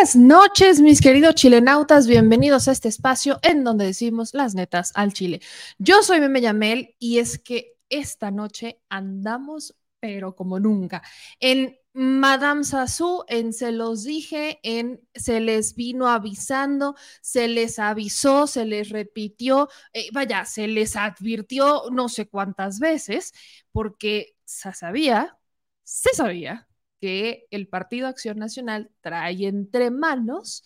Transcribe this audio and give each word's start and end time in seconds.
Buenas 0.00 0.16
noches, 0.16 0.80
mis 0.80 1.02
queridos 1.02 1.34
chilenautas. 1.34 2.06
Bienvenidos 2.06 2.68
a 2.68 2.72
este 2.72 2.88
espacio 2.88 3.38
en 3.42 3.64
donde 3.64 3.84
decimos 3.84 4.32
las 4.32 4.54
netas 4.54 4.92
al 4.94 5.12
Chile. 5.12 5.42
Yo 5.76 6.02
soy 6.02 6.20
Meme 6.20 6.40
Yamel 6.40 6.96
y 6.98 7.18
es 7.18 7.38
que 7.38 7.76
esta 7.90 8.30
noche 8.30 8.80
andamos, 8.88 9.76
pero 10.00 10.34
como 10.34 10.58
nunca. 10.58 11.02
En 11.38 11.78
Madame 11.92 12.64
Sassou, 12.64 13.24
en 13.28 13.52
se 13.52 13.72
los 13.72 14.04
dije, 14.04 14.58
en 14.62 15.06
se 15.14 15.38
les 15.38 15.74
vino 15.74 16.08
avisando, 16.08 16.96
se 17.20 17.46
les 17.48 17.78
avisó, 17.78 18.46
se 18.46 18.64
les 18.64 18.88
repitió, 18.88 19.68
eh, 19.92 20.08
vaya, 20.14 20.46
se 20.46 20.66
les 20.66 20.96
advirtió 20.96 21.82
no 21.92 22.08
sé 22.08 22.26
cuántas 22.26 22.78
veces, 22.78 23.34
porque 23.70 24.34
se 24.46 24.72
sabía, 24.72 25.36
se 25.84 26.14
sabía 26.14 26.69
que 27.00 27.46
el 27.50 27.68
Partido 27.68 28.06
Acción 28.08 28.38
Nacional 28.38 28.90
trae 29.00 29.46
entre 29.46 29.90
manos 29.90 30.64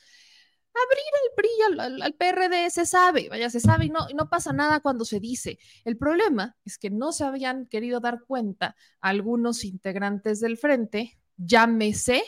abrir 0.75 1.05
el 1.23 1.35
PRI 1.37 2.03
al, 2.03 2.15
PRD, 2.15 2.71
se 2.71 2.87
sabe, 2.87 3.29
vaya, 3.29 3.51
se 3.51 3.61
sabe 3.61 3.87
y 3.87 3.91
no, 3.91 4.07
no 4.15 4.29
pasa 4.29 4.53
nada 4.53 4.81
cuando 4.81 5.05
se 5.05 5.21
dice. 5.21 5.59
El 5.85 5.97
problema 5.97 6.57
es 6.65 6.79
que 6.79 6.91
no 6.91 7.13
se 7.13 7.25
habían 7.25 7.67
querido 7.67 8.01
dar 8.01 8.23
cuenta 8.27 8.77
algunos 9.01 9.65
integrantes 9.65 10.41
del 10.41 10.59
frente, 10.59 11.19
llámese 11.37 12.23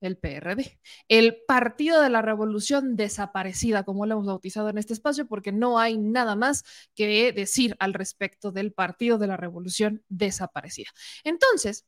el 0.00 0.16
PRD, 0.16 0.80
el 1.08 1.42
Partido 1.46 2.00
de 2.00 2.10
la 2.10 2.22
Revolución 2.22 2.96
Desaparecida, 2.96 3.84
como 3.84 4.06
lo 4.06 4.14
hemos 4.14 4.26
bautizado 4.26 4.70
en 4.70 4.78
este 4.78 4.94
espacio, 4.94 5.26
porque 5.26 5.52
no 5.52 5.78
hay 5.78 5.98
nada 5.98 6.36
más 6.36 6.64
que 6.94 7.32
decir 7.32 7.76
al 7.78 7.94
respecto 7.94 8.50
del 8.50 8.72
Partido 8.72 9.18
de 9.18 9.26
la 9.26 9.36
Revolución 9.36 10.02
Desaparecida. 10.08 10.90
Entonces, 11.24 11.86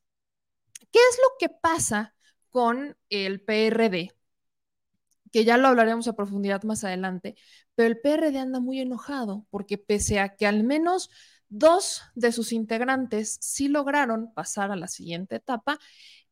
¿Qué 0.93 0.99
es 1.11 1.19
lo 1.19 1.37
que 1.39 1.49
pasa 1.49 2.15
con 2.51 2.97
el 3.11 3.43
PRD? 3.43 4.13
Que 5.33 5.45
ya 5.45 5.57
lo 5.57 5.69
hablaremos 5.69 6.09
a 6.09 6.15
profundidad 6.17 6.63
más 6.65 6.85
adelante, 6.85 7.37
pero 7.75 7.89
el 7.89 8.01
PRD 8.01 8.39
anda 8.39 8.61
muy 8.61 8.81
enojado 8.81 9.47
porque 9.51 9.79
pese 9.79 10.21
a 10.21 10.37
que 10.37 10.47
al 10.47 10.65
menos 10.65 11.11
dos 11.49 12.03
de 12.15 12.33
sus 12.33 12.53
integrantes 12.53 13.39
sí 13.41 13.69
lograron 13.69 14.33
pasar 14.35 14.71
a 14.71 14.77
la 14.77 14.89
siguiente 14.89 15.37
etapa, 15.37 15.79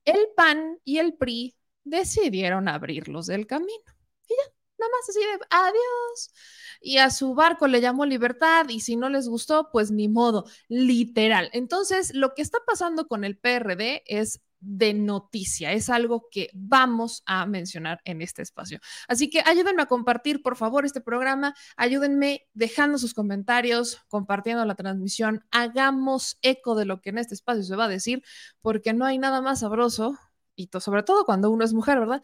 el 0.04 0.28
PAN 0.36 0.78
y 0.84 0.98
el 0.98 1.14
PRI 1.14 1.56
decidieron 1.84 2.68
abrirlos 2.68 3.26
del 3.26 3.46
camino. 3.46 3.84
Y 4.28 4.34
ya, 4.34 4.52
nada 4.78 4.92
más 4.92 5.08
así 5.08 5.20
de 5.20 5.46
adiós. 5.50 6.32
Y 6.80 6.98
a 6.98 7.10
su 7.10 7.34
barco 7.34 7.66
le 7.68 7.80
llamó 7.80 8.06
libertad 8.06 8.68
y 8.68 8.80
si 8.80 8.96
no 8.96 9.08
les 9.10 9.28
gustó, 9.28 9.70
pues 9.72 9.90
ni 9.90 10.08
modo, 10.08 10.46
literal. 10.68 11.50
Entonces, 11.52 12.14
lo 12.14 12.34
que 12.34 12.42
está 12.42 12.58
pasando 12.66 13.06
con 13.08 13.24
el 13.24 13.38
PRD 13.38 14.02
es 14.06 14.40
de 14.60 14.94
noticia. 14.94 15.72
Es 15.72 15.90
algo 15.90 16.28
que 16.30 16.50
vamos 16.52 17.22
a 17.26 17.46
mencionar 17.46 18.00
en 18.04 18.22
este 18.22 18.42
espacio. 18.42 18.78
Así 19.08 19.30
que 19.30 19.40
ayúdenme 19.40 19.82
a 19.82 19.86
compartir, 19.86 20.42
por 20.42 20.56
favor, 20.56 20.84
este 20.84 21.00
programa. 21.00 21.54
Ayúdenme 21.76 22.48
dejando 22.54 22.98
sus 22.98 23.14
comentarios, 23.14 23.98
compartiendo 24.08 24.64
la 24.64 24.74
transmisión. 24.74 25.44
Hagamos 25.50 26.38
eco 26.42 26.74
de 26.74 26.84
lo 26.84 27.00
que 27.00 27.10
en 27.10 27.18
este 27.18 27.34
espacio 27.34 27.62
se 27.62 27.76
va 27.76 27.86
a 27.86 27.88
decir, 27.88 28.22
porque 28.60 28.92
no 28.92 29.04
hay 29.04 29.18
nada 29.18 29.40
más 29.40 29.60
sabroso, 29.60 30.18
y 30.54 30.68
sobre 30.80 31.02
todo 31.02 31.24
cuando 31.24 31.50
uno 31.50 31.64
es 31.64 31.72
mujer, 31.72 31.98
¿verdad? 31.98 32.22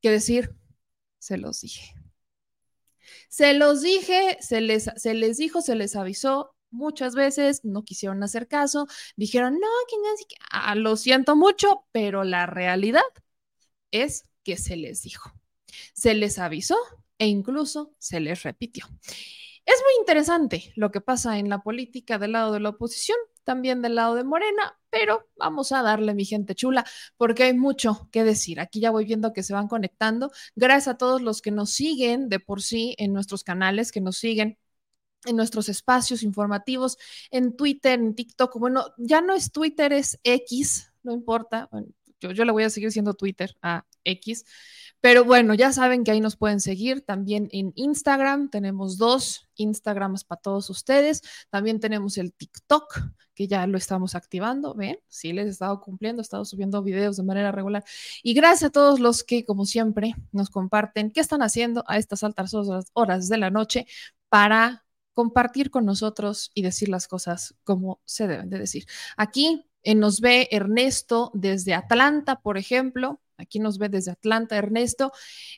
Que 0.00 0.10
decir, 0.10 0.54
se 1.18 1.38
los 1.38 1.60
dije. 1.60 1.94
Se 3.28 3.54
los 3.54 3.82
dije, 3.82 4.38
se 4.40 4.60
les, 4.60 4.90
se 4.96 5.14
les 5.14 5.36
dijo, 5.38 5.60
se 5.60 5.74
les 5.74 5.96
avisó, 5.96 6.53
muchas 6.74 7.14
veces, 7.14 7.64
no 7.64 7.84
quisieron 7.84 8.22
hacer 8.22 8.48
caso, 8.48 8.86
dijeron, 9.16 9.54
no, 9.54 9.68
que 9.88 9.96
ah, 10.50 10.74
lo 10.74 10.96
siento 10.96 11.36
mucho, 11.36 11.84
pero 11.92 12.24
la 12.24 12.46
realidad 12.46 13.02
es 13.90 14.24
que 14.42 14.56
se 14.56 14.76
les 14.76 15.02
dijo, 15.02 15.32
se 15.94 16.14
les 16.14 16.38
avisó 16.38 16.76
e 17.18 17.26
incluso 17.26 17.92
se 17.98 18.20
les 18.20 18.42
repitió. 18.42 18.86
Es 19.66 19.76
muy 19.82 20.00
interesante 20.00 20.72
lo 20.76 20.90
que 20.90 21.00
pasa 21.00 21.38
en 21.38 21.48
la 21.48 21.62
política 21.62 22.18
del 22.18 22.32
lado 22.32 22.52
de 22.52 22.60
la 22.60 22.70
oposición, 22.70 23.16
también 23.44 23.82
del 23.82 23.94
lado 23.94 24.14
de 24.14 24.24
Morena, 24.24 24.78
pero 24.90 25.28
vamos 25.36 25.72
a 25.72 25.82
darle, 25.82 26.14
mi 26.14 26.24
gente 26.24 26.54
chula, 26.54 26.84
porque 27.16 27.44
hay 27.44 27.54
mucho 27.54 28.08
que 28.10 28.24
decir. 28.24 28.60
Aquí 28.60 28.80
ya 28.80 28.90
voy 28.90 29.04
viendo 29.04 29.32
que 29.32 29.42
se 29.42 29.52
van 29.52 29.68
conectando. 29.68 30.30
Gracias 30.54 30.94
a 30.94 30.98
todos 30.98 31.22
los 31.22 31.42
que 31.42 31.50
nos 31.50 31.70
siguen 31.70 32.28
de 32.28 32.40
por 32.40 32.62
sí 32.62 32.94
en 32.98 33.12
nuestros 33.12 33.44
canales, 33.44 33.92
que 33.92 34.00
nos 34.00 34.18
siguen 34.18 34.58
en 35.26 35.36
nuestros 35.36 35.68
espacios 35.68 36.22
informativos, 36.22 36.98
en 37.30 37.56
Twitter, 37.56 37.98
en 37.98 38.14
TikTok. 38.14 38.58
Bueno, 38.58 38.86
ya 38.98 39.20
no 39.20 39.34
es 39.34 39.52
Twitter, 39.52 39.92
es 39.92 40.18
X, 40.22 40.92
no 41.02 41.12
importa. 41.12 41.68
yo, 42.20 42.32
yo 42.32 42.44
le 42.44 42.52
voy 42.52 42.64
a 42.64 42.70
seguir 42.70 42.92
siendo 42.92 43.14
Twitter 43.14 43.56
a 43.62 43.84
X. 44.04 44.44
Pero 45.04 45.24
bueno, 45.24 45.52
ya 45.52 45.70
saben 45.70 46.02
que 46.02 46.12
ahí 46.12 46.20
nos 46.20 46.36
pueden 46.36 46.60
seguir. 46.60 47.02
También 47.02 47.50
en 47.52 47.72
Instagram 47.74 48.48
tenemos 48.48 48.96
dos 48.96 49.48
Instagrams 49.56 50.24
para 50.24 50.40
todos 50.40 50.70
ustedes. 50.70 51.20
También 51.50 51.78
tenemos 51.78 52.16
el 52.16 52.32
TikTok, 52.32 53.00
que 53.34 53.46
ya 53.46 53.66
lo 53.66 53.76
estamos 53.76 54.14
activando. 54.14 54.74
Ven, 54.74 54.98
sí 55.08 55.34
les 55.34 55.46
he 55.46 55.50
estado 55.50 55.78
cumpliendo, 55.82 56.22
he 56.22 56.24
estado 56.24 56.46
subiendo 56.46 56.82
videos 56.82 57.18
de 57.18 57.22
manera 57.22 57.52
regular. 57.52 57.84
Y 58.22 58.32
gracias 58.32 58.70
a 58.70 58.72
todos 58.72 58.98
los 58.98 59.24
que, 59.24 59.44
como 59.44 59.66
siempre, 59.66 60.14
nos 60.32 60.48
comparten 60.48 61.10
qué 61.10 61.20
están 61.20 61.42
haciendo 61.42 61.84
a 61.86 61.98
estas 61.98 62.24
altas 62.24 62.54
horas 62.94 63.28
de 63.28 63.36
la 63.36 63.50
noche 63.50 63.86
para 64.30 64.83
compartir 65.14 65.70
con 65.70 65.86
nosotros 65.86 66.50
y 66.54 66.62
decir 66.62 66.88
las 66.88 67.08
cosas 67.08 67.54
como 67.64 68.00
se 68.04 68.26
deben 68.26 68.50
de 68.50 68.58
decir. 68.58 68.84
Aquí 69.16 69.66
eh, 69.82 69.94
nos 69.94 70.20
ve 70.20 70.48
Ernesto 70.50 71.30
desde 71.34 71.74
Atlanta, 71.74 72.40
por 72.40 72.58
ejemplo. 72.58 73.20
Aquí 73.36 73.58
nos 73.58 73.78
ve 73.78 73.88
desde 73.88 74.12
Atlanta, 74.12 74.56
Ernesto. 74.56 75.12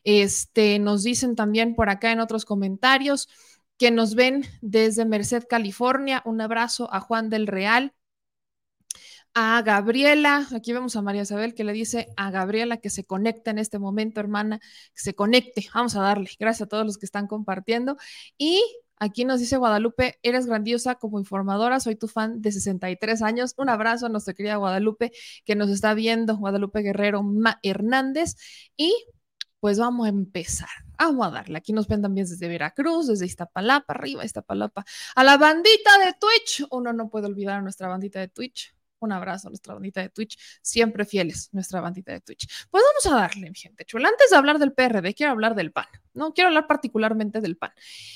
Este, 0.04 0.78
nos 0.78 1.02
dicen 1.02 1.34
también 1.36 1.74
por 1.74 1.88
acá 1.88 2.12
en 2.12 2.20
otros 2.20 2.44
comentarios 2.44 3.28
que 3.78 3.90
nos 3.90 4.14
ven 4.14 4.44
desde 4.62 5.04
Merced, 5.04 5.44
California. 5.48 6.22
Un 6.24 6.40
abrazo 6.40 6.92
a 6.92 7.00
Juan 7.00 7.30
del 7.30 7.46
Real. 7.46 7.94
A 9.38 9.60
Gabriela, 9.60 10.46
aquí 10.54 10.72
vemos 10.72 10.96
a 10.96 11.02
María 11.02 11.20
Isabel 11.22 11.54
que 11.54 11.62
le 11.62 11.74
dice 11.74 12.08
a 12.16 12.30
Gabriela 12.30 12.78
que 12.78 12.88
se 12.88 13.04
conecte 13.04 13.50
en 13.50 13.58
este 13.58 13.78
momento, 13.78 14.18
hermana, 14.18 14.60
que 14.94 15.02
se 15.02 15.14
conecte. 15.14 15.68
Vamos 15.74 15.94
a 15.94 16.00
darle. 16.00 16.30
Gracias 16.38 16.62
a 16.62 16.68
todos 16.68 16.86
los 16.86 16.96
que 16.96 17.04
están 17.04 17.26
compartiendo. 17.26 17.98
Y 18.38 18.62
Aquí 18.98 19.24
nos 19.24 19.40
dice 19.40 19.56
Guadalupe, 19.58 20.18
eres 20.22 20.46
grandiosa 20.46 20.94
como 20.94 21.18
informadora, 21.18 21.80
soy 21.80 21.96
tu 21.96 22.08
fan 22.08 22.40
de 22.40 22.52
63 22.52 23.20
años. 23.22 23.54
Un 23.58 23.68
abrazo 23.68 24.06
a 24.06 24.08
nuestra 24.08 24.32
querida 24.34 24.56
Guadalupe 24.56 25.12
que 25.44 25.54
nos 25.54 25.68
está 25.70 25.92
viendo, 25.94 26.36
Guadalupe 26.36 26.80
Guerrero 26.80 27.22
Hernández. 27.62 28.36
Y 28.76 28.94
pues 29.60 29.78
vamos 29.78 30.06
a 30.06 30.08
empezar. 30.08 30.68
Vamos 30.98 31.26
a 31.26 31.30
darle. 31.30 31.58
Aquí 31.58 31.72
nos 31.72 31.88
ven 31.88 32.00
también 32.00 32.26
desde 32.26 32.48
Veracruz, 32.48 33.08
desde 33.08 33.26
Iztapalapa, 33.26 33.92
arriba 33.92 34.24
Iztapalapa, 34.24 34.84
a 35.14 35.24
la 35.24 35.36
bandita 35.36 35.98
de 36.04 36.14
Twitch. 36.18 36.66
Uno 36.70 36.92
no 36.92 37.10
puede 37.10 37.26
olvidar 37.26 37.58
a 37.58 37.62
nuestra 37.62 37.88
bandita 37.88 38.20
de 38.20 38.28
Twitch. 38.28 38.74
Un 38.98 39.12
abrazo 39.12 39.48
a 39.48 39.50
nuestra 39.50 39.74
bandita 39.74 40.00
de 40.00 40.08
Twitch, 40.08 40.38
siempre 40.62 41.04
fieles, 41.04 41.50
nuestra 41.52 41.82
bandita 41.82 42.12
de 42.12 42.20
Twitch. 42.20 42.48
Pues 42.70 42.82
vamos 42.82 43.14
a 43.14 43.20
darle, 43.20 43.52
gente 43.54 43.84
chula. 43.84 44.08
Antes 44.08 44.30
de 44.30 44.36
hablar 44.36 44.58
del 44.58 44.72
PRD, 44.72 45.14
quiero 45.14 45.32
hablar 45.32 45.54
del 45.54 45.70
PAN. 45.70 45.86
No 46.14 46.32
quiero 46.32 46.48
hablar 46.48 46.66
particularmente 46.66 47.42
del 47.42 47.58
PAN. 47.58 47.72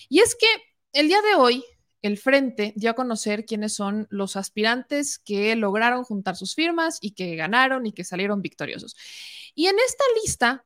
Y 0.08 0.20
es 0.20 0.34
que 0.34 0.46
el 0.92 1.08
día 1.08 1.20
de 1.22 1.34
hoy, 1.34 1.64
el 2.02 2.18
Frente 2.18 2.72
dio 2.76 2.90
a 2.90 2.94
conocer 2.94 3.44
quiénes 3.44 3.74
son 3.74 4.06
los 4.10 4.36
aspirantes 4.36 5.18
que 5.18 5.54
lograron 5.56 6.04
juntar 6.04 6.36
sus 6.36 6.54
firmas 6.54 6.98
y 7.00 7.12
que 7.12 7.36
ganaron 7.36 7.86
y 7.86 7.92
que 7.92 8.04
salieron 8.04 8.42
victoriosos. 8.42 8.96
Y 9.54 9.66
en 9.66 9.76
esta 9.78 10.04
lista 10.22 10.64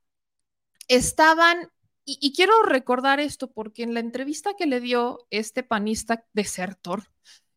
estaban, 0.89 1.71
y, 2.05 2.33
quiero 2.35 2.63
recordar 2.63 3.19
esto 3.19 3.51
porque 3.51 3.83
en 3.83 3.95
la 3.95 4.01
entrevista 4.01 4.55
que 4.57 4.67
le 4.67 4.81
dio 4.81 5.27
este 5.31 5.63
panista 5.63 6.25
desertor, 6.33 7.09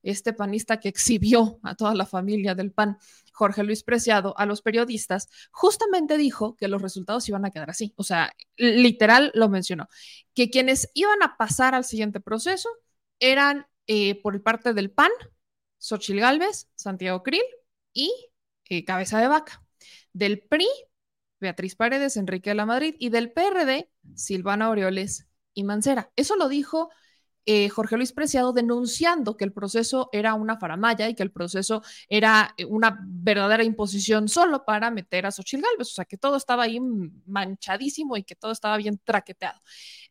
este 0.04 0.34
panista 0.34 0.80
que 0.80 0.90
exhibió 0.90 1.60
a 1.64 1.76
toda 1.76 1.94
la 1.96 2.06
familia 2.06 2.56
del 2.56 2.72
PAN, 2.72 2.98
Jorge 3.34 3.64
Luis 3.64 3.84
Preciado, 3.84 4.34
a 4.38 4.46
los 4.46 4.62
periodistas, 4.62 5.30
justamente 5.52 6.18
dijo 6.18 6.56
que 6.56 6.68
los 6.68 6.82
resultados 6.82 7.28
iban 7.30 7.46
a 7.46 7.52
quedar 7.52 7.70
así. 7.70 7.94
O 7.98 8.04
sea, 8.04 8.34
literal 8.56 9.32
lo 9.34 9.50
mencionó, 9.50 9.88
que 10.34 10.50
quienes 10.50 10.90
iban 10.94 11.22
a 11.24 11.38
pasar 11.38 11.76
al 11.76 11.86
siguiente 11.86 12.20
proceso 12.20 12.70
eran 13.20 13.68
eh, 13.88 14.22
por 14.22 14.42
parte 14.44 14.74
del 14.74 14.92
PAN, 14.92 15.12
Xochil 15.78 16.20
Gálvez, 16.20 16.70
Santiago 16.76 17.24
Krill 17.24 17.44
y 17.94 18.12
eh, 18.70 18.84
Cabeza 18.86 19.20
de 19.20 19.28
Vaca. 19.28 19.64
Del 20.14 20.40
PRI, 20.40 20.68
Beatriz 21.40 21.76
Paredes, 21.76 22.18
Enrique 22.18 22.50
de 22.50 22.56
la 22.56 22.66
Madrid 22.66 22.96
y 23.00 23.10
del 23.10 23.32
PRD, 23.32 23.90
Silvana 24.16 24.70
Orioles 24.70 25.28
y 25.54 25.64
Mancera. 25.64 26.12
Eso 26.16 26.36
lo 26.36 26.50
dijo 26.50 26.90
eh, 27.50 27.70
Jorge 27.70 27.96
Luis 27.96 28.12
Preciado 28.12 28.52
denunciando 28.52 29.38
que 29.38 29.46
el 29.46 29.54
proceso 29.54 30.10
era 30.12 30.34
una 30.34 30.58
faramaya 30.58 31.08
y 31.08 31.16
que 31.16 31.24
el 31.24 31.32
proceso 31.32 31.82
era 32.10 32.54
eh, 32.58 32.66
una 32.66 33.00
verdadera 33.02 33.64
imposición 33.64 34.28
solo 34.28 34.66
para 34.66 34.92
meter 34.92 35.26
a 35.26 35.32
Xochitl 35.32 35.64
Galvez, 35.64 35.88
o 35.92 35.96
sea, 35.96 36.06
que 36.06 36.18
todo 36.18 36.36
estaba 36.36 36.64
ahí 36.64 36.80
manchadísimo 37.26 38.18
y 38.18 38.24
que 38.24 38.36
todo 38.36 38.52
estaba 38.52 38.76
bien 38.76 39.00
traqueteado. 39.04 39.62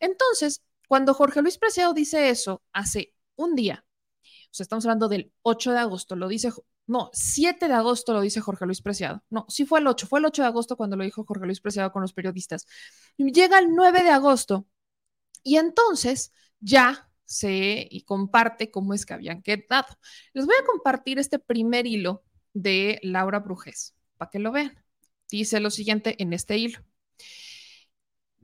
Entonces, 0.01 0.63
cuando 0.89 1.13
Jorge 1.13 1.43
Luis 1.43 1.59
Preciado 1.59 1.93
dice 1.93 2.31
eso 2.31 2.63
hace 2.73 3.13
un 3.37 3.55
día, 3.55 3.85
o 4.25 4.55
sea, 4.57 4.65
estamos 4.65 4.87
hablando 4.87 5.09
del 5.09 5.31
8 5.43 5.73
de 5.73 5.79
agosto, 5.79 6.17
lo 6.17 6.29
dice 6.29 6.51
No, 6.87 7.11
7 7.13 7.69
de 7.69 7.75
agosto 7.75 8.15
lo 8.15 8.23
dice 8.23 8.41
Jorge 8.41 8.65
Luis 8.65 8.81
Preciado. 8.81 9.23
No, 9.29 9.45
sí 9.49 9.67
fue 9.67 9.81
el 9.81 9.87
8, 9.89 10.07
fue 10.07 10.21
el 10.21 10.25
8 10.25 10.41
de 10.43 10.49
agosto 10.49 10.77
cuando 10.79 10.97
lo 10.97 11.05
dijo 11.05 11.25
Jorge 11.27 11.45
Luis 11.45 11.61
Preciado 11.61 11.93
con 11.93 12.01
los 12.03 12.15
periodistas. 12.15 12.67
Llega 13.19 13.59
el 13.59 13.75
9 13.75 14.03
de 14.03 14.11
agosto 14.11 14.67
y 15.43 15.57
entonces 15.57 16.33
ya 16.61 17.11
y 17.29 18.03
comparte 18.03 18.71
cómo 18.71 18.95
es 18.95 19.07
que 19.07 19.15
habían 19.15 19.43
quedado. 19.43 19.99
Les 20.33 20.47
voy 20.47 20.55
a 20.61 20.67
compartir 20.67 21.19
este 21.19 21.39
primer 21.39 21.87
hilo 21.87 22.23
de 22.55 22.99
Laura 23.03 23.41
Brujés 23.41 23.95
para 24.17 24.31
que 24.31 24.39
lo 24.39 24.53
vean. 24.53 24.83
Dice 25.31 25.61
lo 25.61 25.71
siguiente 25.71 26.21
en 26.23 26.33
este 26.33 26.57
hilo. 26.57 26.81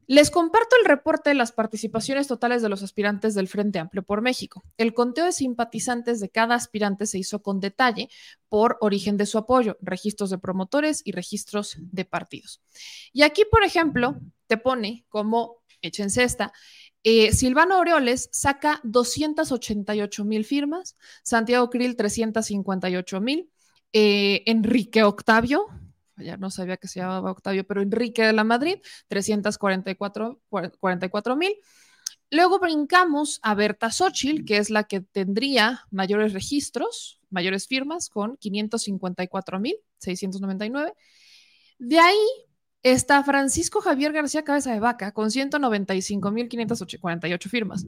Les 0.09 0.31
comparto 0.31 0.77
el 0.79 0.85
reporte 0.85 1.31
de 1.31 1.35
las 1.35 1.53
participaciones 1.53 2.27
totales 2.27 2.61
de 2.61 2.69
los 2.69 2.83
aspirantes 2.83 3.35
del 3.35 3.49
Frente 3.49 3.79
Amplio 3.79 4.03
por 4.03 4.21
México. 4.21 4.63
El 4.77 4.95
conteo 4.95 5.25
de 5.25 5.33
simpatizantes 5.33 6.19
de 6.21 6.29
cada 6.29 6.57
aspirante 6.57 7.07
se 7.07 7.19
hizo 7.19 7.41
con 7.41 7.61
detalle 7.61 8.11
por 8.49 8.77
origen 8.81 9.17
de 9.17 9.27
su 9.27 9.39
apoyo, 9.39 9.79
registros 9.81 10.29
de 10.31 10.39
promotores 10.39 11.03
y 11.05 11.13
registros 11.13 11.77
de 11.79 12.05
partidos. 12.05 12.61
Y 13.13 13.23
aquí, 13.23 13.45
por 13.51 13.63
ejemplo, 13.63 14.21
te 14.49 14.59
pone 14.59 15.07
como, 15.09 15.63
échense 15.81 16.25
esta, 16.25 16.53
eh, 17.05 17.33
Silvano 17.33 17.77
Aureoles 17.77 18.29
saca 18.33 18.81
288 18.85 20.25
mil 20.25 20.45
firmas, 20.45 20.97
Santiago 21.23 21.69
Krill 21.71 21.97
358 21.97 23.21
mil, 23.21 23.51
eh, 23.93 24.43
Enrique 24.47 25.03
Octavio, 25.03 25.67
ya 26.17 26.37
no 26.37 26.51
sabía 26.51 26.77
que 26.77 26.89
se 26.89 27.01
llamaba 27.01 27.31
Octavio, 27.31 27.67
pero 27.67 27.83
Enrique 27.83 28.23
de 28.23 28.33
la 28.33 28.45
Madrid, 28.45 28.79
344 29.09 31.37
mil. 31.37 31.57
Luego 32.31 32.59
brincamos 32.59 33.41
a 33.43 33.55
Berta 33.55 33.91
Xochitl, 33.91 34.45
que 34.45 34.57
es 34.57 34.71
la 34.71 34.85
que 34.85 35.01
tendría 35.01 35.83
mayores 35.91 36.33
registros, 36.33 37.21
mayores 37.29 37.67
firmas, 37.67 38.09
con 38.09 38.39
554 38.39 39.61
mil 39.61 39.77
699. 39.99 40.95
De 41.79 41.99
ahí 41.99 42.17
está 42.83 43.23
Francisco 43.23 43.81
Javier 43.81 44.13
García 44.13 44.43
Cabeza 44.45 44.73
de 44.73 44.81
Vaca 44.81 45.13
con 45.13 45.31
195.548 45.31 47.49
firmas. 47.49 47.87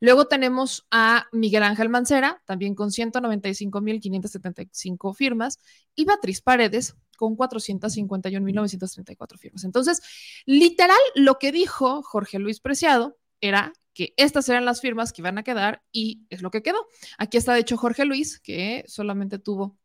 Luego 0.00 0.26
tenemos 0.26 0.86
a 0.90 1.26
Miguel 1.32 1.62
Ángel 1.62 1.90
Mancera, 1.90 2.42
también 2.46 2.74
con 2.74 2.88
195.575 2.90 5.14
firmas, 5.14 5.58
y 5.94 6.06
Beatriz 6.06 6.40
Paredes 6.40 6.96
con 7.18 7.36
451.934 7.36 9.38
firmas. 9.38 9.64
Entonces, 9.64 10.00
literal, 10.46 10.96
lo 11.14 11.38
que 11.38 11.52
dijo 11.52 12.02
Jorge 12.02 12.38
Luis 12.38 12.60
Preciado 12.60 13.18
era 13.40 13.74
que 13.94 14.14
estas 14.16 14.48
eran 14.48 14.64
las 14.64 14.80
firmas 14.80 15.12
que 15.12 15.20
iban 15.20 15.36
a 15.36 15.42
quedar 15.42 15.82
y 15.92 16.22
es 16.30 16.40
lo 16.40 16.50
que 16.50 16.62
quedó. 16.62 16.86
Aquí 17.18 17.36
está, 17.36 17.52
de 17.52 17.60
hecho, 17.60 17.76
Jorge 17.76 18.06
Luis, 18.06 18.40
que 18.40 18.86
solamente 18.88 19.38
tuvo, 19.38 19.76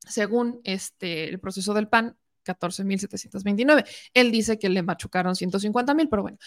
según 0.00 0.60
este, 0.64 1.26
el 1.28 1.40
proceso 1.40 1.72
del 1.72 1.88
PAN, 1.88 2.18
14.729. 2.46 3.84
Él 4.14 4.32
dice 4.32 4.58
que 4.58 4.68
le 4.70 4.82
machucaron 4.82 5.36
150.000, 5.36 6.08
pero 6.08 6.22
bueno, 6.22 6.38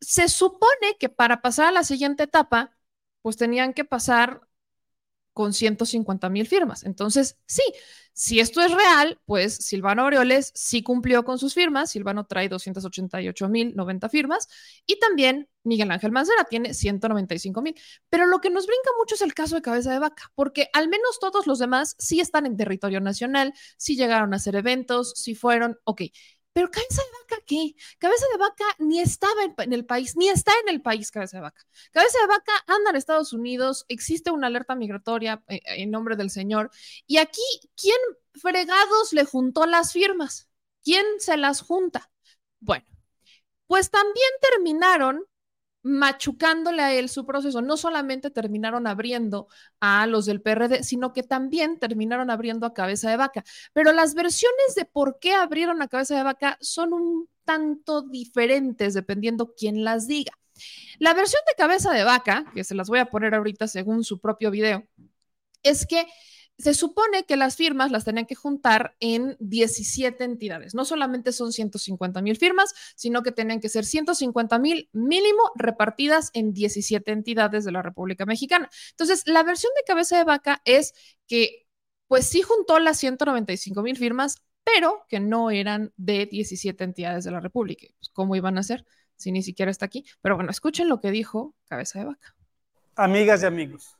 se 0.00 0.28
supone 0.28 0.96
que 0.98 1.08
para 1.08 1.42
pasar 1.42 1.68
a 1.68 1.72
la 1.72 1.84
siguiente 1.84 2.24
etapa, 2.24 2.76
pues 3.22 3.36
tenían 3.36 3.74
que 3.74 3.84
pasar 3.84 4.42
con 5.32 5.52
150 5.52 6.28
mil 6.28 6.46
firmas. 6.46 6.84
Entonces, 6.84 7.38
sí, 7.46 7.62
si 8.12 8.40
esto 8.40 8.60
es 8.60 8.70
real, 8.72 9.18
pues 9.24 9.54
Silvano 9.56 10.02
Aureoles 10.02 10.52
sí 10.54 10.82
cumplió 10.82 11.24
con 11.24 11.38
sus 11.38 11.54
firmas. 11.54 11.90
Silvano 11.90 12.26
trae 12.26 12.48
288 12.48 13.48
mil 13.48 13.74
90 13.74 14.08
firmas 14.08 14.48
y 14.86 14.98
también 14.98 15.48
Miguel 15.64 15.90
Ángel 15.90 16.12
Mancera 16.12 16.44
tiene 16.44 16.74
195 16.74 17.62
mil. 17.62 17.74
Pero 18.10 18.26
lo 18.26 18.40
que 18.40 18.50
nos 18.50 18.66
brinca 18.66 18.90
mucho 18.98 19.14
es 19.14 19.22
el 19.22 19.34
caso 19.34 19.54
de 19.54 19.62
Cabeza 19.62 19.92
de 19.92 19.98
Vaca, 19.98 20.30
porque 20.34 20.68
al 20.72 20.88
menos 20.88 21.18
todos 21.20 21.46
los 21.46 21.58
demás 21.58 21.94
sí 21.98 22.20
están 22.20 22.46
en 22.46 22.56
territorio 22.56 23.00
nacional, 23.00 23.54
sí 23.78 23.96
llegaron 23.96 24.34
a 24.34 24.36
hacer 24.36 24.56
eventos, 24.56 25.12
sí 25.16 25.34
fueron, 25.34 25.78
ok. 25.84 26.02
Pero 26.52 26.70
cabeza 26.70 27.02
de 27.02 27.18
vaca, 27.22 27.44
¿qué? 27.46 27.74
Cabeza 27.98 28.26
de 28.32 28.38
vaca 28.38 28.64
ni 28.78 29.00
estaba 29.00 29.42
en, 29.44 29.72
el 29.72 29.86
país, 29.86 30.16
ni 30.16 30.28
está 30.28 30.52
en 30.62 30.68
el 30.68 30.82
país 30.82 31.10
cabeza 31.10 31.38
de 31.38 31.42
vaca. 31.42 31.66
Cabeza 31.92 32.18
de 32.20 32.26
vaca 32.26 32.52
anda 32.66 32.90
en 32.90 32.96
Estados 32.96 33.32
Unidos, 33.32 33.86
existe 33.88 34.30
una 34.30 34.48
alerta 34.48 34.74
migratoria 34.74 35.42
eh, 35.48 35.60
en 35.64 35.90
nombre 35.90 36.16
del 36.16 36.30
señor. 36.30 36.70
Y 37.06 37.18
aquí, 37.18 37.40
¿quién 37.80 37.96
fregados 38.34 39.12
le 39.12 39.24
juntó 39.24 39.66
las 39.66 39.92
firmas? 39.92 40.50
¿Quién 40.84 41.06
se 41.18 41.36
las 41.36 41.62
junta? 41.62 42.10
Bueno, 42.60 42.86
pues 43.66 43.90
también 43.90 44.30
terminaron 44.40 45.24
machucándole 45.82 46.82
a 46.82 46.92
él 46.92 47.08
su 47.08 47.26
proceso. 47.26 47.60
No 47.62 47.76
solamente 47.76 48.30
terminaron 48.30 48.86
abriendo 48.86 49.48
a 49.80 50.06
los 50.06 50.26
del 50.26 50.40
PRD, 50.40 50.82
sino 50.82 51.12
que 51.12 51.22
también 51.22 51.78
terminaron 51.78 52.30
abriendo 52.30 52.66
a 52.66 52.74
cabeza 52.74 53.10
de 53.10 53.16
vaca. 53.16 53.44
Pero 53.72 53.92
las 53.92 54.14
versiones 54.14 54.74
de 54.76 54.84
por 54.84 55.18
qué 55.20 55.34
abrieron 55.34 55.82
a 55.82 55.88
cabeza 55.88 56.16
de 56.16 56.22
vaca 56.22 56.58
son 56.60 56.92
un 56.92 57.28
tanto 57.44 58.02
diferentes 58.02 58.94
dependiendo 58.94 59.54
quién 59.56 59.84
las 59.84 60.06
diga. 60.06 60.32
La 60.98 61.14
versión 61.14 61.42
de 61.48 61.54
cabeza 61.54 61.92
de 61.92 62.04
vaca, 62.04 62.44
que 62.54 62.64
se 62.64 62.74
las 62.74 62.88
voy 62.88 63.00
a 63.00 63.06
poner 63.06 63.34
ahorita 63.34 63.66
según 63.66 64.04
su 64.04 64.20
propio 64.20 64.50
video, 64.50 64.86
es 65.62 65.86
que 65.86 66.06
se 66.58 66.74
supone 66.74 67.24
que 67.24 67.36
las 67.36 67.56
firmas 67.56 67.90
las 67.90 68.04
tenían 68.04 68.26
que 68.26 68.34
juntar 68.34 68.94
en 69.00 69.36
17 69.40 70.22
entidades. 70.22 70.74
No 70.74 70.84
solamente 70.84 71.32
son 71.32 71.52
150 71.52 72.22
mil 72.22 72.36
firmas, 72.36 72.72
sino 72.94 73.22
que 73.22 73.32
tenían 73.32 73.60
que 73.60 73.68
ser 73.68 73.84
150 73.84 74.58
mil 74.58 74.88
mínimo 74.92 75.42
repartidas 75.56 76.30
en 76.34 76.52
17 76.52 77.10
entidades 77.10 77.64
de 77.64 77.72
la 77.72 77.82
República 77.82 78.26
Mexicana. 78.26 78.70
Entonces, 78.90 79.22
la 79.26 79.42
versión 79.42 79.72
de 79.76 79.84
cabeza 79.84 80.18
de 80.18 80.24
vaca 80.24 80.62
es 80.64 80.94
que, 81.26 81.66
pues 82.06 82.26
sí 82.26 82.42
juntó 82.42 82.78
las 82.78 82.98
195 82.98 83.82
mil 83.82 83.96
firmas, 83.96 84.42
pero 84.64 85.04
que 85.08 85.18
no 85.18 85.50
eran 85.50 85.92
de 85.96 86.26
17 86.26 86.84
entidades 86.84 87.24
de 87.24 87.30
la 87.32 87.40
República. 87.40 87.86
Pues, 87.98 88.10
¿Cómo 88.12 88.36
iban 88.36 88.58
a 88.58 88.62
ser 88.62 88.84
si 89.16 89.32
ni 89.32 89.42
siquiera 89.42 89.70
está 89.70 89.86
aquí? 89.86 90.04
Pero 90.20 90.36
bueno, 90.36 90.50
escuchen 90.50 90.88
lo 90.88 91.00
que 91.00 91.10
dijo 91.10 91.54
cabeza 91.64 91.98
de 91.98 92.04
vaca. 92.04 92.36
Amigas 92.94 93.42
y 93.42 93.46
amigos. 93.46 93.96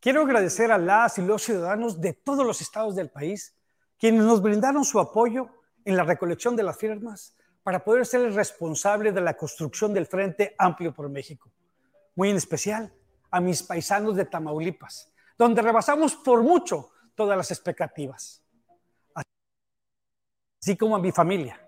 Quiero 0.00 0.22
agradecer 0.22 0.70
a 0.70 0.78
las 0.78 1.18
y 1.18 1.22
los 1.22 1.42
ciudadanos 1.42 2.00
de 2.00 2.12
todos 2.12 2.46
los 2.46 2.60
estados 2.60 2.94
del 2.94 3.10
país 3.10 3.54
quienes 3.98 4.24
nos 4.24 4.42
brindaron 4.42 4.84
su 4.84 5.00
apoyo 5.00 5.48
en 5.84 5.96
la 5.96 6.04
recolección 6.04 6.54
de 6.56 6.62
las 6.62 6.76
firmas 6.76 7.34
para 7.62 7.82
poder 7.82 8.06
ser 8.06 8.20
el 8.20 8.34
responsable 8.34 9.12
de 9.12 9.20
la 9.20 9.36
construcción 9.36 9.94
del 9.94 10.06
Frente 10.06 10.54
Amplio 10.58 10.94
por 10.94 11.08
México. 11.08 11.50
Muy 12.14 12.30
en 12.30 12.36
especial 12.36 12.92
a 13.30 13.40
mis 13.40 13.62
paisanos 13.62 14.16
de 14.16 14.24
Tamaulipas, 14.24 15.12
donde 15.36 15.62
rebasamos 15.62 16.14
por 16.14 16.42
mucho 16.42 16.90
todas 17.14 17.36
las 17.36 17.50
expectativas. 17.50 18.42
Así 20.62 20.76
como 20.76 20.96
a 20.96 21.00
mi 21.00 21.12
familia, 21.12 21.60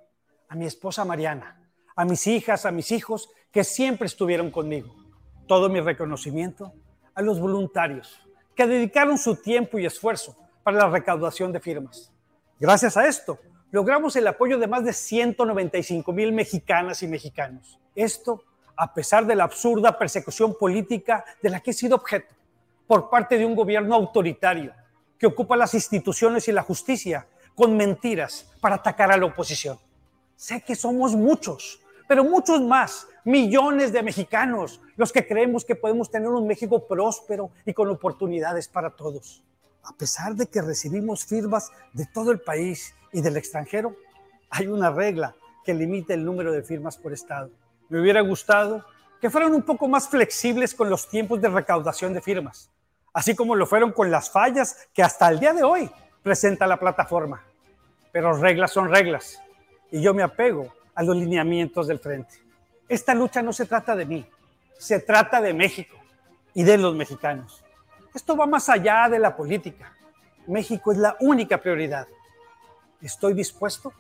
a 0.49 0.55
mi 0.55 0.67
esposa 0.67 1.05
Mariana, 1.05 1.71
a 1.97 2.05
mis 2.05 2.27
hijas, 2.27 2.67
a 2.67 2.71
mis 2.71 2.93
hijos 2.93 3.31
que 3.51 3.65
siempre 3.65 4.07
estuvieron 4.07 4.51
conmigo. 4.51 4.95
Todo 5.47 5.69
mi 5.69 5.81
reconocimiento 5.81 6.75
a 7.19 7.23
los 7.23 7.41
voluntarios, 7.41 8.17
que 8.55 8.65
dedicaron 8.65 9.19
su 9.19 9.35
tiempo 9.35 9.77
y 9.77 9.85
esfuerzo 9.85 10.37
para 10.63 10.79
la 10.79 10.89
recaudación 10.89 11.51
de 11.51 11.59
firmas. 11.59 12.13
Gracias 12.61 12.97
a 12.97 13.09
esto, 13.09 13.41
logramos 13.73 14.15
el 14.15 14.29
apoyo 14.29 14.57
de 14.57 14.69
más 14.69 14.85
de 14.85 14.93
195 14.93 16.13
mil 16.13 16.33
mexicanas 16.33 17.03
y 17.03 17.09
mexicanos. 17.09 17.81
Esto 17.97 18.45
a 18.77 18.95
pesar 18.95 19.27
de 19.27 19.35
la 19.35 19.43
absurda 19.43 19.99
persecución 19.99 20.57
política 20.57 21.25
de 21.43 21.51
la 21.51 21.59
que 21.59 21.73
he 21.73 21.75
sido 21.75 21.97
objeto 21.97 22.33
por 22.87 23.11
parte 23.11 23.37
de 23.37 23.45
un 23.45 23.57
gobierno 23.57 23.97
autoritario 23.97 24.73
que 25.19 25.27
ocupa 25.27 25.57
las 25.57 25.75
instituciones 25.75 26.47
y 26.47 26.53
la 26.53 26.63
justicia 26.63 27.27
con 27.57 27.77
mentiras 27.77 28.49
para 28.61 28.77
atacar 28.77 29.11
a 29.11 29.17
la 29.17 29.27
oposición. 29.27 29.77
Sé 30.37 30.63
que 30.63 30.77
somos 30.77 31.17
muchos, 31.17 31.81
pero 32.07 32.23
muchos 32.23 32.63
más 32.63 33.09
millones 33.29 33.93
de 33.93 34.03
mexicanos, 34.03 34.81
los 34.97 35.13
que 35.13 35.27
creemos 35.27 35.63
que 35.63 35.77
podemos 35.77 36.11
tener 36.11 36.31
un 36.31 36.47
México 36.47 36.89
próspero 36.89 37.51
y 37.67 37.75
con 37.75 37.91
oportunidades 37.91 38.69
para 38.69 38.89
todos. 38.89 39.45
A 39.83 39.93
pesar 39.93 40.35
de 40.35 40.47
que 40.47 40.63
recibimos 40.63 41.27
firmas 41.27 41.71
de 41.93 42.07
todo 42.07 42.33
el 42.33 42.41
país 42.41 42.95
y 43.13 43.21
del 43.21 43.37
extranjero, 43.37 43.95
hay 44.49 44.67
una 44.67 44.91
regla 44.91 45.37
que 45.63 45.75
limita 45.75 46.15
el 46.15 46.25
número 46.25 46.53
de 46.53 46.63
firmas 46.63 46.97
por 46.97 47.13
estado. 47.13 47.51
Me 47.91 48.01
hubiera 48.01 48.23
gustado 48.23 48.83
que 49.21 49.29
fueran 49.29 49.55
un 49.55 49.63
poco 49.63 49.89
más 49.89 50.09
flexibles 50.09 50.75
con 50.75 50.89
los 50.89 51.07
tiempos 51.11 51.39
de 51.43 51.51
recaudación 51.51 52.15
de 52.15 52.23
firmas, 52.23 52.71
así 53.13 53.37
como 53.37 53.55
lo 53.55 53.67
fueron 53.67 53.93
con 53.93 54.11
las 54.11 54.31
fallas 54.31 54.89
que 54.95 55.03
hasta 55.03 55.29
el 55.29 55.39
día 55.39 55.53
de 55.53 55.65
hoy 55.65 55.91
presenta 56.23 56.67
la 56.67 56.79
plataforma. 56.79 57.45
Pero 58.11 58.33
reglas 58.33 58.73
son 58.73 58.89
reglas 58.89 59.39
y 59.91 60.01
yo 60.01 60.15
me 60.15 60.23
apego 60.23 60.73
a 60.95 61.03
los 61.03 61.15
lineamientos 61.15 61.89
del 61.89 61.99
frente. 61.99 62.48
Esta 62.89 63.15
lucha 63.15 63.43
no 63.43 63.53
se 63.53 63.67
trata 63.67 63.95
de 63.95 64.07
mí, 64.07 64.27
se 64.79 65.01
trata 65.01 65.41
de 65.41 65.53
México 65.53 65.97
y 66.55 66.63
de 66.63 66.79
los 66.79 66.95
mexicanos. 66.95 67.63
Esto 68.15 68.37
va 68.37 68.47
más 68.47 68.69
allá 68.69 69.09
de 69.11 69.19
la 69.19 69.37
política. 69.37 69.93
México 70.47 70.93
es 70.93 70.99
la 70.99 71.17
única 71.21 71.59
prioridad. 71.59 72.09
Estoy 73.03 73.35
dispuesto 73.35 73.93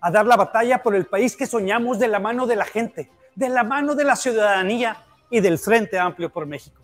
a 0.00 0.10
dar 0.10 0.24
la 0.24 0.36
batalla 0.36 0.82
por 0.82 0.94
el 0.94 1.06
país 1.06 1.36
que 1.36 1.46
soñamos 1.46 1.98
de 1.98 2.06
la 2.06 2.20
mano 2.20 2.46
de 2.46 2.54
la 2.54 2.64
gente, 2.64 3.10
de 3.34 3.48
la 3.48 3.64
mano 3.64 3.96
de 3.96 4.04
la 4.04 4.14
ciudadanía 4.14 5.04
y 5.28 5.40
del 5.40 5.58
Frente 5.58 5.98
Amplio 5.98 6.30
por 6.30 6.46
México. 6.46 6.80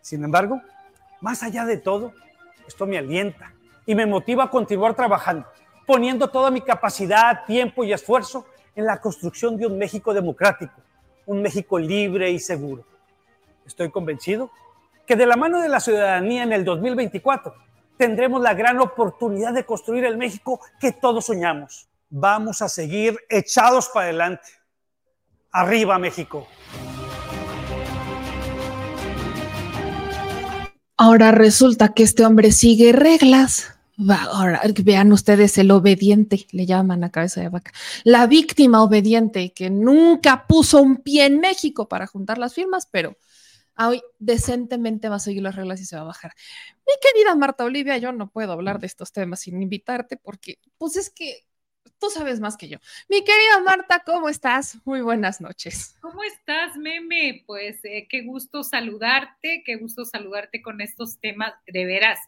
Sin 0.00 0.24
embargo, 0.24 0.62
más 1.20 1.42
allá 1.42 1.66
de 1.66 1.76
todo, 1.76 2.14
esto 2.66 2.86
me 2.86 2.96
alienta 2.96 3.52
y 3.84 3.94
me 3.94 4.06
motiva 4.06 4.44
a 4.44 4.50
continuar 4.50 4.94
trabajando, 4.94 5.46
poniendo 5.86 6.28
toda 6.28 6.50
mi 6.50 6.62
capacidad, 6.62 7.44
tiempo 7.44 7.84
y 7.84 7.92
esfuerzo 7.92 8.46
en 8.80 8.86
la 8.86 9.00
construcción 9.00 9.56
de 9.56 9.66
un 9.66 9.78
México 9.78 10.12
democrático, 10.12 10.72
un 11.26 11.42
México 11.42 11.78
libre 11.78 12.30
y 12.30 12.38
seguro. 12.38 12.84
Estoy 13.66 13.90
convencido 13.90 14.50
que 15.06 15.16
de 15.16 15.26
la 15.26 15.36
mano 15.36 15.60
de 15.60 15.68
la 15.68 15.80
ciudadanía 15.80 16.42
en 16.42 16.52
el 16.52 16.64
2024 16.64 17.54
tendremos 17.96 18.40
la 18.40 18.54
gran 18.54 18.80
oportunidad 18.80 19.52
de 19.52 19.64
construir 19.64 20.04
el 20.06 20.16
México 20.16 20.60
que 20.80 20.92
todos 20.92 21.26
soñamos. 21.26 21.88
Vamos 22.08 22.62
a 22.62 22.68
seguir 22.68 23.18
echados 23.28 23.88
para 23.88 24.06
adelante. 24.06 24.48
Arriba 25.52 25.98
México. 25.98 26.48
Ahora 30.96 31.32
resulta 31.32 31.92
que 31.92 32.02
este 32.02 32.24
hombre 32.24 32.52
sigue 32.52 32.92
reglas. 32.92 33.79
Ahora 34.08 34.62
vean 34.82 35.12
ustedes 35.12 35.58
el 35.58 35.70
obediente, 35.70 36.46
le 36.52 36.66
llaman 36.66 37.04
a 37.04 37.10
cabeza 37.10 37.40
de 37.40 37.48
vaca. 37.48 37.72
La 38.04 38.26
víctima 38.26 38.82
obediente 38.82 39.52
que 39.52 39.70
nunca 39.70 40.46
puso 40.46 40.80
un 40.80 40.98
pie 40.98 41.26
en 41.26 41.40
México 41.40 41.88
para 41.88 42.06
juntar 42.06 42.38
las 42.38 42.54
firmas, 42.54 42.86
pero 42.90 43.16
hoy 43.78 44.02
decentemente 44.18 45.08
va 45.08 45.16
a 45.16 45.20
seguir 45.20 45.42
las 45.42 45.56
reglas 45.56 45.80
y 45.80 45.86
se 45.86 45.96
va 45.96 46.02
a 46.02 46.06
bajar. 46.06 46.32
Mi 46.86 46.92
querida 47.00 47.34
Marta 47.34 47.64
Olivia, 47.64 47.98
yo 47.98 48.12
no 48.12 48.30
puedo 48.30 48.52
hablar 48.52 48.80
de 48.80 48.86
estos 48.86 49.12
temas 49.12 49.40
sin 49.40 49.62
invitarte 49.62 50.16
porque, 50.16 50.58
pues 50.78 50.96
es 50.96 51.10
que 51.10 51.46
tú 51.98 52.08
sabes 52.10 52.40
más 52.40 52.56
que 52.56 52.68
yo. 52.68 52.78
Mi 53.08 53.22
querida 53.22 53.60
Marta, 53.64 54.02
¿cómo 54.04 54.28
estás? 54.28 54.78
Muy 54.84 55.02
buenas 55.02 55.40
noches. 55.40 55.96
¿Cómo 56.00 56.22
estás, 56.24 56.76
meme? 56.76 57.44
Pues 57.46 57.80
eh, 57.84 58.06
qué 58.08 58.22
gusto 58.22 58.64
saludarte, 58.64 59.62
qué 59.64 59.76
gusto 59.76 60.04
saludarte 60.04 60.62
con 60.62 60.80
estos 60.80 61.18
temas. 61.18 61.52
De 61.66 61.84
veras, 61.84 62.18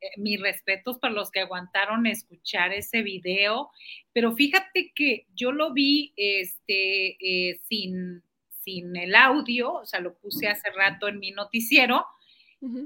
eh, 0.00 0.10
mis 0.16 0.40
respetos 0.40 0.98
para 0.98 1.14
los 1.14 1.30
que 1.30 1.40
aguantaron 1.40 2.06
escuchar 2.06 2.72
ese 2.72 3.02
video, 3.02 3.70
pero 4.12 4.34
fíjate 4.34 4.92
que 4.94 5.26
yo 5.34 5.52
lo 5.52 5.72
vi 5.72 6.12
este, 6.16 7.16
eh, 7.20 7.60
sin, 7.68 8.22
sin 8.62 8.96
el 8.96 9.14
audio, 9.14 9.72
o 9.74 9.86
sea, 9.86 10.00
lo 10.00 10.16
puse 10.18 10.48
hace 10.48 10.70
rato 10.70 11.08
en 11.08 11.18
mi 11.18 11.30
noticiero, 11.30 12.06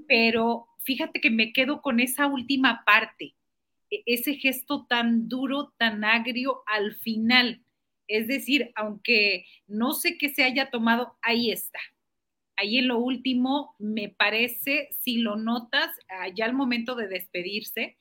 pero 0.06 0.66
fíjate 0.84 1.20
que 1.20 1.30
me 1.30 1.52
quedo 1.52 1.80
con 1.80 1.98
esa 1.98 2.26
última 2.26 2.82
parte 2.84 3.34
e-, 3.92 4.02
ese 4.06 4.34
gesto 4.34 4.86
tan 4.88 5.28
duro, 5.28 5.72
tan 5.78 6.04
agrio 6.04 6.62
al 6.66 6.94
final. 6.96 7.62
Es 8.08 8.26
decir, 8.26 8.72
aunque 8.74 9.44
no 9.66 9.92
sé 9.92 10.18
qué 10.18 10.30
se 10.30 10.42
haya 10.42 10.70
tomado, 10.70 11.16
ahí 11.22 11.50
está. 11.50 11.78
Ahí 12.62 12.78
en 12.78 12.86
lo 12.86 12.98
último, 12.98 13.74
me 13.80 14.08
parece, 14.08 14.88
si 15.00 15.18
lo 15.18 15.34
notas, 15.34 15.90
ya 16.36 16.44
al 16.44 16.54
momento 16.54 16.94
de 16.94 17.08
despedirse, 17.08 17.98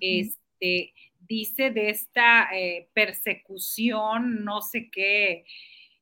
este, 0.00 0.94
dice 1.20 1.70
de 1.70 1.90
esta 1.90 2.48
eh, 2.56 2.88
persecución, 2.94 4.44
no 4.44 4.62
sé 4.62 4.88
qué, 4.90 5.44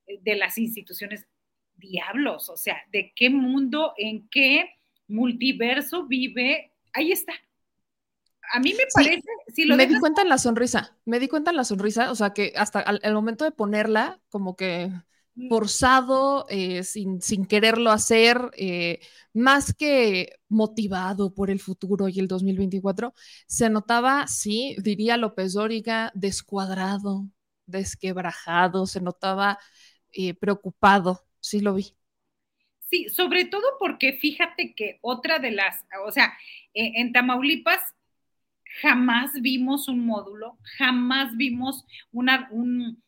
de 0.06 0.36
las 0.36 0.56
instituciones, 0.56 1.26
diablos, 1.74 2.48
o 2.48 2.56
sea, 2.56 2.80
de 2.92 3.12
qué 3.16 3.28
mundo, 3.28 3.92
en 3.96 4.28
qué 4.28 4.70
multiverso 5.08 6.06
vive, 6.06 6.70
ahí 6.92 7.10
está, 7.10 7.32
a 8.52 8.60
mí 8.60 8.72
me 8.74 8.84
parece, 8.92 9.22
si 9.54 9.64
lo 9.64 9.76
me 9.76 9.86
di 9.86 9.98
cuenta 9.98 10.22
en 10.22 10.28
la 10.28 10.38
sonrisa, 10.38 10.96
me 11.04 11.18
di 11.18 11.28
cuenta 11.28 11.50
en 11.50 11.56
la 11.56 11.64
sonrisa, 11.64 12.10
o 12.10 12.14
sea 12.14 12.30
que 12.30 12.52
hasta 12.56 12.80
el 12.80 13.14
momento 13.14 13.44
de 13.44 13.50
ponerla, 13.50 14.20
como 14.28 14.56
que. 14.56 14.90
Forzado, 15.48 16.46
eh, 16.48 16.82
sin, 16.82 17.20
sin, 17.22 17.46
quererlo 17.46 17.90
hacer, 17.90 18.50
eh, 18.56 19.00
más 19.32 19.72
que 19.74 20.38
motivado 20.48 21.34
por 21.34 21.50
el 21.50 21.60
futuro 21.60 22.08
y 22.08 22.18
el 22.20 22.28
2024, 22.28 23.14
se 23.46 23.70
notaba, 23.70 24.26
sí, 24.26 24.76
diría 24.82 25.16
López 25.16 25.54
Dóriga, 25.54 26.10
descuadrado, 26.14 27.26
desquebrajado, 27.66 28.86
se 28.86 29.00
notaba 29.00 29.58
eh, 30.12 30.34
preocupado, 30.34 31.20
sí 31.40 31.60
lo 31.60 31.74
vi. 31.74 31.94
Sí, 32.90 33.08
sobre 33.08 33.44
todo 33.44 33.62
porque 33.78 34.14
fíjate 34.14 34.74
que 34.74 34.98
otra 35.00 35.38
de 35.38 35.52
las, 35.52 35.84
o 36.06 36.10
sea, 36.10 36.32
en 36.74 37.12
Tamaulipas 37.12 37.80
jamás 38.82 39.30
vimos 39.40 39.88
un 39.88 40.04
módulo, 40.04 40.58
jamás 40.76 41.36
vimos 41.36 41.84
una, 42.12 42.48
un, 42.50 43.02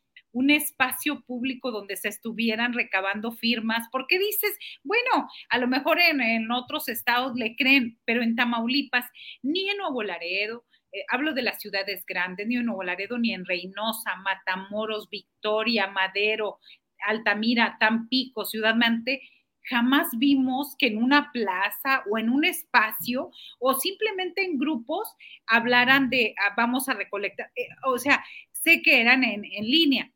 espacio 0.50 1.22
público 1.24 1.70
donde 1.70 1.96
se 1.96 2.08
estuvieran 2.08 2.72
recabando 2.72 3.32
firmas, 3.32 3.88
porque 3.90 4.18
dices, 4.18 4.56
bueno, 4.82 5.28
a 5.48 5.58
lo 5.58 5.68
mejor 5.68 5.98
en, 6.00 6.50
otros 6.50 6.88
estados 6.88 7.34
le 7.34 7.56
creen, 7.56 7.98
pero 8.04 8.22
en 8.22 8.36
Tamaulipas, 8.36 9.06
ni 9.42 9.68
en 9.68 9.78
Nuevo 9.78 10.02
Laredo, 10.02 10.64
eh, 10.92 11.04
hablo 11.08 11.32
de 11.32 11.42
las 11.42 11.60
ciudades 11.60 12.04
grandes, 12.06 12.46
ni 12.46 12.56
en 12.56 12.66
Nuevo 12.66 12.82
Laredo, 12.82 13.18
ni 13.18 13.32
en 13.32 13.44
Reynosa, 13.44 14.16
Matamoros, 14.16 15.08
Victoria, 15.10 15.86
Madero, 15.86 16.58
Altamira, 17.06 17.76
Tampico, 17.80 18.44
Ciudad 18.44 18.74
Mante, 18.74 19.22
jamás 19.64 20.08
vimos 20.18 20.74
que 20.78 20.88
en 20.88 21.02
una 21.02 21.30
plaza 21.32 22.02
o 22.10 22.18
en 22.18 22.28
un 22.28 22.44
espacio 22.44 23.30
o 23.58 23.74
simplemente 23.74 24.44
en 24.44 24.58
grupos 24.58 25.08
hablaran 25.46 26.10
de 26.10 26.34
ah, 26.38 26.54
vamos 26.56 26.88
a 26.88 26.94
recolectar. 26.94 27.50
Eh, 27.56 27.68
o 27.84 27.98
sea, 27.98 28.24
sé 28.52 28.82
que 28.82 29.00
eran 29.00 29.24
en, 29.24 29.44
en 29.44 29.64
línea, 29.64 30.12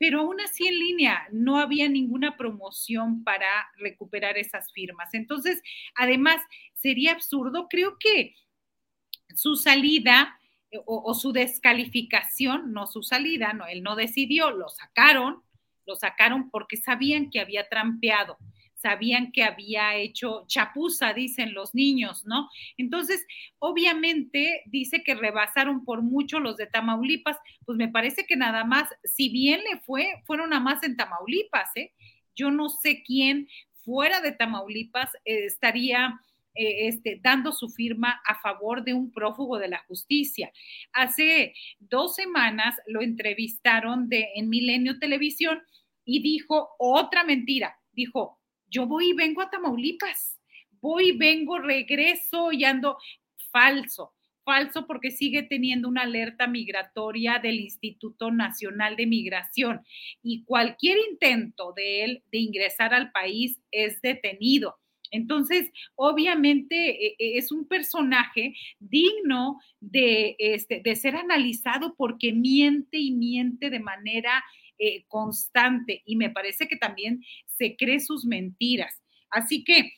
pero 0.00 0.20
aún 0.20 0.40
así 0.40 0.66
en 0.66 0.78
línea 0.78 1.28
no 1.30 1.58
había 1.58 1.86
ninguna 1.86 2.38
promoción 2.38 3.22
para 3.22 3.70
recuperar 3.76 4.38
esas 4.38 4.72
firmas. 4.72 5.12
Entonces, 5.12 5.62
además, 5.94 6.40
sería 6.72 7.12
absurdo, 7.12 7.68
creo 7.68 7.98
que 8.00 8.34
su 9.34 9.56
salida 9.56 10.40
eh, 10.70 10.78
o, 10.86 11.02
o, 11.04 11.12
su 11.12 11.32
descalificación, 11.32 12.72
no 12.72 12.86
su 12.86 13.02
salida, 13.02 13.52
no, 13.52 13.66
él 13.66 13.82
no 13.82 13.94
decidió, 13.94 14.50
lo 14.50 14.70
sacaron, 14.70 15.42
lo 15.84 15.96
sacaron 15.96 16.50
porque 16.50 16.78
sabían 16.78 17.28
que 17.28 17.40
había 17.40 17.68
trampeado 17.68 18.38
sabían 18.80 19.32
que 19.32 19.42
había 19.42 19.96
hecho 19.96 20.44
chapuza, 20.46 21.12
dicen 21.12 21.54
los 21.54 21.74
niños, 21.74 22.24
¿no? 22.24 22.48
Entonces, 22.76 23.26
obviamente 23.58 24.62
dice 24.66 25.02
que 25.04 25.14
rebasaron 25.14 25.84
por 25.84 26.02
mucho 26.02 26.40
los 26.40 26.56
de 26.56 26.66
Tamaulipas, 26.66 27.36
pues 27.64 27.76
me 27.76 27.88
parece 27.88 28.24
que 28.26 28.36
nada 28.36 28.64
más, 28.64 28.88
si 29.04 29.28
bien 29.28 29.60
le 29.70 29.80
fue, 29.80 30.22
fueron 30.24 30.50
nada 30.50 30.62
más 30.62 30.82
en 30.82 30.96
Tamaulipas, 30.96 31.70
¿eh? 31.76 31.92
Yo 32.34 32.50
no 32.50 32.68
sé 32.68 33.02
quién 33.02 33.48
fuera 33.84 34.20
de 34.20 34.32
Tamaulipas 34.32 35.14
eh, 35.24 35.46
estaría... 35.46 36.20
Eh, 36.56 36.88
este, 36.88 37.20
dando 37.22 37.52
su 37.52 37.68
firma 37.68 38.20
a 38.26 38.40
favor 38.40 38.82
de 38.82 38.92
un 38.92 39.12
prófugo 39.12 39.60
de 39.60 39.68
la 39.68 39.84
justicia. 39.86 40.50
Hace 40.92 41.54
dos 41.78 42.16
semanas 42.16 42.74
lo 42.88 43.02
entrevistaron 43.02 44.08
de, 44.08 44.26
en 44.34 44.48
Milenio 44.48 44.98
Televisión 44.98 45.62
y 46.04 46.20
dijo 46.22 46.70
otra 46.80 47.22
mentira. 47.22 47.78
Dijo, 47.92 48.39
yo 48.70 48.86
voy 48.86 49.10
y 49.10 49.12
vengo 49.12 49.42
a 49.42 49.50
Tamaulipas, 49.50 50.38
voy 50.80 51.08
y 51.08 51.12
vengo, 51.16 51.58
regreso 51.58 52.52
y 52.52 52.64
ando 52.64 52.96
falso, 53.50 54.12
falso 54.44 54.86
porque 54.86 55.10
sigue 55.10 55.42
teniendo 55.42 55.88
una 55.88 56.02
alerta 56.02 56.46
migratoria 56.46 57.38
del 57.38 57.60
Instituto 57.60 58.30
Nacional 58.30 58.96
de 58.96 59.06
Migración 59.06 59.82
y 60.22 60.44
cualquier 60.44 60.98
intento 61.10 61.72
de 61.74 62.04
él 62.04 62.22
de 62.30 62.38
ingresar 62.38 62.94
al 62.94 63.10
país 63.12 63.60
es 63.70 64.00
detenido. 64.00 64.76
Entonces, 65.12 65.70
obviamente 65.96 67.06
e, 67.06 67.16
e, 67.18 67.38
es 67.38 67.50
un 67.50 67.66
personaje 67.66 68.54
digno 68.78 69.58
de, 69.80 70.36
este, 70.38 70.80
de 70.80 70.94
ser 70.96 71.16
analizado 71.16 71.94
porque 71.96 72.32
miente 72.32 72.98
y 72.98 73.10
miente 73.10 73.70
de 73.70 73.80
manera 73.80 74.44
eh, 74.80 75.04
constante 75.08 76.02
y 76.06 76.16
me 76.16 76.30
parece 76.30 76.66
que 76.66 76.76
también 76.76 77.22
se 77.46 77.76
cree 77.76 78.00
sus 78.00 78.24
mentiras. 78.24 79.00
Así 79.30 79.62
que 79.62 79.92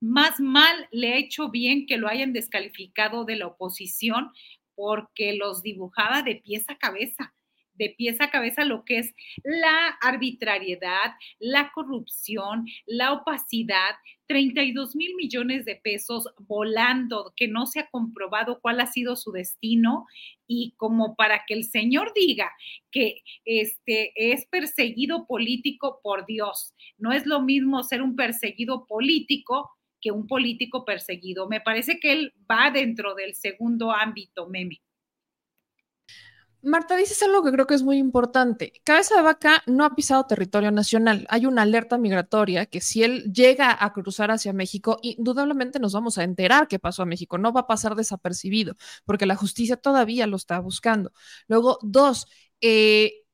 más 0.00 0.40
mal 0.40 0.88
le 0.90 1.12
ha 1.12 1.16
hecho 1.18 1.50
bien 1.50 1.86
que 1.86 1.98
lo 1.98 2.08
hayan 2.08 2.32
descalificado 2.32 3.24
de 3.24 3.36
la 3.36 3.46
oposición 3.46 4.30
porque 4.74 5.34
los 5.34 5.62
dibujaba 5.62 6.22
de 6.22 6.36
pies 6.36 6.64
a 6.68 6.78
cabeza 6.78 7.35
de 7.78 7.94
pies 7.96 8.20
a 8.20 8.30
cabeza 8.30 8.64
lo 8.64 8.84
que 8.84 8.98
es 8.98 9.14
la 9.44 9.88
arbitrariedad, 10.00 11.14
la 11.38 11.70
corrupción, 11.72 12.66
la 12.86 13.12
opacidad, 13.12 13.96
32 14.26 14.96
mil 14.96 15.14
millones 15.14 15.64
de 15.64 15.76
pesos 15.76 16.28
volando, 16.40 17.32
que 17.36 17.48
no 17.48 17.66
se 17.66 17.80
ha 17.80 17.88
comprobado 17.90 18.60
cuál 18.60 18.80
ha 18.80 18.86
sido 18.86 19.16
su 19.16 19.32
destino 19.32 20.06
y 20.46 20.74
como 20.76 21.14
para 21.16 21.44
que 21.46 21.54
el 21.54 21.64
señor 21.64 22.12
diga 22.14 22.50
que 22.90 23.22
este 23.44 24.12
es 24.16 24.46
perseguido 24.46 25.26
político 25.26 26.00
por 26.02 26.26
Dios, 26.26 26.74
no 26.98 27.12
es 27.12 27.26
lo 27.26 27.40
mismo 27.40 27.82
ser 27.82 28.02
un 28.02 28.16
perseguido 28.16 28.86
político 28.86 29.70
que 30.00 30.10
un 30.10 30.26
político 30.26 30.84
perseguido. 30.84 31.48
Me 31.48 31.60
parece 31.60 31.98
que 31.98 32.12
él 32.12 32.32
va 32.50 32.70
dentro 32.70 33.14
del 33.14 33.34
segundo 33.34 33.92
ámbito, 33.92 34.48
meme. 34.48 34.80
Marta, 36.62 36.96
dices 36.96 37.22
algo 37.22 37.44
que 37.44 37.52
creo 37.52 37.66
que 37.66 37.74
es 37.74 37.82
muy 37.82 37.96
importante. 37.98 38.72
Cabeza 38.82 39.14
de 39.16 39.22
Vaca 39.22 39.62
no 39.66 39.84
ha 39.84 39.94
pisado 39.94 40.26
territorio 40.26 40.72
nacional. 40.72 41.24
Hay 41.28 41.46
una 41.46 41.62
alerta 41.62 41.96
migratoria 41.96 42.66
que 42.66 42.80
si 42.80 43.04
él 43.04 43.32
llega 43.32 43.76
a 43.78 43.92
cruzar 43.92 44.32
hacia 44.32 44.52
México, 44.52 44.98
indudablemente 45.02 45.78
nos 45.78 45.92
vamos 45.92 46.18
a 46.18 46.24
enterar 46.24 46.66
qué 46.66 46.80
pasó 46.80 47.02
a 47.02 47.06
México. 47.06 47.38
No 47.38 47.52
va 47.52 47.60
a 47.60 47.66
pasar 47.68 47.94
desapercibido 47.94 48.74
porque 49.04 49.26
la 49.26 49.36
justicia 49.36 49.76
todavía 49.76 50.26
lo 50.26 50.36
está 50.36 50.58
buscando. 50.58 51.12
Luego, 51.46 51.78
dos, 51.82 52.26
eh, 52.60 53.25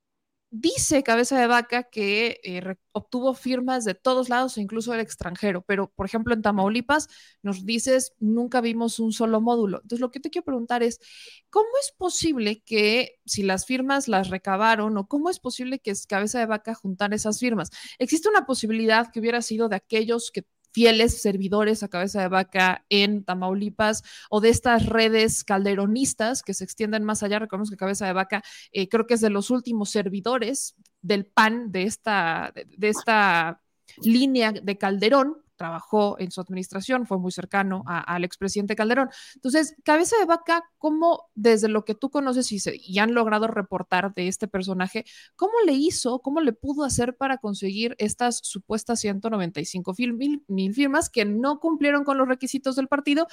dice 0.53 1.03
Cabeza 1.03 1.41
de 1.41 1.47
Vaca 1.47 1.85
que 1.85 2.39
eh, 2.45 2.77
obtuvo 2.93 3.33
firmas 3.33 3.85
de 3.87 3.95
todos 3.95 4.29
lados, 4.29 4.59
incluso 4.59 4.93
del 4.93 5.01
extranjero, 5.01 5.63
pero 5.63 5.91
por 5.91 6.05
ejemplo 6.07 6.35
en 6.35 6.43
Tamaulipas 6.43 7.09
nos 7.43 7.65
dices, 7.65 8.13
nunca 8.21 8.61
vimos 8.61 9.01
un 9.01 9.13
solo 9.13 9.41
módulo. 9.41 9.79
Entonces 9.79 10.01
lo 10.01 10.11
que 10.11 10.21
te 10.21 10.29
quiero 10.31 10.45
preguntar 10.45 10.83
es, 10.83 11.01
¿cómo 11.49 11.69
es 11.81 11.93
posible 11.97 12.63
que 12.65 13.19
si 13.25 13.43
las 13.43 13.65
firmas 13.65 14.09
las 14.09 14.29
recabaron 14.29 14.97
o 14.99 15.09
cómo 15.09 15.31
es 15.31 15.41
posible 15.41 15.79
que 15.81 15.93
Cabeza 16.07 16.39
de 16.39 16.47
Vaca 16.47 16.75
juntar 16.75 17.15
esas 17.15 17.41
firmas? 17.41 17.71
¿Existe 17.99 18.29
una 18.29 18.45
posibilidad 18.45 19.11
que 19.11 19.21
hubiera 19.21 19.41
sido 19.41 19.71
de 19.71 19.77
aquellos 19.77 20.31
que 20.31 20.45
fieles 20.73 21.21
servidores 21.21 21.83
a 21.83 21.89
cabeza 21.89 22.23
de 22.23 22.29
vaca 22.29 22.85
en 22.89 23.25
Tamaulipas 23.25 24.03
o 24.31 24.41
de 24.41 24.49
estas 24.49 24.87
redes 24.87 25.45
calderonistas 25.45 26.43
que 26.43 26.55
se 26.55 26.65
extienden 26.65 27.05
más 27.05 27.23
allá. 27.23 27.39
Recordemos 27.39 27.71
que 27.71 27.77
cabeza 27.77 28.07
de 28.07 28.13
vaca 28.13 28.43
eh, 28.73 28.89
creo 28.89 29.07
que 29.07 29.15
es 29.15 29.21
de 29.21 29.31
los 29.31 29.51
últimos 29.51 29.91
servidores 29.91 30.75
del 31.01 31.27
PAN 31.27 31.73
de 31.73 31.83
esta, 31.85 32.53
de 32.55 32.89
esta 32.89 33.61
línea 34.03 34.53
de 34.53 34.79
Calderón, 34.79 35.42
trabajó 35.63 36.17
en 36.19 36.33
su 36.33 36.41
administración, 36.41 37.07
fue 37.07 37.19
muy 37.19 37.31
cercano 37.31 37.85
al 37.87 38.25
expresidente 38.25 38.75
Calderón. 38.75 39.11
Entonces, 39.37 39.77
cabeza 39.85 40.17
de 40.19 40.25
vaca, 40.25 40.69
¿cómo 40.77 41.31
desde 41.37 41.69
lo 41.69 41.85
que 41.85 41.95
tú 41.95 42.11
conoces 42.11 42.51
y, 42.51 42.59
se, 42.59 42.75
y, 42.77 42.99
han 42.99 43.15
logrado 43.15 43.47
reportar 43.47 44.13
de 44.13 44.27
este 44.27 44.49
personaje, 44.49 45.05
cómo 45.37 45.53
le 45.65 45.75
hizo, 45.75 46.19
cómo 46.19 46.41
le 46.41 46.53
pudo 46.53 46.83
hacer 46.83 47.17
para 47.17 47.39
conseguir 47.39 47.95
estas 47.99 48.41
supuestas 48.43 48.99
195 48.99 49.95
mil, 49.97 50.43
mil 50.49 50.75
firmas 50.75 51.09
que 51.09 51.25
no 51.25 51.61
cumplieron 51.61 52.03
con 52.03 52.19
los 52.19 52.27
requisitos 52.27 52.75
del 52.75 52.89
partido, 52.89 53.29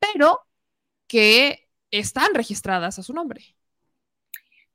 pero 0.00 0.40
que 1.06 1.68
están 1.92 2.34
registradas 2.34 2.98
a 2.98 3.04
su 3.04 3.12
nombre? 3.12 3.57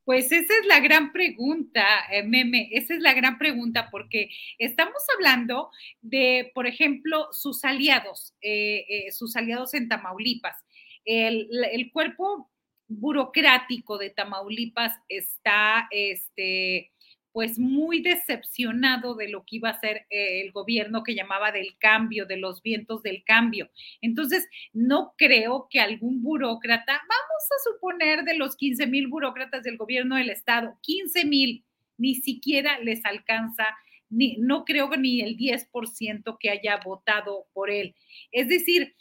Pues 0.05 0.31
esa 0.31 0.53
es 0.53 0.65
la 0.67 0.79
gran 0.81 1.13
pregunta, 1.13 1.85
eh, 2.11 2.23
Meme, 2.23 2.69
esa 2.71 2.93
es 2.93 2.99
la 2.99 3.13
gran 3.13 3.37
pregunta, 3.37 3.89
porque 3.89 4.29
estamos 4.57 5.01
hablando 5.15 5.69
de, 6.01 6.51
por 6.53 6.67
ejemplo, 6.67 7.27
sus 7.31 7.63
aliados, 7.63 8.33
eh, 8.41 8.85
eh, 8.89 9.11
sus 9.11 9.35
aliados 9.37 9.73
en 9.73 9.87
Tamaulipas. 9.87 10.57
El, 11.05 11.47
el, 11.71 11.91
cuerpo 11.91 12.49
burocrático 12.87 13.97
de 13.97 14.09
Tamaulipas 14.09 14.93
está, 15.07 15.87
este, 15.91 16.92
pues 17.33 17.57
muy 17.57 18.01
decepcionado 18.01 19.15
de 19.15 19.27
lo 19.27 19.43
que 19.43 19.57
iba 19.57 19.69
a 19.69 19.79
ser 19.79 20.05
eh, 20.11 20.41
el 20.41 20.51
gobierno 20.51 21.03
que 21.03 21.15
llamaba 21.15 21.51
del 21.51 21.75
cambio, 21.79 22.27
de 22.27 22.37
los 22.37 22.61
vientos 22.61 23.01
del 23.01 23.23
cambio. 23.23 23.69
Entonces, 24.01 24.47
no 24.71 25.15
creo 25.17 25.67
que 25.69 25.79
algún 25.79 26.21
burócrata, 26.21 26.93
vamos 26.93 27.43
a 27.49 27.71
suponer 27.71 28.23
de 28.23 28.37
los 28.37 28.55
15 28.55 28.85
mil 28.85 29.07
burócratas 29.07 29.63
del 29.63 29.77
gobierno 29.77 30.15
del 30.15 30.29
estado, 30.29 30.77
15 30.81 31.25
mil, 31.25 31.65
ni 31.97 32.15
siquiera 32.15 32.79
les 32.79 33.03
alcanza, 33.03 33.65
ni, 34.09 34.37
no 34.37 34.63
creo 34.63 34.95
ni 34.95 35.21
el 35.21 35.35
10% 35.35 36.37
que 36.39 36.51
haya 36.51 36.77
votado 36.85 37.47
por 37.53 37.71
él. 37.71 37.95
Es 38.31 38.47
decir, 38.47 38.95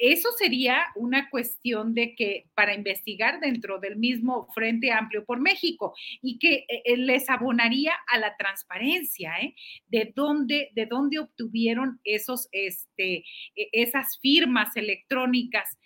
eso 0.00 0.30
sería 0.32 0.84
una 0.94 1.30
cuestión 1.30 1.94
de 1.94 2.14
que 2.14 2.46
para 2.54 2.74
investigar 2.74 3.40
dentro 3.40 3.78
del 3.78 3.96
mismo 3.96 4.48
Frente 4.54 4.92
Amplio 4.92 5.24
por 5.24 5.40
México 5.40 5.94
y 6.22 6.38
que 6.38 6.64
eh, 6.68 6.82
eh, 6.84 6.96
les 6.96 7.28
abonaría 7.30 7.92
a 8.06 8.18
la 8.18 8.36
transparencia, 8.36 9.34
¿eh? 9.40 9.54
De 9.88 10.12
dónde, 10.14 10.70
de 10.74 10.86
dónde 10.86 11.18
obtuvieron 11.18 12.00
esos, 12.04 12.48
este, 12.52 13.24
e, 13.54 13.68
esas 13.72 14.18
firmas 14.20 14.76
electrónicas, 14.76 15.78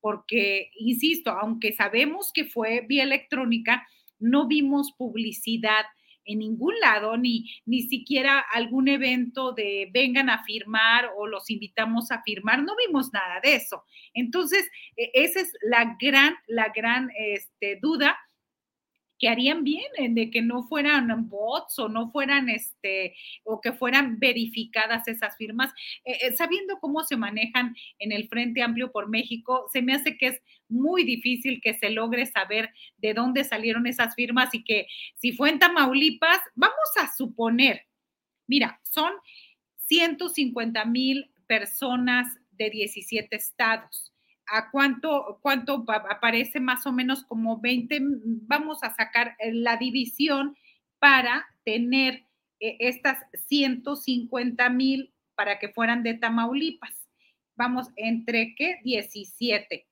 porque, 0.00 0.70
insisto, 0.78 1.30
aunque 1.30 1.72
sabemos 1.72 2.32
que 2.32 2.44
fue 2.44 2.84
vía 2.86 3.02
electrónica, 3.02 3.86
no 4.18 4.46
vimos 4.46 4.92
publicidad 4.92 5.84
en 6.26 6.40
ningún 6.40 6.74
lado, 6.80 7.16
ni, 7.16 7.50
ni 7.64 7.82
siquiera 7.82 8.40
algún 8.52 8.88
evento 8.88 9.52
de 9.52 9.88
vengan 9.92 10.28
a 10.28 10.44
firmar 10.44 11.10
o 11.16 11.26
los 11.26 11.48
invitamos 11.50 12.10
a 12.10 12.22
firmar, 12.22 12.62
no 12.62 12.74
vimos 12.76 13.12
nada 13.12 13.40
de 13.42 13.54
eso. 13.54 13.84
Entonces, 14.12 14.68
e, 14.96 15.10
esa 15.14 15.40
es 15.40 15.52
la 15.62 15.96
gran, 15.98 16.34
la 16.46 16.68
gran 16.74 17.10
este, 17.16 17.78
duda 17.80 18.18
que 19.18 19.28
harían 19.28 19.64
bien 19.64 19.86
de 20.10 20.30
que 20.30 20.42
no 20.42 20.64
fueran 20.64 21.28
bots 21.28 21.78
o 21.78 21.88
no 21.88 22.10
fueran 22.10 22.48
este 22.48 23.14
o 23.44 23.60
que 23.60 23.72
fueran 23.72 24.18
verificadas 24.18 25.08
esas 25.08 25.36
firmas, 25.36 25.72
eh, 26.04 26.18
eh, 26.22 26.36
sabiendo 26.36 26.78
cómo 26.80 27.02
se 27.04 27.16
manejan 27.16 27.74
en 27.98 28.12
el 28.12 28.28
Frente 28.28 28.62
Amplio 28.62 28.92
por 28.92 29.08
México, 29.08 29.68
se 29.72 29.82
me 29.82 29.94
hace 29.94 30.16
que 30.16 30.26
es 30.26 30.42
muy 30.68 31.04
difícil 31.04 31.60
que 31.60 31.74
se 31.74 31.90
logre 31.90 32.26
saber 32.26 32.72
de 32.98 33.14
dónde 33.14 33.44
salieron 33.44 33.86
esas 33.86 34.14
firmas 34.14 34.54
y 34.54 34.64
que 34.64 34.86
si 35.14 35.32
fue 35.32 35.50
en 35.50 35.58
Tamaulipas, 35.58 36.40
vamos 36.54 36.90
a 37.00 37.14
suponer, 37.14 37.86
mira, 38.46 38.80
son 38.82 39.12
150 39.86 40.84
mil 40.86 41.30
personas 41.46 42.26
de 42.50 42.70
17 42.70 43.36
estados 43.36 44.12
a 44.48 44.70
cuánto, 44.70 45.38
cuánto 45.42 45.84
aparece 45.88 46.60
más 46.60 46.86
o 46.86 46.92
menos 46.92 47.24
como 47.24 47.60
20, 47.60 48.00
vamos 48.46 48.82
a 48.82 48.94
sacar 48.94 49.36
eh, 49.38 49.52
la 49.52 49.76
división 49.76 50.56
para 50.98 51.46
tener 51.64 52.24
eh, 52.60 52.76
estas 52.80 53.18
150 53.48 54.68
mil 54.70 55.12
para 55.34 55.58
que 55.58 55.68
fueran 55.68 56.02
de 56.02 56.14
Tamaulipas. 56.14 57.06
Vamos, 57.56 57.88
entre 57.96 58.54
qué? 58.54 58.80
17. 58.84 59.86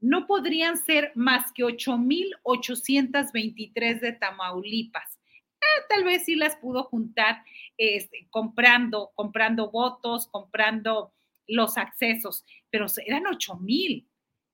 No 0.00 0.26
podrían 0.26 0.78
ser 0.78 1.12
más 1.14 1.52
que 1.52 1.64
8,823 1.64 4.00
de 4.00 4.12
Tamaulipas. 4.12 5.18
Ah, 5.60 5.84
tal 5.90 6.04
vez 6.04 6.24
sí 6.24 6.36
las 6.36 6.56
pudo 6.56 6.84
juntar 6.84 7.44
este, 7.76 8.26
comprando, 8.30 9.10
comprando 9.14 9.70
votos, 9.70 10.26
comprando 10.28 11.12
los 11.46 11.76
accesos, 11.76 12.44
pero 12.70 12.86
eran 13.04 13.26
8 13.26 13.56
mil. 13.56 14.06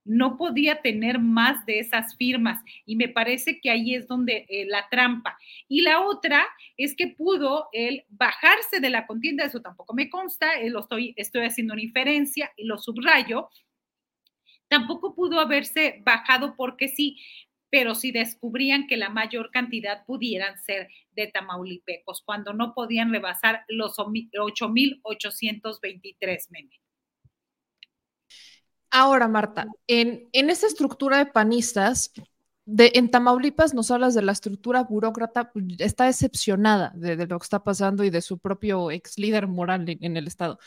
No 0.05 0.37
podía 0.37 0.83
tener 0.83 1.19
más 1.19 1.67
de 1.67 1.81
esas 1.81 2.17
firmas 2.17 2.63
y 2.85 2.95
me 2.95 3.09
parece 3.09 3.61
que 3.61 3.71
ahí 3.71 3.97
es 3.97 4.07
donde 4.07 4.47
eh, 4.49 4.65
la 4.67 4.89
trampa. 4.89 5.37
Y 5.69 5.83
la 5.83 6.01
otra 6.01 6.47
es 6.77 6.95
que 6.95 7.09
pudo 7.09 7.69
él 7.73 8.05
bajarse 8.09 8.79
de 8.79 8.91
la 8.91 9.07
contienda, 9.07 9.45
eso 9.45 9.61
tampoco 9.61 9.95
me 9.95 10.09
consta, 10.09 10.61
eh, 10.61 10.71
lo 10.71 10.81
estoy, 10.81 11.13
estoy 11.17 11.47
haciendo 11.47 11.75
una 11.75 11.83
inferencia 11.83 12.53
y 12.57 12.65
lo 12.65 12.79
subrayo. 12.79 13.49
Tampoco 14.69 15.15
pudo 15.15 15.41
haberse 15.41 16.03
bajado 16.05 16.55
porque 16.57 16.89
sí, 16.89 17.19
pero 17.71 17.95
si 17.95 18.13
descubrían 18.13 18.87
que 18.87 18.97
la 18.97 19.11
mayor 19.11 19.51
cantidad 19.51 20.05
pudieran 20.07 20.59
ser 20.63 20.89
de 21.13 21.27
tamaulipecos, 21.29 22.23
cuando 22.25 22.53
no 22.53 22.75
podían 22.75 23.13
rebasar 23.13 23.65
los 23.69 23.97
8.823 23.99 26.51
memes. 26.51 26.81
Ahora, 28.91 29.29
Marta, 29.29 29.67
en, 29.87 30.29
en 30.33 30.51
estructura 30.51 31.19
de 31.19 31.27
panistas, 31.27 32.13
de, 32.67 32.93
en 32.95 33.11
Tamaulipas 33.11 33.75
nos 33.75 33.91
hablas 33.93 34.15
de 34.15 34.23
la 34.23 34.33
estructura 34.33 34.83
burócrata, 34.83 35.53
está 35.79 36.07
decepcionada 36.07 36.93
de, 36.97 37.17
lo 37.27 37.39
que 37.39 37.45
está 37.45 37.63
pasando 37.63 38.05
y 38.05 38.11
de 38.11 38.21
su 38.21 38.39
propio 38.39 38.91
ex 38.91 39.19
líder 39.19 39.47
moral 39.47 39.87
en, 39.89 40.17
el 40.17 40.27
Estado. 40.27 40.59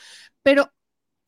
Pero 0.41 0.71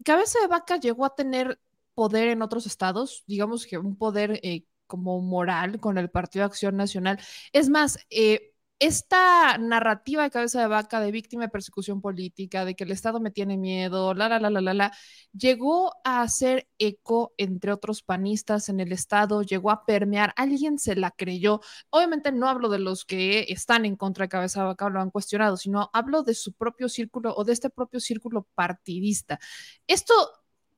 Cabeza 0.04 0.40
de 0.42 0.48
Vaca 0.48 0.78
llegó 0.78 1.06
a 1.06 1.16
tener 1.16 1.60
poder 2.02 2.30
en 2.30 2.42
otros 2.42 2.66
estados, 2.66 3.24
digamos 3.28 3.68
que 3.68 3.78
un 3.78 3.96
poder 3.96 4.40
eh, 4.42 4.66
como 4.88 5.22
moral 5.22 5.80
con 5.80 6.00
el 6.00 6.10
Partido 6.10 6.46
Acción 6.46 6.76
Nacional. 6.76 7.20
Es 7.54 7.70
más, 7.70 8.00
eh, 8.10 8.54
esta 8.80 9.60
narrativa 9.60 10.24
de 10.24 10.32
cabeza 10.32 10.60
de 10.62 10.66
vaca 10.68 11.00
de 11.00 11.12
víctima 11.12 11.44
de 11.44 11.50
persecución 11.50 12.02
política, 12.02 12.66
de 12.66 12.74
que 12.76 12.86
el 12.86 12.92
Estado 12.92 13.20
me 13.20 13.30
tiene 13.30 13.56
miedo, 13.56 14.16
la, 14.16 14.28
la, 14.30 14.40
la, 14.40 14.50
la, 14.50 14.62
la, 14.62 14.74
la, 14.74 14.92
llegó 15.32 15.94
a 16.04 16.24
hacer 16.24 16.68
eco 16.80 17.36
entre 17.38 17.72
otros 17.72 18.02
panistas 18.02 18.68
en 18.70 18.80
el 18.80 18.92
Estado, 18.92 19.44
llegó 19.44 19.70
a 19.70 19.86
permear, 19.86 20.34
alguien 20.36 20.80
se 20.80 20.96
la 20.96 21.12
creyó. 21.12 21.62
Obviamente 21.92 22.32
no 22.32 22.50
hablo 22.50 22.70
de 22.70 22.80
los 22.80 23.06
que 23.06 23.46
están 23.50 23.86
en 23.86 23.96
contra 23.96 24.26
de 24.26 24.30
cabeza 24.30 24.62
de 24.62 24.68
vaca, 24.70 24.90
lo 24.90 25.02
han 25.02 25.12
cuestionado, 25.12 25.56
sino 25.58 25.92
hablo 25.94 26.24
de 26.24 26.34
su 26.34 26.54
propio 26.54 26.90
círculo 26.90 27.36
o 27.36 27.44
de 27.44 27.54
este 27.54 27.70
propio 27.70 28.00
círculo 28.00 28.48
partidista. 28.56 29.40
Esto 29.86 30.16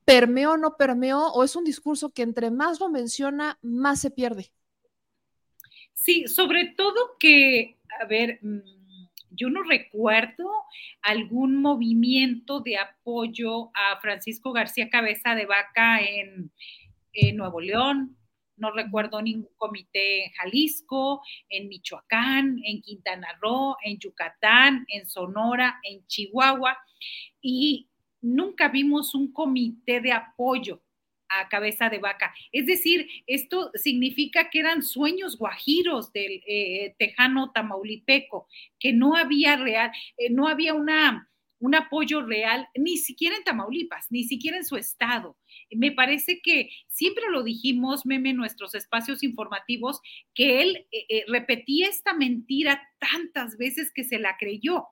permeó 0.06 0.54
o 0.54 0.58
no 0.58 0.78
permeó, 0.78 1.28
o 1.34 1.44
es 1.44 1.56
un 1.56 1.64
discurso 1.64 2.10
que 2.10 2.22
entre 2.22 2.52
más 2.52 2.80
lo 2.80 2.90
menciona, 2.90 3.58
más 3.62 4.02
se 4.02 4.12
pierde. 4.12 4.52
Sí, 5.94 6.28
sobre 6.28 6.74
todo 6.76 7.16
que 7.20 7.78
a 8.02 8.06
ver, 8.06 8.40
mm, 8.42 8.60
yo 9.32 9.50
no 9.50 9.64
recuerdo 9.64 10.50
algún 11.02 11.62
movimiento 11.62 12.60
de 12.62 12.78
apoyo 12.78 13.72
a 13.74 14.00
Francisco 14.02 14.54
García 14.54 14.90
Cabeza 14.90 15.36
de 15.36 15.46
Vaca 15.46 16.02
en, 16.02 16.52
Nuevo 17.36 17.62
León, 17.62 18.18
no 18.58 18.72
recuerdo 18.72 19.22
ningún 19.22 19.54
comité 19.56 20.26
en 20.26 20.32
Jalisco, 20.32 21.22
en 21.48 21.68
Michoacán, 21.68 22.60
en 22.64 22.82
Quintana 22.82 23.28
Roo, 23.40 23.78
en 23.84 24.00
Yucatán, 24.00 24.84
en 24.88 25.06
Sonora, 25.08 25.80
en 25.84 26.08
Chihuahua, 26.08 26.76
y 27.40 27.88
nunca 28.24 28.70
vimos 28.70 29.14
un 29.14 29.32
comité 29.32 30.02
de 30.02 30.12
apoyo 30.12 30.82
a 31.30 31.50
cabeza 31.50 31.90
de 31.90 32.00
vaca. 32.00 32.34
Es 32.52 32.66
decir, 32.66 33.08
esto 33.28 33.72
significa 33.76 34.50
que 34.50 34.60
eran 34.60 34.82
sueños 34.82 35.38
guajiros 35.38 36.12
del 36.14 36.42
eh, 36.48 36.96
tejano 36.98 37.52
tamaulipeco, 37.52 38.48
que 38.80 38.94
no 38.94 39.16
había 39.16 39.56
real, 39.56 39.92
eh, 40.18 40.30
no 40.30 40.48
había 40.48 40.74
una 40.74 41.30
un 41.64 41.76
apoyo 41.76 42.22
real, 42.22 42.68
ni 42.76 42.98
siquiera 42.98 43.38
en 43.38 43.44
Tamaulipas, 43.46 44.08
ni 44.10 44.26
siquiera 44.26 44.58
en 44.58 44.66
su 44.66 44.76
estado. 44.76 45.38
Me 45.72 45.94
parece 45.94 46.42
que 46.42 46.70
siempre 46.90 47.24
lo 47.32 47.42
dijimos, 47.42 48.06
meme, 48.06 48.32
en 48.32 48.36
nuestros 48.36 48.76
espacios 48.76 49.24
informativos, 49.24 50.02
que 50.36 50.62
él 50.62 50.86
eh, 50.92 51.06
eh, 51.08 51.24
repetía 51.30 51.88
esta 51.88 52.14
mentira 52.14 52.82
tantas 53.00 53.56
veces 53.58 53.94
que 53.96 54.04
se 54.04 54.20
la 54.20 54.36
creyó. 54.38 54.88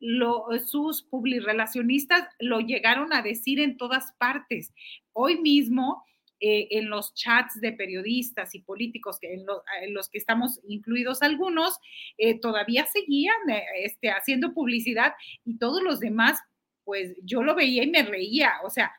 Lo, 0.00 0.46
sus 0.64 1.02
publirelacionistas 1.02 2.28
lo 2.38 2.60
llegaron 2.60 3.12
a 3.12 3.22
decir 3.22 3.60
en 3.60 3.76
todas 3.76 4.12
partes. 4.18 4.72
Hoy 5.12 5.40
mismo 5.40 6.04
eh, 6.44 6.66
en 6.76 6.90
los 6.90 7.14
chats 7.14 7.60
de 7.60 7.72
periodistas 7.72 8.56
y 8.56 8.58
políticos 8.58 9.20
que 9.20 9.32
en, 9.32 9.46
los 9.94 10.08
que 10.08 10.18
estamos 10.18 10.58
incluidos 10.66 11.22
algunos, 11.22 11.78
eh, 12.18 12.40
todavía 12.40 12.84
seguían 12.86 13.48
eh, 13.48 13.62
este, 13.84 14.10
haciendo 14.10 14.52
publicidad 14.52 15.12
y 15.44 15.58
todos 15.58 15.84
los 15.84 16.00
demás, 16.00 16.40
pues 16.82 17.14
yo 17.22 17.44
lo 17.44 17.54
veía 17.54 17.84
y 17.84 17.90
me 17.92 18.02
reía. 18.02 18.54
O 18.64 18.70
sea, 18.70 18.90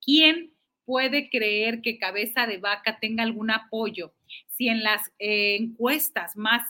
¿quién 0.00 0.53
puede 0.84 1.30
creer 1.30 1.80
que 1.80 1.98
cabeza 1.98 2.46
de 2.46 2.58
vaca 2.58 2.98
tenga 3.00 3.22
algún 3.22 3.50
apoyo? 3.50 4.14
Si 4.48 4.68
en 4.68 4.82
las 4.82 5.12
encuestas 5.18 6.36
más 6.36 6.62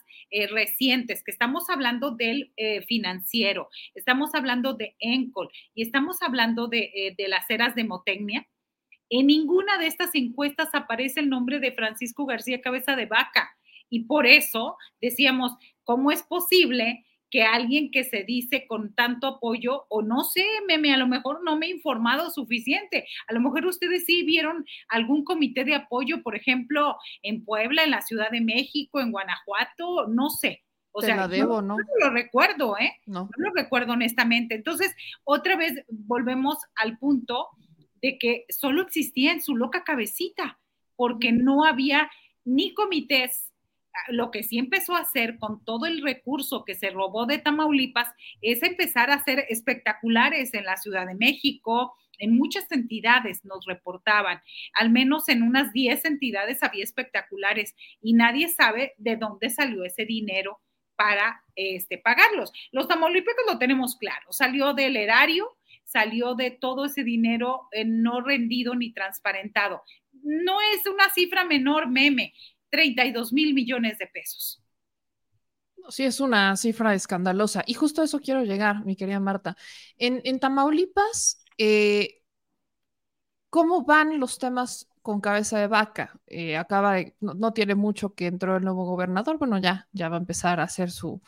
recientes, 0.50 1.22
que 1.22 1.30
estamos 1.30 1.70
hablando 1.70 2.10
del 2.10 2.52
financiero, 2.86 3.68
estamos 3.94 4.34
hablando 4.34 4.74
de 4.74 4.96
Encol 4.98 5.50
y 5.74 5.82
estamos 5.82 6.22
hablando 6.22 6.66
de, 6.68 7.14
de 7.16 7.28
las 7.28 7.48
eras 7.50 7.74
de 7.74 7.84
Motecnia, 7.84 8.46
en 9.10 9.26
ninguna 9.26 9.78
de 9.78 9.86
estas 9.86 10.14
encuestas 10.14 10.70
aparece 10.72 11.20
el 11.20 11.28
nombre 11.28 11.60
de 11.60 11.72
Francisco 11.72 12.26
García 12.26 12.60
Cabeza 12.60 12.96
de 12.96 13.06
Vaca. 13.06 13.56
Y 13.90 14.04
por 14.04 14.26
eso 14.26 14.76
decíamos, 15.00 15.52
¿cómo 15.84 16.10
es 16.10 16.22
posible 16.22 17.04
que 17.34 17.42
alguien 17.42 17.90
que 17.90 18.04
se 18.04 18.22
dice 18.22 18.64
con 18.68 18.94
tanto 18.94 19.26
apoyo, 19.26 19.86
o 19.88 20.02
no 20.02 20.22
sé, 20.22 20.46
meme, 20.68 20.94
a 20.94 20.96
lo 20.96 21.08
mejor 21.08 21.42
no 21.42 21.58
me 21.58 21.66
he 21.66 21.70
informado 21.70 22.30
suficiente, 22.30 23.08
a 23.26 23.32
lo 23.32 23.40
mejor 23.40 23.66
ustedes 23.66 24.04
sí 24.04 24.22
vieron 24.22 24.64
algún 24.88 25.24
comité 25.24 25.64
de 25.64 25.74
apoyo, 25.74 26.22
por 26.22 26.36
ejemplo, 26.36 26.96
en 27.24 27.44
Puebla, 27.44 27.82
en 27.82 27.90
la 27.90 28.02
Ciudad 28.02 28.30
de 28.30 28.40
México, 28.40 29.00
en 29.00 29.10
Guanajuato, 29.10 30.06
no 30.06 30.30
sé. 30.30 30.62
O 30.92 31.02
sea, 31.02 31.16
la 31.16 31.26
debo, 31.26 31.60
¿no? 31.60 31.76
No, 31.76 31.84
lo 31.98 32.10
recuerdo, 32.10 32.78
¿eh? 32.78 33.00
No. 33.04 33.28
no 33.36 33.48
lo 33.48 33.50
recuerdo 33.52 33.94
honestamente. 33.94 34.54
Entonces, 34.54 34.94
otra 35.24 35.56
vez 35.56 35.84
volvemos 35.88 36.58
al 36.76 36.98
punto 36.98 37.48
de 38.00 38.16
que 38.16 38.44
solo 38.48 38.82
existía 38.82 39.32
en 39.32 39.42
su 39.42 39.56
loca 39.56 39.82
cabecita, 39.82 40.60
porque 40.94 41.32
no 41.32 41.64
había 41.64 42.08
ni 42.44 42.74
comités. 42.74 43.50
Lo 44.08 44.30
que 44.30 44.42
sí 44.42 44.58
empezó 44.58 44.94
a 44.94 45.00
hacer 45.00 45.38
con 45.38 45.64
todo 45.64 45.86
el 45.86 46.02
recurso 46.02 46.64
que 46.64 46.74
se 46.74 46.90
robó 46.90 47.26
de 47.26 47.38
Tamaulipas 47.38 48.08
es 48.40 48.62
empezar 48.62 49.10
a 49.10 49.14
hacer 49.14 49.46
espectaculares 49.48 50.54
en 50.54 50.64
la 50.64 50.76
Ciudad 50.76 51.06
de 51.06 51.14
México, 51.14 51.94
en 52.18 52.36
muchas 52.36 52.70
entidades 52.70 53.44
nos 53.44 53.66
reportaban, 53.66 54.40
al 54.74 54.90
menos 54.90 55.28
en 55.28 55.42
unas 55.42 55.72
10 55.72 56.04
entidades 56.04 56.62
había 56.62 56.84
espectaculares 56.84 57.74
y 58.00 58.14
nadie 58.14 58.48
sabe 58.48 58.94
de 58.98 59.16
dónde 59.16 59.50
salió 59.50 59.84
ese 59.84 60.04
dinero 60.04 60.60
para 60.96 61.42
este, 61.56 61.98
pagarlos. 61.98 62.52
Los 62.70 62.86
tamaulipecos 62.86 63.44
lo 63.48 63.58
tenemos 63.58 63.96
claro, 63.96 64.32
salió 64.32 64.74
del 64.74 64.96
erario 64.96 65.56
salió 65.84 66.34
de 66.34 66.50
todo 66.50 66.86
ese 66.86 67.04
dinero 67.04 67.68
eh, 67.70 67.84
no 67.84 68.20
rendido 68.20 68.74
ni 68.74 68.92
transparentado. 68.92 69.82
No 70.22 70.60
es 70.74 70.86
una 70.86 71.08
cifra 71.10 71.44
menor, 71.44 71.88
meme, 71.88 72.32
32 72.74 73.32
mil 73.32 73.54
millones 73.54 73.98
de 73.98 74.08
pesos. 74.08 74.60
Sí, 75.90 76.02
es 76.02 76.18
una 76.18 76.56
cifra 76.56 76.92
escandalosa. 76.92 77.62
Y 77.66 77.74
justo 77.74 78.02
a 78.02 78.06
eso 78.06 78.18
quiero 78.18 78.42
llegar, 78.42 78.84
mi 78.84 78.96
querida 78.96 79.20
Marta. 79.20 79.56
En, 79.96 80.40
Tamaulipas, 80.40 81.44
eh, 81.56 82.22
¿cómo 83.48 83.84
van 83.84 84.18
los 84.18 84.38
temas 84.38 84.88
con 85.02 85.20
cabeza 85.20 85.60
de 85.60 85.68
vaca? 85.68 86.18
Eh, 86.26 86.56
acaba 86.56 86.94
de, 86.94 87.14
no, 87.20 87.52
tiene 87.52 87.76
mucho 87.76 88.14
que 88.14 88.26
entró 88.26 88.56
el 88.56 88.64
nuevo 88.64 88.84
gobernador, 88.86 89.38
bueno, 89.38 89.58
ya, 89.58 89.88
ya 89.92 90.08
va 90.08 90.16
a 90.16 90.20
empezar 90.20 90.58
a 90.58 90.64
hacer 90.64 90.90
su, 90.90 91.22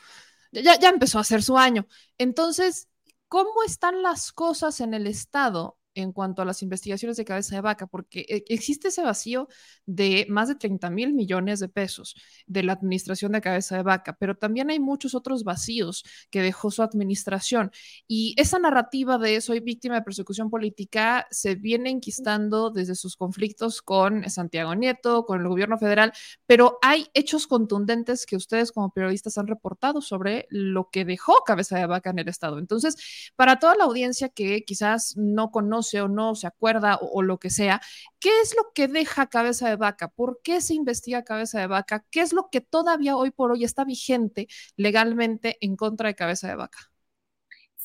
ya, 0.51 0.77
ya 0.77 0.89
empezó 0.89 1.19
a 1.19 1.21
hacer 1.21 1.41
su 1.43 1.57
año. 1.57 1.87
Entonces, 2.17 2.89
¿Cómo 3.27 3.63
están 3.65 4.01
las 4.03 4.31
cosas 4.31 4.79
en 4.79 4.93
el 4.93 5.05
Estado 5.05 5.77
en 5.97 6.13
cuanto 6.13 6.43
a 6.43 6.45
las 6.45 6.61
investigaciones 6.61 7.17
de 7.17 7.25
cabeza 7.25 7.55
de 7.55 7.61
vaca, 7.61 7.87
porque 7.87 8.25
eh, 8.29 8.43
existe 8.49 8.89
ese 8.89 9.01
vacío 9.01 9.47
de 9.87 10.27
más 10.29 10.47
de 10.47 10.55
30 10.55 10.91
mil 10.91 11.13
millones 11.13 11.59
de 11.59 11.69
pesos 11.69 12.15
de 12.45 12.61
la 12.61 12.73
administración 12.73 13.31
de 13.31 13.41
cabeza 13.41 13.77
de 13.77 13.83
vaca, 13.83 14.15
pero 14.19 14.37
también 14.37 14.69
hay 14.69 14.79
muchos 14.79 15.15
otros 15.15 15.43
vacíos 15.43 16.03
que 16.29 16.43
dejó 16.43 16.69
su 16.69 16.83
administración. 16.83 17.71
Y 18.07 18.35
esa 18.37 18.59
narrativa 18.59 19.17
de 19.17 19.41
soy 19.41 19.59
víctima 19.59 19.95
de 19.95 20.03
persecución 20.03 20.51
política 20.51 21.27
se 21.31 21.55
viene 21.55 21.89
enquistando 21.89 22.69
desde 22.69 22.93
sus 22.93 23.15
conflictos 23.15 23.81
con 23.81 24.29
Santiago 24.29 24.75
Nieto, 24.75 25.25
con 25.25 25.41
el 25.41 25.47
gobierno 25.47 25.79
federal, 25.79 26.13
pero 26.45 26.77
hay 26.83 27.07
hechos 27.15 27.47
contundentes 27.47 28.27
que 28.27 28.35
ustedes 28.35 28.71
como 28.71 28.91
periodistas 28.91 29.39
han 29.39 29.47
reportado 29.47 30.01
sobre 30.01 30.45
lo 30.51 30.89
que 30.91 31.05
dejó 31.05 31.43
cabeza 31.43 31.79
de 31.79 31.87
vaca 31.87 32.11
en 32.11 32.19
el 32.19 32.27
Estado. 32.27 32.59
Entonces, 32.59 33.31
para 33.35 33.57
toda 33.57 33.75
la 33.75 33.85
audiencia 33.85 34.29
que 34.29 34.63
quizás 34.63 35.17
no 35.17 35.49
conoce, 35.49 35.86
o 35.95 36.07
no 36.07 36.35
se 36.35 36.47
acuerda 36.47 36.97
o, 37.01 37.21
lo 37.21 37.39
que 37.39 37.49
sea, 37.49 37.81
¿qué 38.19 38.29
es 38.41 38.55
lo 38.55 38.71
que 38.73 38.87
deja 38.87 39.27
cabeza 39.27 39.69
de 39.69 39.75
vaca? 39.75 40.09
¿Por 40.09 40.41
qué 40.43 40.61
se 40.61 40.73
investiga 40.73 41.23
cabeza 41.23 41.59
de 41.59 41.67
vaca? 41.67 42.05
¿Qué 42.11 42.21
es 42.21 42.33
lo 42.33 42.49
que 42.51 42.61
todavía 42.61 43.15
hoy 43.15 43.31
por 43.31 43.51
hoy 43.51 43.63
está 43.63 43.85
vigente 43.85 44.47
legalmente 44.75 45.57
en 45.61 45.75
contra 45.75 46.09
de 46.09 46.15
cabeza 46.15 46.47
de 46.47 46.55
vaca? 46.55 46.91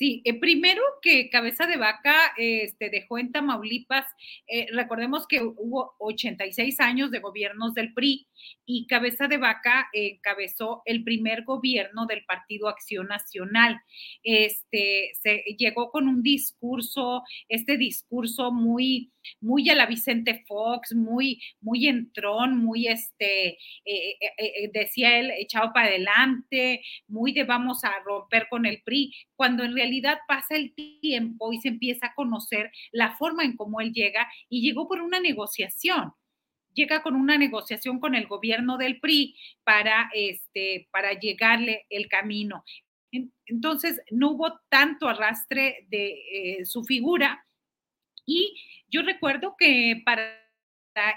Sí, 0.03 0.21
eh, 0.25 0.35
primero 0.41 0.83
que 1.01 1.31
Cabeza 1.31 1.69
de 1.69 1.77
Vaca 1.77 2.33
este, 2.37 2.91
dejó 2.91 3.19
en 3.19 3.31
Tamaulipas, 3.31 4.05
eh, 4.49 4.67
recordemos 4.73 5.29
que 5.29 5.41
hubo 5.45 5.95
86 6.01 6.81
años 6.81 7.12
de 7.12 7.21
gobiernos 7.21 7.73
del 7.73 7.95
PRI 7.95 8.27
y 8.67 8.88
Cabeza 8.88 9.29
de 9.29 9.37
Vaca 9.37 9.88
encabezó 9.93 10.83
el 10.87 11.05
primer 11.05 11.45
gobierno 11.45 12.07
del 12.07 12.25
Partido 12.25 12.69
Acción 12.69 13.07
Nacional. 13.07 13.81
Este, 14.25 15.12
se 15.23 15.45
llegó 15.57 15.93
con 15.93 16.09
un 16.09 16.25
discurso, 16.25 17.23
este 17.49 17.77
discurso 17.77 18.51
muy, 18.51 19.12
muy 19.41 19.71
a 19.71 19.77
la 19.77 19.87
Vicente 19.87 20.43
Fox, 20.49 20.97
muy, 20.97 21.41
muy 21.61 21.87
entrón, 21.87 22.57
muy 22.59 22.88
este, 22.88 23.57
eh, 23.85 24.71
decía 24.75 25.21
él, 25.21 25.31
echado 25.38 25.73
para 25.73 25.87
adelante, 25.87 26.83
muy 27.07 27.33
de 27.33 27.45
vamos 27.45 27.85
a 27.85 27.93
romper 28.05 28.49
con 28.51 28.67
el 28.67 28.83
PRI, 28.83 29.15
cuando 29.37 29.62
en 29.62 29.77
realidad 29.77 29.92
pasa 30.27 30.57
el 30.57 30.75
tiempo 30.75 31.53
y 31.53 31.61
se 31.61 31.69
empieza 31.69 32.07
a 32.07 32.15
conocer 32.15 32.71
la 32.93 33.17
forma 33.17 33.45
en 33.45 33.57
cómo 33.57 33.81
él 33.81 33.93
llega 33.93 34.29
y 34.49 34.63
llegó 34.63 34.89
por 34.89 35.01
una 35.01 35.21
negociación. 35.21 36.13
Llega 36.75 37.03
con 37.03 37.17
una 37.17 37.37
negociación 37.37 38.01
con 38.01 38.15
el 38.15 38.27
gobierno 38.27 38.79
del 38.79 38.99
PRI 38.99 39.37
para, 39.63 40.11
este, 40.15 40.89
para 40.91 41.13
llegarle 41.13 41.85
el 41.91 42.09
camino. 42.09 42.65
Entonces, 43.47 44.01
no 44.11 44.31
hubo 44.31 44.59
tanto 44.71 45.07
arrastre 45.09 45.87
de 45.91 46.61
eh, 46.61 46.65
su 46.65 46.83
figura. 46.85 47.45
Y 48.25 48.55
yo 48.89 49.03
recuerdo 49.03 49.55
que 49.59 50.01
para 50.05 50.43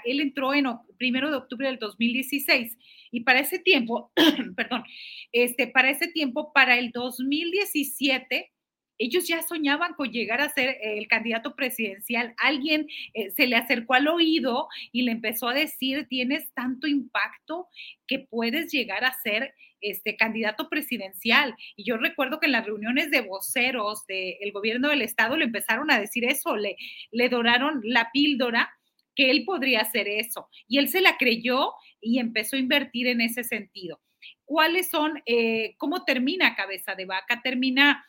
él 0.04 0.20
entró 0.20 0.54
en 0.54 0.66
primero 0.98 1.30
de 1.30 1.36
octubre 1.36 1.68
del 1.68 1.78
2016 1.78 2.76
y 3.10 3.20
para 3.20 3.40
ese 3.40 3.58
tiempo, 3.58 4.12
perdón, 4.56 4.84
este, 5.32 5.66
para 5.66 5.90
ese 5.90 6.08
tiempo, 6.08 6.52
para 6.52 6.78
el 6.78 6.90
2017, 6.90 8.52
ellos 8.98 9.26
ya 9.26 9.42
soñaban 9.42 9.94
con 9.94 10.10
llegar 10.10 10.40
a 10.40 10.48
ser 10.48 10.76
el 10.80 11.06
candidato 11.08 11.54
presidencial. 11.54 12.34
Alguien 12.38 12.88
eh, 13.14 13.30
se 13.30 13.46
le 13.46 13.56
acercó 13.56 13.94
al 13.94 14.08
oído 14.08 14.68
y 14.92 15.02
le 15.02 15.12
empezó 15.12 15.48
a 15.48 15.54
decir, 15.54 16.06
tienes 16.08 16.52
tanto 16.54 16.86
impacto 16.86 17.68
que 18.06 18.20
puedes 18.20 18.72
llegar 18.72 19.04
a 19.04 19.12
ser 19.22 19.54
este 19.80 20.16
candidato 20.16 20.68
presidencial. 20.68 21.54
Y 21.76 21.84
yo 21.84 21.96
recuerdo 21.96 22.40
que 22.40 22.46
en 22.46 22.52
las 22.52 22.66
reuniones 22.66 23.10
de 23.10 23.20
voceros 23.20 24.06
del 24.06 24.52
gobierno 24.52 24.88
del 24.88 25.02
estado 25.02 25.36
le 25.36 25.44
empezaron 25.44 25.90
a 25.90 26.00
decir 26.00 26.24
eso, 26.24 26.56
le, 26.56 26.76
le 27.10 27.28
doraron 27.28 27.80
la 27.84 28.10
píldora 28.12 28.70
que 29.14 29.30
él 29.30 29.44
podría 29.44 29.80
hacer 29.80 30.08
eso. 30.08 30.48
Y 30.68 30.78
él 30.78 30.88
se 30.88 31.00
la 31.00 31.16
creyó 31.16 31.72
y 32.00 32.18
empezó 32.18 32.56
a 32.56 32.60
invertir 32.60 33.08
en 33.08 33.20
ese 33.20 33.44
sentido. 33.44 34.00
¿Cuáles 34.44 34.88
son, 34.90 35.22
eh, 35.26 35.74
cómo 35.78 36.04
termina 36.04 36.54
Cabeza 36.54 36.94
de 36.94 37.06
Vaca? 37.06 37.40
Termina 37.42 38.06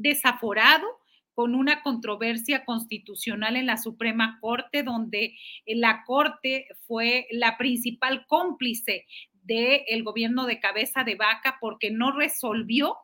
desaforado 0.00 0.86
con 1.34 1.54
una 1.54 1.82
controversia 1.82 2.64
constitucional 2.64 3.56
en 3.56 3.66
la 3.66 3.76
Suprema 3.76 4.38
Corte, 4.40 4.82
donde 4.82 5.36
la 5.66 6.02
Corte 6.06 6.66
fue 6.86 7.26
la 7.30 7.58
principal 7.58 8.26
cómplice 8.26 9.04
del 9.42 10.02
gobierno 10.02 10.46
de 10.46 10.60
cabeza 10.60 11.04
de 11.04 11.14
vaca 11.14 11.58
porque 11.60 11.90
no 11.90 12.10
resolvió, 12.10 12.96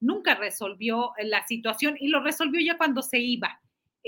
nunca 0.00 0.34
resolvió 0.34 1.12
la 1.22 1.46
situación 1.46 1.96
y 1.98 2.08
lo 2.08 2.22
resolvió 2.22 2.60
ya 2.60 2.76
cuando 2.76 3.02
se 3.02 3.20
iba. 3.20 3.58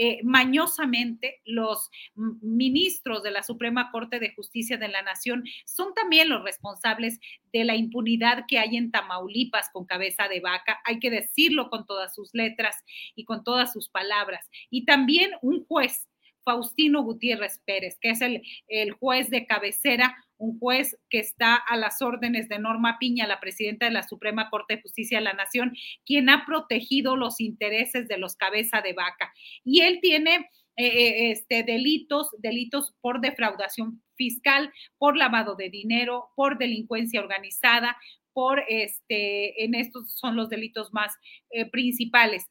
Eh, 0.02 0.20
mañosamente 0.24 1.42
los 1.44 1.90
ministros 2.14 3.22
de 3.22 3.32
la 3.32 3.42
Suprema 3.42 3.90
Corte 3.90 4.18
de 4.18 4.32
Justicia 4.34 4.78
de 4.78 4.88
la 4.88 5.02
Nación 5.02 5.44
son 5.66 5.92
también 5.92 6.30
los 6.30 6.42
responsables 6.42 7.20
de 7.52 7.64
la 7.64 7.76
impunidad 7.76 8.46
que 8.48 8.58
hay 8.58 8.78
en 8.78 8.90
Tamaulipas 8.92 9.68
con 9.70 9.84
cabeza 9.84 10.26
de 10.26 10.40
vaca. 10.40 10.80
Hay 10.86 11.00
que 11.00 11.10
decirlo 11.10 11.68
con 11.68 11.84
todas 11.84 12.14
sus 12.14 12.30
letras 12.32 12.82
y 13.14 13.26
con 13.26 13.44
todas 13.44 13.74
sus 13.74 13.90
palabras. 13.90 14.48
Y 14.70 14.86
también 14.86 15.32
un 15.42 15.66
juez, 15.66 16.08
Faustino 16.44 17.02
Gutiérrez 17.02 17.60
Pérez, 17.64 17.98
que 18.00 18.10
es 18.10 18.20
el, 18.20 18.42
el 18.68 18.92
juez 18.92 19.30
de 19.30 19.46
cabecera 19.46 20.16
un 20.40 20.58
juez 20.58 20.96
que 21.10 21.18
está 21.18 21.54
a 21.54 21.76
las 21.76 22.00
órdenes 22.00 22.48
de 22.48 22.58
Norma 22.58 22.96
Piña, 22.98 23.26
la 23.26 23.40
presidenta 23.40 23.84
de 23.84 23.92
la 23.92 24.08
Suprema 24.08 24.48
Corte 24.48 24.76
de 24.76 24.82
Justicia 24.82 25.18
de 25.18 25.24
la 25.24 25.34
Nación, 25.34 25.76
quien 26.06 26.30
ha 26.30 26.46
protegido 26.46 27.14
los 27.14 27.40
intereses 27.40 28.08
de 28.08 28.16
los 28.16 28.36
cabeza 28.36 28.80
de 28.80 28.94
vaca. 28.94 29.32
Y 29.64 29.82
él 29.82 29.98
tiene 30.00 30.48
eh, 30.76 30.86
eh, 30.86 31.30
este, 31.32 31.62
delitos, 31.62 32.30
delitos 32.38 32.94
por 33.02 33.20
defraudación 33.20 34.02
fiscal, 34.16 34.72
por 34.96 35.18
lavado 35.18 35.56
de 35.56 35.68
dinero, 35.68 36.30
por 36.36 36.56
delincuencia 36.56 37.20
organizada, 37.20 37.98
por 38.32 38.64
este, 38.66 39.62
en 39.62 39.74
estos 39.74 40.14
son 40.14 40.36
los 40.36 40.48
delitos 40.48 40.90
más 40.94 41.12
eh, 41.50 41.66
principales. 41.66 42.46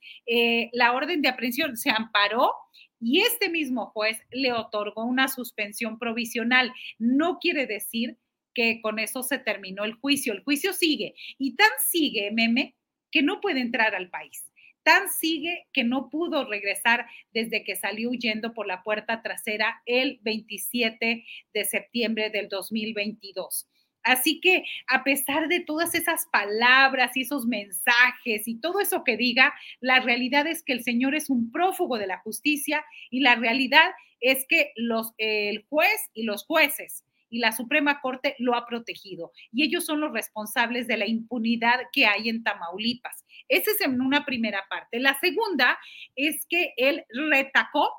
la 0.73 0.93
orden 0.93 1.23
de 1.23 1.30
aprehensión 1.30 1.75
se 1.75 1.89
amparó 1.89 2.54
y 3.00 3.22
este 3.22 3.50
mismo 3.50 3.88
juez 3.88 4.18
le 4.32 4.54
otorgó 4.54 5.04
una 5.06 5.28
suspensión 5.28 5.98
provisional. 6.00 6.74
No 6.98 7.40
quiere 7.40 7.66
decir 7.66 8.18
que 8.54 8.82
con 8.82 9.00
eso 9.00 9.24
se 9.24 9.40
terminó 9.40 9.86
el 9.86 9.94
juicio. 9.94 10.34
El 10.34 10.44
juicio 10.44 10.74
sigue 10.74 11.16
y 11.38 11.56
tan 11.56 11.72
sigue, 11.80 12.32
meme, 12.32 12.76
que 13.12 13.22
no 13.22 13.42
puede 13.42 13.62
entrar 13.62 13.96
al 13.96 14.10
país. 14.10 14.46
Tan 14.84 15.10
sigue 15.10 15.68
que 15.74 15.84
no 15.84 16.10
pudo 16.10 16.46
regresar 16.46 17.06
desde 17.34 17.64
que 17.64 17.76
salió 17.76 18.10
huyendo 18.10 18.54
por 18.54 18.66
la 18.66 18.84
puerta 18.84 19.22
trasera 19.22 19.82
el 19.86 20.20
27 20.24 21.26
de 21.54 21.66
septiembre 21.66 22.30
del 22.30 22.50
2022. 22.50 23.68
Así 24.04 24.40
que 24.40 24.64
a 24.88 25.04
pesar 25.04 25.48
de 25.48 25.60
todas 25.60 25.94
esas 25.96 26.26
palabras 26.32 27.16
y 27.16 27.22
esos 27.22 27.46
mensajes 27.46 28.48
y 28.48 28.56
todo 28.60 28.80
eso 28.80 29.04
que 29.04 29.18
diga, 29.18 29.54
la 29.82 30.00
realidad 30.00 30.48
es 30.48 30.64
que 30.64 30.74
el 30.74 30.84
Señor 30.84 31.16
es 31.16 31.30
un 31.30 31.52
prófugo 31.52 31.98
de 31.98 32.08
la 32.08 32.20
justicia 32.20 32.84
y 33.10 33.22
la 33.22 33.36
realidad 33.36 33.92
es 34.20 34.46
que 34.48 34.72
los, 34.76 35.14
el 35.18 35.66
juez 35.70 36.10
y 36.14 36.24
los 36.24 36.46
jueces 36.46 37.04
y 37.30 37.40
la 37.40 37.52
Suprema 37.52 38.02
Corte 38.02 38.36
lo 38.40 38.56
ha 38.56 38.66
protegido 38.66 39.32
y 39.52 39.64
ellos 39.64 39.86
son 39.86 40.00
los 40.00 40.12
responsables 40.12 40.88
de 40.88 40.98
la 40.98 41.08
impunidad 41.08 41.80
que 41.94 42.06
hay 42.06 42.30
en 42.30 42.44
Tamaulipas. 42.44 43.24
Esa 43.48 43.72
es 43.72 43.82
en 43.82 44.02
una 44.02 44.26
primera 44.26 44.66
parte. 44.70 45.00
La 45.00 45.18
segunda 45.20 45.78
es 46.16 46.46
que 46.48 46.74
él 46.78 47.06
retacó, 47.10 47.92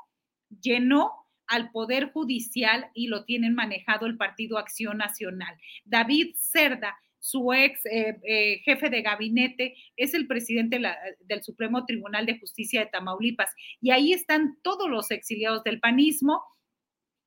llenó 0.61 1.13
al 1.51 1.73
Poder 1.73 2.13
Judicial 2.13 2.91
y 2.95 3.09
lo 3.09 3.25
tienen 3.25 3.55
manejado 3.55 4.07
el 4.07 4.17
Partido 4.17 4.57
Acción 4.57 4.99
Nacional. 4.99 5.59
David 5.85 6.37
Cerda, 6.37 6.97
su 7.19 7.53
ex 7.53 7.85
eh, 7.87 8.19
eh, 8.25 8.61
jefe 8.65 8.89
de 8.89 9.03
gabinete, 9.03 9.75
es 9.97 10.15
el 10.15 10.29
presidente 10.29 10.81
del 11.19 11.43
Supremo 11.43 11.85
Tribunal 11.87 12.25
de 12.25 12.39
Justicia 12.39 12.81
de 12.81 12.87
Tamaulipas. 12.87 13.53
Y 13.81 13.91
ahí 13.91 14.13
están 14.13 14.59
todos 14.63 14.89
los 14.89 15.11
exiliados 15.11 15.65
del 15.65 15.81
panismo 15.81 16.41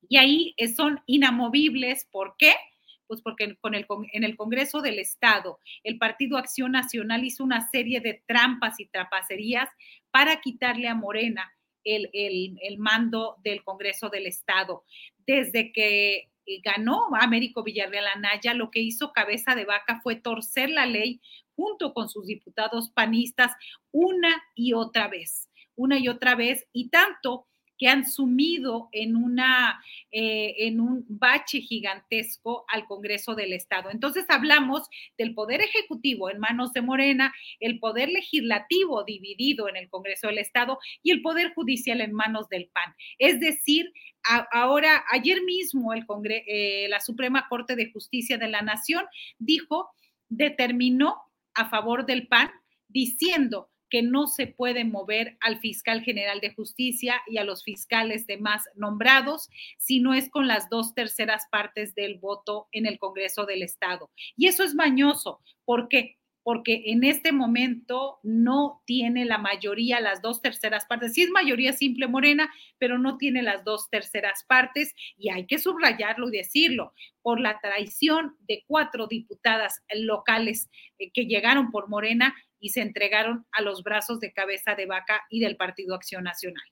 y 0.07 0.17
ahí 0.17 0.55
son 0.73 1.01
inamovibles. 1.05 2.07
¿Por 2.09 2.35
qué? 2.37 2.53
Pues 3.07 3.21
porque 3.21 3.57
con 3.57 3.75
el, 3.75 3.85
en 4.13 4.23
el 4.23 4.37
Congreso 4.37 4.81
del 4.81 4.99
Estado, 4.99 5.59
el 5.83 5.97
Partido 5.97 6.37
Acción 6.37 6.71
Nacional 6.71 7.25
hizo 7.25 7.43
una 7.43 7.69
serie 7.69 7.99
de 7.99 8.23
trampas 8.25 8.79
y 8.79 8.87
trapacerías 8.87 9.67
para 10.11 10.39
quitarle 10.39 10.87
a 10.87 10.95
Morena 10.95 11.51
el, 11.83 12.77
mando 12.77 13.37
del 13.43 13.63
Congreso 13.63 14.09
del 14.09 14.27
Estado. 14.27 14.83
Desde 15.25 15.71
que 15.71 16.29
eh, 16.45 16.61
ganó 16.63 17.07
Américo 17.19 17.63
Villarreal 17.63 18.07
Anaya, 18.07 18.53
lo 18.53 18.71
que 18.71 18.81
hizo 18.81 19.13
cabeza 19.13 19.55
de 19.55 19.65
vaca 19.65 19.99
fue 20.01 20.15
torcer 20.15 20.69
la 20.69 20.85
ley 20.85 21.21
junto 21.55 21.93
con 21.93 22.09
sus 22.09 22.25
diputados 22.25 22.89
panistas 22.89 23.51
una 23.91 24.43
y 24.55 24.73
otra 24.73 25.07
vez, 25.07 25.49
una 25.75 25.99
y 25.99 26.07
otra 26.07 26.35
vez, 26.35 26.67
y 26.73 26.89
tanto 26.89 27.47
han 27.87 28.05
sumido 28.05 28.89
en, 28.91 29.15
una, 29.15 29.83
eh, 30.11 30.55
en 30.59 30.79
un 30.79 31.05
bache 31.07 31.61
gigantesco 31.61 32.65
al 32.67 32.85
Congreso 32.85 33.35
del 33.35 33.53
Estado. 33.53 33.89
Entonces 33.91 34.25
hablamos 34.29 34.87
del 35.17 35.33
Poder 35.33 35.61
Ejecutivo 35.61 36.29
en 36.29 36.39
manos 36.39 36.73
de 36.73 36.81
Morena, 36.81 37.33
el 37.59 37.79
Poder 37.79 38.09
Legislativo 38.09 39.03
dividido 39.03 39.69
en 39.69 39.77
el 39.77 39.89
Congreso 39.89 40.27
del 40.27 40.37
Estado 40.39 40.79
y 41.01 41.11
el 41.11 41.21
Poder 41.21 41.53
Judicial 41.53 42.01
en 42.01 42.13
manos 42.13 42.49
del 42.49 42.69
PAN. 42.73 42.93
Es 43.17 43.39
decir, 43.39 43.91
ahora, 44.51 45.03
ayer 45.11 45.41
mismo 45.43 45.93
el 45.93 46.05
eh, 46.29 46.87
la 46.89 46.99
Suprema 46.99 47.47
Corte 47.49 47.75
de 47.75 47.91
Justicia 47.91 48.37
de 48.37 48.47
la 48.47 48.61
Nación 48.61 49.05
dijo, 49.39 49.89
determinó 50.29 51.17
a 51.53 51.69
favor 51.69 52.05
del 52.05 52.27
PAN 52.27 52.51
diciendo 52.87 53.69
que 53.93 54.01
no 54.01 54.25
se 54.25 54.47
puede 54.47 54.85
mover 54.85 55.37
al 55.39 55.59
fiscal 55.59 56.01
general 56.01 56.39
de 56.39 56.51
justicia 56.51 57.21
y 57.27 57.37
a 57.37 57.43
los 57.43 57.63
fiscales 57.63 58.25
demás 58.25 58.63
nombrados 58.75 59.51
si 59.77 59.99
no 59.99 60.15
es 60.15 60.31
con 60.31 60.47
las 60.47 60.67
dos 60.67 60.95
terceras 60.95 61.43
partes 61.51 61.93
del 61.93 62.17
voto 62.17 62.67
en 62.71 62.87
el 62.87 62.97
Congreso 62.97 63.45
del 63.45 63.61
Estado. 63.61 64.09
Y 64.35 64.47
eso 64.47 64.63
es 64.63 64.73
mañoso, 64.73 65.41
porque 65.63 66.17
porque 66.45 66.83
en 66.87 67.05
este 67.05 67.31
momento 67.31 68.19
no 68.21 68.81
tiene 68.85 69.23
la 69.23 69.37
mayoría, 69.37 70.01
las 70.01 70.21
dos 70.21 70.41
terceras 70.41 70.85
partes. 70.85 71.13
Sí 71.13 71.21
es 71.21 71.29
mayoría 71.29 71.71
simple 71.71 72.07
morena, 72.07 72.53
pero 72.77 72.97
no 72.97 73.17
tiene 73.17 73.41
las 73.41 73.63
dos 73.63 73.89
terceras 73.89 74.43
partes 74.45 74.93
y 75.17 75.29
hay 75.29 75.47
que 75.47 75.57
subrayarlo 75.57 76.27
y 76.27 76.37
decirlo 76.37 76.93
por 77.21 77.39
la 77.39 77.59
traición 77.61 78.35
de 78.41 78.65
cuatro 78.67 79.07
diputadas 79.07 79.83
locales 79.93 80.69
eh, 80.99 81.11
que 81.13 81.27
llegaron 81.27 81.71
por 81.71 81.87
Morena 81.87 82.35
y 82.63 82.69
se 82.69 82.79
entregaron 82.79 83.45
a 83.51 83.61
los 83.61 83.83
brazos 83.83 84.21
de 84.21 84.31
cabeza 84.31 84.73
de 84.73 84.85
vaca 84.85 85.25
y 85.29 85.41
del 85.41 85.57
Partido 85.57 85.95
Acción 85.95 86.23
Nacional. 86.23 86.63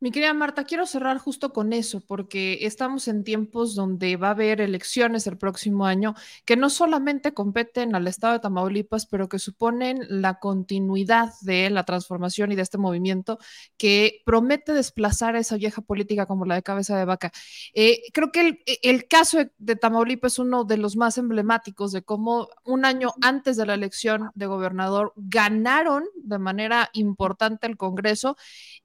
Mi 0.00 0.12
querida 0.12 0.32
Marta, 0.32 0.62
quiero 0.62 0.86
cerrar 0.86 1.18
justo 1.18 1.52
con 1.52 1.72
eso, 1.72 2.00
porque 2.00 2.58
estamos 2.62 3.08
en 3.08 3.24
tiempos 3.24 3.74
donde 3.74 4.16
va 4.16 4.28
a 4.28 4.30
haber 4.30 4.60
elecciones 4.60 5.26
el 5.26 5.36
próximo 5.36 5.86
año 5.86 6.14
que 6.44 6.56
no 6.56 6.70
solamente 6.70 7.34
competen 7.34 7.96
al 7.96 8.06
estado 8.06 8.34
de 8.34 8.38
Tamaulipas, 8.38 9.06
pero 9.06 9.28
que 9.28 9.40
suponen 9.40 9.98
la 10.08 10.38
continuidad 10.38 11.32
de 11.40 11.68
la 11.70 11.82
transformación 11.82 12.52
y 12.52 12.54
de 12.54 12.62
este 12.62 12.78
movimiento 12.78 13.40
que 13.76 14.22
promete 14.24 14.72
desplazar 14.72 15.34
a 15.34 15.40
esa 15.40 15.56
vieja 15.56 15.82
política 15.82 16.26
como 16.26 16.44
la 16.44 16.54
de 16.54 16.62
cabeza 16.62 16.96
de 16.96 17.04
vaca. 17.04 17.32
Eh, 17.74 18.02
creo 18.12 18.30
que 18.30 18.62
el, 18.82 19.08
caso 19.08 19.38
de 19.58 19.74
Tamaulipas 19.74 20.34
es 20.34 20.38
uno 20.38 20.62
de 20.62 20.76
los 20.76 20.96
más 20.96 21.18
emblemáticos 21.18 21.90
de 21.90 22.02
cómo 22.02 22.48
un 22.64 22.84
año 22.84 23.14
antes 23.20 23.56
de 23.56 23.66
la 23.66 23.74
elección 23.74 24.30
de 24.36 24.46
gobernador 24.46 25.12
ganaron 25.16 26.04
de 26.14 26.38
manera 26.38 26.88
importante 26.92 27.66
el 27.66 27.76
Congreso 27.76 28.36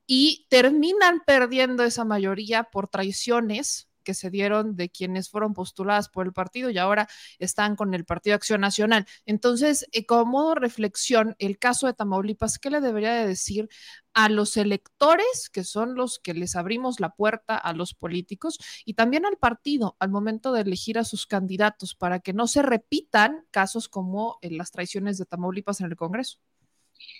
y 0.05 0.45
terminan 0.49 1.21
perdiendo 1.25 1.83
esa 1.83 2.05
mayoría 2.05 2.63
por 2.63 2.87
traiciones 2.87 3.89
que 4.03 4.13
se 4.13 4.29
dieron 4.29 4.75
de 4.75 4.89
quienes 4.89 5.29
fueron 5.29 5.53
postuladas 5.53 6.09
por 6.09 6.27
el 6.27 6.33
partido 6.33 6.69
y 6.69 6.77
ahora 6.77 7.07
están 7.39 7.75
con 7.75 7.93
el 7.93 8.05
Partido 8.05 8.35
Acción 8.35 8.61
Nacional. 8.61 9.05
Entonces, 9.25 9.87
eh, 9.91 10.05
como 10.05 10.53
reflexión, 10.55 11.35
el 11.39 11.57
caso 11.57 11.87
de 11.87 11.93
Tamaulipas, 11.93 12.59
¿qué 12.59 12.69
le 12.69 12.81
debería 12.81 13.13
de 13.13 13.27
decir 13.27 13.69
a 14.13 14.29
los 14.29 14.57
electores, 14.57 15.49
que 15.51 15.63
son 15.63 15.95
los 15.95 16.19
que 16.19 16.35
les 16.35 16.55
abrimos 16.55 16.99
la 16.99 17.15
puerta 17.15 17.57
a 17.57 17.73
los 17.73 17.95
políticos, 17.95 18.59
y 18.85 18.93
también 18.93 19.25
al 19.25 19.37
partido 19.37 19.95
al 19.99 20.11
momento 20.11 20.53
de 20.53 20.61
elegir 20.61 20.99
a 20.99 21.03
sus 21.03 21.25
candidatos 21.25 21.95
para 21.95 22.19
que 22.19 22.33
no 22.33 22.45
se 22.47 22.61
repitan 22.61 23.45
casos 23.49 23.89
como 23.89 24.37
eh, 24.41 24.51
las 24.51 24.71
traiciones 24.71 25.17
de 25.17 25.25
Tamaulipas 25.25 25.79
en 25.79 25.87
el 25.87 25.95
Congreso? 25.95 26.39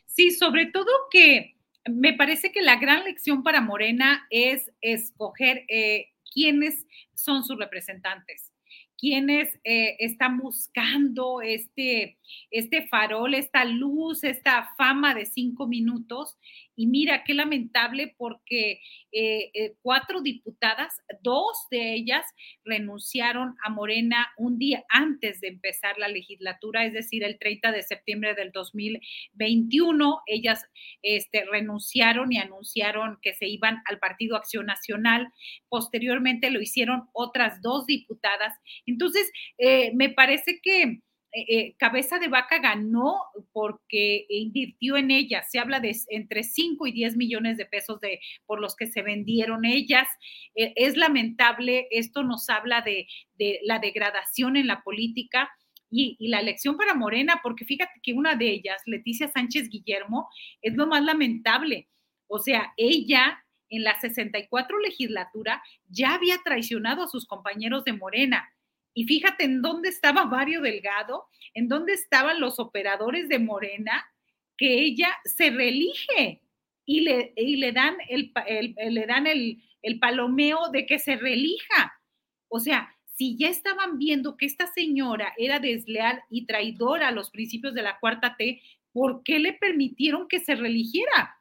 Sí, 0.06 0.32
sobre 0.32 0.68
todo 0.68 0.92
que 1.10 1.58
me 1.90 2.14
parece 2.14 2.52
que 2.52 2.62
la 2.62 2.78
gran 2.78 3.04
lección 3.04 3.44
para 3.44 3.62
Morena 3.62 4.26
es 4.30 4.72
escoger 4.82 5.66
eh, 5.68 6.12
quiénes 6.34 6.86
son 7.14 7.44
sus 7.44 7.58
representantes, 7.58 8.52
quiénes 8.98 9.50
eh, 9.64 9.98
están 10.00 10.38
buscando 10.38 11.42
este, 11.42 12.18
este 12.52 12.88
farol, 12.88 13.34
esta 13.34 13.66
luz, 13.66 14.24
esta 14.24 14.70
fama 14.78 15.14
de 15.14 15.26
cinco 15.26 15.68
minutos. 15.68 16.38
Y 16.76 16.88
mira, 16.88 17.24
qué 17.24 17.34
lamentable 17.34 18.16
porque 18.18 18.82
eh, 19.12 19.52
eh, 19.54 19.76
cuatro 19.82 20.22
diputadas, 20.22 21.02
dos 21.22 21.68
de 21.70 21.94
ellas 21.94 22.26
renunciaron 22.66 23.56
a 23.64 23.70
Morena 23.70 24.28
un 24.38 24.58
día 24.58 24.84
antes 24.90 25.40
de 25.40 25.50
empezar 25.50 25.98
la 26.00 26.08
legislatura, 26.08 26.86
es 26.86 26.94
decir, 26.94 27.24
el 27.24 27.38
30 27.38 27.72
de 27.72 27.84
septiembre 27.84 28.34
del 28.34 28.52
2021. 28.52 30.22
Ellas 30.26 30.66
este, 31.04 31.46
renunciaron 31.46 32.32
y 32.32 32.38
anunciaron 32.38 33.20
que 33.22 33.34
se 33.34 33.48
iban 33.48 33.82
al 33.86 34.00
Partido 34.00 34.36
Acción 34.36 34.66
Nacional. 34.66 35.28
Posteriormente 35.70 36.50
lo 36.50 36.62
hicieron 36.62 37.08
otras 37.14 37.62
dos 37.62 37.86
diputadas. 37.86 38.54
Entonces, 38.86 39.32
eh, 39.58 39.92
me 39.94 40.10
parece 40.10 40.60
que 40.62 41.02
eh, 41.34 41.46
eh, 41.48 41.76
Cabeza 41.80 42.20
de 42.20 42.28
Vaca 42.28 42.60
ganó 42.60 43.16
porque 43.52 44.28
invirtió 44.30 44.98
en 44.98 45.10
ellas. 45.10 45.48
Se 45.50 45.58
habla 45.58 45.80
de 45.80 45.96
entre 46.10 46.44
5 46.44 46.86
y 46.86 46.92
10 46.92 47.18
millones 47.18 47.58
de 47.58 47.66
pesos 47.66 48.00
de, 48.00 48.20
por 48.46 48.62
los 48.62 48.76
que 48.76 48.86
se 48.86 49.02
vendieron 49.02 49.66
ellas. 49.66 50.08
Eh, 50.54 50.74
es 50.76 50.96
lamentable, 50.96 51.88
esto 51.90 52.24
nos 52.24 52.50
habla 52.50 52.82
de, 52.82 53.08
la 53.64 53.80
degradación 53.80 54.58
en 54.58 54.68
la 54.68 54.84
política. 54.84 55.50
Y, 55.90 56.16
y, 56.20 56.30
la 56.30 56.40
elección 56.40 56.76
para 56.76 56.96
Morena, 56.96 57.40
porque 57.44 57.66
fíjate 57.66 58.00
que 58.02 58.14
una 58.14 58.36
de 58.36 58.50
ellas, 58.50 58.82
Leticia 58.88 59.28
Sánchez 59.28 59.70
Guillermo, 59.70 60.28
es 60.62 60.74
lo 60.74 60.88
más 60.88 61.04
lamentable. 61.04 61.88
O 62.28 62.40
sea, 62.40 62.74
ella 62.78 63.44
en 63.70 63.84
la 63.84 64.00
64 64.00 64.80
legislatura 64.80 65.64
ya 65.88 66.14
había 66.16 66.38
traicionado 66.44 67.04
a 67.04 67.08
sus 67.08 67.28
compañeros 67.28 67.84
de 67.86 67.94
Morena 67.94 68.53
y 68.94 69.06
fíjate 69.06 69.44
en 69.46 69.62
dónde 69.62 69.90
estaba 69.90 70.26
Mario 70.26 70.62
Delgado, 70.62 71.26
en 71.54 71.68
dónde 71.68 71.94
estaban 71.94 72.40
los 72.40 72.60
operadores 72.60 73.30
de 73.30 73.40
Morena, 73.40 74.06
que 74.58 74.82
ella 74.82 75.10
se 75.26 75.50
reelige 75.50 76.42
y 76.86 77.02
le, 77.02 77.34
le 77.36 77.72
dan, 77.72 77.96
el, 78.10 78.32
le 78.90 79.06
dan 79.06 79.28
el, 79.28 79.64
el 79.82 80.00
palomeo 80.00 80.70
de 80.72 80.86
que 80.86 81.00
se 81.00 81.16
reelija. 81.16 81.94
O 82.50 82.60
sea, 82.60 82.94
si 83.16 83.38
ya 83.38 83.50
estaban 83.50 83.98
viendo 83.98 84.38
que 84.38 84.46
esta 84.46 84.68
señora 84.68 85.34
era 85.38 85.60
desleal 85.60 86.22
y 86.30 86.46
traidora 86.46 87.10
a 87.10 87.12
los 87.12 87.30
principios 87.30 87.74
de 87.74 87.84
la 87.84 88.00
cuarta 88.00 88.36
T, 88.38 88.62
¿por 88.92 89.24
qué 89.24 89.40
le 89.40 89.54
permitieron 89.54 90.28
que 90.28 90.40
se 90.40 90.56
reeligiera? 90.56 91.38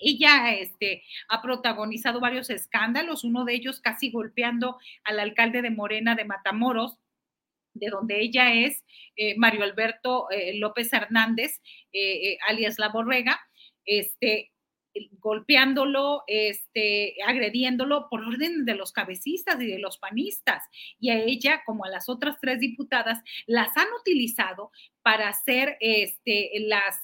Ella 0.00 0.54
este, 0.54 1.02
ha 1.28 1.42
protagonizado 1.42 2.20
varios 2.20 2.50
escándalos, 2.50 3.24
uno 3.24 3.44
de 3.44 3.54
ellos 3.54 3.80
casi 3.80 4.10
golpeando 4.10 4.78
al 5.04 5.20
alcalde 5.20 5.62
de 5.62 5.70
Morena 5.70 6.14
de 6.14 6.24
Matamoros, 6.24 6.98
de 7.74 7.88
donde 7.88 8.20
ella 8.20 8.52
es, 8.52 8.84
eh, 9.16 9.36
Mario 9.36 9.62
Alberto 9.62 10.30
eh, 10.30 10.58
López 10.58 10.92
Hernández, 10.92 11.60
eh, 11.92 12.36
alias 12.48 12.78
La 12.78 12.88
Borrega, 12.88 13.40
este, 13.84 14.50
golpeándolo, 15.20 16.24
este, 16.26 17.14
agrediéndolo 17.26 18.08
por 18.10 18.22
orden 18.22 18.64
de 18.64 18.74
los 18.74 18.92
cabecistas 18.92 19.60
y 19.60 19.66
de 19.66 19.78
los 19.78 19.98
panistas. 19.98 20.64
Y 20.98 21.10
a 21.10 21.18
ella, 21.18 21.62
como 21.64 21.84
a 21.84 21.88
las 21.88 22.08
otras 22.08 22.38
tres 22.40 22.60
diputadas, 22.60 23.22
las 23.46 23.76
han 23.76 23.86
utilizado 24.00 24.72
para 25.02 25.28
hacer 25.28 25.76
este, 25.80 26.50
las 26.60 26.96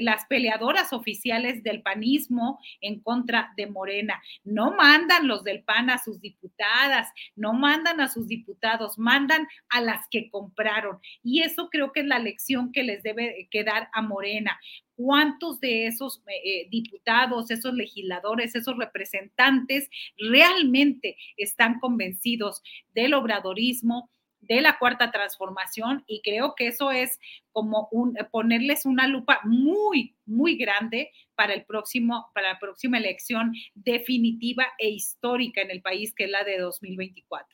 las 0.00 0.26
peleadoras 0.26 0.92
oficiales 0.92 1.62
del 1.62 1.82
panismo 1.82 2.58
en 2.80 3.00
contra 3.00 3.52
de 3.56 3.66
Morena. 3.66 4.20
No 4.44 4.72
mandan 4.72 5.28
los 5.28 5.44
del 5.44 5.62
PAN 5.62 5.90
a 5.90 5.98
sus 5.98 6.20
diputadas, 6.20 7.08
no 7.36 7.52
mandan 7.52 8.00
a 8.00 8.08
sus 8.08 8.26
diputados, 8.26 8.98
mandan 8.98 9.46
a 9.68 9.80
las 9.80 10.06
que 10.10 10.30
compraron. 10.30 10.98
Y 11.22 11.42
eso 11.42 11.68
creo 11.70 11.92
que 11.92 12.00
es 12.00 12.06
la 12.06 12.18
lección 12.18 12.72
que 12.72 12.82
les 12.82 13.02
debe 13.02 13.48
quedar 13.50 13.88
a 13.92 14.02
Morena 14.02 14.58
cuántos 14.94 15.60
de 15.60 15.86
esos 15.86 16.22
eh, 16.26 16.32
eh, 16.44 16.68
diputados, 16.70 17.50
esos 17.50 17.74
legisladores, 17.74 18.54
esos 18.54 18.76
representantes 18.76 19.88
realmente 20.16 21.16
están 21.36 21.80
convencidos 21.80 22.62
del 22.94 23.14
obradorismo, 23.14 24.10
de 24.42 24.60
la 24.60 24.78
cuarta 24.78 25.10
transformación 25.10 26.04
y 26.06 26.20
creo 26.22 26.54
que 26.54 26.66
eso 26.66 26.90
es 26.90 27.18
como 27.52 27.88
un, 27.92 28.16
ponerles 28.30 28.84
una 28.84 29.06
lupa 29.06 29.40
muy, 29.44 30.16
muy 30.26 30.56
grande 30.56 31.10
para 31.34 31.54
el 31.54 31.64
próximo, 31.64 32.30
para 32.34 32.52
la 32.52 32.58
próxima 32.58 32.98
elección 32.98 33.54
definitiva 33.74 34.66
e 34.78 34.90
histórica 34.90 35.62
en 35.62 35.70
el 35.70 35.80
país, 35.80 36.12
que 36.14 36.24
es 36.24 36.30
la 36.30 36.44
de 36.44 36.58
2024. 36.58 37.48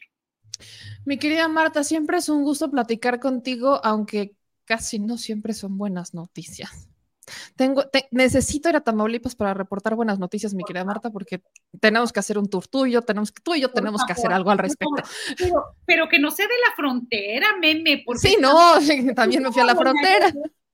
Mi 1.05 1.19
querida 1.19 1.47
Marta, 1.47 1.85
siempre 1.85 2.19
es 2.19 2.29
un 2.29 2.43
gusto 2.43 2.71
platicar 2.71 3.21
contigo, 3.21 3.81
aunque 3.85 4.35
casi 4.65 4.99
no 4.99 5.19
siempre 5.19 5.55
son 5.55 5.79
buenas 5.79 6.15
noticias. 6.15 6.89
Tengo, 7.57 7.85
necesito 8.11 8.69
ir 8.69 8.77
a 8.77 8.81
Tamaulipas 8.81 9.35
para 9.35 9.55
reportar 9.55 9.95
buenas 9.95 10.19
noticias, 10.19 10.55
mi 10.55 10.65
querida 10.65 10.85
Marta, 10.85 11.11
porque 11.11 11.43
tenemos 11.81 12.13
que 12.13 12.21
hacer 12.21 12.39
un 12.39 12.49
tour 12.49 12.67
tuyo, 12.67 13.03
tenemos 13.03 13.33
tú 13.33 13.55
y 13.55 13.61
yo 13.61 13.71
tenemos 13.71 14.05
que 14.05 14.13
hacer 14.13 14.33
algo 14.33 14.51
al 14.51 14.59
respecto. 14.59 15.03
Pero, 15.85 16.09
que 16.09 16.19
no 16.19 16.31
sea 16.31 16.47
de 16.47 16.55
la 16.67 16.75
frontera, 16.75 17.57
meme. 17.61 18.03
Porque 18.05 18.29
sí, 18.29 18.37
no, 18.41 18.75
también 19.15 19.43
me 19.43 19.53
fui 19.53 19.63
a 19.63 19.67
la 19.67 19.77
frontera. 19.77 20.33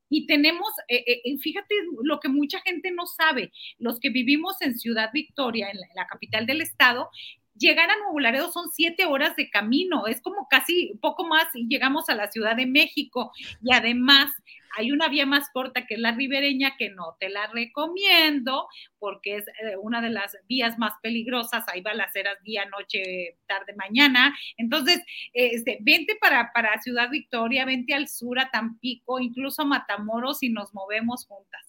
Y 0.08 0.26
tenemos, 0.26 0.68
eh, 0.86 1.22
eh, 1.24 1.38
fíjate 1.38 1.74
lo 2.02 2.20
que 2.20 2.28
mucha 2.28 2.60
gente 2.60 2.92
no 2.92 3.06
sabe, 3.06 3.50
los 3.78 3.98
que 3.98 4.10
vivimos 4.10 4.60
en 4.60 4.78
Ciudad 4.78 5.10
Victoria, 5.12 5.70
en 5.70 5.78
la, 5.94 6.06
capital 6.06 6.46
del 6.46 6.60
estado, 6.60 7.08
llegar 7.56 7.90
a 7.90 7.96
Nuevo 7.98 8.20
Laredo 8.20 8.50
son 8.52 8.70
siete 8.72 9.06
horas 9.06 9.36
de 9.36 9.50
camino, 9.50 10.06
es 10.06 10.20
como 10.20 10.48
casi 10.48 10.98
poco 11.00 11.24
más 11.24 11.46
y 11.54 11.66
llegamos 11.68 12.08
a 12.08 12.14
la 12.14 12.30
Ciudad 12.30 12.56
de 12.56 12.66
México. 12.66 13.32
Y 13.62 13.72
además 13.72 14.30
hay 14.76 14.92
una 14.92 15.08
vía 15.08 15.24
más 15.26 15.48
corta 15.50 15.86
que 15.86 15.94
es 15.94 16.00
la 16.00 16.12
ribereña 16.12 16.76
que 16.76 16.90
no 16.90 17.16
te 17.20 17.28
la 17.28 17.46
recomiendo 17.46 18.66
porque 18.98 19.36
es 19.36 19.46
eh, 19.46 19.76
una 19.80 20.00
de 20.00 20.10
las 20.10 20.36
vías 20.48 20.78
más 20.78 20.94
peligrosas, 21.02 21.64
ahí 21.68 21.80
balaceras 21.80 22.42
día, 22.42 22.64
noche, 22.66 23.38
tarde, 23.46 23.74
mañana. 23.76 24.36
Entonces, 24.56 25.00
este, 25.32 25.78
vente 25.80 26.16
para, 26.20 26.52
para 26.52 26.80
Ciudad 26.80 27.08
Victoria, 27.10 27.64
vente 27.64 27.94
al 27.94 28.08
sur, 28.08 28.38
a 28.38 28.50
Tampico, 28.50 29.20
incluso 29.20 29.62
a 29.62 29.66
Matamoros 29.66 30.42
y 30.42 30.48
nos 30.48 30.74
movemos 30.74 31.26
juntas. 31.26 31.62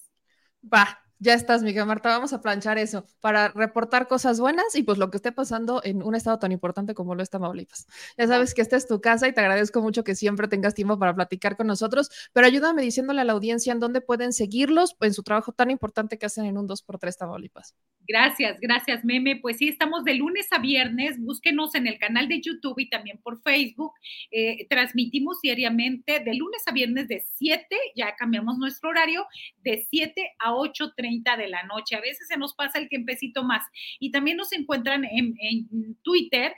Va, 0.64 1.05
ya 1.20 1.34
estás, 1.34 1.64
Miguel 1.64 1.86
Marta, 1.86 2.10
vamos 2.10 2.34
a 2.34 2.42
planchar 2.42 2.78
eso 2.78 3.06
para 3.22 3.50
reportar 3.50 4.08
cosas 4.08 4.40
buenas 4.40 4.76
y 4.76 4.84
pues 4.84 4.98
lo 4.98 5.10
que 5.10 5.18
esté 5.18 5.32
pasando 5.32 5.82
en 5.84 6.04
un 6.04 6.16
estado 6.16 6.40
tan 6.40 6.52
importante 6.52 6.94
como 6.94 7.16
lo 7.16 7.24
es 7.24 7.30
Tamaulipas. 7.30 7.88
Ya 8.18 8.28
sabes 8.28 8.54
que 8.54 8.62
esta 8.62 8.76
es 8.76 8.88
tu 8.88 9.00
casa 9.00 9.28
y 9.28 9.34
te 9.34 9.42
agradezco 9.42 9.82
mucho 9.82 10.04
que 10.04 10.16
siempre 10.16 10.48
tengas 10.48 10.74
tiempo 10.74 11.00
para 11.00 11.16
platicar 11.16 11.56
con 11.56 11.68
nosotros, 11.68 12.10
pero 12.34 12.48
ayúdame 12.48 12.82
diciéndole 12.82 13.22
a 13.22 13.24
la 13.24 13.34
audiencia 13.34 13.72
en 13.72 13.80
dónde 13.80 14.02
pueden 14.02 14.34
seguirlos 14.34 14.96
en 15.00 15.14
su 15.14 15.24
trabajo 15.24 15.54
tan 15.54 15.72
importante 15.72 16.18
que 16.18 16.26
hacen 16.26 16.46
en 16.46 16.58
un 16.58 16.68
2x3 16.68 17.18
Tamaulipas. 17.18 17.76
Gracias, 18.08 18.60
gracias, 18.60 19.04
Meme. 19.04 19.38
Pues 19.38 19.58
sí, 19.58 19.70
estamos 19.70 20.04
de 20.04 20.16
lunes 20.16 20.48
a 20.52 20.60
viernes. 20.60 21.20
Búsquenos 21.20 21.76
en 21.76 21.88
el 21.88 21.98
canal 21.98 22.28
de 22.28 22.42
YouTube 22.42 22.78
y 22.78 22.90
también 22.90 23.20
por 23.24 23.42
Facebook. 23.42 23.94
Eh, 24.32 24.68
transmitimos 24.70 25.40
diariamente 25.42 26.20
de 26.20 26.34
lunes 26.36 26.62
a 26.68 26.72
viernes 26.72 27.08
de 27.08 27.24
7, 27.36 27.66
ya 27.96 28.16
cambiamos 28.16 28.58
nuestro 28.58 28.90
horario, 28.90 29.26
de 29.64 29.88
7 29.90 30.34
a 30.40 30.52
8.30 30.52 31.05
de 31.38 31.48
la 31.48 31.64
noche. 31.64 31.96
A 31.96 32.02
veces 32.02 32.28
se 32.28 32.38
nos 32.38 32.54
pasa 32.54 32.80
el 32.80 32.90
tiempecito 32.90 33.44
más. 33.44 33.64
Y 34.00 34.12
también 34.12 34.38
nos 34.38 34.52
encuentran 34.52 35.06
en, 35.06 35.36
Twitter, 36.04 36.54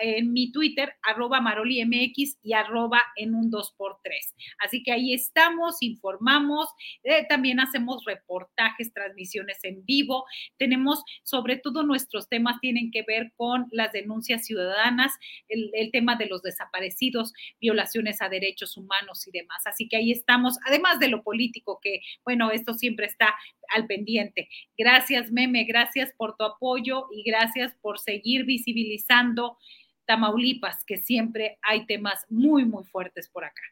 en 0.00 0.32
mi 0.32 0.50
Twitter, 0.52 0.94
arroba 1.02 1.40
marolimx 1.40 2.38
y 2.42 2.52
arroba 2.52 3.02
en 3.16 3.34
un 3.34 3.50
2x3. 3.50 4.34
Así 4.64 4.82
que 4.82 4.92
ahí 4.92 5.14
estamos, 5.14 5.76
informamos, 5.80 6.68
eh, 7.04 7.26
también 7.28 7.60
hacemos 7.60 8.04
reportajes, 8.04 8.92
transmisiones 8.92 9.58
en 9.62 9.84
vivo. 9.84 10.24
Tenemos 10.56 11.02
sobre 11.22 11.56
todo 11.56 11.82
nuestros 11.82 12.28
temas 12.28 12.60
tienen 12.60 12.90
que 12.90 13.02
ver 13.02 13.32
con 13.36 13.68
las 13.70 13.92
denuncias 13.92 14.44
ciudadanas, 14.44 15.12
el, 15.48 15.90
tema 15.90 16.16
de 16.16 16.26
los 16.26 16.42
desaparecidos, 16.42 17.32
violaciones 17.60 18.20
a 18.20 18.28
derechos 18.28 18.76
humanos 18.76 19.26
y 19.26 19.30
demás. 19.30 19.66
Así 19.66 19.88
que 19.88 19.96
ahí 19.96 20.12
estamos, 20.12 20.58
además 20.66 20.98
de 20.98 21.08
lo 21.08 21.22
político, 21.22 21.78
que 21.82 22.00
bueno, 22.24 22.50
esto 22.50 22.74
siempre 22.74 23.06
está 23.06 23.34
al 23.74 23.86
pendiente. 23.88 24.48
Gracias, 24.76 25.32
Meme, 25.32 25.64
gracias 25.64 26.12
por 26.16 26.36
tu 26.36 26.44
apoyo 26.44 27.08
y 27.12 27.24
gracias 27.28 27.74
por 27.80 27.98
seguir 27.98 28.44
visibilizando 28.44 29.58
Tamaulipas, 30.06 30.84
que 30.84 30.98
siempre 30.98 31.58
hay 31.62 31.86
temas 31.86 32.24
muy, 32.28 32.64
muy 32.64 32.84
fuertes 32.84 33.28
por 33.28 33.44
acá. 33.44 33.62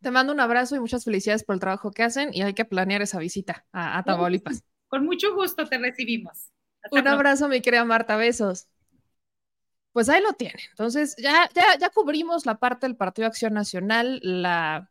Te 0.00 0.10
mando 0.10 0.32
un 0.32 0.40
abrazo 0.40 0.76
y 0.76 0.80
muchas 0.80 1.04
felicidades 1.04 1.44
por 1.44 1.54
el 1.54 1.60
trabajo 1.60 1.90
que 1.90 2.02
hacen 2.02 2.30
y 2.32 2.42
hay 2.42 2.54
que 2.54 2.64
planear 2.64 3.02
esa 3.02 3.18
visita 3.18 3.66
a 3.72 4.02
Tamaulipas. 4.02 4.64
Con 4.88 5.04
mucho 5.04 5.34
gusto 5.34 5.66
te 5.66 5.78
recibimos. 5.78 6.52
Un 6.90 7.06
abrazo, 7.06 7.48
mi 7.48 7.60
querida 7.60 7.84
Marta, 7.84 8.16
besos. 8.16 8.68
Pues 9.92 10.08
ahí 10.08 10.22
lo 10.22 10.32
tiene. 10.32 10.60
Entonces, 10.70 11.14
ya, 11.16 11.48
ya, 11.54 11.78
ya 11.78 11.90
cubrimos 11.90 12.46
la 12.46 12.58
parte 12.58 12.86
del 12.86 12.96
Partido 12.96 13.28
Acción 13.28 13.52
Nacional, 13.52 14.20
la, 14.22 14.90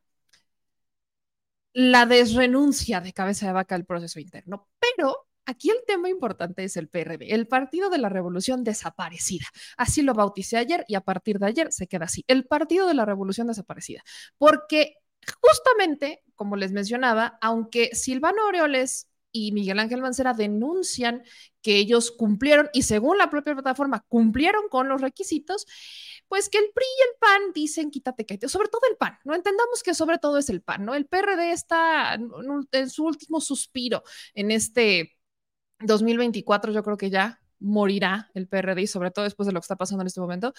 la 1.74 2.06
desrenuncia 2.06 3.02
de 3.02 3.14
cabeza 3.14 3.48
de 3.48 3.54
vaca 3.54 3.76
al 3.76 3.86
proceso 3.86 4.20
interno. 4.20 4.68
Pero 4.80 5.28
aquí 5.46 5.70
el 5.70 5.84
tema 5.86 6.10
importante 6.10 6.64
es 6.64 6.78
el 6.78 6.90
PRD, 6.90 7.34
el 7.34 7.48
Partido 7.48 7.90
de 7.90 7.98
la 7.98 8.10
Revolución 8.10 8.64
Desaparecida. 8.64 9.46
Así 9.78 10.02
lo 10.02 10.14
bauticé 10.14 10.58
ayer 10.58 10.86
y 10.88 10.96
a 10.96 11.02
partir 11.02 11.40
de 11.40 11.48
ayer 11.48 11.72
se 11.72 11.88
queda 11.88 12.06
así, 12.06 12.24
el 12.28 12.46
Partido 12.46 12.88
de 12.88 12.94
la 12.94 13.06
Revolución 13.06 13.48
Desaparecida. 13.48 14.02
Porque 14.38 14.96
justamente, 15.42 16.24
como 16.36 16.56
les 16.56 16.72
mencionaba, 16.72 17.38
aunque 17.42 17.92
Silvano 17.94 18.44
Aureoles 18.44 19.08
y 19.32 19.52
Miguel 19.52 19.80
Ángel 19.80 20.02
Mancera 20.02 20.34
denuncian 20.34 21.24
que 21.62 21.78
ellos 21.78 22.12
cumplieron 22.12 22.70
y 22.74 22.84
según 22.84 23.18
la 23.18 23.30
propia 23.30 23.54
plataforma 23.54 24.06
cumplieron 24.08 24.68
con 24.70 24.90
los 24.90 25.02
requisitos, 25.02 25.66
pues 26.28 26.50
que 26.50 26.58
el 26.58 26.72
PRI 26.74 26.86
y 26.86 27.02
el 27.10 27.18
PAN 27.20 27.54
dicen 27.54 27.92
quítate 27.92 28.26
que 28.26 28.38
sobre 28.48 28.70
todo 28.70 28.82
el 28.90 28.98
PAN, 28.98 29.18
no 29.26 29.36
entendamos 29.36 29.84
que 29.84 29.94
sobre 29.94 30.18
todo 30.18 30.38
es 30.38 30.50
el 30.50 30.62
PAN, 30.62 30.86
¿no? 30.86 30.96
El 30.96 31.06
PRD 31.06 31.52
está 31.52 32.18
en 32.72 32.90
su 32.90 33.06
último 33.06 33.42
suspiro 33.42 34.04
en 34.34 34.52
este 34.52 35.18
2024, 35.80 36.72
yo 36.72 36.84
creo 36.84 36.98
que 36.98 37.10
ya 37.10 37.42
morirá 37.60 38.30
el 38.34 38.48
PRD, 38.48 38.88
sobre 38.88 39.12
todo 39.12 39.26
después 39.26 39.48
de 39.48 39.54
lo 39.54 39.60
que 39.60 39.66
está 39.66 39.76
pasando 39.76 40.02
en 40.02 40.08
este 40.08 40.22
momento, 40.22 40.54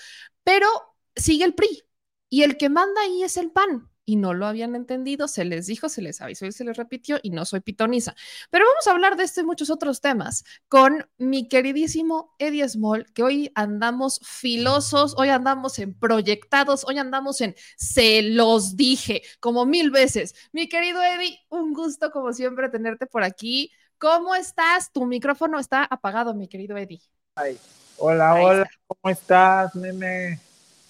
pero 0.44 0.68
sigue 1.16 1.44
el 1.44 1.54
PRI 1.54 1.82
y 2.28 2.42
el 2.42 2.56
que 2.56 2.68
manda 2.68 3.00
ahí 3.02 3.22
es 3.22 3.36
el 3.36 3.50
PAN 3.50 3.91
y 4.04 4.16
no 4.16 4.34
lo 4.34 4.46
habían 4.46 4.74
entendido, 4.74 5.28
se 5.28 5.44
les 5.44 5.66
dijo, 5.66 5.88
se 5.88 6.02
les 6.02 6.20
avisó 6.20 6.46
y 6.46 6.52
se 6.52 6.64
les 6.64 6.76
repitió 6.76 7.18
y 7.22 7.30
no 7.30 7.44
soy 7.44 7.60
pitoniza. 7.60 8.14
Pero 8.50 8.64
vamos 8.66 8.86
a 8.86 8.90
hablar 8.90 9.16
de 9.16 9.24
este 9.24 9.42
y 9.42 9.44
muchos 9.44 9.70
otros 9.70 10.00
temas 10.00 10.44
con 10.68 11.06
mi 11.18 11.48
queridísimo 11.48 12.34
Eddie 12.38 12.68
Small, 12.68 13.06
que 13.12 13.22
hoy 13.22 13.52
andamos 13.54 14.20
filosos, 14.24 15.14
hoy 15.16 15.28
andamos 15.28 15.78
en 15.78 15.94
proyectados, 15.94 16.84
hoy 16.86 16.98
andamos 16.98 17.40
en 17.40 17.54
se 17.76 18.22
los 18.22 18.76
dije 18.76 19.22
como 19.40 19.66
mil 19.66 19.90
veces. 19.90 20.34
Mi 20.52 20.68
querido 20.68 21.02
Eddie, 21.02 21.38
un 21.48 21.72
gusto 21.72 22.10
como 22.10 22.32
siempre 22.32 22.68
tenerte 22.68 23.06
por 23.06 23.22
aquí. 23.22 23.70
¿Cómo 23.98 24.34
estás? 24.34 24.90
Tu 24.92 25.06
micrófono 25.06 25.60
está 25.60 25.84
apagado, 25.84 26.34
mi 26.34 26.48
querido 26.48 26.76
Eddie. 26.76 27.00
hola, 27.98 28.34
hola, 28.34 28.70
¿cómo 28.86 29.12
estás, 29.12 29.74
nene? 29.76 30.40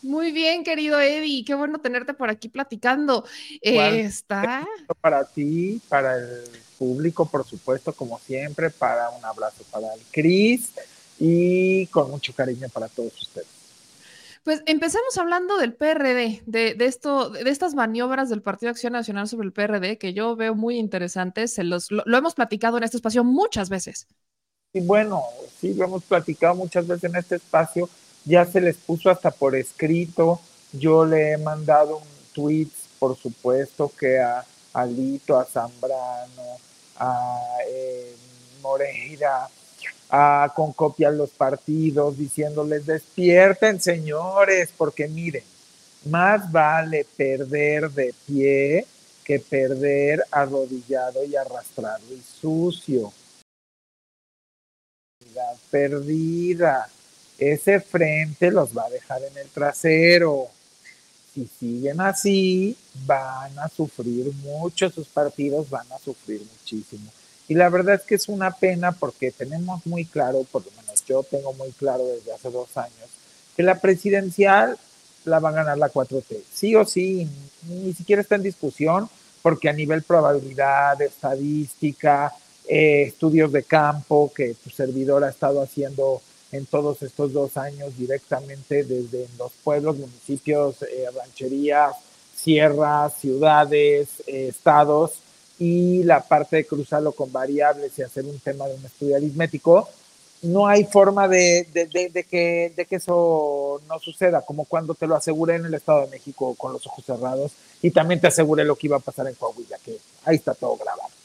Muy 0.02 0.32
bien, 0.32 0.64
querido 0.64 1.00
Eddie, 1.00 1.44
qué 1.44 1.54
bueno 1.54 1.78
tenerte 1.78 2.12
por 2.12 2.28
aquí 2.28 2.48
platicando. 2.48 3.24
está. 3.60 4.66
Para 5.00 5.24
ti, 5.24 5.80
para 5.88 6.16
el 6.16 6.44
público, 6.78 7.26
por 7.26 7.46
supuesto, 7.46 7.92
como 7.92 8.18
siempre, 8.18 8.70
para 8.70 9.10
un 9.10 9.24
abrazo 9.24 9.64
para 9.70 9.94
el 9.94 10.00
Cris 10.10 10.72
y 11.18 11.86
con 11.86 12.10
mucho 12.10 12.34
cariño 12.34 12.68
para 12.68 12.88
todos 12.88 13.20
ustedes. 13.22 13.46
Pues 14.42 14.62
empecemos 14.66 15.16
hablando 15.18 15.56
del 15.56 15.72
PRD, 15.72 16.42
de, 16.46 16.74
esto, 16.80 17.30
de 17.30 17.48
estas 17.48 17.74
maniobras 17.74 18.28
del 18.28 18.42
Partido 18.42 18.70
Acción 18.70 18.92
Nacional 18.92 19.28
sobre 19.28 19.46
el 19.46 19.52
PRD, 19.52 19.98
que 19.98 20.14
yo 20.14 20.34
veo 20.34 20.56
muy 20.56 20.78
interesantes. 20.78 21.54
Se 21.54 21.62
los, 21.62 21.92
lo, 21.92 22.04
hemos 22.04 22.34
platicado 22.34 22.76
en 22.76 22.82
este 22.82 22.96
espacio 22.96 23.22
muchas 23.22 23.68
veces. 23.68 24.08
Y 24.72 24.80
bueno, 24.80 25.22
sí, 25.60 25.74
lo 25.74 25.84
hemos 25.84 26.02
platicado 26.02 26.56
muchas 26.56 26.88
veces 26.88 27.08
en 27.08 27.16
este 27.16 27.36
espacio 27.36 27.88
ya 28.24 28.44
se 28.44 28.60
les 28.60 28.76
puso 28.76 29.10
hasta 29.10 29.30
por 29.30 29.56
escrito. 29.56 30.40
Yo 30.72 31.04
le 31.04 31.32
he 31.32 31.38
mandado 31.38 31.98
un 31.98 32.08
tweet, 32.32 32.68
por 32.98 33.16
supuesto, 33.16 33.92
que 33.98 34.20
a 34.20 34.44
Alito, 34.72 35.38
a 35.38 35.44
Zambrano, 35.44 36.58
a 36.98 37.38
eh, 37.68 38.14
Moreira, 38.62 39.48
a, 40.08 40.52
con 40.54 40.72
copia 40.72 41.10
los 41.10 41.30
partidos, 41.30 42.16
diciéndoles 42.16 42.86
despierten, 42.86 43.80
señores, 43.80 44.70
porque 44.76 45.08
miren, 45.08 45.44
más 46.06 46.50
vale 46.50 47.06
perder 47.16 47.90
de 47.90 48.14
pie 48.26 48.86
que 49.24 49.38
perder 49.38 50.24
arrodillado 50.30 51.24
y 51.24 51.36
arrastrado 51.36 52.02
y 52.10 52.20
sucio. 52.20 53.12
Perdida 55.70 56.88
ese 57.50 57.80
frente 57.80 58.50
los 58.50 58.76
va 58.76 58.84
a 58.86 58.90
dejar 58.90 59.22
en 59.22 59.36
el 59.38 59.48
trasero. 59.48 60.48
Si 61.34 61.48
siguen 61.58 62.00
así, 62.00 62.76
van 63.06 63.58
a 63.58 63.68
sufrir 63.68 64.32
mucho, 64.42 64.90
sus 64.90 65.08
partidos 65.08 65.70
van 65.70 65.90
a 65.92 65.98
sufrir 65.98 66.42
muchísimo. 66.42 67.10
Y 67.48 67.54
la 67.54 67.68
verdad 67.68 67.96
es 67.96 68.02
que 68.02 68.14
es 68.14 68.28
una 68.28 68.50
pena 68.50 68.92
porque 68.92 69.30
tenemos 69.30 69.84
muy 69.86 70.04
claro, 70.04 70.44
por 70.50 70.64
lo 70.64 70.70
menos 70.72 71.04
yo 71.06 71.22
tengo 71.22 71.52
muy 71.54 71.70
claro 71.72 72.06
desde 72.06 72.32
hace 72.32 72.50
dos 72.50 72.76
años, 72.76 73.08
que 73.56 73.62
la 73.62 73.80
presidencial 73.80 74.78
la 75.24 75.38
va 75.38 75.50
a 75.50 75.52
ganar 75.52 75.78
la 75.78 75.90
4T. 75.90 76.42
Sí 76.52 76.74
o 76.76 76.84
sí, 76.84 77.28
ni 77.68 77.92
siquiera 77.94 78.22
está 78.22 78.36
en 78.36 78.42
discusión, 78.42 79.08
porque 79.40 79.68
a 79.68 79.72
nivel 79.72 80.02
probabilidad, 80.02 81.00
estadística, 81.02 82.32
eh, 82.68 83.04
estudios 83.08 83.50
de 83.52 83.64
campo 83.64 84.32
que 84.34 84.54
tu 84.54 84.70
servidor 84.70 85.24
ha 85.24 85.30
estado 85.30 85.62
haciendo 85.62 86.22
en 86.52 86.66
todos 86.66 87.02
estos 87.02 87.32
dos 87.32 87.56
años 87.56 87.96
directamente 87.96 88.84
desde 88.84 89.26
los 89.38 89.52
pueblos, 89.64 89.96
municipios, 89.96 90.82
eh, 90.82 91.08
rancherías, 91.14 91.96
sierras, 92.36 93.14
ciudades, 93.18 94.08
eh, 94.26 94.48
estados 94.48 95.12
y 95.58 96.02
la 96.04 96.20
parte 96.22 96.56
de 96.56 96.66
cruzarlo 96.66 97.12
con 97.12 97.32
variables 97.32 97.98
y 97.98 98.02
hacer 98.02 98.24
un 98.24 98.38
tema 98.38 98.66
de 98.66 98.74
un 98.74 98.84
estudio 98.84 99.16
aritmético, 99.16 99.88
no 100.42 100.66
hay 100.66 100.84
forma 100.84 101.28
de, 101.28 101.68
de, 101.72 101.86
de, 102.08 102.24
que, 102.24 102.72
de 102.76 102.84
que 102.84 102.96
eso 102.96 103.80
no 103.88 103.98
suceda, 104.00 104.42
como 104.42 104.64
cuando 104.64 104.94
te 104.94 105.06
lo 105.06 105.14
aseguré 105.14 105.54
en 105.54 105.66
el 105.66 105.74
Estado 105.74 106.02
de 106.02 106.08
México 106.08 106.54
con 106.56 106.72
los 106.72 106.86
ojos 106.86 107.04
cerrados 107.04 107.52
y 107.80 107.92
también 107.92 108.20
te 108.20 108.26
aseguré 108.26 108.64
lo 108.64 108.74
que 108.76 108.88
iba 108.88 108.96
a 108.96 109.00
pasar 109.00 109.28
en 109.28 109.34
Coahuila, 109.34 109.78
que 109.84 109.98
ahí 110.24 110.36
está 110.36 110.52
todo 110.54 110.76
grabado. 110.76 111.21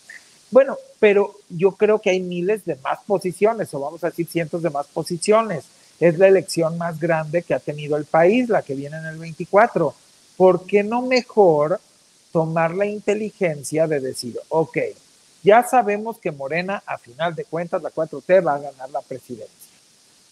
Bueno, 0.49 0.77
pero 0.99 1.35
yo 1.49 1.71
creo 1.71 1.99
que 1.99 2.09
hay 2.09 2.19
miles 2.19 2.65
de 2.65 2.75
más 2.77 2.99
posiciones, 3.05 3.73
o 3.73 3.79
vamos 3.79 4.03
a 4.03 4.09
decir 4.09 4.27
cientos 4.27 4.61
de 4.61 4.69
más 4.69 4.87
posiciones. 4.87 5.65
Es 5.99 6.17
la 6.17 6.27
elección 6.27 6.77
más 6.77 6.99
grande 6.99 7.41
que 7.41 7.53
ha 7.53 7.59
tenido 7.59 7.97
el 7.97 8.05
país, 8.05 8.49
la 8.49 8.61
que 8.61 8.75
viene 8.75 8.97
en 8.97 9.05
el 9.05 9.17
24. 9.17 9.93
¿Por 10.37 10.65
qué 10.65 10.83
no 10.83 11.01
mejor 11.01 11.79
tomar 12.31 12.75
la 12.75 12.85
inteligencia 12.85 13.87
de 13.87 13.99
decir, 13.99 14.39
ok, 14.49 14.77
ya 15.43 15.63
sabemos 15.63 16.17
que 16.19 16.31
Morena, 16.31 16.83
a 16.85 16.97
final 16.97 17.33
de 17.33 17.45
cuentas, 17.45 17.81
la 17.81 17.89
4T 17.89 18.45
va 18.45 18.55
a 18.55 18.59
ganar 18.59 18.89
la 18.89 19.01
presidencia, 19.01 19.71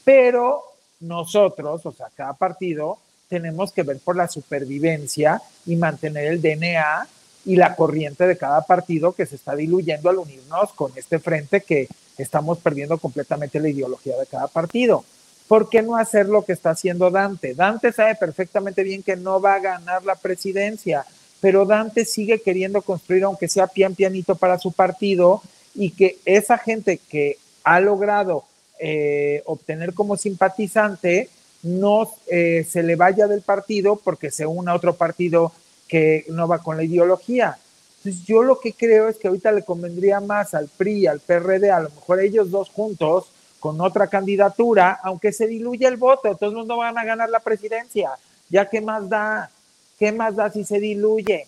pero 0.04 0.64
nosotros, 1.00 1.86
o 1.86 1.92
sea, 1.92 2.08
cada 2.16 2.34
partido, 2.34 3.00
tenemos 3.28 3.72
que 3.72 3.84
ver 3.84 4.00
por 4.00 4.16
la 4.16 4.28
supervivencia 4.28 5.42
y 5.66 5.76
mantener 5.76 6.28
el 6.28 6.42
DNA 6.42 7.08
y 7.46 7.56
la 7.56 7.76
corriente 7.76 8.26
de 8.28 8.38
cada 8.38 8.62
partido 8.62 9.14
que 9.14 9.26
se 9.26 9.36
está 9.36 9.56
diluyendo 9.56 10.10
al 10.10 10.18
unirnos 10.18 10.74
con 10.74 10.92
este 10.96 11.20
frente 11.20 11.62
que 11.62 11.88
estamos 12.18 12.58
perdiendo 12.60 12.98
completamente 12.98 13.60
la 13.60 13.70
ideología 13.70 14.18
de 14.18 14.26
cada 14.26 14.48
partido. 14.48 15.06
¿Por 15.48 15.70
qué 15.70 15.84
no 15.84 15.96
hacer 15.96 16.28
lo 16.28 16.44
que 16.44 16.54
está 16.54 16.72
haciendo 16.72 17.12
Dante? 17.12 17.54
Dante 17.54 17.92
sabe 17.92 18.16
perfectamente 18.16 18.84
bien 18.84 19.04
que 19.04 19.16
no 19.16 19.40
va 19.40 19.56
a 19.56 19.60
ganar 19.60 20.04
la 20.04 20.16
presidencia, 20.16 21.06
pero 21.40 21.66
Dante 21.66 22.04
sigue 22.06 22.42
queriendo 22.42 22.82
construir, 22.82 23.24
aunque 23.24 23.48
sea 23.48 23.68
pian 23.68 23.94
pianito 23.94 24.36
para 24.36 24.58
su 24.58 24.72
partido, 24.72 25.44
y 25.76 25.92
que 25.92 26.18
esa 26.26 26.58
gente 26.58 27.00
que 27.10 27.38
ha 27.64 27.80
logrado 27.80 28.46
eh, 28.80 29.44
obtener 29.46 29.94
como 29.94 30.18
simpatizante 30.18 31.30
no 31.64 32.12
eh, 32.28 32.66
se 32.70 32.84
le 32.84 32.96
vaya 32.96 33.28
del 33.28 33.42
partido 33.42 33.96
porque 33.96 34.32
se 34.32 34.46
una 34.46 34.72
a 34.72 34.76
otro 34.76 34.96
partido 34.96 35.52
que 35.88 36.26
no 36.30 36.48
va 36.48 36.60
con 36.60 36.78
la 36.78 36.84
ideología. 36.84 37.58
Entonces 37.98 38.26
yo 38.26 38.44
lo 38.44 38.60
que 38.60 38.74
creo 38.74 39.10
es 39.10 39.18
que 39.18 39.28
ahorita 39.28 39.52
le 39.52 39.64
convendría 39.64 40.20
más 40.20 40.54
al 40.54 40.68
PRI, 40.68 41.08
al 41.08 41.20
PRD, 41.20 41.72
a 41.72 41.80
lo 41.80 41.90
mejor 41.90 42.20
ellos 42.22 42.52
dos 42.52 42.70
juntos, 42.70 43.32
con 43.60 43.82
otra 43.82 44.06
candidatura, 44.06 45.00
aunque 45.02 45.34
se 45.34 45.48
diluya 45.48 45.88
el 45.88 45.98
voto, 45.98 46.36
todos 46.36 46.68
no 46.68 46.78
van 46.78 47.00
a 47.00 47.04
ganar 47.04 47.32
la 47.32 47.40
presidencia. 47.40 48.12
Ya 48.48 48.70
qué 48.70 48.80
más 48.80 49.10
da, 49.10 49.50
qué 49.98 50.12
más 50.12 50.36
da 50.36 50.52
si 50.52 50.64
se 50.64 50.80
diluye. 50.80 51.48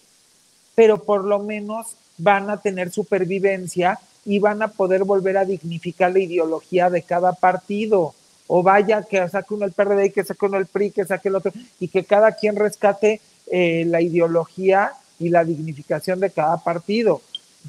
Pero 0.74 1.04
por 1.04 1.24
lo 1.24 1.38
menos 1.38 1.96
van 2.18 2.50
a 2.50 2.58
tener 2.60 2.92
supervivencia 2.92 4.00
y 4.26 4.40
van 4.40 4.64
a 4.64 4.68
poder 4.68 5.04
volver 5.04 5.38
a 5.38 5.46
dignificar 5.46 6.12
la 6.12 6.20
ideología 6.20 6.90
de 6.90 7.04
cada 7.04 7.34
partido. 7.34 8.16
O 8.48 8.64
vaya 8.64 9.04
que 9.04 9.30
saque 9.30 9.54
uno 9.54 9.66
el 9.66 9.74
PRD 9.74 10.12
que 10.12 10.24
saque 10.24 10.46
uno 10.48 10.58
el 10.58 10.66
PRI, 10.66 10.90
que 10.90 11.06
saque 11.06 11.28
el 11.28 11.36
otro, 11.36 11.52
y 11.80 11.88
que 11.88 12.04
cada 12.04 12.32
quien 12.32 12.56
rescate 12.56 13.22
eh, 13.52 13.86
la 13.86 14.02
ideología 14.02 14.94
y 15.20 15.30
la 15.30 15.44
dignificación 15.44 16.20
de 16.20 16.30
cada 16.30 16.58
partido. 16.64 17.22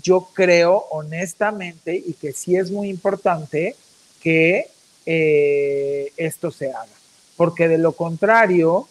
Yo 0.02 0.28
creo 0.32 0.86
honestamente 0.90 1.94
y 1.94 2.14
que 2.14 2.32
sí 2.32 2.56
es 2.56 2.70
muy 2.70 2.88
importante 2.88 3.74
que 4.20 4.68
eh, 5.06 6.12
esto 6.16 6.50
se 6.50 6.70
haga, 6.70 6.86
porque 7.36 7.68
de 7.68 7.78
lo 7.78 7.92
contrario, 7.92 8.88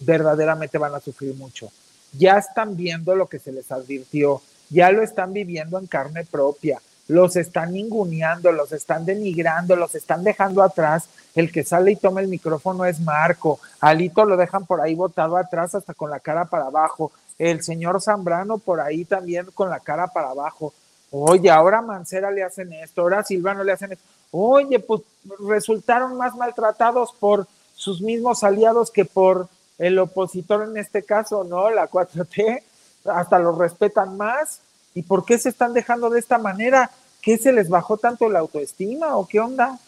verdaderamente 0.00 0.78
van 0.78 0.94
a 0.94 1.00
sufrir 1.00 1.34
mucho. 1.34 1.70
Ya 2.12 2.38
están 2.38 2.76
viendo 2.76 3.14
lo 3.14 3.28
que 3.28 3.38
se 3.38 3.52
les 3.52 3.70
advirtió, 3.70 4.42
ya 4.68 4.90
lo 4.90 5.02
están 5.02 5.32
viviendo 5.32 5.78
en 5.78 5.86
carne 5.86 6.24
propia 6.24 6.80
los 7.10 7.34
están 7.34 7.72
ninguneando, 7.72 8.52
los 8.52 8.70
están 8.70 9.04
denigrando, 9.04 9.74
los 9.74 9.96
están 9.96 10.22
dejando 10.22 10.62
atrás. 10.62 11.08
El 11.34 11.50
que 11.50 11.64
sale 11.64 11.90
y 11.92 11.96
toma 11.96 12.20
el 12.20 12.28
micrófono 12.28 12.84
es 12.84 13.00
Marco. 13.00 13.58
Alito 13.80 14.24
lo 14.24 14.36
dejan 14.36 14.64
por 14.64 14.80
ahí 14.80 14.94
botado 14.94 15.36
atrás 15.36 15.74
hasta 15.74 15.92
con 15.92 16.08
la 16.08 16.20
cara 16.20 16.44
para 16.44 16.66
abajo. 16.66 17.10
El 17.36 17.64
señor 17.64 18.00
Zambrano 18.00 18.58
por 18.58 18.80
ahí 18.80 19.04
también 19.04 19.46
con 19.54 19.70
la 19.70 19.80
cara 19.80 20.06
para 20.06 20.30
abajo. 20.30 20.72
Oye, 21.10 21.50
ahora 21.50 21.82
Mancera 21.82 22.30
le 22.30 22.44
hacen 22.44 22.72
esto, 22.74 23.02
ahora 23.02 23.24
Silvano 23.24 23.64
le 23.64 23.72
hacen 23.72 23.90
esto. 23.90 24.04
Oye, 24.30 24.78
pues 24.78 25.02
resultaron 25.48 26.16
más 26.16 26.36
maltratados 26.36 27.12
por 27.18 27.48
sus 27.74 28.00
mismos 28.00 28.44
aliados 28.44 28.92
que 28.92 29.04
por 29.04 29.48
el 29.78 29.98
opositor 29.98 30.62
en 30.68 30.76
este 30.76 31.02
caso, 31.02 31.42
¿no? 31.42 31.70
La 31.70 31.90
4T. 31.90 32.62
hasta 33.06 33.40
los 33.40 33.58
respetan 33.58 34.16
más. 34.16 34.60
¿Y 34.94 35.02
por 35.02 35.24
qué 35.24 35.38
se 35.38 35.48
están 35.48 35.72
dejando 35.72 36.10
de 36.10 36.20
esta 36.20 36.38
manera? 36.38 36.90
¿Qué 37.22 37.36
se 37.36 37.52
les 37.52 37.68
bajó 37.68 37.96
tanto 37.98 38.28
la 38.28 38.38
autoestima 38.40 39.16
o 39.16 39.26
qué 39.26 39.40
onda? 39.40 39.78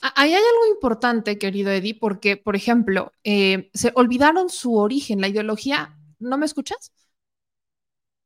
Ahí 0.00 0.32
hay 0.32 0.42
algo 0.42 0.74
importante, 0.74 1.38
querido 1.38 1.70
Eddie, 1.70 1.94
porque, 1.94 2.36
por 2.36 2.56
ejemplo, 2.56 3.12
eh, 3.24 3.70
se 3.74 3.92
olvidaron 3.94 4.48
su 4.48 4.76
origen, 4.76 5.20
la 5.20 5.28
ideología. 5.28 5.96
¿No 6.18 6.38
me 6.38 6.46
escuchas? 6.46 6.92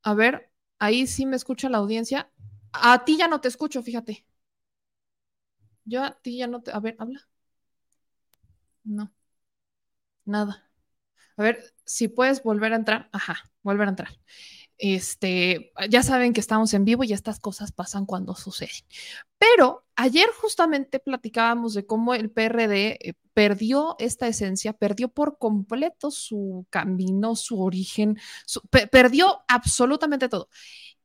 A 0.05 0.15
ver, 0.15 0.51
ahí 0.79 1.07
sí 1.09 1.27
me 1.27 1.35
escucha 1.37 1.69
la 1.69 1.79
audiencia. 1.79 2.31
A 2.73 3.05
ti 3.05 3.17
ya 3.19 3.27
no 3.29 3.41
te 3.41 3.49
escucho, 3.49 3.83
fíjate. 3.83 4.25
Yo 5.85 6.03
a 6.05 6.11
ti 6.23 6.37
ya 6.39 6.47
no 6.47 6.63
te. 6.63 6.73
A 6.73 6.81
ver, 6.81 6.97
habla. 6.99 7.21
No. 8.85 9.11
Nada. 10.25 10.71
A 11.37 11.43
ver, 11.43 11.75
si 11.85 12.09
puedes 12.09 12.43
volver 12.43 12.73
a 12.73 12.77
entrar. 12.77 13.09
Ajá, 13.13 13.37
volver 13.63 13.89
a 13.89 13.91
entrar. 13.91 14.11
Este, 14.79 15.73
ya 15.89 16.03
saben 16.03 16.33
que 16.33 16.41
estamos 16.41 16.75
en 16.75 16.85
vivo 16.85 17.05
y 17.05 17.13
estas 17.13 17.39
cosas 17.39 17.73
pasan 17.73 18.07
cuando 18.07 18.35
suceden. 18.35 18.85
Pero 19.39 19.85
ayer 19.95 20.29
justamente 20.41 20.99
platicábamos 20.99 21.75
de 21.75 21.87
cómo 21.87 22.15
el 22.15 22.31
PRD 22.31 22.99
eh, 23.01 23.15
perdió 23.35 23.97
esta 23.99 24.27
esencia, 24.27 24.73
perdió 24.73 25.09
por 25.09 25.39
completo 25.39 26.11
su 26.11 26.67
camino, 26.71 27.37
su 27.37 27.61
origen, 27.63 28.19
perdió 28.91 29.43
absolutamente 29.49 30.29
todo. 30.29 30.49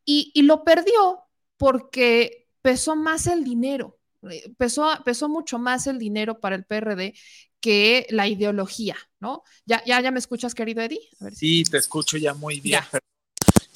Y, 0.05 0.31
y, 0.33 0.43
lo 0.43 0.63
perdió 0.63 1.23
porque 1.57 2.47
pesó 2.61 2.95
más 2.95 3.27
el 3.27 3.43
dinero, 3.43 3.99
eh, 4.29 4.51
pesó, 4.57 4.89
pesó 5.05 5.29
mucho 5.29 5.59
más 5.59 5.85
el 5.85 5.99
dinero 5.99 6.39
para 6.39 6.55
el 6.55 6.65
PRD 6.65 7.13
que 7.59 8.07
la 8.09 8.27
ideología, 8.27 8.95
¿no? 9.19 9.43
¿Ya, 9.65 9.83
ya, 9.85 10.01
ya 10.01 10.11
me 10.11 10.19
escuchas, 10.19 10.55
querido 10.55 10.81
Eddie? 10.81 11.01
sí, 11.33 11.63
te 11.63 11.77
escucho 11.77 12.17
ya 12.17 12.33
muy 12.33 12.59
bien. 12.59 12.81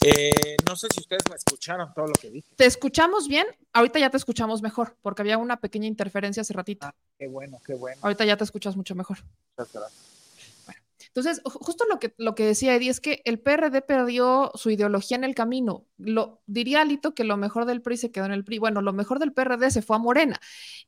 Eh, 0.06 0.58
no 0.68 0.76
sé 0.76 0.88
si 0.94 1.00
ustedes 1.00 1.24
me 1.30 1.36
escucharon 1.36 1.94
todo 1.94 2.08
lo 2.08 2.14
que 2.14 2.30
dije. 2.30 2.48
¿Te 2.58 2.66
escuchamos 2.66 3.30
bien? 3.30 3.48
Ahorita 3.72 4.00
ya 4.00 4.10
te 4.10 4.18
escuchamos 4.18 4.62
mejor, 4.62 4.98
porque 5.02 5.22
había 5.22 5.38
una 5.38 5.62
pequeña 5.62 5.88
interferencia 5.88 6.42
hace 6.42 6.54
ratito. 6.54 6.88
Ah, 6.88 6.96
qué 7.18 7.28
bueno, 7.28 7.62
qué 7.66 7.74
bueno. 7.74 8.00
Ahorita 8.02 8.26
ya 8.26 8.36
te 8.36 8.44
escuchas 8.44 8.76
mucho 8.76 8.96
mejor. 8.96 9.20
Muchas 9.58 9.74
gracias. 9.74 10.64
Bueno, 10.66 10.82
entonces, 11.08 11.42
justo 11.46 11.86
lo 11.90 12.00
que, 12.00 12.14
lo 12.18 12.36
que 12.36 12.46
decía 12.46 12.76
Eddie 12.76 12.90
es 12.90 13.00
que 13.00 13.22
el 13.24 13.40
PRD 13.40 13.82
perdió 13.82 14.52
su 14.56 14.72
ideología 14.72 15.16
en 15.16 15.24
el 15.24 15.36
camino. 15.36 15.86
Lo, 15.98 16.42
diría 16.48 16.82
Alito 16.82 17.16
que 17.16 17.24
lo 17.24 17.38
mejor 17.38 17.66
del 17.66 17.82
PRI 17.82 17.96
se 17.96 18.12
quedó 18.12 18.26
en 18.26 18.34
el 18.34 18.44
PRI. 18.44 18.60
Bueno, 18.60 18.82
lo 18.82 18.92
mejor 18.92 19.20
del 19.20 19.32
PRD 19.32 19.72
se 19.72 19.82
fue 19.82 19.96
a 19.96 20.00
Morena. 20.00 20.38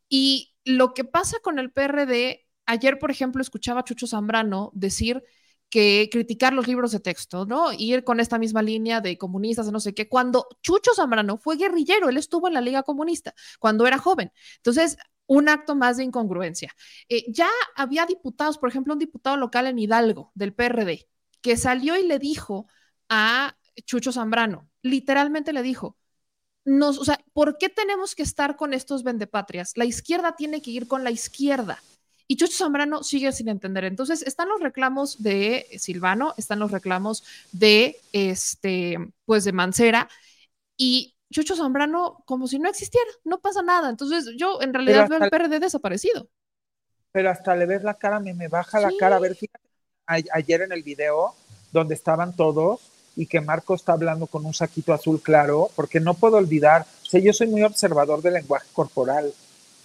Y 0.09 0.55
lo 0.65 0.93
que 0.93 1.05
pasa 1.05 1.37
con 1.41 1.57
el 1.57 1.71
PRD, 1.71 2.45
ayer, 2.65 2.99
por 2.99 3.11
ejemplo, 3.11 3.41
escuchaba 3.41 3.79
a 3.79 3.83
Chucho 3.85 4.07
Zambrano 4.07 4.71
decir 4.73 5.23
que 5.69 6.09
criticar 6.11 6.53
los 6.53 6.67
libros 6.67 6.91
de 6.91 6.99
texto, 6.99 7.45
¿no? 7.45 7.71
Ir 7.73 8.03
con 8.03 8.19
esta 8.19 8.37
misma 8.37 8.61
línea 8.61 9.01
de 9.01 9.17
comunistas, 9.17 9.71
no 9.71 9.79
sé 9.79 9.93
qué, 9.93 10.07
cuando 10.07 10.47
Chucho 10.61 10.93
Zambrano 10.95 11.37
fue 11.37 11.57
guerrillero, 11.57 12.09
él 12.09 12.17
estuvo 12.17 12.47
en 12.47 12.53
la 12.53 12.61
Liga 12.61 12.83
Comunista 12.83 13.33
cuando 13.59 13.85
era 13.87 13.97
joven. 13.97 14.31
Entonces, 14.57 14.97
un 15.27 15.49
acto 15.49 15.75
más 15.75 15.97
de 15.97 16.03
incongruencia. 16.03 16.71
Eh, 17.09 17.25
ya 17.31 17.49
había 17.75 18.05
diputados, 18.05 18.57
por 18.57 18.69
ejemplo, 18.69 18.93
un 18.93 18.99
diputado 18.99 19.37
local 19.37 19.67
en 19.67 19.79
Hidalgo 19.79 20.31
del 20.35 20.53
PRD, 20.53 21.07
que 21.41 21.57
salió 21.57 21.97
y 21.97 22.07
le 22.07 22.19
dijo 22.19 22.67
a 23.09 23.57
Chucho 23.85 24.11
Zambrano, 24.11 24.69
literalmente 24.81 25.53
le 25.53 25.61
dijo, 25.61 25.97
o 26.65 27.05
sea, 27.05 27.19
¿por 27.33 27.57
qué 27.57 27.69
tenemos 27.69 28.15
que 28.15 28.23
estar 28.23 28.55
con 28.55 28.73
estos 28.73 29.03
vendepatrias? 29.03 29.73
La 29.75 29.85
izquierda 29.85 30.35
tiene 30.35 30.61
que 30.61 30.71
ir 30.71 30.87
con 30.87 31.03
la 31.03 31.11
izquierda. 31.11 31.79
Y 32.27 32.37
Chucho 32.37 32.57
Zambrano 32.57 33.03
sigue 33.03 33.31
sin 33.31 33.49
entender. 33.49 33.83
Entonces, 33.85 34.21
están 34.23 34.49
los 34.49 34.59
reclamos 34.59 35.21
de 35.21 35.67
Silvano, 35.77 36.33
están 36.37 36.59
los 36.59 36.71
reclamos 36.71 37.23
de 37.51 37.99
este, 38.13 38.97
pues 39.25 39.43
de 39.43 39.51
Mancera, 39.51 40.09
y 40.77 41.15
Chucho 41.31 41.55
Zambrano 41.55 42.23
como 42.25 42.47
si 42.47 42.59
no 42.59 42.69
existiera, 42.69 43.09
no 43.23 43.39
pasa 43.39 43.61
nada. 43.61 43.89
Entonces, 43.89 44.33
yo 44.37 44.61
en 44.61 44.73
realidad 44.73 45.07
veo 45.09 45.23
el 45.23 45.29
PRD 45.29 45.59
desaparecido. 45.59 46.27
Pero 47.11 47.29
hasta 47.29 47.55
le 47.55 47.65
ves 47.65 47.83
la 47.83 47.93
cara, 47.93 48.19
me, 48.19 48.33
me 48.33 48.47
baja 48.47 48.79
la 48.79 48.91
cara. 48.99 49.17
A 49.17 49.19
ver, 49.19 49.35
fíjate, 49.35 49.69
ayer 50.33 50.61
en 50.61 50.71
el 50.71 50.83
video 50.83 51.35
donde 51.71 51.93
estaban 51.93 52.35
todos 52.35 52.81
y 53.15 53.27
que 53.27 53.41
Marco 53.41 53.75
está 53.75 53.93
hablando 53.93 54.27
con 54.27 54.45
un 54.45 54.53
saquito 54.53 54.93
azul 54.93 55.21
claro, 55.21 55.69
porque 55.75 55.99
no 55.99 56.13
puedo 56.13 56.37
olvidar, 56.37 56.85
o 57.03 57.05
sea, 57.05 57.21
yo 57.21 57.33
soy 57.33 57.47
muy 57.47 57.63
observador 57.63 58.21
del 58.21 58.33
lenguaje 58.33 58.67
corporal 58.73 59.33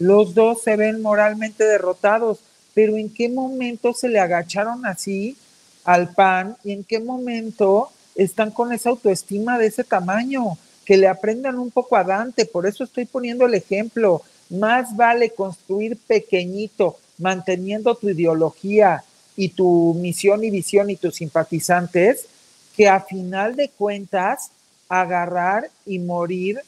los 0.01 0.35
dos 0.35 0.63
se 0.63 0.77
ven 0.77 1.03
moralmente 1.03 1.63
derrotados, 1.63 2.39
pero 2.73 2.97
¿en 2.97 3.13
qué 3.13 3.29
momento 3.29 3.93
se 3.93 4.09
le 4.09 4.19
agacharon 4.19 4.87
así 4.87 5.37
al 5.85 6.15
pan 6.15 6.57
y 6.65 6.73
en 6.73 6.85
qué 6.85 7.01
momento 7.01 7.91
están 8.15 8.51
con 8.51 8.73
esa 8.73 8.89
autoestima 8.89 9.59
de 9.59 9.67
ese 9.67 9.85
tamaño? 9.85 10.57
Que 10.87 10.97
le 10.97 11.07
aprendan 11.07 11.59
un 11.59 11.71
poco 11.71 11.97
a 11.97 12.05
Dante, 12.05 12.47
por 12.47 12.67
eso 12.67 12.83
estoy 12.83 13.05
poniendo 13.05 13.45
el 13.45 13.53
ejemplo. 13.53 14.23
Más 14.49 14.97
vale 14.97 15.31
construir 15.35 15.99
pequeñito, 15.99 16.97
manteniendo 17.19 17.95
tu 17.95 18.09
ideología 18.09 19.05
y 19.37 19.51
tu 19.51 19.95
misión 20.01 20.43
y 20.45 20.51
visión 20.51 20.89
y 20.89 20.97
tus 20.97 21.17
simpatizantes, 21.17 22.25
que 22.75 22.89
a 22.89 23.01
final 23.01 23.55
de 23.55 23.69
cuentas 23.69 24.51
agarrar 24.89 25.71
y 25.85 25.99
morir 25.99 26.59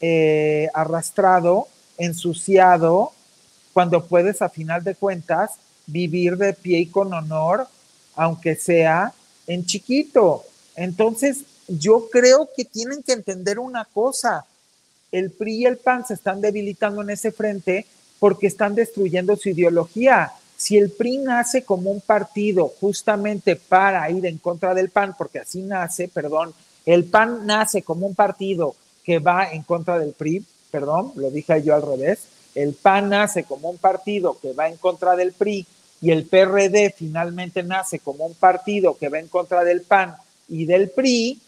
eh, 0.00 0.68
arrastrado 0.72 1.68
ensuciado 1.98 3.12
cuando 3.72 4.06
puedes 4.06 4.40
a 4.42 4.48
final 4.48 4.84
de 4.84 4.94
cuentas 4.94 5.52
vivir 5.86 6.36
de 6.36 6.52
pie 6.52 6.78
y 6.80 6.86
con 6.86 7.12
honor, 7.12 7.66
aunque 8.14 8.54
sea 8.54 9.12
en 9.46 9.66
chiquito. 9.66 10.44
Entonces, 10.76 11.44
yo 11.68 12.08
creo 12.10 12.48
que 12.56 12.64
tienen 12.64 13.02
que 13.02 13.12
entender 13.12 13.58
una 13.58 13.84
cosa, 13.84 14.44
el 15.12 15.30
PRI 15.30 15.54
y 15.56 15.66
el 15.66 15.76
PAN 15.76 16.06
se 16.06 16.14
están 16.14 16.40
debilitando 16.40 17.02
en 17.02 17.10
ese 17.10 17.32
frente 17.32 17.86
porque 18.18 18.46
están 18.46 18.74
destruyendo 18.74 19.36
su 19.36 19.50
ideología. 19.50 20.32
Si 20.56 20.76
el 20.76 20.90
PRI 20.90 21.18
nace 21.18 21.64
como 21.64 21.90
un 21.90 22.00
partido 22.00 22.72
justamente 22.80 23.56
para 23.56 24.08
ir 24.10 24.24
en 24.26 24.38
contra 24.38 24.74
del 24.74 24.90
PAN, 24.90 25.14
porque 25.16 25.40
así 25.40 25.62
nace, 25.62 26.08
perdón, 26.08 26.54
el 26.86 27.04
PAN 27.04 27.46
nace 27.46 27.82
como 27.82 28.06
un 28.06 28.14
partido 28.14 28.74
que 29.04 29.18
va 29.18 29.50
en 29.52 29.62
contra 29.62 29.98
del 29.98 30.12
PRI, 30.12 30.44
perdón, 30.74 31.12
lo 31.14 31.30
dije 31.30 31.62
yo 31.62 31.72
al 31.72 31.82
revés, 31.82 32.24
el 32.56 32.74
PAN 32.74 33.10
nace 33.10 33.44
como 33.44 33.70
un 33.70 33.78
partido 33.78 34.36
que 34.42 34.54
va 34.54 34.68
en 34.68 34.76
contra 34.76 35.14
del 35.14 35.32
PRI 35.32 35.64
y 36.00 36.10
el 36.10 36.26
PRD 36.26 36.92
finalmente 36.98 37.62
nace 37.62 38.00
como 38.00 38.26
un 38.26 38.34
partido 38.34 38.98
que 38.98 39.08
va 39.08 39.20
en 39.20 39.28
contra 39.28 39.62
del 39.62 39.82
PAN 39.82 40.16
y 40.48 40.64
del 40.64 40.90
PRI, 40.90 41.40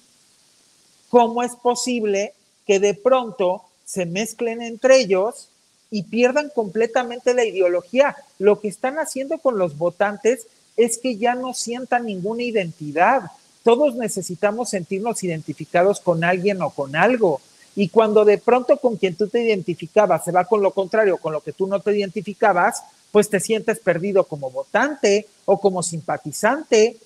¿cómo 1.10 1.42
es 1.42 1.56
posible 1.56 2.34
que 2.68 2.78
de 2.78 2.94
pronto 2.94 3.64
se 3.84 4.06
mezclen 4.06 4.62
entre 4.62 5.00
ellos 5.00 5.48
y 5.90 6.04
pierdan 6.04 6.48
completamente 6.54 7.34
la 7.34 7.44
ideología? 7.44 8.14
Lo 8.38 8.60
que 8.60 8.68
están 8.68 9.00
haciendo 9.00 9.38
con 9.38 9.58
los 9.58 9.76
votantes 9.76 10.46
es 10.76 10.98
que 10.98 11.16
ya 11.16 11.34
no 11.34 11.52
sientan 11.52 12.06
ninguna 12.06 12.44
identidad. 12.44 13.22
Todos 13.64 13.96
necesitamos 13.96 14.70
sentirnos 14.70 15.24
identificados 15.24 15.98
con 15.98 16.22
alguien 16.22 16.62
o 16.62 16.70
con 16.70 16.94
algo. 16.94 17.40
Y 17.76 17.90
cuando 17.90 18.24
de 18.24 18.38
pronto 18.38 18.78
con 18.78 18.96
quien 18.96 19.14
tú 19.14 19.28
te 19.28 19.42
identificabas 19.42 20.24
se 20.24 20.32
va 20.32 20.46
con 20.46 20.62
lo 20.62 20.72
contrario, 20.72 21.18
con 21.18 21.34
lo 21.34 21.42
que 21.42 21.52
tú 21.52 21.66
no 21.66 21.78
te 21.80 21.96
identificabas, 21.96 22.82
pues 23.12 23.28
te 23.28 23.38
sientes 23.38 23.78
perdido 23.78 24.24
como 24.24 24.50
votante 24.50 25.28
o 25.44 25.60
como 25.60 25.82
simpatizante. 25.82 26.96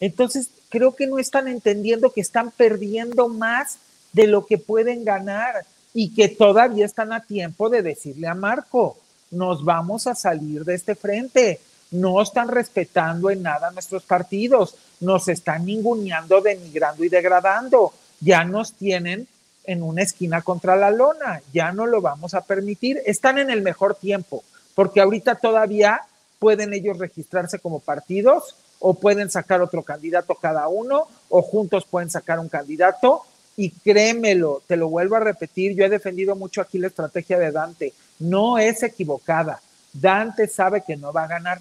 Entonces, 0.00 0.48
creo 0.70 0.96
que 0.96 1.06
no 1.06 1.18
están 1.18 1.48
entendiendo 1.48 2.12
que 2.12 2.22
están 2.22 2.50
perdiendo 2.50 3.28
más 3.28 3.76
de 4.12 4.26
lo 4.26 4.46
que 4.46 4.56
pueden 4.56 5.04
ganar 5.04 5.66
y 5.92 6.14
que 6.14 6.28
todavía 6.28 6.86
están 6.86 7.12
a 7.12 7.22
tiempo 7.22 7.68
de 7.68 7.82
decirle 7.82 8.26
a 8.26 8.34
Marco, 8.34 8.96
nos 9.30 9.64
vamos 9.64 10.06
a 10.06 10.14
salir 10.14 10.64
de 10.64 10.74
este 10.74 10.94
frente. 10.94 11.60
No 11.90 12.22
están 12.22 12.48
respetando 12.48 13.30
en 13.30 13.42
nada 13.42 13.70
nuestros 13.72 14.04
partidos, 14.04 14.76
nos 15.00 15.28
están 15.28 15.66
ninguneando, 15.66 16.40
denigrando 16.40 17.04
y 17.04 17.08
degradando. 17.08 17.92
Ya 18.20 18.44
nos 18.44 18.72
tienen 18.74 19.26
en 19.64 19.82
una 19.82 20.02
esquina 20.02 20.42
contra 20.42 20.76
la 20.76 20.90
lona. 20.90 21.42
Ya 21.52 21.72
no 21.72 21.86
lo 21.86 22.00
vamos 22.00 22.34
a 22.34 22.42
permitir. 22.42 23.00
Están 23.06 23.38
en 23.38 23.50
el 23.50 23.62
mejor 23.62 23.94
tiempo, 23.94 24.42
porque 24.74 25.00
ahorita 25.00 25.36
todavía 25.36 26.00
pueden 26.38 26.72
ellos 26.72 26.98
registrarse 26.98 27.58
como 27.58 27.80
partidos 27.80 28.56
o 28.78 28.94
pueden 28.94 29.30
sacar 29.30 29.60
otro 29.60 29.82
candidato 29.82 30.34
cada 30.34 30.66
uno 30.68 31.06
o 31.28 31.42
juntos 31.42 31.84
pueden 31.84 32.10
sacar 32.10 32.38
un 32.38 32.48
candidato. 32.48 33.22
Y 33.56 33.70
créemelo, 33.70 34.62
te 34.66 34.76
lo 34.76 34.88
vuelvo 34.88 35.16
a 35.16 35.20
repetir, 35.20 35.76
yo 35.76 35.84
he 35.84 35.90
defendido 35.90 36.34
mucho 36.34 36.62
aquí 36.62 36.78
la 36.78 36.86
estrategia 36.86 37.38
de 37.38 37.52
Dante. 37.52 37.92
No 38.18 38.58
es 38.58 38.82
equivocada. 38.82 39.60
Dante 39.92 40.46
sabe 40.48 40.82
que 40.82 40.96
no 40.96 41.12
va 41.12 41.24
a 41.24 41.28
ganar. 41.28 41.60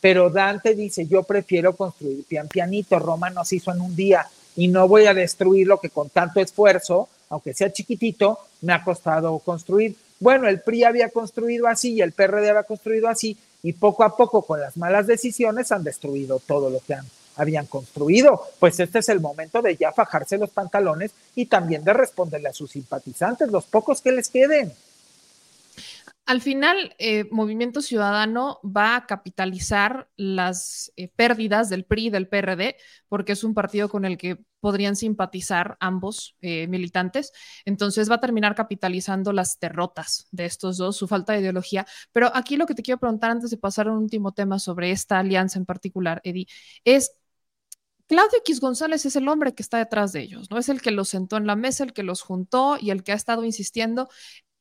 Pero 0.00 0.30
Dante 0.30 0.74
dice, 0.74 1.06
yo 1.06 1.24
prefiero 1.24 1.74
construir 1.76 2.24
pian 2.24 2.48
pianito. 2.48 2.98
Roma 2.98 3.30
nos 3.30 3.52
hizo 3.52 3.72
en 3.72 3.80
un 3.80 3.96
día 3.96 4.26
y 4.60 4.68
no 4.68 4.86
voy 4.86 5.06
a 5.06 5.14
destruir 5.14 5.66
lo 5.66 5.80
que 5.80 5.88
con 5.88 6.10
tanto 6.10 6.38
esfuerzo, 6.38 7.08
aunque 7.30 7.54
sea 7.54 7.72
chiquitito, 7.72 8.38
me 8.60 8.74
ha 8.74 8.84
costado 8.84 9.38
construir. 9.38 9.96
Bueno, 10.18 10.48
el 10.48 10.60
PRI 10.60 10.84
había 10.84 11.08
construido 11.08 11.66
así 11.66 11.94
y 11.94 12.02
el 12.02 12.12
PRD 12.12 12.50
había 12.50 12.64
construido 12.64 13.08
así 13.08 13.38
y 13.62 13.72
poco 13.72 14.04
a 14.04 14.14
poco 14.14 14.42
con 14.42 14.60
las 14.60 14.76
malas 14.76 15.06
decisiones 15.06 15.72
han 15.72 15.82
destruido 15.82 16.42
todo 16.46 16.68
lo 16.68 16.80
que 16.80 16.92
han, 16.92 17.06
habían 17.36 17.64
construido. 17.64 18.38
Pues 18.58 18.78
este 18.80 18.98
es 18.98 19.08
el 19.08 19.20
momento 19.20 19.62
de 19.62 19.76
ya 19.76 19.92
fajarse 19.92 20.36
los 20.36 20.50
pantalones 20.50 21.12
y 21.34 21.46
también 21.46 21.82
de 21.82 21.94
responderle 21.94 22.50
a 22.50 22.52
sus 22.52 22.72
simpatizantes, 22.72 23.48
los 23.48 23.64
pocos 23.64 24.02
que 24.02 24.12
les 24.12 24.28
queden. 24.28 24.70
Al 26.26 26.40
final, 26.40 26.94
eh, 26.98 27.24
Movimiento 27.32 27.82
Ciudadano 27.82 28.60
va 28.64 28.94
a 28.94 29.06
capitalizar 29.06 30.08
las 30.16 30.92
eh, 30.96 31.08
pérdidas 31.08 31.68
del 31.68 31.84
PRI 31.84 32.06
y 32.06 32.10
del 32.10 32.28
PRD, 32.28 32.76
porque 33.08 33.32
es 33.32 33.42
un 33.42 33.52
partido 33.52 33.88
con 33.88 34.04
el 34.04 34.16
que 34.16 34.38
podrían 34.60 34.94
simpatizar 34.94 35.76
ambos 35.80 36.36
eh, 36.40 36.68
militantes. 36.68 37.32
Entonces 37.64 38.08
va 38.08 38.16
a 38.16 38.20
terminar 38.20 38.54
capitalizando 38.54 39.32
las 39.32 39.58
derrotas 39.58 40.28
de 40.30 40.44
estos 40.44 40.76
dos, 40.76 40.96
su 40.96 41.08
falta 41.08 41.32
de 41.32 41.40
ideología. 41.40 41.84
Pero 42.12 42.30
aquí 42.32 42.56
lo 42.56 42.66
que 42.66 42.74
te 42.74 42.82
quiero 42.82 43.00
preguntar 43.00 43.32
antes 43.32 43.50
de 43.50 43.56
pasar 43.56 43.88
a 43.88 43.92
un 43.92 43.98
último 43.98 44.32
tema 44.32 44.60
sobre 44.60 44.92
esta 44.92 45.18
alianza 45.18 45.58
en 45.58 45.66
particular, 45.66 46.20
Eddie, 46.22 46.46
es 46.84 47.10
Claudio 48.06 48.38
X 48.38 48.60
González 48.60 49.06
es 49.06 49.14
el 49.14 49.28
hombre 49.28 49.54
que 49.54 49.62
está 49.62 49.78
detrás 49.78 50.12
de 50.12 50.20
ellos, 50.20 50.50
¿no? 50.50 50.58
Es 50.58 50.68
el 50.68 50.82
que 50.82 50.90
los 50.90 51.08
sentó 51.08 51.36
en 51.36 51.46
la 51.46 51.54
mesa, 51.54 51.84
el 51.84 51.92
que 51.92 52.02
los 52.02 52.22
juntó 52.22 52.76
y 52.80 52.90
el 52.90 53.04
que 53.04 53.12
ha 53.12 53.14
estado 53.14 53.44
insistiendo 53.44 54.08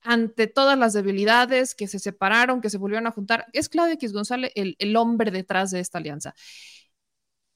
ante 0.02 0.48
todas 0.48 0.78
las 0.78 0.94
debilidades, 0.94 1.76
que 1.76 1.88
se 1.88 2.00
separaron, 2.00 2.62
que 2.62 2.70
se 2.70 2.78
volvieron 2.78 3.08
a 3.08 3.12
juntar. 3.12 3.48
Es 3.54 3.70
Claudio 3.70 3.94
X 3.96 4.14
González 4.14 4.52
el, 4.56 4.96
hombre 4.96 5.32
detrás 5.32 5.72
de 5.72 5.80
esta 5.80 5.98
alianza. 5.98 6.34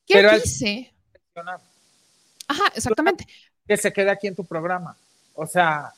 ¿Qué 0.05 0.27
dice? 0.33 0.93
Ajá, 2.47 2.63
exactamente. 2.75 3.25
Que 3.67 3.77
se 3.77 3.93
quede 3.93 4.11
aquí 4.11 4.27
en 4.27 4.35
tu 4.35 4.45
programa. 4.45 4.95
O 5.35 5.47
sea, 5.47 5.93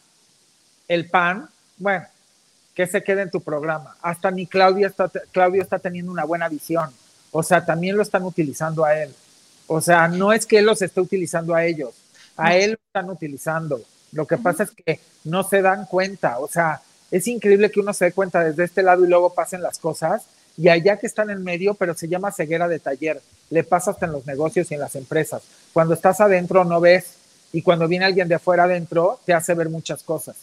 el 0.88 1.10
PAN, 1.10 1.50
bueno, 1.78 2.06
que 2.76 2.86
se 2.86 3.04
quede 3.04 3.24
en 3.24 3.32
tu 3.32 3.42
programa. 3.42 3.98
Hasta 4.02 4.30
ni 4.30 4.46
Claudia 4.46 4.88
está, 4.88 5.10
Claudio 5.32 5.62
está 5.62 5.80
teniendo 5.80 6.12
una 6.12 6.26
buena 6.26 6.48
visión. 6.48 6.92
O 7.32 7.42
sea, 7.42 7.66
también 7.66 7.98
lo 7.98 8.04
están 8.04 8.24
utilizando 8.24 8.86
a 8.86 8.98
él. 8.98 9.14
O 9.68 9.82
sea, 9.82 10.08
no 10.08 10.32
es 10.32 10.46
que 10.46 10.60
él 10.60 10.66
los 10.66 10.82
esté 10.82 11.02
utilizando 11.02 11.56
a 11.56 11.66
ellos, 11.66 11.96
a 12.38 12.56
él 12.56 12.72
lo 12.72 12.78
están 12.86 13.10
utilizando. 13.10 13.82
Lo 14.12 14.26
que 14.26 14.38
pasa 14.38 14.64
es 14.64 14.72
que 14.72 15.00
no 15.24 15.44
se 15.44 15.62
dan 15.62 15.86
cuenta, 15.86 16.40
o 16.40 16.48
sea, 16.48 16.82
es 17.12 17.28
increíble 17.28 17.70
que 17.72 17.80
uno 17.80 17.94
se 17.94 18.06
dé 18.06 18.12
cuenta 18.12 18.44
desde 18.44 18.64
este 18.64 18.84
lado 18.84 19.06
y 19.06 19.10
luego 19.10 19.34
pasen 19.34 19.62
las 19.62 19.78
cosas 19.78 20.24
y 20.58 20.70
allá 20.70 20.98
que 20.98 21.08
están 21.08 21.30
en 21.30 21.44
medio, 21.44 21.74
pero 21.74 21.94
se 21.94 22.08
llama 22.08 22.32
ceguera 22.32 22.68
de 22.68 22.80
taller, 22.80 23.22
le 23.50 23.64
pasa 23.64 23.92
hasta 23.92 24.06
en 24.06 24.14
los 24.14 24.26
negocios 24.26 24.72
y 24.72 24.74
en 24.74 24.80
las 24.80 24.96
empresas. 24.96 25.44
Cuando 25.74 25.94
estás 25.94 26.22
adentro 26.22 26.64
no 26.64 26.80
ves 26.80 27.16
y 27.52 27.62
cuando 27.62 27.88
viene 27.88 28.06
alguien 28.06 28.28
de 28.28 28.36
afuera 28.36 28.64
adentro 28.64 29.20
te 29.26 29.34
hace 29.34 29.54
ver 29.54 29.70
muchas 29.70 30.04
cosas. 30.04 30.36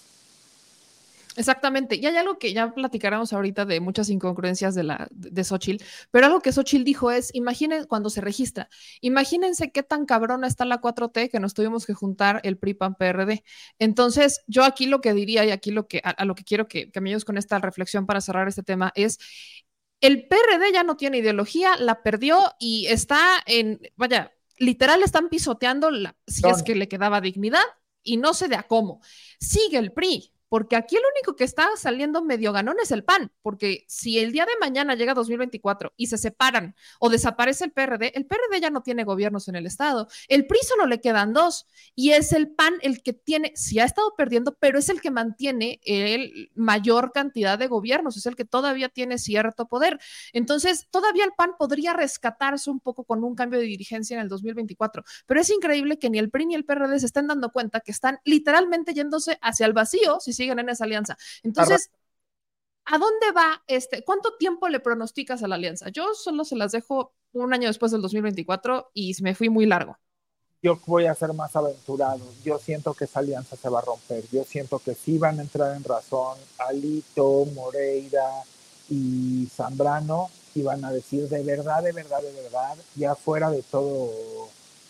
Exactamente. 1.36 1.96
Y 1.96 2.06
hay 2.06 2.16
algo 2.16 2.38
que 2.38 2.52
ya 2.52 2.74
platicaremos 2.74 3.32
ahorita 3.32 3.64
de 3.64 3.80
muchas 3.80 4.10
incongruencias 4.10 4.74
de, 4.74 4.82
la, 4.82 5.08
de 5.10 5.44
Xochitl, 5.44 5.82
pero 6.10 6.26
algo 6.26 6.40
que 6.40 6.52
Xochitl 6.52 6.84
dijo 6.84 7.10
es, 7.10 7.34
imaginen 7.34 7.84
cuando 7.86 8.10
se 8.10 8.20
registra, 8.20 8.68
imagínense 9.00 9.72
qué 9.72 9.82
tan 9.82 10.04
cabrona 10.04 10.46
está 10.46 10.64
la 10.64 10.80
4T 10.80 11.30
que 11.30 11.40
nos 11.40 11.54
tuvimos 11.54 11.86
que 11.86 11.94
juntar 11.94 12.40
el 12.44 12.58
PRI, 12.58 12.74
PAN, 12.74 12.94
PRD. 12.94 13.44
Entonces, 13.78 14.42
yo 14.46 14.64
aquí 14.64 14.86
lo 14.86 15.00
que 15.00 15.14
diría 15.14 15.44
y 15.44 15.50
aquí 15.50 15.70
lo 15.70 15.88
que, 15.88 16.02
a, 16.04 16.24
lo 16.24 16.34
que 16.34 16.44
quiero 16.44 16.68
que, 16.68 16.90
que 16.90 17.00
me 17.00 17.10
ayudes 17.10 17.24
con 17.24 17.38
esta 17.38 17.58
reflexión 17.58 18.06
para 18.06 18.20
cerrar 18.20 18.48
este 18.48 18.62
tema 18.62 18.92
es, 18.94 19.18
el 20.00 20.26
PRD 20.26 20.72
ya 20.72 20.82
no 20.82 20.96
tiene 20.96 21.18
ideología, 21.18 21.76
la 21.76 22.02
perdió 22.02 22.38
y 22.58 22.86
está 22.88 23.20
en, 23.46 23.80
vaya, 23.96 24.32
literal 24.58 25.02
están 25.02 25.28
pisoteando 25.28 25.90
la, 25.90 26.16
si 26.26 26.46
es 26.48 26.62
que 26.62 26.74
le 26.74 26.88
quedaba 26.88 27.20
dignidad 27.20 27.62
y 28.02 28.16
no 28.16 28.34
sé 28.34 28.48
de 28.48 28.56
a 28.56 28.64
cómo. 28.64 29.00
Sigue 29.38 29.78
el 29.78 29.92
PRI, 29.92 30.32
porque 30.52 30.76
aquí 30.76 30.96
el 30.96 31.02
único 31.16 31.34
que 31.34 31.44
está 31.44 31.66
saliendo 31.78 32.22
medio 32.22 32.52
ganón 32.52 32.76
es 32.82 32.90
el 32.90 33.04
PAN, 33.04 33.32
porque 33.40 33.86
si 33.88 34.18
el 34.18 34.32
día 34.32 34.44
de 34.44 34.52
mañana 34.60 34.94
llega 34.94 35.14
2024 35.14 35.94
y 35.96 36.08
se 36.08 36.18
separan 36.18 36.76
o 37.00 37.08
desaparece 37.08 37.64
el 37.64 37.72
PRD, 37.72 38.12
el 38.14 38.26
PRD 38.26 38.60
ya 38.60 38.68
no 38.68 38.82
tiene 38.82 39.04
gobiernos 39.04 39.48
en 39.48 39.56
el 39.56 39.64
Estado, 39.64 40.08
el 40.28 40.46
PRI 40.46 40.58
solo 40.68 40.84
le 40.84 41.00
quedan 41.00 41.32
dos 41.32 41.66
y 41.94 42.10
es 42.10 42.34
el 42.34 42.50
PAN 42.50 42.74
el 42.82 43.02
que 43.02 43.14
tiene, 43.14 43.52
sí 43.54 43.78
ha 43.78 43.86
estado 43.86 44.12
perdiendo, 44.14 44.54
pero 44.60 44.78
es 44.78 44.90
el 44.90 45.00
que 45.00 45.10
mantiene 45.10 45.80
el 45.86 46.50
mayor 46.54 47.12
cantidad 47.12 47.58
de 47.58 47.68
gobiernos, 47.68 48.18
es 48.18 48.26
el 48.26 48.36
que 48.36 48.44
todavía 48.44 48.90
tiene 48.90 49.16
cierto 49.16 49.68
poder. 49.68 50.00
Entonces, 50.34 50.86
todavía 50.90 51.24
el 51.24 51.32
PAN 51.32 51.52
podría 51.58 51.94
rescatarse 51.94 52.68
un 52.68 52.80
poco 52.80 53.04
con 53.04 53.24
un 53.24 53.34
cambio 53.34 53.58
de 53.58 53.64
dirigencia 53.64 54.16
en 54.16 54.20
el 54.20 54.28
2024, 54.28 55.02
pero 55.24 55.40
es 55.40 55.48
increíble 55.48 55.98
que 55.98 56.10
ni 56.10 56.18
el 56.18 56.28
PRI 56.28 56.44
ni 56.44 56.56
el 56.56 56.66
PRD 56.66 57.00
se 57.00 57.06
estén 57.06 57.26
dando 57.26 57.52
cuenta 57.52 57.80
que 57.80 57.90
están 57.90 58.18
literalmente 58.26 58.92
yéndose 58.92 59.38
hacia 59.40 59.64
el 59.64 59.72
vacío 59.72 60.20
si 60.20 60.41
siguen 60.42 60.58
en 60.58 60.68
esa 60.68 60.84
alianza. 60.84 61.16
Entonces, 61.42 61.90
¿a 62.84 62.98
dónde 62.98 63.30
va 63.32 63.62
este? 63.66 64.04
¿Cuánto 64.04 64.36
tiempo 64.36 64.68
le 64.68 64.80
pronosticas 64.80 65.42
a 65.42 65.48
la 65.48 65.54
alianza? 65.54 65.88
Yo 65.90 66.14
solo 66.14 66.44
se 66.44 66.56
las 66.56 66.72
dejo 66.72 67.14
un 67.32 67.54
año 67.54 67.68
después 67.68 67.92
del 67.92 68.02
2024 68.02 68.90
y 68.94 69.14
me 69.22 69.34
fui 69.34 69.48
muy 69.48 69.66
largo. 69.66 69.96
Yo 70.62 70.78
voy 70.86 71.06
a 71.06 71.14
ser 71.14 71.32
más 71.32 71.56
aventurado. 71.56 72.20
Yo 72.44 72.58
siento 72.58 72.94
que 72.94 73.04
esa 73.04 73.18
alianza 73.18 73.56
se 73.56 73.68
va 73.68 73.80
a 73.80 73.82
romper. 73.82 74.24
Yo 74.30 74.44
siento 74.44 74.78
que 74.78 74.94
sí 74.94 75.18
van 75.18 75.38
a 75.38 75.42
entrar 75.42 75.74
en 75.76 75.82
razón 75.82 76.38
Alito, 76.58 77.46
Moreira 77.54 78.28
y 78.88 79.48
Zambrano 79.52 80.30
y 80.54 80.62
van 80.62 80.84
a 80.84 80.92
decir 80.92 81.28
de 81.28 81.42
verdad, 81.42 81.82
de 81.82 81.92
verdad, 81.92 82.22
de 82.22 82.32
verdad, 82.42 82.76
ya 82.94 83.14
fuera 83.14 83.50
de 83.50 83.62
todo 83.62 84.10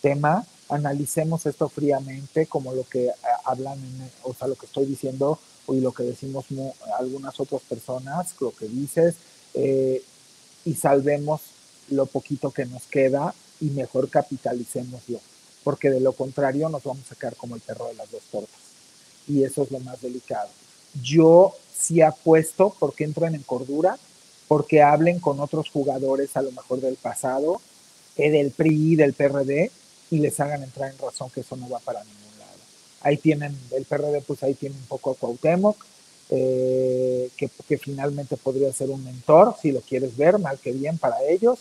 tema, 0.00 0.44
analicemos 0.72 1.44
esto 1.46 1.68
fríamente, 1.68 2.46
como 2.46 2.74
lo 2.74 2.84
que 2.84 3.06
eh, 3.06 3.12
hablan, 3.44 3.78
o 4.22 4.34
sea, 4.34 4.48
lo 4.48 4.56
que 4.56 4.66
estoy 4.66 4.86
diciendo 4.86 5.38
y 5.68 5.80
lo 5.80 5.92
que 5.92 6.02
decimos 6.02 6.46
algunas 6.98 7.38
otras 7.38 7.62
personas, 7.62 8.34
lo 8.40 8.52
que 8.52 8.66
dices, 8.66 9.16
eh, 9.54 10.02
y 10.64 10.74
salvemos 10.74 11.40
lo 11.88 12.06
poquito 12.06 12.50
que 12.50 12.64
nos 12.64 12.84
queda 12.84 13.34
y 13.60 13.66
mejor 13.66 14.08
capitalicémoslo, 14.08 15.20
porque 15.62 15.90
de 15.90 16.00
lo 16.00 16.12
contrario 16.12 16.68
nos 16.68 16.82
vamos 16.84 17.10
a 17.12 17.14
quedar 17.14 17.36
como 17.36 17.54
el 17.54 17.60
perro 17.60 17.88
de 17.88 17.94
las 17.94 18.10
dos 18.10 18.22
tortas. 18.30 18.60
Y 19.28 19.44
eso 19.44 19.62
es 19.62 19.70
lo 19.70 19.78
más 19.80 20.00
delicado. 20.00 20.48
Yo 21.02 21.54
sí 21.76 22.00
apuesto 22.00 22.74
porque 22.78 23.04
entren 23.04 23.34
en 23.34 23.42
cordura, 23.42 23.98
porque 24.48 24.82
hablen 24.82 25.20
con 25.20 25.38
otros 25.38 25.70
jugadores 25.70 26.36
a 26.36 26.42
lo 26.42 26.50
mejor 26.50 26.80
del 26.80 26.96
pasado, 26.96 27.60
eh, 28.16 28.30
del 28.30 28.50
PRI, 28.50 28.96
del 28.96 29.14
PRD, 29.14 29.70
y 30.12 30.18
les 30.18 30.38
hagan 30.40 30.62
entrar 30.62 30.92
en 30.92 30.98
razón 30.98 31.30
que 31.30 31.40
eso 31.40 31.56
no 31.56 31.70
va 31.70 31.78
para 31.78 32.04
ningún 32.04 32.38
lado. 32.38 32.58
Ahí 33.00 33.16
tienen, 33.16 33.58
el 33.70 33.86
PRD 33.86 34.20
pues 34.20 34.42
ahí 34.42 34.52
tiene 34.52 34.76
un 34.76 34.84
poco 34.84 35.10
a 35.10 35.14
Cuauhtémoc, 35.14 35.86
eh, 36.28 37.30
que, 37.34 37.48
que, 37.66 37.78
finalmente 37.78 38.36
podría 38.36 38.70
ser 38.74 38.90
un 38.90 39.02
mentor, 39.02 39.56
si 39.60 39.72
lo 39.72 39.80
quieres 39.80 40.14
ver, 40.14 40.38
mal 40.38 40.58
que 40.58 40.70
bien 40.72 40.98
para 40.98 41.22
ellos, 41.24 41.60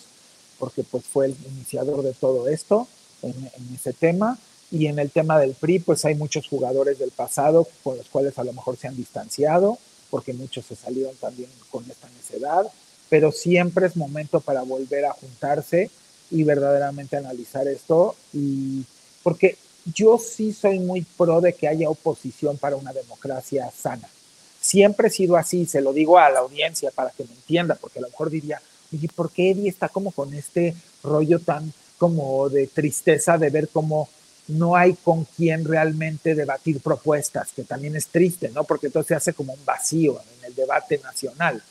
porque 0.59 0.83
pues 0.83 1.05
fue 1.05 1.27
el 1.27 1.35
iniciador 1.49 2.03
de 2.03 2.11
todo 2.11 2.49
esto 2.49 2.89
en, 3.21 3.31
en 3.31 3.73
ese 3.73 3.93
tema. 3.93 4.37
Y 4.69 4.87
en 4.87 4.99
el 4.99 5.11
tema 5.11 5.39
del 5.39 5.53
PRI, 5.53 5.79
pues 5.79 6.03
hay 6.03 6.15
muchos 6.15 6.47
jugadores 6.47 6.99
del 6.99 7.11
pasado 7.11 7.67
con 7.83 7.97
los 7.97 8.09
cuales 8.09 8.37
a 8.37 8.43
lo 8.43 8.51
mejor 8.51 8.75
se 8.75 8.89
han 8.89 8.97
distanciado, 8.97 9.77
porque 10.09 10.33
muchos 10.33 10.65
se 10.65 10.75
salieron 10.75 11.15
también 11.15 11.49
con 11.69 11.89
esta 11.89 12.09
necedad, 12.09 12.67
pero 13.09 13.31
siempre 13.31 13.87
es 13.87 13.95
momento 13.95 14.41
para 14.41 14.61
volver 14.63 15.05
a 15.05 15.13
juntarse 15.13 15.89
y 16.32 16.43
verdaderamente 16.43 17.17
analizar 17.17 17.67
esto. 17.67 18.15
Y 18.34 18.84
porque 19.21 19.57
yo 19.93 20.17
sí 20.17 20.53
soy 20.53 20.79
muy 20.79 21.01
pro 21.17 21.41
de 21.41 21.53
que 21.53 21.67
haya 21.67 21.89
oposición 21.89 22.57
para 22.57 22.75
una 22.75 22.93
democracia 22.93 23.69
sana. 23.71 24.09
Siempre 24.59 25.07
he 25.07 25.11
sido 25.11 25.38
así, 25.38 25.65
se 25.65 25.82
lo 25.82 25.91
digo 25.91 26.17
a 26.17 26.29
la 26.29 26.39
audiencia 26.39 26.91
para 26.91 27.09
que 27.11 27.23
me 27.23 27.34
entienda, 27.34 27.75
porque 27.75 27.99
a 27.99 28.03
lo 28.03 28.09
mejor 28.09 28.29
diría, 28.29 28.61
oye, 28.93 29.09
¿por 29.13 29.32
qué 29.32 29.51
Eddie 29.51 29.69
está 29.69 29.89
como 29.89 30.11
con 30.11 30.34
este 30.34 30.75
rollo 31.03 31.39
tan 31.39 31.73
como 31.97 32.49
de 32.49 32.67
tristeza 32.67 33.38
de 33.38 33.49
ver 33.49 33.69
cómo 33.69 34.09
no 34.47 34.75
hay 34.75 34.93
con 34.93 35.25
quién 35.25 35.65
realmente 35.65 36.36
debatir 36.36 36.79
propuestas, 36.82 37.51
que 37.55 37.63
también 37.63 37.95
es 37.95 38.07
triste, 38.07 38.49
¿no? 38.49 38.63
Porque 38.63 38.88
entonces 38.88 39.09
se 39.09 39.15
hace 39.15 39.34
como 39.34 39.53
un 39.53 39.63
vacío 39.65 40.19
en 40.38 40.45
el 40.45 40.55
debate 40.55 40.99
nacional. 41.03 41.61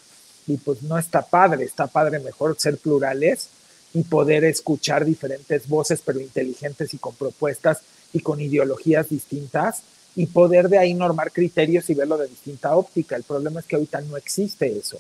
Y 0.47 0.57
pues 0.57 0.83
no 0.83 0.99
está 0.99 1.23
padre, 1.23 1.65
está 1.65 1.87
padre 1.87 2.19
mejor 2.21 2.57
ser 2.59 2.79
plurales 2.79 3.49
y 3.93 4.05
poder 4.05 4.45
escuchar 4.45 5.05
diferentes 5.05 5.69
voces, 5.69 6.03
pero 6.05 6.21
inteligentes 6.21 6.95
y 6.95 6.99
con 6.99 7.15
propuestas 7.15 7.81
y 8.13 8.21
con 8.21 8.41
ideologías 8.41 9.09
distintas 9.09 9.83
y 10.17 10.27
poder 10.27 10.69
de 10.69 10.79
ahí 10.79 10.95
normar 10.95 11.33
criterios 11.33 11.89
y 11.91 11.95
verlo 11.95 12.17
de 12.17 12.29
distinta 12.29 12.75
óptica. 12.75 13.17
El 13.17 13.23
problema 13.25 13.61
es 13.61 13.67
que 13.67 13.77
ahorita 13.77 14.01
no 14.03 14.17
existe 14.17 14.67
eso. 14.67 14.99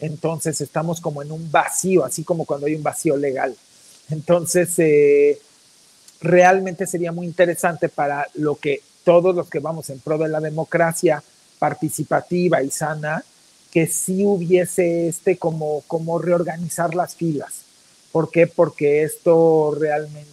Entonces 0.00 0.60
estamos 0.60 1.00
como 1.00 1.22
en 1.22 1.32
un 1.32 1.50
vacío, 1.50 2.04
así 2.04 2.24
como 2.24 2.44
cuando 2.44 2.66
hay 2.66 2.74
un 2.74 2.82
vacío 2.82 3.16
legal. 3.16 3.56
Entonces, 4.10 4.78
eh, 4.78 5.38
realmente 6.20 6.86
sería 6.86 7.12
muy 7.12 7.26
interesante 7.26 7.88
para 7.88 8.26
lo 8.34 8.56
que 8.56 8.82
todos 9.04 9.34
los 9.34 9.48
que 9.48 9.60
vamos 9.60 9.90
en 9.90 10.00
pro 10.00 10.18
de 10.18 10.28
la 10.28 10.40
democracia 10.40 11.22
participativa 11.58 12.62
y 12.62 12.70
sana, 12.70 13.24
que 13.70 13.86
sí 13.86 14.24
hubiese 14.24 15.08
este 15.08 15.36
como, 15.36 15.82
como 15.86 16.18
reorganizar 16.18 16.94
las 16.94 17.14
filas 17.14 17.63
¿Por 18.14 18.30
qué? 18.30 18.46
Porque 18.46 19.02
esto 19.02 19.76
realmente... 19.76 20.30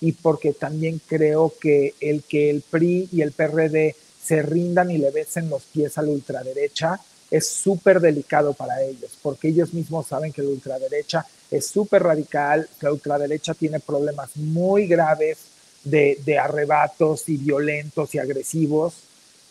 Y 0.00 0.12
porque 0.12 0.54
también 0.54 0.98
creo 1.06 1.52
que 1.60 1.92
el 2.00 2.22
que 2.22 2.48
el 2.48 2.62
PRI 2.62 3.10
y 3.12 3.20
el 3.20 3.32
PRD 3.32 3.94
se 4.22 4.40
rindan 4.40 4.90
y 4.90 4.96
le 4.96 5.10
besen 5.10 5.50
los 5.50 5.64
pies 5.64 5.98
a 5.98 6.02
la 6.02 6.08
ultraderecha 6.08 6.98
es 7.30 7.48
súper 7.48 8.00
delicado 8.00 8.54
para 8.54 8.82
ellos, 8.82 9.10
porque 9.20 9.48
ellos 9.48 9.74
mismos 9.74 10.06
saben 10.06 10.32
que 10.32 10.40
la 10.40 10.48
ultraderecha 10.48 11.26
es 11.50 11.66
súper 11.66 12.02
radical, 12.02 12.66
la 12.80 12.90
ultraderecha 12.90 13.52
tiene 13.52 13.78
problemas 13.78 14.34
muy 14.38 14.86
graves 14.86 15.36
de, 15.82 16.18
de, 16.24 16.38
arrebatos 16.38 17.28
y 17.28 17.36
violentos 17.36 18.14
y 18.14 18.18
agresivos, 18.18 18.94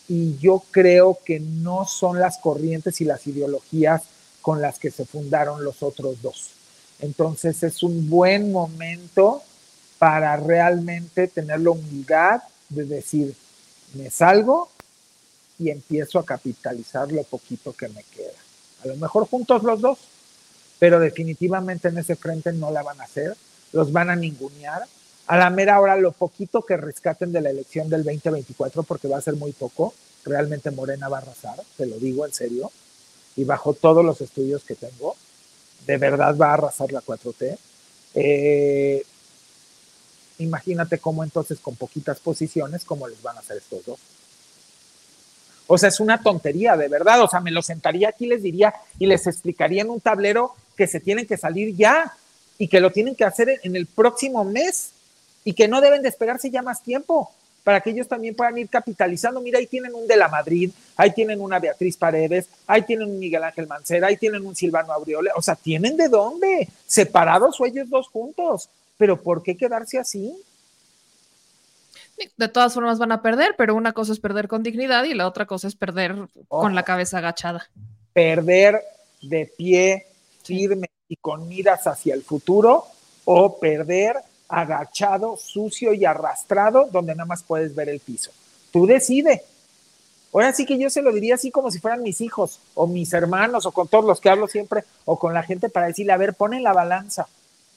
y 0.08 0.36
yo 0.38 0.64
creo 0.72 1.16
que 1.24 1.38
no 1.38 1.84
son 1.84 2.18
las 2.18 2.38
corrientes 2.38 3.00
y 3.00 3.04
las 3.04 3.24
ideologías 3.28 4.02
con 4.44 4.60
las 4.60 4.78
que 4.78 4.90
se 4.90 5.06
fundaron 5.06 5.64
los 5.64 5.82
otros 5.82 6.20
dos. 6.20 6.50
Entonces 7.00 7.62
es 7.62 7.82
un 7.82 8.10
buen 8.10 8.52
momento 8.52 9.42
para 9.98 10.36
realmente 10.36 11.28
tener 11.28 11.60
la 11.60 11.70
humildad 11.70 12.42
de 12.68 12.84
decir, 12.84 13.34
me 13.94 14.10
salgo 14.10 14.68
y 15.58 15.70
empiezo 15.70 16.18
a 16.18 16.26
capitalizar 16.26 17.10
lo 17.10 17.22
poquito 17.22 17.72
que 17.72 17.88
me 17.88 18.02
queda. 18.02 18.38
A 18.84 18.88
lo 18.88 18.96
mejor 18.96 19.26
juntos 19.26 19.62
los 19.62 19.80
dos, 19.80 19.98
pero 20.78 21.00
definitivamente 21.00 21.88
en 21.88 21.96
ese 21.96 22.14
frente 22.14 22.52
no 22.52 22.70
la 22.70 22.82
van 22.82 23.00
a 23.00 23.04
hacer, 23.04 23.34
los 23.72 23.92
van 23.92 24.10
a 24.10 24.16
ningunear. 24.16 24.82
A 25.26 25.38
la 25.38 25.48
mera 25.48 25.80
hora, 25.80 25.96
lo 25.96 26.12
poquito 26.12 26.60
que 26.60 26.76
rescaten 26.76 27.32
de 27.32 27.40
la 27.40 27.48
elección 27.48 27.88
del 27.88 28.04
2024, 28.04 28.82
porque 28.82 29.08
va 29.08 29.16
a 29.16 29.22
ser 29.22 29.36
muy 29.36 29.52
poco, 29.52 29.94
realmente 30.22 30.70
Morena 30.70 31.08
va 31.08 31.16
a 31.16 31.20
arrasar, 31.22 31.62
te 31.78 31.86
lo 31.86 31.96
digo 31.96 32.26
en 32.26 32.34
serio, 32.34 32.70
y 33.36 33.44
bajo 33.44 33.74
todos 33.74 34.04
los 34.04 34.20
estudios 34.20 34.64
que 34.64 34.74
tengo, 34.74 35.16
de 35.86 35.98
verdad 35.98 36.36
va 36.36 36.50
a 36.50 36.54
arrasar 36.54 36.92
la 36.92 37.02
4T. 37.02 37.58
Eh, 38.14 39.04
imagínate 40.38 40.98
cómo 40.98 41.24
entonces 41.24 41.58
con 41.58 41.76
poquitas 41.76 42.20
posiciones, 42.20 42.84
cómo 42.84 43.08
les 43.08 43.20
van 43.22 43.36
a 43.36 43.40
hacer 43.40 43.58
estos 43.58 43.84
dos. 43.84 43.98
O 45.66 45.78
sea, 45.78 45.88
es 45.88 46.00
una 46.00 46.22
tontería, 46.22 46.76
de 46.76 46.88
verdad. 46.88 47.22
O 47.22 47.28
sea, 47.28 47.40
me 47.40 47.50
lo 47.50 47.62
sentaría 47.62 48.10
aquí, 48.10 48.26
les 48.26 48.42
diría 48.42 48.74
y 48.98 49.06
les 49.06 49.26
explicaría 49.26 49.82
en 49.82 49.90
un 49.90 50.00
tablero 50.00 50.54
que 50.76 50.86
se 50.86 51.00
tienen 51.00 51.26
que 51.26 51.36
salir 51.36 51.74
ya 51.74 52.14
y 52.58 52.68
que 52.68 52.80
lo 52.80 52.92
tienen 52.92 53.14
que 53.14 53.24
hacer 53.24 53.60
en 53.62 53.74
el 53.74 53.86
próximo 53.86 54.44
mes 54.44 54.90
y 55.44 55.54
que 55.54 55.68
no 55.68 55.80
deben 55.80 56.02
de 56.02 56.08
esperarse 56.08 56.50
ya 56.50 56.62
más 56.62 56.82
tiempo 56.82 57.32
para 57.64 57.80
que 57.80 57.90
ellos 57.90 58.06
también 58.06 58.36
puedan 58.36 58.56
ir 58.58 58.68
capitalizando. 58.68 59.40
Mira, 59.40 59.58
ahí 59.58 59.66
tienen 59.66 59.94
un 59.94 60.06
de 60.06 60.16
la 60.16 60.28
Madrid, 60.28 60.70
ahí 60.96 61.10
tienen 61.12 61.40
una 61.40 61.58
Beatriz 61.58 61.96
Paredes, 61.96 62.46
ahí 62.66 62.82
tienen 62.82 63.08
un 63.08 63.18
Miguel 63.18 63.42
Ángel 63.42 63.66
Mancera, 63.66 64.08
ahí 64.08 64.18
tienen 64.18 64.46
un 64.46 64.54
Silvano 64.54 64.92
Abriole. 64.92 65.30
O 65.34 65.42
sea, 65.42 65.56
¿tienen 65.56 65.96
de 65.96 66.08
dónde? 66.08 66.68
Separados 66.86 67.58
o 67.60 67.66
ellos 67.66 67.88
dos 67.88 68.08
juntos. 68.08 68.68
Pero 68.98 69.20
¿por 69.20 69.42
qué 69.42 69.56
quedarse 69.56 69.98
así? 69.98 70.36
De 72.36 72.48
todas 72.48 72.74
formas 72.74 72.98
van 72.98 73.12
a 73.12 73.22
perder, 73.22 73.54
pero 73.56 73.74
una 73.74 73.92
cosa 73.92 74.12
es 74.12 74.20
perder 74.20 74.46
con 74.46 74.62
dignidad 74.62 75.04
y 75.04 75.14
la 75.14 75.26
otra 75.26 75.46
cosa 75.46 75.66
es 75.66 75.74
perder 75.74 76.14
con 76.48 76.74
la 76.74 76.84
cabeza 76.84 77.18
agachada. 77.18 77.68
Perder 78.12 78.80
de 79.20 79.46
pie 79.46 80.06
firme 80.44 80.90
y 81.08 81.16
con 81.16 81.48
miras 81.48 81.86
hacia 81.86 82.14
el 82.14 82.22
futuro 82.22 82.84
o 83.24 83.58
perder 83.58 84.16
agachado, 84.48 85.36
sucio 85.36 85.92
y 85.92 86.04
arrastrado 86.04 86.88
donde 86.90 87.14
nada 87.14 87.26
más 87.26 87.42
puedes 87.42 87.74
ver 87.74 87.88
el 87.88 88.00
piso. 88.00 88.30
Tú 88.72 88.86
decide. 88.86 89.42
Ahora 90.32 90.52
sí 90.52 90.66
que 90.66 90.78
yo 90.78 90.90
se 90.90 91.02
lo 91.02 91.12
diría 91.12 91.36
así 91.36 91.50
como 91.50 91.70
si 91.70 91.78
fueran 91.78 92.02
mis 92.02 92.20
hijos 92.20 92.58
o 92.74 92.86
mis 92.86 93.12
hermanos 93.12 93.66
o 93.66 93.72
con 93.72 93.86
todos 93.86 94.04
los 94.04 94.20
que 94.20 94.30
hablo 94.30 94.48
siempre 94.48 94.82
o 95.04 95.18
con 95.18 95.32
la 95.32 95.44
gente 95.44 95.68
para 95.68 95.86
decirle, 95.86 96.12
a 96.12 96.16
ver, 96.16 96.34
pon 96.34 96.54
en 96.54 96.64
la 96.64 96.72
balanza. 96.72 97.28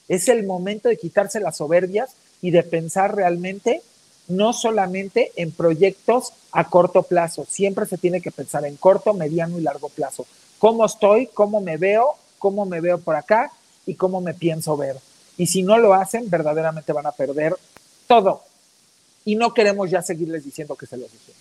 Es 0.08 0.28
el 0.28 0.44
momento 0.44 0.88
de 0.88 0.96
quitarse 0.96 1.38
las 1.38 1.58
soberbias 1.58 2.10
y 2.42 2.50
de 2.50 2.62
pensar 2.62 3.14
realmente 3.14 3.82
no 4.28 4.52
solamente 4.52 5.32
en 5.36 5.52
proyectos 5.52 6.32
a 6.52 6.68
corto 6.68 7.02
plazo, 7.02 7.46
siempre 7.48 7.86
se 7.86 7.98
tiene 7.98 8.20
que 8.20 8.30
pensar 8.30 8.64
en 8.64 8.76
corto, 8.76 9.14
mediano 9.14 9.58
y 9.58 9.62
largo 9.62 9.88
plazo. 9.88 10.26
¿Cómo 10.58 10.84
estoy? 10.84 11.28
¿Cómo 11.28 11.60
me 11.60 11.76
veo? 11.76 12.14
¿Cómo 12.38 12.66
me 12.66 12.80
veo 12.80 12.98
por 12.98 13.16
acá? 13.16 13.50
¿Y 13.86 13.94
cómo 13.94 14.20
me 14.20 14.34
pienso 14.34 14.76
ver? 14.76 14.96
Y 15.38 15.46
si 15.46 15.62
no 15.62 15.78
lo 15.78 15.94
hacen, 15.94 16.28
verdaderamente 16.28 16.92
van 16.92 17.06
a 17.06 17.12
perder 17.12 17.56
todo. 18.06 18.42
Y 19.24 19.36
no 19.36 19.54
queremos 19.54 19.90
ya 19.90 20.02
seguirles 20.02 20.44
diciendo 20.44 20.76
que 20.76 20.86
se 20.86 20.96
los 20.96 21.10
dijimos. 21.10 21.40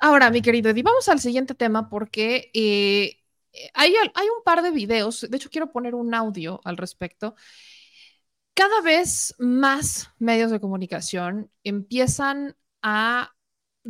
Ahora, 0.00 0.30
mi 0.30 0.42
querido 0.42 0.70
Eddie, 0.70 0.82
vamos 0.82 1.08
al 1.08 1.20
siguiente 1.20 1.54
tema 1.54 1.88
porque 1.88 2.50
eh, 2.52 3.16
hay, 3.74 3.94
hay 4.14 4.26
un 4.28 4.42
par 4.44 4.62
de 4.62 4.70
videos, 4.70 5.26
de 5.28 5.36
hecho 5.36 5.50
quiero 5.50 5.70
poner 5.70 5.94
un 5.94 6.14
audio 6.14 6.60
al 6.64 6.76
respecto. 6.76 7.34
Cada 8.54 8.80
vez 8.80 9.34
más 9.38 10.10
medios 10.18 10.50
de 10.50 10.60
comunicación 10.60 11.50
empiezan 11.62 12.56
a 12.82 13.32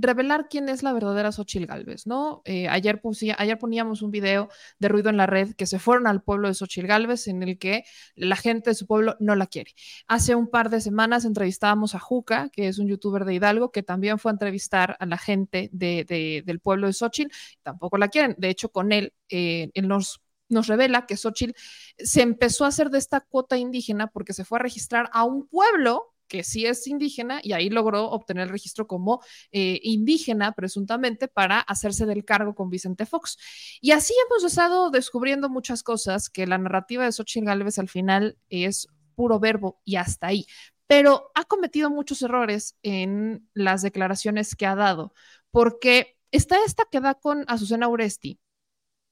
revelar 0.00 0.48
quién 0.48 0.68
es 0.68 0.82
la 0.82 0.92
verdadera 0.92 1.32
Xochil 1.32 1.66
Galvez, 1.66 2.06
¿no? 2.06 2.42
Eh, 2.44 2.68
ayer, 2.68 3.00
ayer 3.36 3.58
poníamos 3.58 4.02
un 4.02 4.10
video 4.10 4.48
de 4.78 4.88
ruido 4.88 5.10
en 5.10 5.16
la 5.16 5.26
red 5.26 5.54
que 5.54 5.66
se 5.66 5.78
fueron 5.78 6.06
al 6.06 6.22
pueblo 6.22 6.48
de 6.48 6.54
Xochil 6.54 6.86
Galvez 6.86 7.26
en 7.26 7.42
el 7.42 7.58
que 7.58 7.84
la 8.14 8.36
gente 8.36 8.70
de 8.70 8.74
su 8.74 8.86
pueblo 8.86 9.16
no 9.20 9.34
la 9.34 9.46
quiere. 9.46 9.74
Hace 10.06 10.34
un 10.34 10.48
par 10.48 10.70
de 10.70 10.80
semanas 10.80 11.24
entrevistábamos 11.24 11.94
a 11.94 11.98
Juca, 11.98 12.48
que 12.50 12.68
es 12.68 12.78
un 12.78 12.88
youtuber 12.88 13.24
de 13.24 13.34
Hidalgo, 13.34 13.72
que 13.72 13.82
también 13.82 14.18
fue 14.18 14.30
a 14.30 14.34
entrevistar 14.34 14.96
a 15.00 15.06
la 15.06 15.18
gente 15.18 15.70
del 15.72 16.60
pueblo 16.60 16.86
de 16.86 16.92
Xochil, 16.92 17.32
tampoco 17.62 17.98
la 17.98 18.08
quieren. 18.08 18.34
De 18.38 18.50
hecho, 18.50 18.70
con 18.70 18.92
él, 18.92 19.12
eh, 19.28 19.70
él 19.74 19.88
nos 19.88 20.20
nos 20.50 20.66
revela 20.66 21.04
que 21.04 21.16
Xochitl 21.16 21.52
se 21.98 22.22
empezó 22.22 22.64
a 22.64 22.68
hacer 22.68 22.88
de 22.88 22.96
esta 22.96 23.20
cuota 23.20 23.58
indígena 23.58 24.06
porque 24.06 24.32
se 24.32 24.46
fue 24.46 24.58
a 24.58 24.62
registrar 24.62 25.10
a 25.12 25.24
un 25.24 25.46
pueblo 25.46 26.14
que 26.28 26.44
sí 26.44 26.66
es 26.66 26.86
indígena 26.86 27.40
y 27.42 27.52
ahí 27.52 27.70
logró 27.70 28.10
obtener 28.10 28.44
el 28.44 28.50
registro 28.50 28.86
como 28.86 29.22
eh, 29.50 29.80
indígena 29.82 30.52
presuntamente 30.52 31.26
para 31.28 31.60
hacerse 31.60 32.06
del 32.06 32.24
cargo 32.24 32.54
con 32.54 32.70
Vicente 32.70 33.06
Fox. 33.06 33.38
Y 33.80 33.92
así 33.92 34.14
hemos 34.26 34.44
estado 34.44 34.90
descubriendo 34.90 35.48
muchas 35.48 35.82
cosas 35.82 36.30
que 36.30 36.46
la 36.46 36.58
narrativa 36.58 37.04
de 37.04 37.12
Xochitl 37.12 37.46
Gálvez 37.46 37.78
al 37.78 37.88
final 37.88 38.38
es 38.48 38.88
puro 39.14 39.40
verbo 39.40 39.80
y 39.84 39.96
hasta 39.96 40.28
ahí. 40.28 40.46
Pero 40.86 41.30
ha 41.34 41.44
cometido 41.44 41.90
muchos 41.90 42.22
errores 42.22 42.76
en 42.82 43.48
las 43.52 43.82
declaraciones 43.82 44.54
que 44.54 44.66
ha 44.66 44.74
dado, 44.74 45.12
porque 45.50 46.16
está 46.30 46.56
esta 46.64 46.84
que 46.90 47.00
da 47.00 47.14
con 47.14 47.44
Azucena 47.48 47.88
Uresti 47.88 48.38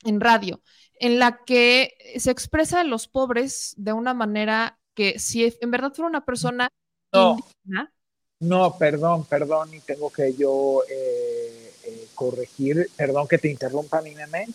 en 0.04 0.20
radio, 0.20 0.62
en 0.98 1.18
la 1.18 1.44
que 1.44 1.92
se 2.16 2.30
expresa 2.30 2.80
a 2.80 2.84
los 2.84 3.08
pobres 3.08 3.74
de 3.76 3.92
una 3.92 4.14
manera 4.14 4.78
que 4.94 5.18
si 5.18 5.54
en 5.60 5.70
verdad 5.70 5.92
fuera 5.92 6.08
una 6.08 6.24
persona 6.24 6.70
no, 7.12 7.36
No, 8.40 8.76
perdón, 8.78 9.24
perdón, 9.24 9.72
y 9.74 9.80
tengo 9.80 10.10
que 10.10 10.34
yo 10.34 10.82
eh, 10.90 11.72
eh, 11.84 12.08
corregir, 12.14 12.90
perdón 12.96 13.26
que 13.26 13.38
te 13.38 13.50
interrumpa, 13.50 14.02
mi 14.02 14.14
nene, 14.14 14.46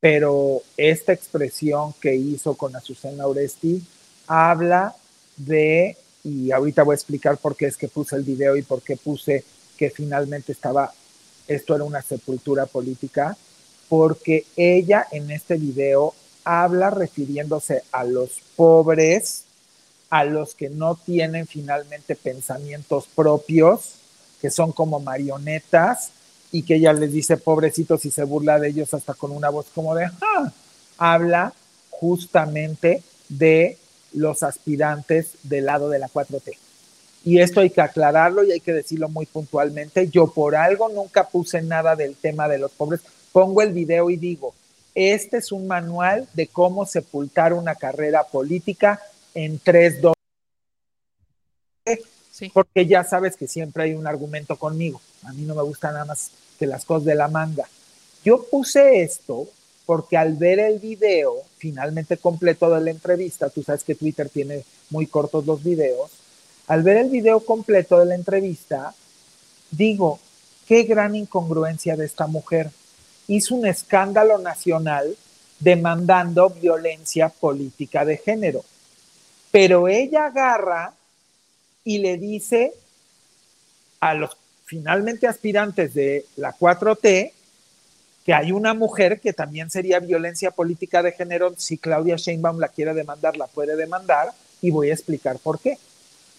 pero 0.00 0.62
esta 0.76 1.12
expresión 1.12 1.94
que 2.00 2.14
hizo 2.14 2.54
con 2.54 2.74
Azucena 2.76 3.26
Oresti 3.26 3.82
habla 4.26 4.94
de, 5.36 5.96
y 6.24 6.50
ahorita 6.50 6.82
voy 6.82 6.94
a 6.94 6.96
explicar 6.96 7.38
por 7.38 7.56
qué 7.56 7.66
es 7.66 7.76
que 7.76 7.88
puse 7.88 8.16
el 8.16 8.22
video 8.22 8.56
y 8.56 8.62
por 8.62 8.82
qué 8.82 8.96
puse 8.96 9.44
que 9.76 9.90
finalmente 9.90 10.52
estaba, 10.52 10.92
esto 11.48 11.74
era 11.74 11.84
una 11.84 12.02
sepultura 12.02 12.66
política, 12.66 13.36
porque 13.88 14.44
ella 14.56 15.06
en 15.10 15.30
este 15.30 15.56
video 15.56 16.14
habla 16.44 16.90
refiriéndose 16.90 17.82
a 17.92 18.04
los 18.04 18.40
pobres 18.56 19.44
a 20.12 20.24
los 20.24 20.54
que 20.54 20.68
no 20.68 20.94
tienen 20.94 21.46
finalmente 21.46 22.16
pensamientos 22.16 23.06
propios, 23.14 23.94
que 24.42 24.50
son 24.50 24.70
como 24.70 25.00
marionetas, 25.00 26.10
y 26.50 26.64
que 26.64 26.74
ella 26.74 26.92
les 26.92 27.10
dice 27.10 27.38
pobrecitos 27.38 28.04
y 28.04 28.10
se 28.10 28.22
burla 28.24 28.58
de 28.58 28.68
ellos 28.68 28.92
hasta 28.92 29.14
con 29.14 29.30
una 29.30 29.48
voz 29.48 29.68
como 29.74 29.94
de, 29.94 30.04
ah", 30.04 30.52
habla 30.98 31.54
justamente 31.88 33.02
de 33.30 33.78
los 34.12 34.42
aspirantes 34.42 35.30
del 35.44 35.64
lado 35.64 35.88
de 35.88 35.98
la 35.98 36.10
4T. 36.10 36.58
Y 37.24 37.40
esto 37.40 37.60
hay 37.60 37.70
que 37.70 37.80
aclararlo 37.80 38.44
y 38.44 38.52
hay 38.52 38.60
que 38.60 38.74
decirlo 38.74 39.08
muy 39.08 39.24
puntualmente. 39.24 40.08
Yo 40.08 40.26
por 40.26 40.56
algo 40.56 40.90
nunca 40.90 41.26
puse 41.26 41.62
nada 41.62 41.96
del 41.96 42.16
tema 42.16 42.48
de 42.48 42.58
los 42.58 42.70
pobres. 42.72 43.00
Pongo 43.32 43.62
el 43.62 43.72
video 43.72 44.10
y 44.10 44.18
digo, 44.18 44.52
este 44.94 45.38
es 45.38 45.52
un 45.52 45.66
manual 45.66 46.28
de 46.34 46.48
cómo 46.48 46.84
sepultar 46.84 47.54
una 47.54 47.76
carrera 47.76 48.24
política 48.24 49.00
en 49.34 49.58
3, 49.58 50.00
2. 50.00 50.14
Porque 52.52 52.86
ya 52.86 53.04
sabes 53.04 53.36
que 53.36 53.46
siempre 53.46 53.84
hay 53.84 53.94
un 53.94 54.06
argumento 54.06 54.56
conmigo. 54.56 55.00
A 55.24 55.32
mí 55.32 55.42
no 55.42 55.54
me 55.54 55.62
gusta 55.62 55.92
nada 55.92 56.04
más 56.04 56.30
que 56.58 56.66
las 56.66 56.84
cosas 56.84 57.04
de 57.04 57.14
la 57.14 57.28
manga. 57.28 57.68
Yo 58.24 58.46
puse 58.50 59.02
esto 59.02 59.48
porque 59.84 60.16
al 60.16 60.34
ver 60.34 60.60
el 60.60 60.78
video 60.78 61.34
finalmente 61.58 62.16
completo 62.16 62.70
de 62.70 62.80
la 62.80 62.90
entrevista, 62.90 63.50
tú 63.50 63.62
sabes 63.62 63.84
que 63.84 63.94
Twitter 63.94 64.28
tiene 64.28 64.64
muy 64.90 65.06
cortos 65.06 65.44
los 65.46 65.62
videos, 65.62 66.10
al 66.68 66.82
ver 66.82 66.96
el 66.98 67.10
video 67.10 67.40
completo 67.40 67.98
de 67.98 68.06
la 68.06 68.14
entrevista, 68.14 68.94
digo, 69.70 70.20
qué 70.66 70.84
gran 70.84 71.14
incongruencia 71.16 71.96
de 71.96 72.06
esta 72.06 72.26
mujer. 72.26 72.70
Hizo 73.26 73.54
un 73.54 73.66
escándalo 73.66 74.38
nacional 74.38 75.16
demandando 75.58 76.50
violencia 76.50 77.28
política 77.28 78.04
de 78.04 78.16
género. 78.16 78.64
Pero 79.52 79.86
ella 79.86 80.26
agarra 80.26 80.94
y 81.84 81.98
le 81.98 82.18
dice 82.18 82.72
a 84.00 84.14
los 84.14 84.36
finalmente 84.64 85.28
aspirantes 85.28 85.94
de 85.94 86.26
la 86.36 86.56
4T 86.56 87.32
que 88.24 88.34
hay 88.34 88.52
una 88.52 88.72
mujer 88.72 89.20
que 89.20 89.32
también 89.32 89.70
sería 89.70 89.98
violencia 89.98 90.50
política 90.50 91.02
de 91.02 91.12
género, 91.12 91.54
si 91.56 91.76
Claudia 91.76 92.16
Sheinbaum 92.16 92.58
la 92.58 92.68
quiere 92.68 92.94
demandar, 92.94 93.36
la 93.36 93.48
puede 93.48 93.76
demandar, 93.76 94.28
y 94.60 94.70
voy 94.70 94.90
a 94.90 94.94
explicar 94.94 95.38
por 95.38 95.58
qué. 95.58 95.76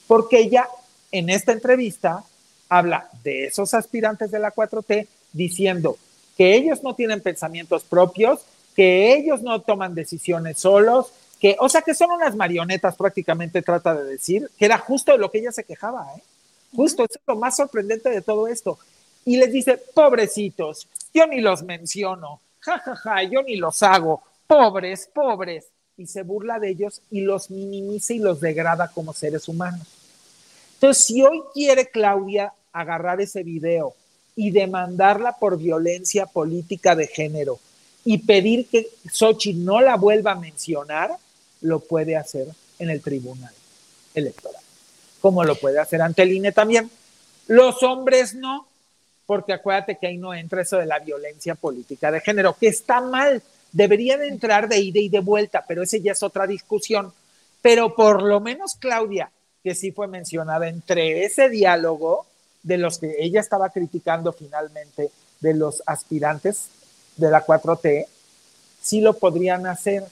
Porque 0.07 0.39
ella 0.39 0.67
en 1.11 1.29
esta 1.29 1.51
entrevista 1.51 2.23
habla 2.69 3.09
de 3.23 3.45
esos 3.45 3.73
aspirantes 3.73 4.31
de 4.31 4.39
la 4.39 4.53
4T 4.53 5.07
diciendo 5.33 5.97
que 6.37 6.55
ellos 6.55 6.81
no 6.83 6.95
tienen 6.95 7.21
pensamientos 7.21 7.83
propios, 7.83 8.39
que 8.75 9.13
ellos 9.15 9.41
no 9.41 9.61
toman 9.61 9.93
decisiones 9.93 10.59
solos, 10.59 11.11
que, 11.43 11.57
o 11.59 11.67
sea, 11.67 11.81
que 11.81 11.93
son 11.93 12.09
unas 12.09 12.37
marionetas 12.37 12.95
prácticamente 12.95 13.61
trata 13.61 13.93
de 13.93 14.05
decir, 14.05 14.49
que 14.57 14.63
era 14.63 14.77
justo 14.77 15.11
de 15.11 15.17
lo 15.17 15.29
que 15.29 15.39
ella 15.39 15.51
se 15.51 15.65
quejaba, 15.65 16.07
¿eh? 16.15 16.23
Justo, 16.73 17.03
eso 17.03 17.15
es 17.15 17.27
lo 17.27 17.35
más 17.35 17.57
sorprendente 17.57 18.09
de 18.09 18.21
todo 18.21 18.47
esto. 18.47 18.79
Y 19.25 19.35
les 19.35 19.51
dice, 19.51 19.77
pobrecitos, 19.93 20.87
yo 21.13 21.27
ni 21.27 21.41
los 21.41 21.61
menciono, 21.63 22.39
jajaja, 22.59 22.95
ja, 22.95 23.15
ja, 23.15 23.23
yo 23.23 23.43
ni 23.43 23.57
los 23.57 23.83
hago, 23.83 24.23
pobres, 24.47 25.09
pobres. 25.13 25.65
Y 25.97 26.07
se 26.07 26.23
burla 26.23 26.59
de 26.59 26.69
ellos 26.69 27.01
y 27.11 27.19
los 27.19 27.51
minimiza 27.51 28.13
y 28.13 28.19
los 28.19 28.39
degrada 28.39 28.87
como 28.87 29.11
seres 29.11 29.49
humanos. 29.49 29.85
Entonces, 30.75 31.03
si 31.03 31.23
hoy 31.23 31.43
quiere 31.53 31.89
Claudia 31.89 32.53
agarrar 32.71 33.19
ese 33.19 33.43
video 33.43 33.95
y 34.33 34.51
demandarla 34.51 35.33
por 35.33 35.57
violencia 35.57 36.25
política 36.25 36.95
de 36.95 37.07
género 37.07 37.59
y 38.05 38.19
pedir 38.19 38.69
que 38.69 38.87
Sochi 39.11 39.53
no 39.53 39.81
la 39.81 39.97
vuelva 39.97 40.31
a 40.31 40.35
mencionar, 40.35 41.17
lo 41.63 41.79
puede 41.79 42.15
hacer 42.15 42.47
en 42.79 42.89
el 42.89 43.01
tribunal 43.01 43.53
electoral, 44.13 44.61
como 45.19 45.43
lo 45.43 45.55
puede 45.55 45.79
hacer 45.79 46.01
ante 46.01 46.21
el 46.21 46.33
INE 46.33 46.51
también. 46.51 46.89
Los 47.47 47.81
hombres 47.83 48.35
no, 48.35 48.67
porque 49.25 49.53
acuérdate 49.53 49.97
que 49.97 50.07
ahí 50.07 50.17
no 50.17 50.33
entra 50.33 50.61
eso 50.61 50.77
de 50.77 50.85
la 50.85 50.99
violencia 50.99 51.55
política 51.55 52.11
de 52.11 52.21
género, 52.21 52.55
que 52.59 52.67
está 52.67 53.01
mal, 53.01 53.41
debería 53.71 54.17
de 54.17 54.27
entrar 54.27 54.69
de 54.69 54.79
ida 54.79 54.99
y 54.99 55.09
de 55.09 55.19
vuelta, 55.19 55.65
pero 55.67 55.83
ese 55.83 56.01
ya 56.01 56.11
es 56.11 56.23
otra 56.23 56.45
discusión. 56.45 57.11
Pero 57.61 57.95
por 57.95 58.21
lo 58.21 58.39
menos 58.39 58.75
Claudia, 58.75 59.31
que 59.63 59.73
sí 59.75 59.91
fue 59.91 60.07
mencionada 60.07 60.67
entre 60.67 61.23
ese 61.25 61.49
diálogo 61.49 62.25
de 62.61 62.77
los 62.77 62.97
que 62.99 63.15
ella 63.19 63.39
estaba 63.39 63.69
criticando 63.69 64.31
finalmente, 64.33 65.09
de 65.39 65.53
los 65.53 65.83
aspirantes 65.85 66.67
de 67.17 67.29
la 67.29 67.45
4T, 67.45 68.07
sí 68.81 69.01
lo 69.01 69.13
podrían 69.13 69.65
hacer. 69.67 70.03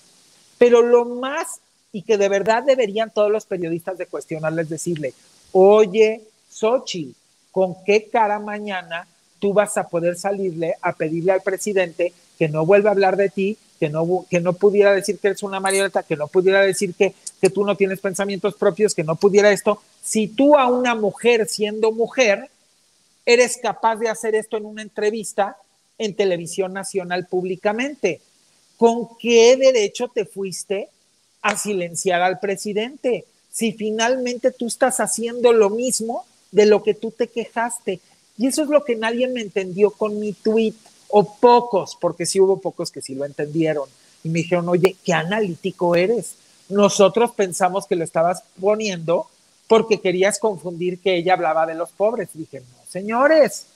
Pero 0.61 0.83
lo 0.83 1.05
más, 1.05 1.59
y 1.91 2.03
que 2.03 2.19
de 2.19 2.29
verdad 2.29 2.61
deberían 2.61 3.09
todos 3.09 3.31
los 3.31 3.45
periodistas 3.45 3.97
de 3.97 4.05
cuestionarles, 4.05 4.69
decirle, 4.69 5.15
oye, 5.53 6.21
Xochitl, 6.51 7.17
¿con 7.51 7.83
qué 7.83 8.09
cara 8.11 8.37
mañana 8.37 9.07
tú 9.39 9.53
vas 9.53 9.75
a 9.77 9.87
poder 9.87 10.15
salirle 10.17 10.75
a 10.83 10.93
pedirle 10.93 11.31
al 11.31 11.41
presidente 11.41 12.13
que 12.37 12.47
no 12.47 12.63
vuelva 12.63 12.91
a 12.91 12.93
hablar 12.93 13.17
de 13.17 13.29
ti, 13.29 13.57
que 13.79 13.89
no, 13.89 14.27
que 14.29 14.39
no 14.39 14.53
pudiera 14.53 14.93
decir 14.93 15.17
que 15.17 15.29
eres 15.29 15.41
una 15.41 15.59
marioneta, 15.59 16.03
que 16.03 16.15
no 16.15 16.27
pudiera 16.27 16.61
decir 16.61 16.93
que, 16.93 17.15
que 17.41 17.49
tú 17.49 17.65
no 17.65 17.75
tienes 17.75 17.99
pensamientos 17.99 18.53
propios, 18.53 18.93
que 18.93 19.03
no 19.03 19.15
pudiera 19.15 19.51
esto? 19.51 19.81
Si 20.03 20.27
tú 20.27 20.55
a 20.59 20.67
una 20.67 20.93
mujer 20.93 21.47
siendo 21.47 21.91
mujer 21.91 22.51
eres 23.25 23.57
capaz 23.57 23.95
de 23.95 24.09
hacer 24.09 24.35
esto 24.35 24.57
en 24.57 24.67
una 24.67 24.83
entrevista 24.83 25.57
en 25.97 26.15
televisión 26.15 26.71
nacional 26.71 27.25
públicamente, 27.25 28.21
¿con 28.81 29.15
qué 29.19 29.57
derecho 29.57 30.07
te 30.07 30.25
fuiste 30.25 30.89
a 31.43 31.55
silenciar 31.55 32.23
al 32.23 32.39
presidente? 32.39 33.25
Si 33.51 33.73
finalmente 33.73 34.49
tú 34.49 34.65
estás 34.65 34.99
haciendo 34.99 35.53
lo 35.53 35.69
mismo 35.69 36.25
de 36.49 36.65
lo 36.65 36.81
que 36.81 36.95
tú 36.95 37.11
te 37.11 37.27
quejaste. 37.27 37.99
Y 38.39 38.47
eso 38.47 38.63
es 38.63 38.69
lo 38.69 38.83
que 38.83 38.95
nadie 38.95 39.27
me 39.27 39.41
entendió 39.41 39.91
con 39.91 40.19
mi 40.19 40.33
tweet, 40.33 40.73
o 41.09 41.35
pocos, 41.35 41.95
porque 42.01 42.25
sí 42.25 42.39
hubo 42.39 42.59
pocos 42.59 42.89
que 42.89 43.03
sí 43.03 43.13
lo 43.13 43.23
entendieron. 43.23 43.87
Y 44.23 44.29
me 44.29 44.39
dijeron, 44.39 44.67
oye, 44.67 44.95
qué 45.05 45.13
analítico 45.13 45.95
eres. 45.95 46.33
Nosotros 46.67 47.33
pensamos 47.33 47.85
que 47.85 47.95
lo 47.95 48.03
estabas 48.03 48.41
poniendo 48.59 49.27
porque 49.67 50.01
querías 50.01 50.39
confundir 50.39 50.97
que 50.97 51.17
ella 51.17 51.33
hablaba 51.33 51.67
de 51.67 51.75
los 51.75 51.91
pobres. 51.91 52.29
Y 52.33 52.39
dije, 52.39 52.61
no, 52.61 52.77
señores, 52.89 53.67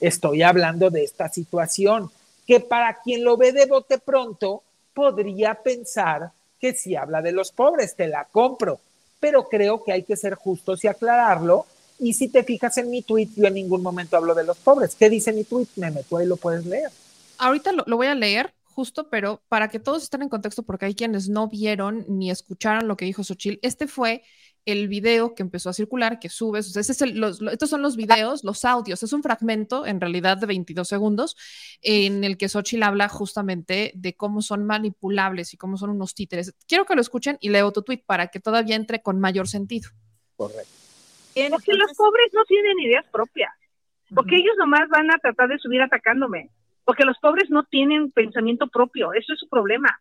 estoy 0.00 0.42
hablando 0.42 0.90
de 0.90 1.04
esta 1.04 1.28
situación, 1.28 2.10
que 2.46 2.60
para 2.60 3.00
quien 3.02 3.24
lo 3.24 3.36
ve 3.36 3.52
de 3.52 3.66
bote 3.66 3.98
pronto, 3.98 4.62
podría 4.94 5.54
pensar 5.54 6.30
que 6.60 6.74
si 6.74 6.96
habla 6.96 7.20
de 7.22 7.32
los 7.32 7.52
pobres, 7.52 7.96
te 7.96 8.06
la 8.06 8.24
compro. 8.24 8.80
Pero 9.20 9.48
creo 9.48 9.82
que 9.82 9.92
hay 9.92 10.02
que 10.02 10.16
ser 10.16 10.34
justos 10.34 10.84
y 10.84 10.88
aclararlo 10.88 11.66
y 11.98 12.12
si 12.12 12.28
te 12.28 12.44
fijas 12.44 12.76
en 12.78 12.90
mi 12.90 13.02
tweet, 13.02 13.28
yo 13.36 13.46
en 13.46 13.54
ningún 13.54 13.82
momento 13.82 14.16
hablo 14.16 14.34
de 14.34 14.44
los 14.44 14.58
pobres. 14.58 14.94
¿Qué 14.94 15.08
dice 15.08 15.32
mi 15.32 15.44
tweet? 15.44 15.68
Me 15.76 15.90
meto 15.90 16.16
ahí 16.16 16.26
lo 16.26 16.36
puedes 16.36 16.66
leer. 16.66 16.90
Ahorita 17.38 17.72
lo, 17.72 17.96
voy 17.96 18.06
a 18.06 18.14
leer 18.14 18.52
justo, 18.64 19.08
pero 19.08 19.40
para 19.48 19.68
que 19.68 19.80
todos 19.80 20.02
estén 20.02 20.22
en 20.22 20.28
contexto, 20.28 20.62
porque 20.62 20.86
hay 20.86 20.94
quienes 20.94 21.28
no 21.28 21.48
vieron 21.48 22.04
ni 22.08 22.30
escucharon 22.30 22.88
lo 22.88 22.96
que 22.96 23.06
dijo 23.06 23.24
Xochitl, 23.24 23.58
este 23.62 23.86
fue 23.86 24.22
el 24.66 24.88
video 24.88 25.34
que 25.34 25.42
empezó 25.42 25.70
a 25.70 25.72
circular, 25.72 26.18
que 26.18 26.28
subes, 26.28 26.76
o 26.76 26.80
es 26.80 26.90
estos 26.90 27.70
son 27.70 27.82
los 27.82 27.96
videos, 27.96 28.42
los 28.44 28.64
audios, 28.64 29.02
es 29.02 29.12
un 29.12 29.22
fragmento 29.22 29.86
en 29.86 30.00
realidad 30.00 30.36
de 30.36 30.46
22 30.46 30.86
segundos 30.86 31.36
en 31.82 32.24
el 32.24 32.36
que 32.36 32.48
Xochitl 32.48 32.82
habla 32.82 33.08
justamente 33.08 33.92
de 33.94 34.16
cómo 34.16 34.42
son 34.42 34.66
manipulables 34.66 35.54
y 35.54 35.56
cómo 35.56 35.76
son 35.76 35.90
unos 35.90 36.14
títeres. 36.14 36.54
Quiero 36.66 36.84
que 36.84 36.96
lo 36.96 37.00
escuchen 37.00 37.38
y 37.40 37.48
leo 37.48 37.72
tu 37.72 37.82
tweet 37.82 38.02
para 38.04 38.26
que 38.26 38.40
todavía 38.40 38.74
entre 38.74 39.00
con 39.00 39.20
mayor 39.20 39.46
sentido. 39.46 39.88
Correcto. 40.36 40.72
Porque 41.50 41.74
los 41.74 41.92
pobres 41.94 42.26
no 42.32 42.44
tienen 42.44 42.78
ideas 42.80 43.06
propias. 43.12 43.52
Porque 44.14 44.36
ellos 44.36 44.54
nomás 44.58 44.88
van 44.88 45.10
a 45.10 45.18
tratar 45.18 45.48
de 45.48 45.58
subir 45.58 45.82
atacándome. 45.82 46.50
Porque 46.84 47.04
los 47.04 47.18
pobres 47.18 47.50
no 47.50 47.64
tienen 47.64 48.10
pensamiento 48.10 48.66
propio. 48.68 49.12
Eso 49.12 49.32
es 49.32 49.38
su 49.40 49.48
problema. 49.48 50.00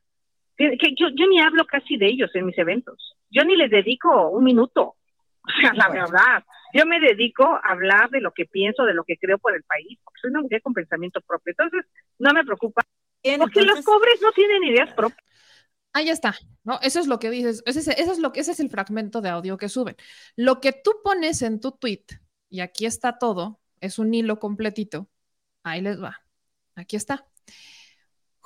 Que, 0.58 0.78
yo, 0.98 1.08
yo 1.14 1.28
ni 1.28 1.40
hablo 1.40 1.66
casi 1.66 1.98
de 1.98 2.08
ellos 2.08 2.32
en 2.34 2.46
mis 2.46 2.58
eventos. 2.58 3.16
Yo 3.30 3.44
ni 3.44 3.56
les 3.56 3.70
dedico 3.70 4.30
un 4.30 4.44
minuto. 4.44 4.96
O 5.48 5.62
sea, 5.62 5.74
la 5.76 5.90
verdad. 5.90 6.44
Yo 6.74 6.88
me 6.88 7.00
dedico 7.00 7.46
a 7.46 7.70
hablar 7.70 8.10
de 8.10 8.20
lo 8.20 8.32
que 8.32 8.46
pienso, 8.46 8.84
de 8.84 8.96
lo 8.96 9.04
que 9.04 9.16
creo 9.16 9.38
por 9.38 9.56
el 9.56 9.62
país. 9.62 10.00
Porque 10.04 10.20
soy 10.20 10.32
una 10.32 10.42
mujer 10.42 10.60
con 10.64 10.74
pensamiento 10.74 11.22
propio. 11.22 11.52
Entonces, 11.52 11.86
no 12.18 12.34
me 12.34 12.44
preocupa. 12.44 12.82
Porque 13.38 13.62
los 13.62 13.82
pobres 13.82 14.20
no 14.24 14.32
tienen 14.32 14.64
ideas 14.64 14.92
propias. 14.96 15.24
Ahí 15.96 16.10
está, 16.10 16.36
¿no? 16.66 16.78
Eso 16.82 17.00
es 17.00 17.08
lo 17.08 17.20
que 17.20 17.30
dices, 17.30 17.64
ese, 17.66 17.80
eso 17.80 18.12
es 18.12 18.20
lo 18.20 18.34
que, 18.34 18.42
ese 18.42 18.52
es 18.52 18.60
el 18.60 18.70
fragmento 18.70 19.22
de 19.22 19.30
audio 19.30 19.58
que 19.58 19.70
suben. 19.70 19.96
Lo 20.36 20.60
que 20.60 20.74
tú 20.74 20.92
pones 21.02 21.42
en 21.42 21.62
tu 21.62 21.72
tweet, 21.72 22.04
y 22.50 22.60
aquí 22.60 22.86
está 22.86 23.18
todo, 23.18 23.62
es 23.80 23.98
un 23.98 24.14
hilo 24.14 24.38
completito, 24.38 25.08
ahí 25.64 25.80
les 25.80 26.04
va, 26.04 26.20
aquí 26.76 26.98
está. 26.98 27.26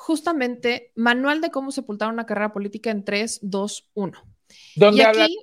Justamente, 0.02 0.94
manual 0.96 1.42
de 1.42 1.52
cómo 1.52 1.72
sepultar 1.74 2.10
una 2.10 2.26
carrera 2.26 2.54
política 2.54 2.90
en 2.90 3.04
3, 3.04 3.40
2, 3.42 3.90
1. 3.94 4.18
¿Dónde 4.78 5.02
y 5.02 5.06
aquí, 5.06 5.38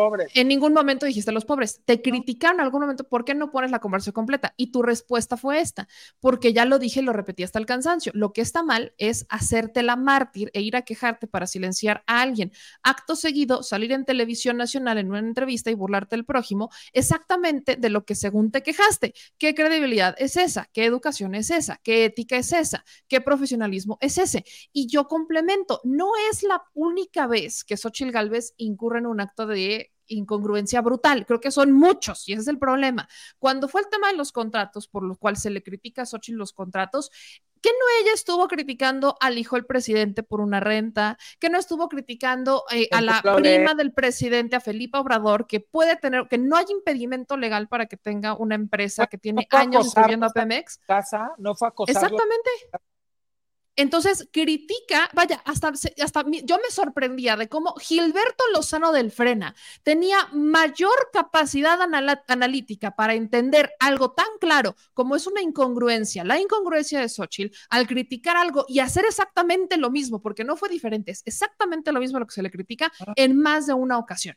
pobres. 0.00 0.30
En 0.34 0.48
ningún 0.48 0.72
momento 0.72 1.06
dijiste 1.06 1.32
los 1.32 1.44
pobres. 1.44 1.80
Te 1.84 2.02
criticaron 2.02 2.60
en 2.60 2.64
algún 2.64 2.80
momento, 2.80 3.04
¿por 3.04 3.24
qué 3.24 3.34
no 3.34 3.50
pones 3.50 3.70
la 3.70 3.80
conversación 3.80 4.12
completa? 4.12 4.54
Y 4.56 4.72
tu 4.72 4.82
respuesta 4.82 5.36
fue 5.36 5.60
esta, 5.60 5.88
porque 6.20 6.52
ya 6.52 6.64
lo 6.64 6.78
dije 6.78 7.00
y 7.00 7.02
lo 7.02 7.12
repetí 7.12 7.42
hasta 7.42 7.58
el 7.58 7.66
cansancio. 7.66 8.12
Lo 8.14 8.32
que 8.32 8.40
está 8.40 8.62
mal 8.62 8.94
es 8.98 9.26
hacerte 9.28 9.82
la 9.82 9.96
mártir 9.96 10.50
e 10.54 10.60
ir 10.60 10.76
a 10.76 10.82
quejarte 10.82 11.26
para 11.26 11.46
silenciar 11.46 12.02
a 12.06 12.20
alguien. 12.22 12.52
Acto 12.82 13.16
seguido, 13.16 13.62
salir 13.62 13.92
en 13.92 14.04
televisión 14.04 14.56
nacional 14.56 14.98
en 14.98 15.10
una 15.10 15.18
entrevista 15.20 15.70
y 15.70 15.74
burlarte 15.74 16.16
del 16.16 16.24
prójimo 16.24 16.70
exactamente 16.92 17.76
de 17.76 17.90
lo 17.90 18.04
que 18.04 18.14
según 18.14 18.50
te 18.50 18.62
quejaste. 18.62 19.14
¿Qué 19.38 19.54
credibilidad 19.54 20.14
es 20.18 20.36
esa? 20.36 20.68
¿Qué 20.72 20.84
educación 20.84 21.34
es 21.34 21.50
esa? 21.50 21.78
¿Qué 21.82 22.04
ética 22.04 22.36
es 22.36 22.52
esa? 22.52 22.84
¿Qué 23.08 23.20
profesionalismo 23.20 23.98
es 24.00 24.18
ese? 24.18 24.44
Y 24.72 24.86
yo 24.88 25.06
complemento, 25.06 25.80
no 25.84 26.12
es 26.30 26.42
la 26.42 26.62
única 26.74 27.26
vez 27.26 27.64
que 27.64 27.76
Xochitl 27.76 28.12
Galvez 28.12 28.54
incurre 28.56 28.98
en 28.98 29.06
un 29.06 29.20
acto 29.20 29.46
de 29.46 29.89
incongruencia 30.10 30.80
brutal. 30.80 31.26
Creo 31.26 31.40
que 31.40 31.50
son 31.50 31.72
muchos 31.72 32.28
y 32.28 32.32
ese 32.32 32.42
es 32.42 32.48
el 32.48 32.58
problema. 32.58 33.08
Cuando 33.38 33.68
fue 33.68 33.80
el 33.80 33.88
tema 33.88 34.08
de 34.08 34.16
los 34.16 34.32
contratos, 34.32 34.88
por 34.88 35.02
lo 35.02 35.16
cual 35.16 35.36
se 35.36 35.50
le 35.50 35.62
critica 35.62 36.02
a 36.02 36.06
Xochitl 36.06 36.38
los 36.38 36.52
contratos, 36.52 37.10
que 37.60 37.70
no 37.70 37.84
ella 38.00 38.14
estuvo 38.14 38.48
criticando 38.48 39.16
al 39.20 39.38
hijo 39.38 39.56
del 39.56 39.66
presidente 39.66 40.22
por 40.22 40.40
una 40.40 40.60
renta, 40.60 41.18
que 41.38 41.50
no 41.50 41.58
estuvo 41.58 41.88
criticando 41.88 42.64
eh, 42.70 42.88
a 42.90 43.00
la 43.00 43.22
prima 43.22 43.74
del 43.74 43.92
presidente, 43.92 44.56
a 44.56 44.60
Felipe 44.60 44.98
Obrador, 44.98 45.46
que 45.46 45.60
puede 45.60 45.96
tener, 45.96 46.26
que 46.28 46.38
no 46.38 46.56
hay 46.56 46.66
impedimento 46.70 47.36
legal 47.36 47.68
para 47.68 47.86
que 47.86 47.96
tenga 47.96 48.34
una 48.34 48.54
empresa 48.54 49.06
que 49.06 49.18
tiene 49.18 49.46
años 49.50 49.92
subiendo 49.92 50.26
a 50.26 50.30
Pemex. 50.30 50.78
Casa, 50.86 51.32
no 51.38 51.54
fue 51.54 51.68
Exactamente. 51.86 52.50
Entonces 53.76 54.28
critica, 54.32 55.08
vaya, 55.14 55.42
hasta, 55.44 55.68
hasta 56.02 56.24
yo 56.44 56.56
me 56.56 56.70
sorprendía 56.70 57.36
de 57.36 57.48
cómo 57.48 57.74
Gilberto 57.76 58.44
Lozano 58.52 58.92
del 58.92 59.10
Frena 59.10 59.54
tenía 59.82 60.18
mayor 60.32 61.10
capacidad 61.12 61.78
analítica 62.28 62.90
para 62.94 63.14
entender 63.14 63.70
algo 63.78 64.12
tan 64.12 64.26
claro 64.40 64.74
como 64.92 65.16
es 65.16 65.26
una 65.26 65.40
incongruencia, 65.40 66.24
la 66.24 66.38
incongruencia 66.38 67.00
de 67.00 67.08
Xochitl, 67.08 67.56
al 67.70 67.86
criticar 67.86 68.36
algo 68.36 68.66
y 68.68 68.80
hacer 68.80 69.04
exactamente 69.06 69.76
lo 69.76 69.90
mismo, 69.90 70.20
porque 70.20 70.44
no 70.44 70.56
fue 70.56 70.68
diferente, 70.68 71.12
es 71.12 71.22
exactamente 71.24 71.92
lo 71.92 72.00
mismo 72.00 72.18
lo 72.18 72.26
que 72.26 72.34
se 72.34 72.42
le 72.42 72.50
critica 72.50 72.92
ah. 73.00 73.12
en 73.16 73.36
más 73.36 73.66
de 73.66 73.74
una 73.74 73.98
ocasión. 73.98 74.36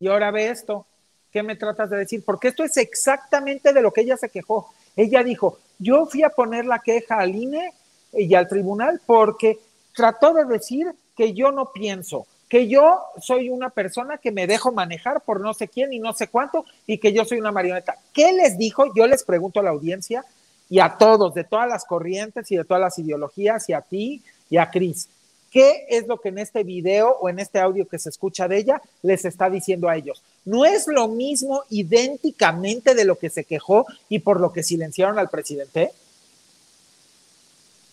Y 0.00 0.08
ahora 0.08 0.30
ve 0.30 0.48
esto, 0.48 0.86
¿qué 1.30 1.42
me 1.42 1.56
tratas 1.56 1.90
de 1.90 1.98
decir? 1.98 2.22
Porque 2.24 2.48
esto 2.48 2.64
es 2.64 2.76
exactamente 2.76 3.72
de 3.72 3.82
lo 3.82 3.92
que 3.92 4.02
ella 4.02 4.16
se 4.16 4.28
quejó. 4.28 4.72
Ella 4.96 5.22
dijo, 5.22 5.58
yo 5.78 6.06
fui 6.06 6.22
a 6.22 6.30
poner 6.30 6.64
la 6.64 6.78
queja 6.78 7.18
al 7.18 7.34
INE 7.34 7.72
y 8.12 8.34
al 8.34 8.48
tribunal 8.48 9.00
porque 9.04 9.58
trató 9.94 10.32
de 10.32 10.44
decir 10.44 10.92
que 11.16 11.32
yo 11.32 11.50
no 11.50 11.72
pienso, 11.72 12.26
que 12.48 12.68
yo 12.68 13.00
soy 13.20 13.50
una 13.50 13.70
persona 13.70 14.18
que 14.18 14.32
me 14.32 14.46
dejo 14.46 14.72
manejar 14.72 15.20
por 15.20 15.40
no 15.40 15.52
sé 15.54 15.68
quién 15.68 15.92
y 15.92 15.98
no 15.98 16.12
sé 16.12 16.28
cuánto 16.28 16.64
y 16.86 16.98
que 16.98 17.12
yo 17.12 17.24
soy 17.24 17.40
una 17.40 17.52
marioneta. 17.52 17.96
¿Qué 18.12 18.32
les 18.32 18.56
dijo? 18.56 18.92
Yo 18.94 19.06
les 19.06 19.24
pregunto 19.24 19.60
a 19.60 19.62
la 19.62 19.70
audiencia 19.70 20.24
y 20.70 20.80
a 20.80 20.96
todos, 20.96 21.34
de 21.34 21.44
todas 21.44 21.68
las 21.68 21.84
corrientes 21.84 22.50
y 22.50 22.56
de 22.56 22.64
todas 22.64 22.80
las 22.80 22.98
ideologías 22.98 23.68
y 23.68 23.72
a 23.72 23.80
ti 23.80 24.22
y 24.50 24.56
a 24.56 24.70
Cris. 24.70 25.08
¿Qué 25.50 25.86
es 25.88 26.06
lo 26.06 26.20
que 26.20 26.28
en 26.28 26.38
este 26.38 26.62
video 26.62 27.16
o 27.20 27.28
en 27.28 27.38
este 27.38 27.58
audio 27.58 27.88
que 27.88 27.98
se 27.98 28.10
escucha 28.10 28.48
de 28.48 28.58
ella 28.58 28.82
les 29.02 29.24
está 29.24 29.48
diciendo 29.48 29.88
a 29.88 29.96
ellos? 29.96 30.22
No 30.44 30.64
es 30.66 30.86
lo 30.86 31.08
mismo 31.08 31.64
idénticamente 31.70 32.94
de 32.94 33.04
lo 33.06 33.16
que 33.16 33.30
se 33.30 33.44
quejó 33.44 33.86
y 34.10 34.18
por 34.18 34.40
lo 34.40 34.52
que 34.52 34.62
silenciaron 34.62 35.18
al 35.18 35.30
presidente. 35.30 35.90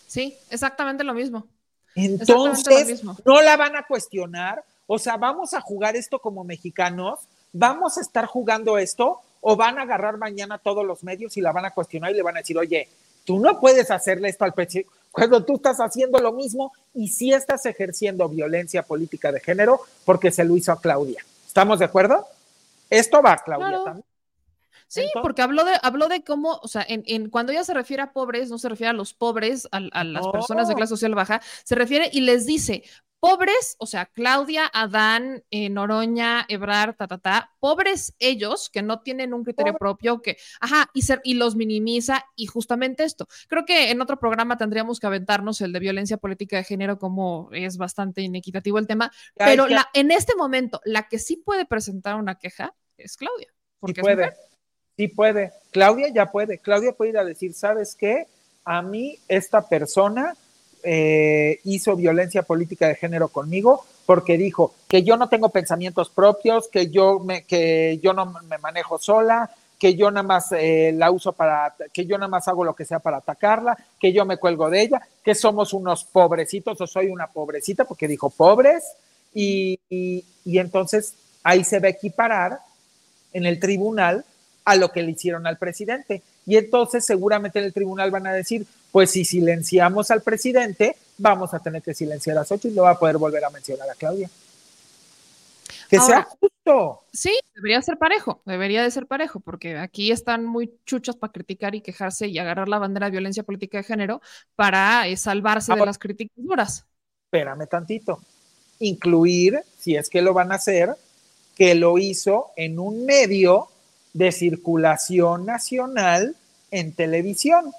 Sí, 0.06 0.36
exactamente 0.50 1.04
lo 1.04 1.14
mismo. 1.14 1.46
Entonces, 1.94 3.02
no 3.02 3.42
la 3.42 3.56
van 3.56 3.76
a 3.76 3.86
cuestionar. 3.86 4.64
O 4.86 4.98
sea, 4.98 5.16
vamos 5.16 5.54
a 5.54 5.60
jugar 5.60 5.96
esto 5.96 6.20
como 6.20 6.44
mexicanos, 6.44 7.20
vamos 7.52 7.98
a 7.98 8.00
estar 8.00 8.26
jugando 8.26 8.78
esto 8.78 9.20
o 9.40 9.56
van 9.56 9.78
a 9.78 9.82
agarrar 9.82 10.16
mañana 10.16 10.58
todos 10.58 10.84
los 10.84 11.02
medios 11.02 11.36
y 11.36 11.40
la 11.40 11.52
van 11.52 11.64
a 11.64 11.72
cuestionar 11.72 12.12
y 12.12 12.14
le 12.14 12.22
van 12.22 12.36
a 12.36 12.40
decir, 12.40 12.56
oye, 12.56 12.88
tú 13.24 13.38
no 13.38 13.58
puedes 13.58 13.90
hacerle 13.90 14.28
esto 14.28 14.44
al 14.44 14.52
presidente 14.52 14.90
cuando 15.16 15.42
tú 15.42 15.56
estás 15.56 15.78
haciendo 15.78 16.18
lo 16.18 16.32
mismo 16.32 16.72
y 16.92 17.08
sí 17.08 17.32
estás 17.32 17.64
ejerciendo 17.64 18.28
violencia 18.28 18.82
política 18.82 19.32
de 19.32 19.40
género 19.40 19.80
porque 20.04 20.30
se 20.30 20.44
lo 20.44 20.56
hizo 20.56 20.72
a 20.72 20.80
Claudia. 20.80 21.24
¿Estamos 21.46 21.78
de 21.78 21.86
acuerdo? 21.86 22.26
Esto 22.90 23.22
va 23.22 23.32
a 23.32 23.38
Claudia 23.38 23.82
también. 23.82 24.04
Sí, 24.88 25.04
porque 25.22 25.42
habló 25.42 25.64
de, 25.64 25.72
habló 25.82 26.08
de 26.08 26.22
cómo, 26.22 26.58
o 26.62 26.68
sea, 26.68 26.84
en, 26.88 27.28
cuando 27.30 27.52
ella 27.52 27.64
se 27.64 27.74
refiere 27.74 28.02
a 28.02 28.12
pobres, 28.12 28.50
no 28.50 28.58
se 28.58 28.68
refiere 28.68 28.90
a 28.90 28.94
los 28.94 29.14
pobres, 29.14 29.68
a, 29.72 29.80
las 29.80 30.28
personas 30.28 30.68
de 30.68 30.74
clase 30.74 30.90
social 30.90 31.14
baja, 31.14 31.40
se 31.64 31.74
refiere 31.74 32.08
y 32.12 32.20
les 32.20 32.46
dice, 32.46 32.84
pobres, 33.20 33.76
o 33.78 33.86
sea, 33.86 34.06
Claudia, 34.06 34.70
Adán, 34.72 35.42
eh, 35.50 35.68
Noroña, 35.68 36.44
Ebrar, 36.48 36.94
ta, 36.94 37.06
ta, 37.06 37.18
ta, 37.18 37.54
pobres 37.58 38.14
ellos 38.18 38.70
que 38.70 38.82
no 38.82 39.00
tienen 39.00 39.34
un 39.34 39.42
criterio 39.42 39.74
propio, 39.74 40.22
que, 40.22 40.36
ajá, 40.60 40.90
y, 40.94 41.02
ser, 41.02 41.20
y 41.24 41.34
los 41.34 41.56
minimiza, 41.56 42.24
y 42.36 42.46
justamente 42.46 43.04
esto. 43.04 43.26
Creo 43.48 43.64
que 43.64 43.90
en 43.90 44.00
otro 44.00 44.18
programa 44.18 44.56
tendríamos 44.56 45.00
que 45.00 45.06
aventarnos 45.06 45.60
el 45.60 45.72
de 45.72 45.80
violencia 45.80 46.18
política 46.18 46.56
de 46.56 46.64
género, 46.64 46.98
como 46.98 47.48
es 47.52 47.78
bastante 47.78 48.22
inequitativo 48.22 48.78
el 48.78 48.86
tema, 48.86 49.10
pero 49.34 49.66
La, 49.66 49.88
en 49.94 50.10
este 50.10 50.36
momento, 50.36 50.80
la 50.84 51.08
que 51.08 51.18
sí 51.18 51.36
puede 51.36 51.66
presentar 51.66 52.16
una 52.16 52.38
queja 52.38 52.74
es 52.96 53.16
Claudia. 53.16 53.52
Porque 53.78 54.00
puede. 54.00 54.32
Sí 54.96 55.08
puede. 55.08 55.52
Claudia 55.72 56.08
ya 56.08 56.30
puede. 56.30 56.58
Claudia 56.58 56.92
puede 56.92 57.10
ir 57.10 57.18
a 57.18 57.24
decir, 57.24 57.52
¿sabes 57.52 57.94
qué? 57.94 58.26
A 58.64 58.82
mí 58.82 59.18
esta 59.28 59.68
persona 59.68 60.34
eh, 60.82 61.60
hizo 61.64 61.96
violencia 61.96 62.42
política 62.42 62.88
de 62.88 62.94
género 62.94 63.28
conmigo 63.28 63.84
porque 64.06 64.38
dijo 64.38 64.74
que 64.88 65.02
yo 65.02 65.16
no 65.16 65.28
tengo 65.28 65.50
pensamientos 65.50 66.10
propios, 66.10 66.68
que 66.68 66.88
yo, 66.88 67.18
me, 67.18 67.44
que 67.44 67.98
yo 68.02 68.12
no 68.12 68.26
me 68.48 68.56
manejo 68.58 68.98
sola, 68.98 69.50
que 69.78 69.94
yo 69.96 70.10
nada 70.10 70.22
más 70.22 70.52
eh, 70.52 70.92
la 70.94 71.10
uso 71.10 71.32
para, 71.32 71.74
que 71.92 72.06
yo 72.06 72.16
nada 72.16 72.28
más 72.28 72.48
hago 72.48 72.64
lo 72.64 72.74
que 72.74 72.84
sea 72.84 73.00
para 73.00 73.18
atacarla, 73.18 73.76
que 74.00 74.12
yo 74.12 74.24
me 74.24 74.38
cuelgo 74.38 74.70
de 74.70 74.80
ella, 74.80 75.02
que 75.22 75.34
somos 75.34 75.72
unos 75.72 76.04
pobrecitos 76.04 76.80
o 76.80 76.86
soy 76.86 77.08
una 77.08 77.26
pobrecita 77.26 77.84
porque 77.84 78.08
dijo 78.08 78.30
pobres 78.30 78.84
y, 79.34 79.78
y 79.90 80.58
entonces 80.58 81.16
ahí 81.42 81.64
se 81.64 81.80
va 81.80 81.88
a 81.88 81.90
equiparar 81.90 82.60
en 83.32 83.44
el 83.44 83.60
tribunal 83.60 84.24
a 84.66 84.76
lo 84.76 84.90
que 84.90 85.02
le 85.02 85.12
hicieron 85.12 85.46
al 85.46 85.56
presidente. 85.56 86.22
Y 86.44 86.56
entonces 86.56 87.06
seguramente 87.06 87.60
en 87.60 87.64
el 87.64 87.72
tribunal 87.72 88.10
van 88.10 88.26
a 88.26 88.32
decir, 88.32 88.66
pues 88.92 89.12
si 89.12 89.24
silenciamos 89.24 90.10
al 90.10 90.22
presidente, 90.22 90.96
vamos 91.16 91.54
a 91.54 91.60
tener 91.60 91.82
que 91.82 91.94
silenciar 91.94 92.36
a 92.36 92.44
Xochitl 92.44 92.72
y 92.72 92.76
no 92.76 92.82
va 92.82 92.90
a 92.90 92.98
poder 92.98 93.16
volver 93.16 93.44
a 93.44 93.50
mencionar 93.50 93.88
a 93.88 93.94
Claudia. 93.94 94.28
Que 95.88 96.00
sea 96.00 96.24
justo. 96.24 97.00
Sí, 97.12 97.32
debería 97.54 97.80
ser 97.80 97.96
parejo, 97.96 98.42
debería 98.44 98.82
de 98.82 98.90
ser 98.90 99.06
parejo, 99.06 99.38
porque 99.38 99.78
aquí 99.78 100.10
están 100.10 100.44
muy 100.44 100.72
chuchos 100.84 101.14
para 101.16 101.32
criticar 101.32 101.76
y 101.76 101.80
quejarse 101.80 102.26
y 102.26 102.38
agarrar 102.38 102.68
la 102.68 102.80
bandera 102.80 103.06
de 103.06 103.12
violencia 103.12 103.44
política 103.44 103.78
de 103.78 103.84
género 103.84 104.20
para 104.56 105.06
eh, 105.06 105.16
salvarse 105.16 105.72
de 105.72 105.86
las 105.86 105.98
críticas 105.98 106.36
duras. 106.36 106.84
Espérame 107.26 107.68
tantito. 107.68 108.20
Incluir, 108.80 109.60
si 109.78 109.94
es 109.94 110.10
que 110.10 110.22
lo 110.22 110.34
van 110.34 110.50
a 110.50 110.56
hacer, 110.56 110.96
que 111.54 111.76
lo 111.76 111.98
hizo 111.98 112.50
en 112.56 112.80
un 112.80 113.06
medio 113.06 113.68
de 114.16 114.32
circulación 114.32 115.44
nacional 115.44 116.34
en 116.70 116.94
televisión, 116.94 117.70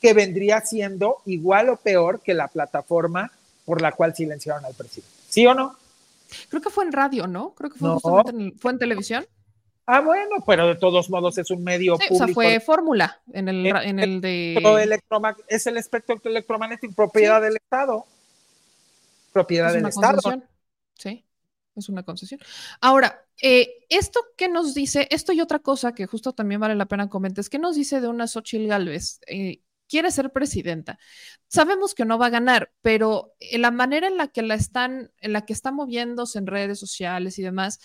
que 0.00 0.12
vendría 0.12 0.60
siendo 0.62 1.18
igual 1.26 1.68
o 1.68 1.76
peor 1.76 2.20
que 2.20 2.34
la 2.34 2.48
plataforma 2.48 3.30
por 3.64 3.80
la 3.80 3.92
cual 3.92 4.14
silenciaron 4.14 4.64
al 4.64 4.74
presidente. 4.74 5.14
¿Sí 5.28 5.46
o 5.46 5.54
no? 5.54 5.76
Creo 6.48 6.60
que 6.60 6.70
fue 6.70 6.84
en 6.84 6.92
radio, 6.92 7.28
¿no? 7.28 7.50
Creo 7.50 7.70
que 7.70 7.78
fue, 7.78 8.22
en, 8.30 8.58
fue 8.58 8.72
en 8.72 8.78
televisión. 8.78 9.26
Ah, 9.86 10.00
bueno, 10.00 10.42
pero 10.44 10.66
de 10.66 10.74
todos 10.74 11.08
modos 11.08 11.38
es 11.38 11.50
un 11.50 11.62
medio 11.62 11.94
público. 11.94 12.14
O 12.14 12.18
sea, 12.18 12.28
fue 12.28 12.58
fórmula 12.58 13.20
en 13.32 13.48
el, 13.48 13.66
en 13.66 14.00
el 14.00 14.20
de. 14.20 14.60
Es 15.46 15.66
el 15.66 15.76
espectro 15.76 16.20
electromagnético, 16.24 16.94
propiedad 16.94 17.40
del 17.40 17.56
Estado. 17.56 18.04
Propiedad 19.32 19.72
del 19.72 19.86
Estado. 19.86 20.20
Sí 20.94 21.23
es 21.76 21.88
una 21.88 22.02
concesión. 22.02 22.40
Ahora, 22.80 23.26
eh, 23.42 23.84
esto 23.88 24.20
que 24.36 24.48
nos 24.48 24.74
dice, 24.74 25.08
esto 25.10 25.32
y 25.32 25.40
otra 25.40 25.58
cosa 25.58 25.92
que 25.92 26.06
justo 26.06 26.32
también 26.32 26.60
vale 26.60 26.74
la 26.74 26.86
pena 26.86 27.08
comentar, 27.08 27.40
es 27.40 27.50
que 27.50 27.58
nos 27.58 27.76
dice 27.76 28.00
de 28.00 28.08
una 28.08 28.26
Xochitl 28.26 28.66
Galvez, 28.66 29.20
eh, 29.26 29.60
quiere 29.88 30.10
ser 30.10 30.32
presidenta. 30.32 30.98
Sabemos 31.48 31.94
que 31.94 32.04
no 32.04 32.18
va 32.18 32.26
a 32.26 32.30
ganar, 32.30 32.72
pero 32.82 33.34
la 33.52 33.70
manera 33.70 34.08
en 34.08 34.16
la 34.16 34.28
que 34.28 34.42
la 34.42 34.54
están, 34.54 35.12
en 35.20 35.32
la 35.32 35.44
que 35.44 35.52
está 35.52 35.72
moviéndose 35.72 36.38
en 36.38 36.46
redes 36.46 36.78
sociales 36.78 37.38
y 37.38 37.42
demás, 37.42 37.80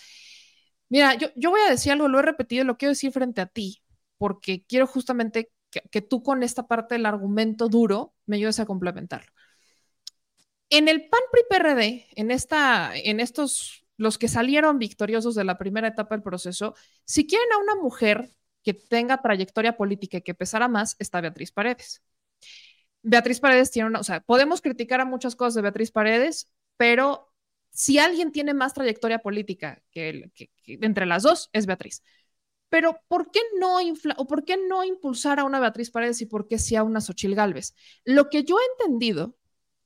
mira, 0.88 1.14
yo, 1.14 1.28
yo 1.36 1.50
voy 1.50 1.60
a 1.60 1.70
decir 1.70 1.92
algo, 1.92 2.08
lo 2.08 2.18
he 2.18 2.22
repetido, 2.22 2.64
lo 2.64 2.76
quiero 2.76 2.90
decir 2.92 3.12
frente 3.12 3.40
a 3.40 3.46
ti, 3.46 3.82
porque 4.18 4.64
quiero 4.66 4.86
justamente 4.86 5.50
que, 5.70 5.82
que 5.90 6.02
tú 6.02 6.22
con 6.22 6.42
esta 6.42 6.66
parte 6.66 6.94
del 6.94 7.06
argumento 7.06 7.68
duro 7.68 8.14
me 8.26 8.36
ayudes 8.36 8.60
a 8.60 8.66
complementarlo. 8.66 9.32
En 10.70 10.88
el 10.88 11.08
PAN 11.08 11.20
PRI 11.32 11.42
PRD, 11.48 12.06
en, 12.14 12.30
esta, 12.30 12.92
en 12.96 13.18
estos, 13.18 13.79
los 14.00 14.16
que 14.16 14.28
salieron 14.28 14.78
victoriosos 14.78 15.34
de 15.34 15.44
la 15.44 15.58
primera 15.58 15.88
etapa 15.88 16.14
del 16.14 16.22
proceso, 16.22 16.74
si 17.04 17.26
quieren 17.26 17.52
a 17.52 17.58
una 17.58 17.74
mujer 17.74 18.30
que 18.62 18.72
tenga 18.72 19.20
trayectoria 19.20 19.76
política 19.76 20.16
y 20.16 20.22
que 20.22 20.34
pesara 20.34 20.68
más, 20.68 20.96
está 20.98 21.20
Beatriz 21.20 21.52
Paredes. 21.52 22.02
Beatriz 23.02 23.40
Paredes 23.40 23.70
tiene 23.70 23.90
una, 23.90 24.00
o 24.00 24.02
sea, 24.04 24.20
podemos 24.20 24.62
criticar 24.62 25.02
a 25.02 25.04
muchas 25.04 25.36
cosas 25.36 25.54
de 25.54 25.60
Beatriz 25.60 25.90
Paredes, 25.90 26.50
pero 26.78 27.30
si 27.72 27.98
alguien 27.98 28.32
tiene 28.32 28.54
más 28.54 28.72
trayectoria 28.72 29.18
política 29.18 29.82
que, 29.90 30.30
entre 30.64 31.04
las 31.04 31.22
dos, 31.22 31.50
es 31.52 31.66
Beatriz. 31.66 32.02
Pero 32.70 33.02
¿por 33.06 33.30
qué 33.30 33.40
no 33.58 33.76
o 34.16 34.26
por 34.26 34.46
qué 34.46 34.56
no 34.56 34.82
impulsar 34.82 35.40
a 35.40 35.44
una 35.44 35.60
Beatriz 35.60 35.90
Paredes 35.90 36.22
y 36.22 36.26
por 36.26 36.48
qué 36.48 36.58
sí 36.58 36.74
a 36.74 36.84
una 36.84 37.02
Xochil 37.02 37.34
Gálvez? 37.34 37.74
Lo 38.06 38.30
que 38.30 38.44
yo 38.44 38.56
he 38.58 38.82
entendido 38.82 39.36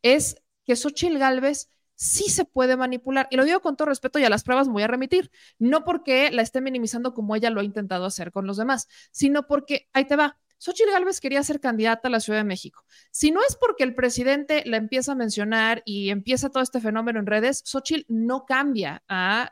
es 0.02 0.36
que 0.64 0.76
Xochitl 0.76 1.18
Galvez 1.18 1.68
sí 1.94 2.30
se 2.30 2.44
puede 2.44 2.76
manipular. 2.76 3.28
Y 3.30 3.36
lo 3.36 3.44
digo 3.44 3.60
con 3.60 3.76
todo 3.76 3.86
respeto 3.88 4.18
y 4.18 4.24
a 4.24 4.30
las 4.30 4.44
pruebas 4.44 4.68
voy 4.68 4.82
a 4.82 4.86
remitir. 4.88 5.30
No 5.58 5.84
porque 5.84 6.30
la 6.30 6.42
esté 6.42 6.60
minimizando 6.60 7.14
como 7.14 7.36
ella 7.36 7.50
lo 7.50 7.60
ha 7.60 7.64
intentado 7.64 8.04
hacer 8.06 8.32
con 8.32 8.46
los 8.46 8.56
demás, 8.56 8.88
sino 9.10 9.46
porque, 9.46 9.88
ahí 9.92 10.04
te 10.06 10.16
va, 10.16 10.38
Xochitl 10.64 10.92
Gálvez 10.92 11.20
quería 11.20 11.42
ser 11.42 11.60
candidata 11.60 12.08
a 12.08 12.10
la 12.10 12.20
Ciudad 12.20 12.38
de 12.38 12.44
México. 12.44 12.86
Si 13.10 13.30
no 13.30 13.40
es 13.46 13.54
porque 13.54 13.84
el 13.84 13.94
presidente 13.94 14.62
la 14.64 14.78
empieza 14.78 15.12
a 15.12 15.14
mencionar 15.14 15.82
y 15.84 16.08
empieza 16.08 16.48
todo 16.48 16.62
este 16.62 16.80
fenómeno 16.80 17.20
en 17.20 17.26
redes, 17.26 17.62
Xochitl 17.66 18.06
no 18.08 18.46
cambia 18.46 19.02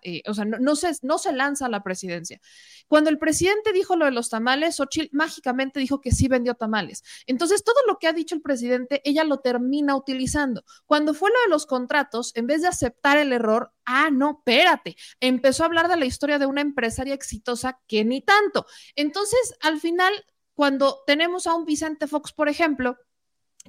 eh, 0.03 0.23
o 0.27 0.33
sea, 0.33 0.47
no, 0.47 0.75
se, 0.75 0.93
no 1.03 1.19
se 1.19 1.33
lanza 1.33 1.67
a 1.67 1.69
la 1.69 1.83
presidencia. 1.83 2.41
Cuando 2.89 3.11
el 3.11 3.19
presidente 3.19 3.73
dijo 3.75 3.95
lo 3.95 4.07
de 4.07 4.11
los 4.11 4.31
tamales, 4.31 4.77
Xochitl 4.77 5.15
mágicamente 5.15 5.81
dijo 5.81 6.01
que 6.01 6.13
sí 6.13 6.29
vendió 6.29 6.55
tamales. 6.55 7.03
Entonces, 7.27 7.63
todo 7.63 7.77
lo 7.87 7.99
que 7.99 8.09
ha 8.09 8.15
dicho 8.15 8.35
el 8.35 8.41
presidente, 8.41 9.03
ella 9.05 9.25
lo 9.25 9.41
termina 9.41 9.95
utilizando. 9.95 10.65
Cuando 10.87 11.13
fue 11.13 11.29
lo 11.29 11.43
de 11.43 11.51
los 11.51 11.67
contratos, 11.67 12.33
en 12.37 12.47
vez 12.47 12.63
de 12.63 12.69
aceptar 12.69 13.19
el 13.19 13.35
error, 13.35 13.73
ah, 13.85 14.09
no, 14.11 14.39
espérate, 14.39 14.97
empezó 15.21 15.63
a 15.63 15.67
hablar 15.67 15.89
de 15.89 15.97
la 15.97 16.07
historia 16.07 16.39
de 16.39 16.47
una 16.47 16.63
empresaria 16.63 17.15
exitosa 17.15 17.81
que 17.87 18.03
ni 18.05 18.23
tanto. 18.23 18.65
Entonces, 18.97 19.55
al 19.61 19.79
final, 19.79 20.13
cuando 20.55 21.03
tenemos 21.07 21.47
a 21.47 21.55
un 21.55 21.65
Vicente 21.65 22.07
Fox, 22.07 22.33
por 22.33 22.49
ejemplo, 22.49 22.97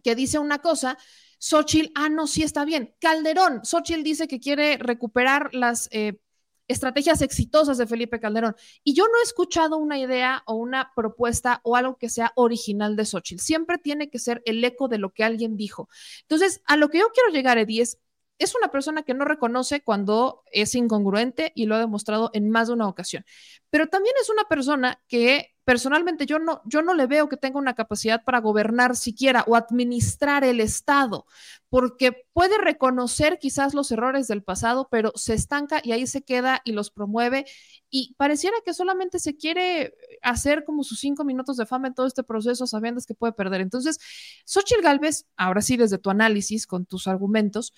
que 0.03 0.15
dice 0.15 0.39
una 0.39 0.59
cosa, 0.59 0.97
Xochitl, 1.39 1.91
ah, 1.95 2.09
no, 2.09 2.27
sí 2.27 2.43
está 2.43 2.65
bien. 2.65 2.95
Calderón, 2.99 3.63
Xochitl 3.63 4.03
dice 4.03 4.27
que 4.27 4.39
quiere 4.39 4.77
recuperar 4.77 5.53
las 5.53 5.89
eh, 5.91 6.19
estrategias 6.67 7.21
exitosas 7.21 7.77
de 7.77 7.87
Felipe 7.87 8.19
Calderón. 8.19 8.55
Y 8.83 8.93
yo 8.93 9.05
no 9.05 9.19
he 9.19 9.23
escuchado 9.23 9.77
una 9.77 9.97
idea 9.97 10.43
o 10.45 10.55
una 10.55 10.91
propuesta 10.95 11.61
o 11.63 11.75
algo 11.75 11.97
que 11.97 12.09
sea 12.09 12.31
original 12.35 12.95
de 12.95 13.05
Xochitl. 13.05 13.41
Siempre 13.41 13.77
tiene 13.77 14.09
que 14.09 14.19
ser 14.19 14.41
el 14.45 14.63
eco 14.63 14.87
de 14.87 14.97
lo 14.97 15.11
que 15.11 15.23
alguien 15.23 15.57
dijo. 15.57 15.89
Entonces, 16.21 16.61
a 16.65 16.77
lo 16.77 16.89
que 16.89 16.99
yo 16.99 17.09
quiero 17.13 17.29
llegar, 17.31 17.57
Eddie, 17.57 17.81
es 17.81 17.99
es 18.39 18.55
una 18.55 18.69
persona 18.69 19.03
que 19.03 19.13
no 19.13 19.25
reconoce 19.25 19.81
cuando 19.83 20.43
es 20.51 20.75
incongruente 20.75 21.51
y 21.55 21.65
lo 21.65 21.75
ha 21.75 21.79
demostrado 21.79 22.29
en 22.33 22.49
más 22.49 22.67
de 22.67 22.73
una 22.73 22.87
ocasión. 22.87 23.25
Pero 23.69 23.87
también 23.87 24.15
es 24.21 24.29
una 24.29 24.43
persona 24.43 24.99
que 25.07 25.53
personalmente 25.65 26.25
yo 26.25 26.39
no, 26.39 26.61
yo 26.65 26.81
no 26.81 26.93
le 26.93 27.07
veo 27.07 27.29
que 27.29 27.37
tenga 27.37 27.57
una 27.57 27.73
capacidad 27.73 28.23
para 28.23 28.39
gobernar 28.41 28.95
siquiera 28.95 29.43
o 29.47 29.55
administrar 29.55 30.43
el 30.43 30.59
Estado, 30.59 31.25
porque 31.69 32.25
puede 32.33 32.57
reconocer 32.57 33.39
quizás 33.39 33.73
los 33.73 33.91
errores 33.91 34.27
del 34.27 34.43
pasado, 34.43 34.87
pero 34.91 35.11
se 35.15 35.33
estanca 35.33 35.79
y 35.83 35.93
ahí 35.93 36.05
se 36.05 36.21
queda 36.21 36.61
y 36.65 36.73
los 36.73 36.91
promueve 36.91 37.45
y 37.89 38.13
pareciera 38.17 38.57
que 38.65 38.73
solamente 38.73 39.19
se 39.19 39.37
quiere 39.37 39.93
hacer 40.21 40.65
como 40.65 40.83
sus 40.83 40.99
cinco 40.99 41.23
minutos 41.23 41.57
de 41.57 41.65
fama 41.65 41.87
en 41.87 41.93
todo 41.93 42.07
este 42.07 42.23
proceso 42.23 42.67
sabiendo 42.67 43.01
que 43.07 43.13
puede 43.13 43.33
perder. 43.33 43.61
Entonces, 43.61 43.99
Xochitl 44.45 44.81
Galvez, 44.81 45.25
ahora 45.37 45.61
sí 45.61 45.77
desde 45.77 45.97
tu 45.97 46.09
análisis, 46.09 46.67
con 46.67 46.85
tus 46.85 47.07
argumentos, 47.07 47.73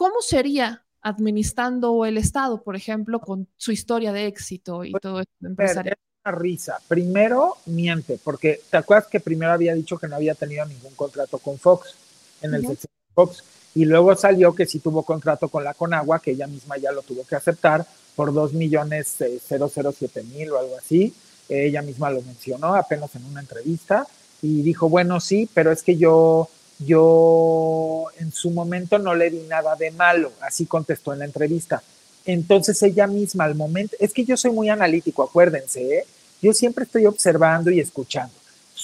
¿cómo 0.00 0.22
sería 0.22 0.82
administrando 1.02 2.06
el 2.06 2.16
Estado, 2.16 2.62
por 2.62 2.74
ejemplo, 2.74 3.20
con 3.20 3.46
su 3.58 3.70
historia 3.70 4.14
de 4.14 4.28
éxito 4.28 4.82
y 4.82 4.92
todo 4.92 5.20
esto 5.20 5.46
empresarial? 5.46 5.98
Una 6.24 6.38
risa. 6.38 6.78
Primero, 6.88 7.58
miente, 7.66 8.18
porque 8.24 8.62
te 8.70 8.78
acuerdas 8.78 9.08
que 9.08 9.20
primero 9.20 9.52
había 9.52 9.74
dicho 9.74 9.98
que 9.98 10.08
no 10.08 10.16
había 10.16 10.34
tenido 10.34 10.64
ningún 10.64 10.94
contrato 10.94 11.36
con 11.36 11.58
Fox 11.58 11.96
en 12.40 12.54
el 12.54 12.78
Fox 13.14 13.44
y 13.74 13.84
luego 13.84 14.16
salió 14.16 14.54
que 14.54 14.64
sí 14.64 14.78
tuvo 14.78 15.02
contrato 15.02 15.50
con 15.50 15.64
la 15.64 15.74
Conagua, 15.74 16.18
que 16.18 16.30
ella 16.30 16.46
misma 16.46 16.78
ya 16.78 16.92
lo 16.92 17.02
tuvo 17.02 17.26
que 17.26 17.36
aceptar 17.36 17.84
por 18.16 18.32
2 18.32 18.54
millones 18.54 19.16
007 19.18 20.22
mil 20.22 20.50
o 20.52 20.58
algo 20.58 20.78
así. 20.78 21.14
Ella 21.46 21.82
misma 21.82 22.08
lo 22.08 22.22
mencionó 22.22 22.74
apenas 22.74 23.14
en 23.16 23.26
una 23.26 23.40
entrevista 23.40 24.06
y 24.40 24.62
dijo, 24.62 24.88
bueno, 24.88 25.20
sí, 25.20 25.46
pero 25.52 25.70
es 25.70 25.82
que 25.82 25.98
yo 25.98 26.48
yo 26.84 28.06
en 28.18 28.32
su 28.32 28.50
momento 28.50 28.98
no 28.98 29.14
le 29.14 29.30
di 29.30 29.40
nada 29.48 29.76
de 29.76 29.90
malo, 29.90 30.32
así 30.40 30.66
contestó 30.66 31.12
en 31.12 31.20
la 31.20 31.24
entrevista. 31.26 31.82
Entonces 32.24 32.82
ella 32.82 33.06
misma 33.06 33.44
al 33.44 33.54
momento, 33.54 33.96
es 33.98 34.12
que 34.12 34.24
yo 34.24 34.36
soy 34.36 34.52
muy 34.52 34.68
analítico, 34.68 35.22
acuérdense, 35.22 35.98
¿eh? 35.98 36.04
yo 36.40 36.52
siempre 36.52 36.84
estoy 36.84 37.06
observando 37.06 37.70
y 37.70 37.80
escuchando. 37.80 38.34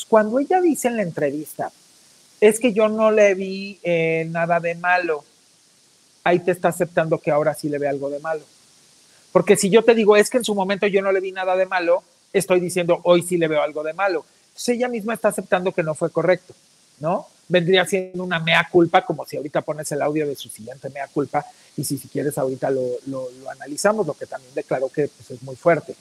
cuando 0.08 0.38
ella 0.38 0.60
dice 0.60 0.88
en 0.88 0.96
la 0.96 1.02
entrevista, 1.02 1.72
es 2.40 2.60
que 2.60 2.72
yo 2.72 2.88
no 2.88 3.10
le 3.10 3.34
vi 3.34 3.78
eh, 3.82 4.26
nada 4.30 4.60
de 4.60 4.74
malo, 4.74 5.24
ahí 6.22 6.40
te 6.40 6.50
está 6.50 6.68
aceptando 6.68 7.18
que 7.18 7.30
ahora 7.30 7.54
sí 7.54 7.68
le 7.68 7.78
ve 7.78 7.88
algo 7.88 8.10
de 8.10 8.20
malo. 8.20 8.42
Porque 9.32 9.56
si 9.56 9.70
yo 9.70 9.84
te 9.84 9.94
digo, 9.94 10.16
es 10.16 10.28
que 10.28 10.38
en 10.38 10.44
su 10.44 10.54
momento 10.54 10.86
yo 10.86 11.02
no 11.02 11.12
le 11.12 11.20
vi 11.20 11.32
nada 11.32 11.56
de 11.56 11.66
malo, 11.66 12.02
estoy 12.32 12.60
diciendo, 12.60 13.00
hoy 13.04 13.22
sí 13.22 13.38
le 13.38 13.48
veo 13.48 13.62
algo 13.62 13.82
de 13.82 13.92
malo. 13.94 14.24
Entonces 14.48 14.76
ella 14.76 14.88
misma 14.88 15.14
está 15.14 15.28
aceptando 15.28 15.72
que 15.72 15.82
no 15.82 15.94
fue 15.94 16.10
correcto, 16.10 16.54
¿no? 17.00 17.26
Vendría 17.48 17.84
siendo 17.84 18.24
una 18.24 18.38
mea 18.38 18.68
culpa, 18.70 19.04
como 19.04 19.24
si 19.24 19.36
ahorita 19.36 19.62
pones 19.62 19.90
el 19.92 20.02
audio 20.02 20.26
de 20.26 20.34
su 20.34 20.48
siguiente 20.48 20.90
mea 20.90 21.08
culpa, 21.08 21.44
y 21.76 21.84
si, 21.84 21.98
si 21.98 22.08
quieres 22.08 22.36
ahorita 22.38 22.70
lo, 22.70 22.82
lo, 23.06 23.28
analizamos, 23.50 24.06
lo 24.06 24.14
que 24.14 24.26
también 24.26 24.54
declaró 24.54 24.88
que 24.88 25.08
pues, 25.08 25.30
es 25.30 25.42
muy 25.42 25.56
fuerte. 25.56 25.94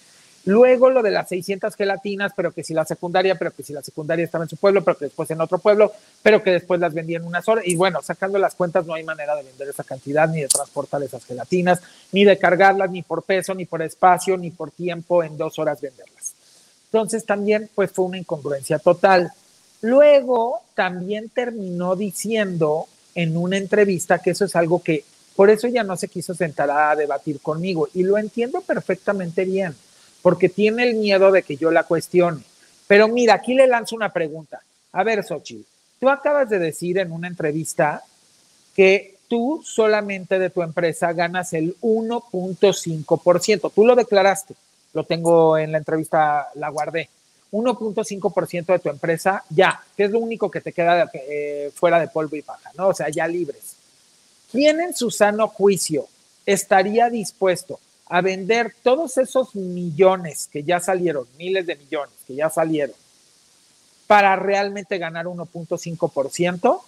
Luego 0.45 0.91
lo 0.91 1.01
de 1.01 1.09
las 1.09 1.27
600 1.29 1.75
gelatinas, 1.75 2.31
pero 2.35 2.51
que 2.51 2.63
si 2.63 2.75
la 2.75 2.85
secundaria, 2.85 3.33
pero 3.33 3.49
que 3.49 3.63
si 3.63 3.73
la 3.73 3.81
secundaria 3.81 4.23
estaba 4.23 4.43
en 4.43 4.49
su 4.49 4.57
pueblo, 4.57 4.83
pero 4.83 4.95
que 4.95 5.05
después 5.05 5.29
en 5.31 5.41
otro 5.41 5.57
pueblo, 5.57 5.91
pero 6.21 6.43
que 6.43 6.51
después 6.51 6.79
las 6.79 6.93
vendían 6.93 7.23
unas 7.23 7.47
horas. 7.49 7.65
Y 7.65 7.75
bueno, 7.75 8.03
sacando 8.03 8.37
las 8.37 8.53
cuentas 8.53 8.85
no 8.85 8.93
hay 8.93 9.03
manera 9.03 9.35
de 9.35 9.41
vender 9.41 9.69
esa 9.69 9.83
cantidad, 9.83 10.29
ni 10.29 10.41
de 10.41 10.47
transportar 10.47 11.01
esas 11.01 11.25
gelatinas, 11.25 11.81
ni 12.11 12.25
de 12.25 12.37
cargarlas, 12.37 12.91
ni 12.91 13.01
por 13.01 13.23
peso, 13.23 13.55
ni 13.55 13.65
por 13.65 13.81
espacio, 13.81 14.37
ni 14.37 14.51
por 14.51 14.69
tiempo 14.69 15.23
en 15.23 15.35
dos 15.35 15.57
horas 15.57 15.81
venderlas. 15.81 16.35
Entonces 16.91 17.25
también 17.25 17.67
pues 17.73 17.91
fue 17.91 18.05
una 18.05 18.19
incongruencia 18.19 18.77
total. 18.77 19.31
Luego 19.85 20.63
también 20.73 21.29
terminó 21.29 21.95
diciendo 21.95 22.87
en 23.13 23.37
una 23.37 23.57
entrevista 23.57 24.17
que 24.17 24.31
eso 24.31 24.45
es 24.45 24.55
algo 24.55 24.81
que 24.81 25.05
por 25.35 25.51
eso 25.51 25.67
ya 25.67 25.83
no 25.83 25.95
se 25.95 26.07
quiso 26.07 26.33
sentar 26.33 26.71
a 26.71 26.95
debatir 26.95 27.39
conmigo 27.39 27.87
y 27.93 28.01
lo 28.01 28.17
entiendo 28.17 28.61
perfectamente 28.61 29.45
bien, 29.45 29.75
porque 30.23 30.49
tiene 30.49 30.89
el 30.89 30.95
miedo 30.95 31.31
de 31.31 31.43
que 31.43 31.55
yo 31.55 31.69
la 31.69 31.83
cuestione. 31.83 32.41
Pero 32.87 33.07
mira, 33.07 33.35
aquí 33.35 33.53
le 33.53 33.67
lanzo 33.67 33.95
una 33.95 34.11
pregunta. 34.11 34.59
A 34.91 35.03
ver, 35.03 35.23
Xochitl, 35.23 35.67
tú 35.99 36.09
acabas 36.09 36.49
de 36.49 36.57
decir 36.57 36.97
en 36.97 37.11
una 37.11 37.27
entrevista 37.27 38.01
que 38.75 39.17
tú 39.27 39.61
solamente 39.63 40.39
de 40.39 40.49
tu 40.49 40.63
empresa 40.63 41.13
ganas 41.13 41.53
el 41.53 41.75
1.5%. 41.81 43.71
Tú 43.71 43.85
lo 43.85 43.95
declaraste, 43.95 44.55
lo 44.93 45.03
tengo 45.03 45.59
en 45.59 45.73
la 45.73 45.77
entrevista, 45.77 46.47
la 46.55 46.69
guardé. 46.69 47.07
1.5% 47.51 48.65
de 48.65 48.79
tu 48.79 48.89
empresa 48.89 49.43
ya, 49.49 49.81
que 49.95 50.05
es 50.05 50.11
lo 50.11 50.19
único 50.19 50.49
que 50.51 50.61
te 50.61 50.73
queda 50.73 51.09
eh, 51.13 51.71
fuera 51.73 51.99
de 51.99 52.07
polvo 52.07 52.35
y 52.35 52.41
paja, 52.41 52.71
¿no? 52.77 52.89
O 52.89 52.93
sea, 52.93 53.09
ya 53.09 53.27
libres. 53.27 53.75
¿Quién 54.51 54.81
en 54.81 54.95
su 54.95 55.11
sano 55.11 55.47
juicio 55.47 56.07
estaría 56.45 57.09
dispuesto 57.09 57.79
a 58.07 58.21
vender 58.21 58.75
todos 58.83 59.17
esos 59.17 59.55
millones 59.55 60.47
que 60.51 60.63
ya 60.63 60.79
salieron, 60.79 61.27
miles 61.37 61.65
de 61.65 61.75
millones 61.75 62.15
que 62.27 62.35
ya 62.35 62.49
salieron, 62.49 62.95
para 64.07 64.35
realmente 64.35 64.97
ganar 64.97 65.25
1.5%? 65.25 66.81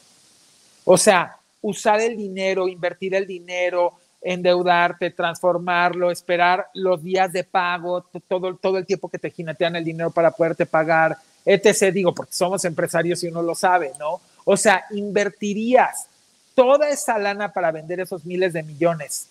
O 0.86 0.98
sea, 0.98 1.38
usar 1.62 2.00
el 2.02 2.16
dinero, 2.16 2.68
invertir 2.68 3.16
el 3.16 3.28
dinero, 3.28 3.94
endeudarte, 4.28 5.12
transformarlo, 5.12 6.12
esperar 6.12 6.68
los 6.74 7.02
días 7.02 7.32
de 7.32 7.46
pago, 7.46 8.02
todo, 8.28 8.58
todo 8.58 8.78
el 8.78 8.86
tiempo 8.86 9.08
que 9.08 9.18
te 9.18 9.32
jinetean 9.32 9.78
el 9.78 9.86
dinero 9.86 10.12
para 10.12 10.32
poderte 10.32 10.66
pagar, 10.66 11.18
etc. 11.46 11.94
Digo, 11.94 12.14
porque 12.14 12.34
somos 12.34 12.66
empresarios 12.66 13.24
y 13.24 13.30
uno 13.30 13.42
lo 13.42 13.56
sabe, 13.56 13.94
¿no? 13.98 14.20
O 14.44 14.58
sea, 14.58 14.84
invertirías 14.92 16.08
toda 16.54 16.90
esa 16.90 17.18
lana 17.18 17.54
para 17.54 17.72
vender 17.72 18.02
esos 18.02 18.26
miles 18.26 18.52
de 18.52 18.64
millones 18.64 19.30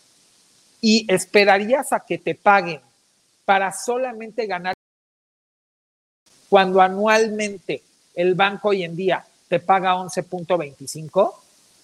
y 0.80 1.04
esperarías 1.12 1.92
a 1.92 2.00
que 2.00 2.16
te 2.16 2.34
paguen 2.34 2.80
para 3.44 3.72
solamente 3.72 4.46
ganar 4.46 4.74
cuando 6.48 6.80
anualmente 6.80 7.82
el 8.14 8.34
banco 8.34 8.70
hoy 8.70 8.82
en 8.82 8.96
día 8.96 9.26
te 9.48 9.60
paga 9.60 9.94
11.25, 9.96 11.34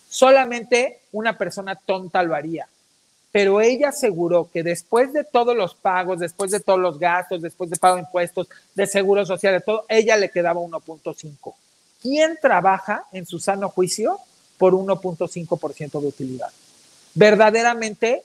solamente 0.08 1.00
una 1.12 1.36
persona 1.36 1.76
tonta 1.76 2.22
lo 2.22 2.34
haría 2.34 2.66
pero 3.32 3.62
ella 3.62 3.88
aseguró 3.88 4.50
que 4.52 4.62
después 4.62 5.12
de 5.14 5.24
todos 5.24 5.56
los 5.56 5.74
pagos, 5.74 6.20
después 6.20 6.50
de 6.50 6.60
todos 6.60 6.78
los 6.78 6.98
gastos, 6.98 7.40
después 7.40 7.70
de 7.70 7.78
pago 7.78 7.96
de 7.96 8.02
impuestos, 8.02 8.46
de 8.74 8.86
seguro 8.86 9.24
social, 9.24 9.54
de 9.54 9.60
todo, 9.62 9.86
ella 9.88 10.18
le 10.18 10.30
quedaba 10.30 10.60
1.5. 10.60 11.54
¿Quién 12.02 12.38
trabaja 12.40 13.06
en 13.10 13.24
su 13.24 13.38
sano 13.38 13.70
juicio 13.70 14.18
por 14.58 14.74
1.5% 14.74 16.00
de 16.00 16.06
utilidad? 16.06 16.50
Verdaderamente, 17.14 18.22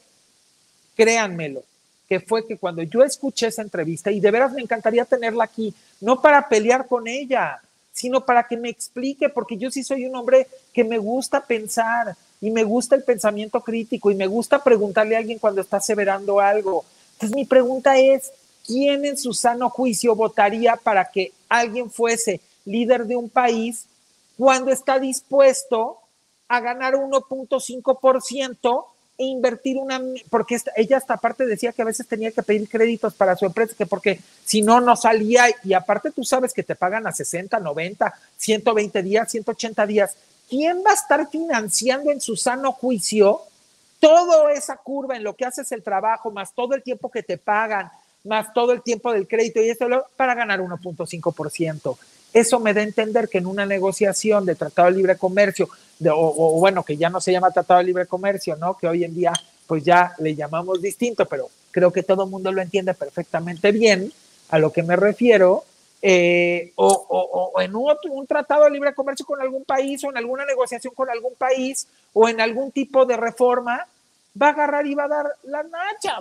créanmelo, 0.96 1.64
que 2.10 2.20
fue 2.20 2.46
que 2.46 2.58
cuando 2.58 2.84
yo 2.84 3.02
escuché 3.04 3.48
esa 3.48 3.62
entrevista, 3.62 4.12
y 4.12 4.20
de 4.20 4.32
veras 4.32 4.52
me 4.52 4.62
encantaría 4.62 5.06
tenerla 5.06 5.46
aquí, 5.46 5.74
no 6.02 6.22
para 6.22 6.50
pelear 6.50 6.86
con 6.86 7.08
ella, 7.08 7.62
sino 7.94 8.26
para 8.26 8.46
que 8.46 8.58
me 8.58 8.70
explique, 8.70 9.30
porque 9.30 9.58
yo 9.58 9.72
sí 9.72 9.84
soy 9.84 10.06
un 10.06 10.16
hombre 10.16 10.48
que 10.74 10.84
me 10.84 10.98
gusta 10.98 11.40
pensar, 11.40 12.16
y 12.40 12.52
me 12.52 12.64
gusta 12.64 12.96
el 12.96 13.04
pensamiento 13.04 13.62
crítico 13.62 14.12
y 14.12 14.16
me 14.16 14.28
gusta 14.28 14.64
preguntarle 14.64 15.16
a 15.16 15.20
alguien 15.20 15.40
cuando 15.40 15.62
está 15.62 15.78
aseverando 15.78 16.40
algo. 16.40 16.86
Entonces 17.14 17.36
mi 17.36 17.46
pregunta 17.46 17.98
es, 17.98 18.32
¿quién 18.66 19.06
en 19.06 19.18
su 19.18 19.34
sano 19.34 19.70
juicio 19.70 20.16
votaría 20.16 20.76
para 20.76 21.10
que 21.10 21.34
alguien 21.50 21.90
fuese 21.90 22.42
líder 22.66 23.06
de 23.06 23.16
un 23.16 23.30
país 23.30 23.88
cuando 24.38 24.72
está 24.72 25.00
dispuesto 25.00 25.98
a 26.48 26.60
ganar 26.60 26.94
1.5% 26.94 28.86
e 29.20 29.26
invertir 29.26 29.78
una, 29.78 30.00
porque 30.30 30.60
ella 30.76 30.98
hasta 30.98 31.16
aparte 31.16 31.48
decía 31.48 31.72
que 31.72 31.82
a 31.82 31.86
veces 31.86 32.08
tenía 32.08 32.32
que 32.32 32.44
pedir 32.44 32.70
créditos 32.70 33.16
para 33.16 33.36
su 33.36 33.46
empresa, 33.46 33.74
que 33.76 33.88
porque 33.88 34.20
si 34.46 34.62
no, 34.62 34.80
no 34.80 34.96
salía, 34.96 35.46
y 35.64 35.74
aparte 35.74 36.12
tú 36.12 36.24
sabes 36.24 36.54
que 36.54 36.62
te 36.62 36.76
pagan 36.76 37.08
a 37.08 37.12
60, 37.12 37.60
90, 37.60 38.14
120 38.38 39.04
días, 39.04 39.32
180 39.32 39.88
días. 39.88 40.16
¿Quién 40.50 40.84
va 40.86 40.92
a 40.92 40.96
estar 40.96 41.30
financiando 41.30 42.12
en 42.12 42.22
su 42.22 42.36
sano 42.36 42.72
juicio 42.72 43.42
toda 44.00 44.52
esa 44.54 44.78
curva 44.78 45.16
en 45.16 45.24
lo 45.24 45.36
que 45.36 45.46
haces 45.46 45.72
el 45.72 45.84
trabajo, 45.84 46.32
más 46.32 46.54
todo 46.54 46.76
el 46.76 46.84
tiempo 46.84 47.10
que 47.10 47.24
te 47.24 47.38
pagan, 47.38 47.90
más 48.24 48.54
todo 48.54 48.72
el 48.72 48.82
tiempo 48.82 49.12
del 49.12 49.28
crédito 49.28 49.62
y 49.62 49.70
esto 49.70 49.88
para 50.16 50.36
ganar 50.36 50.60
1.5%? 50.60 51.98
Eso 52.34 52.60
me 52.60 52.74
da 52.74 52.82
a 52.82 52.84
entender 52.84 53.30
que 53.30 53.40
en 53.40 53.48
una 53.48 53.66
negociación 53.66 54.46
de 54.46 54.56
tratado 54.56 54.90
de 54.90 54.98
libre 54.98 55.18
comercio, 55.18 55.70
o, 56.12 56.60
bueno, 56.60 56.84
que 56.84 56.98
ya 56.98 57.10
no 57.10 57.22
se 57.22 57.32
llama 57.32 57.52
tratado 57.52 57.80
de 57.80 57.86
libre 57.86 58.06
comercio, 58.06 58.56
¿no? 58.58 58.78
Que 58.78 58.88
hoy 58.88 59.04
en 59.04 59.16
día 59.16 59.34
pues 59.66 59.84
ya 59.84 60.14
le 60.20 60.36
llamamos 60.36 60.82
distinto, 60.82 61.26
pero 61.26 61.50
creo 61.72 61.92
que 61.92 62.04
todo 62.04 62.24
el 62.24 62.30
mundo 62.30 62.52
lo 62.52 62.62
entiende 62.62 62.94
perfectamente 62.94 63.72
bien 63.72 64.12
a 64.50 64.60
lo 64.60 64.72
que 64.72 64.84
me 64.84 64.96
refiero, 64.96 65.66
eh, 66.02 66.74
o, 66.76 67.54
en 67.60 67.76
un, 67.76 68.28
tratado 68.28 68.66
de 68.66 68.72
libre 68.72 68.94
comercio 68.94 69.26
con 69.26 69.42
algún 69.42 69.64
país 69.64 70.04
o 70.04 70.10
en 70.10 70.18
alguna 70.18 70.46
negociación 70.46 70.94
con 70.94 71.10
algún 71.10 71.34
país 71.36 71.88
o 72.14 72.30
en 72.30 72.40
algún 72.40 72.72
tipo 72.72 73.06
de 73.06 73.18
reforma, 73.18 73.88
va 74.40 74.48
a 74.48 74.52
agarrar 74.52 74.86
y 74.86 74.94
va 74.94 75.06
a 75.06 75.08
dar 75.08 75.26
la 75.44 75.64
nacha 75.64 76.20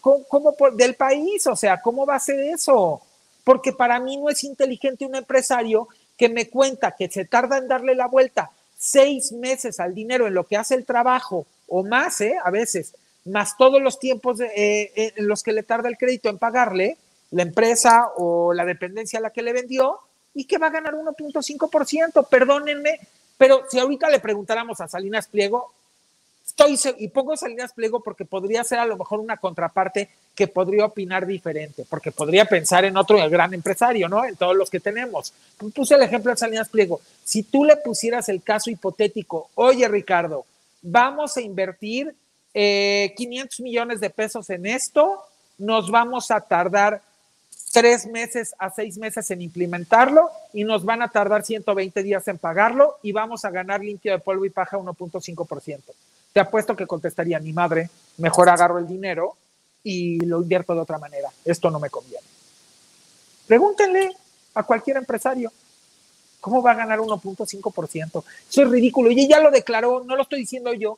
como, 0.00 0.54
del 0.72 0.94
país, 0.94 1.46
o 1.46 1.56
sea, 1.56 1.80
¿cómo 1.80 2.04
va 2.04 2.16
a 2.16 2.20
ser 2.20 2.38
eso? 2.40 3.00
Porque 3.42 3.72
para 3.72 3.98
mí 4.00 4.16
no 4.16 4.28
es 4.28 4.44
inteligente 4.44 5.06
un 5.06 5.14
empresario 5.14 5.88
que 6.16 6.28
me 6.28 6.48
cuenta 6.48 6.92
que 6.92 7.08
se 7.08 7.24
tarda 7.24 7.58
en 7.58 7.68
darle 7.68 7.94
la 7.94 8.06
vuelta 8.06 8.50
seis 8.78 9.32
meses 9.32 9.80
al 9.80 9.94
dinero 9.94 10.26
en 10.26 10.34
lo 10.34 10.44
que 10.44 10.56
hace 10.56 10.74
el 10.74 10.84
trabajo 10.84 11.46
o 11.66 11.82
más, 11.82 12.20
¿eh? 12.20 12.36
A 12.44 12.50
veces, 12.50 12.94
más 13.24 13.56
todos 13.56 13.80
los 13.80 13.98
tiempos 13.98 14.40
eh, 14.40 14.50
eh, 14.54 15.12
en 15.16 15.26
los 15.26 15.42
que 15.42 15.52
le 15.52 15.62
tarda 15.62 15.88
el 15.88 15.96
crédito 15.96 16.28
en 16.28 16.38
pagarle, 16.38 16.98
la 17.34 17.42
empresa 17.42 18.10
o 18.16 18.52
la 18.52 18.64
dependencia 18.64 19.18
a 19.18 19.22
la 19.22 19.30
que 19.30 19.42
le 19.42 19.52
vendió, 19.52 19.98
y 20.34 20.44
que 20.44 20.58
va 20.58 20.66
a 20.66 20.70
ganar 20.70 20.94
1.5%. 20.94 22.26
Perdónenme, 22.28 22.98
pero 23.38 23.62
si 23.70 23.78
ahorita 23.78 24.10
le 24.10 24.20
preguntáramos 24.20 24.80
a 24.80 24.88
Salinas 24.88 25.28
Pliego, 25.28 25.72
estoy 26.44 26.78
y 26.98 27.08
pongo 27.08 27.36
Salinas 27.36 27.72
Pliego 27.72 28.00
porque 28.00 28.24
podría 28.24 28.64
ser 28.64 28.80
a 28.80 28.86
lo 28.86 28.96
mejor 28.96 29.20
una 29.20 29.36
contraparte 29.36 30.10
que 30.34 30.48
podría 30.48 30.86
opinar 30.86 31.26
diferente, 31.26 31.86
porque 31.88 32.10
podría 32.10 32.44
pensar 32.44 32.84
en 32.84 32.96
otro 32.96 33.16
gran 33.30 33.54
empresario, 33.54 34.08
¿no? 34.08 34.24
En 34.24 34.36
todos 34.36 34.56
los 34.56 34.68
que 34.68 34.80
tenemos. 34.80 35.32
Puse 35.74 35.94
el 35.94 36.02
ejemplo 36.02 36.32
de 36.32 36.36
Salinas 36.36 36.68
Pliego. 36.68 37.00
Si 37.22 37.44
tú 37.44 37.64
le 37.64 37.76
pusieras 37.76 38.28
el 38.28 38.42
caso 38.42 38.70
hipotético, 38.70 39.50
oye 39.54 39.86
Ricardo, 39.86 40.44
vamos 40.82 41.36
a 41.36 41.40
invertir 41.40 42.14
500 42.52 42.54
eh, 42.54 43.62
millones 43.62 44.00
de 44.00 44.10
pesos 44.10 44.50
en 44.50 44.66
esto, 44.66 45.24
nos 45.58 45.90
vamos 45.90 46.30
a 46.30 46.40
tardar 46.40 47.00
tres 47.74 48.06
meses 48.06 48.54
a 48.60 48.70
seis 48.70 48.98
meses 48.98 49.28
en 49.32 49.42
implementarlo 49.42 50.30
y 50.52 50.62
nos 50.62 50.84
van 50.84 51.02
a 51.02 51.08
tardar 51.08 51.44
120 51.44 52.04
días 52.04 52.28
en 52.28 52.38
pagarlo 52.38 52.98
y 53.02 53.10
vamos 53.10 53.44
a 53.44 53.50
ganar 53.50 53.82
limpio 53.82 54.12
de 54.12 54.20
polvo 54.20 54.44
y 54.44 54.50
paja 54.50 54.78
1.5%. 54.78 55.80
Te 56.32 56.38
apuesto 56.38 56.76
que 56.76 56.86
contestaría 56.86 57.40
mi 57.40 57.52
madre, 57.52 57.90
mejor 58.18 58.48
agarro 58.48 58.78
el 58.78 58.86
dinero 58.86 59.36
y 59.82 60.24
lo 60.24 60.40
invierto 60.40 60.72
de 60.72 60.82
otra 60.82 60.98
manera. 60.98 61.28
Esto 61.44 61.68
no 61.68 61.80
me 61.80 61.90
conviene. 61.90 62.24
Pregúntenle 63.48 64.14
a 64.54 64.62
cualquier 64.62 64.98
empresario, 64.98 65.52
¿cómo 66.40 66.62
va 66.62 66.70
a 66.70 66.76
ganar 66.76 67.00
1.5%? 67.00 68.24
Eso 68.50 68.62
es 68.62 68.70
ridículo. 68.70 69.10
Y 69.10 69.24
ella 69.24 69.40
lo 69.40 69.50
declaró, 69.50 70.04
no 70.04 70.14
lo 70.14 70.22
estoy 70.22 70.38
diciendo 70.38 70.72
yo. 70.74 70.96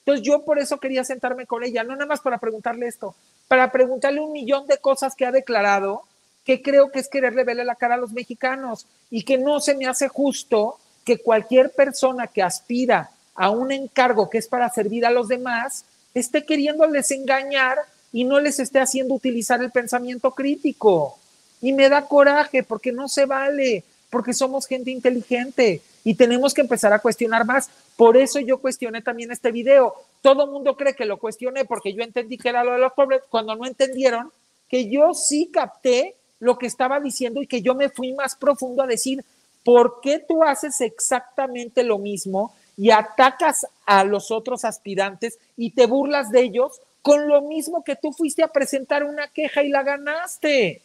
Entonces 0.00 0.26
yo 0.26 0.42
por 0.42 0.58
eso 0.58 0.80
quería 0.80 1.04
sentarme 1.04 1.46
con 1.46 1.62
ella, 1.62 1.84
no 1.84 1.92
nada 1.92 2.06
más 2.06 2.20
para 2.20 2.38
preguntarle 2.38 2.88
esto, 2.88 3.14
para 3.46 3.70
preguntarle 3.70 4.20
un 4.20 4.32
millón 4.32 4.66
de 4.66 4.78
cosas 4.78 5.14
que 5.14 5.26
ha 5.26 5.30
declarado, 5.30 6.02
que 6.48 6.62
creo 6.62 6.90
que 6.90 7.00
es 7.00 7.08
quererle 7.08 7.44
verle 7.44 7.62
la 7.62 7.74
cara 7.74 7.96
a 7.96 7.98
los 7.98 8.14
mexicanos 8.14 8.86
y 9.10 9.22
que 9.22 9.36
no 9.36 9.60
se 9.60 9.74
me 9.74 9.84
hace 9.84 10.08
justo 10.08 10.78
que 11.04 11.18
cualquier 11.18 11.72
persona 11.72 12.26
que 12.26 12.42
aspira 12.42 13.10
a 13.34 13.50
un 13.50 13.70
encargo 13.70 14.30
que 14.30 14.38
es 14.38 14.48
para 14.48 14.70
servir 14.70 15.04
a 15.04 15.10
los 15.10 15.28
demás 15.28 15.84
esté 16.14 16.46
queriéndoles 16.46 17.10
engañar 17.10 17.76
y 18.14 18.24
no 18.24 18.40
les 18.40 18.60
esté 18.60 18.80
haciendo 18.80 19.12
utilizar 19.12 19.62
el 19.62 19.70
pensamiento 19.70 20.30
crítico. 20.30 21.18
Y 21.60 21.74
me 21.74 21.90
da 21.90 22.06
coraje 22.06 22.62
porque 22.62 22.92
no 22.92 23.08
se 23.08 23.26
vale, 23.26 23.84
porque 24.08 24.32
somos 24.32 24.66
gente 24.66 24.90
inteligente 24.90 25.82
y 26.02 26.14
tenemos 26.14 26.54
que 26.54 26.62
empezar 26.62 26.94
a 26.94 27.00
cuestionar 27.00 27.44
más. 27.44 27.68
Por 27.94 28.16
eso 28.16 28.40
yo 28.40 28.56
cuestioné 28.56 29.02
también 29.02 29.30
este 29.30 29.52
video. 29.52 29.96
Todo 30.22 30.46
mundo 30.46 30.78
cree 30.78 30.94
que 30.94 31.04
lo 31.04 31.18
cuestioné 31.18 31.66
porque 31.66 31.92
yo 31.92 32.02
entendí 32.02 32.38
que 32.38 32.48
era 32.48 32.64
lo 32.64 32.72
de 32.72 32.78
los 32.78 32.94
pobres, 32.94 33.20
cuando 33.28 33.54
no 33.54 33.66
entendieron 33.66 34.32
que 34.66 34.88
yo 34.88 35.12
sí 35.12 35.50
capté 35.52 36.14
lo 36.40 36.58
que 36.58 36.66
estaba 36.66 37.00
diciendo 37.00 37.42
y 37.42 37.46
que 37.46 37.62
yo 37.62 37.74
me 37.74 37.88
fui 37.88 38.12
más 38.12 38.36
profundo 38.36 38.82
a 38.82 38.86
decir, 38.86 39.24
¿por 39.64 40.00
qué 40.00 40.18
tú 40.18 40.42
haces 40.42 40.80
exactamente 40.80 41.82
lo 41.82 41.98
mismo 41.98 42.54
y 42.76 42.90
atacas 42.90 43.66
a 43.86 44.04
los 44.04 44.30
otros 44.30 44.64
aspirantes 44.64 45.38
y 45.56 45.70
te 45.70 45.86
burlas 45.86 46.30
de 46.30 46.42
ellos 46.42 46.80
con 47.02 47.26
lo 47.26 47.42
mismo 47.42 47.82
que 47.82 47.96
tú 47.96 48.12
fuiste 48.12 48.42
a 48.42 48.48
presentar 48.48 49.02
una 49.02 49.28
queja 49.28 49.62
y 49.62 49.68
la 49.68 49.82
ganaste. 49.82 50.82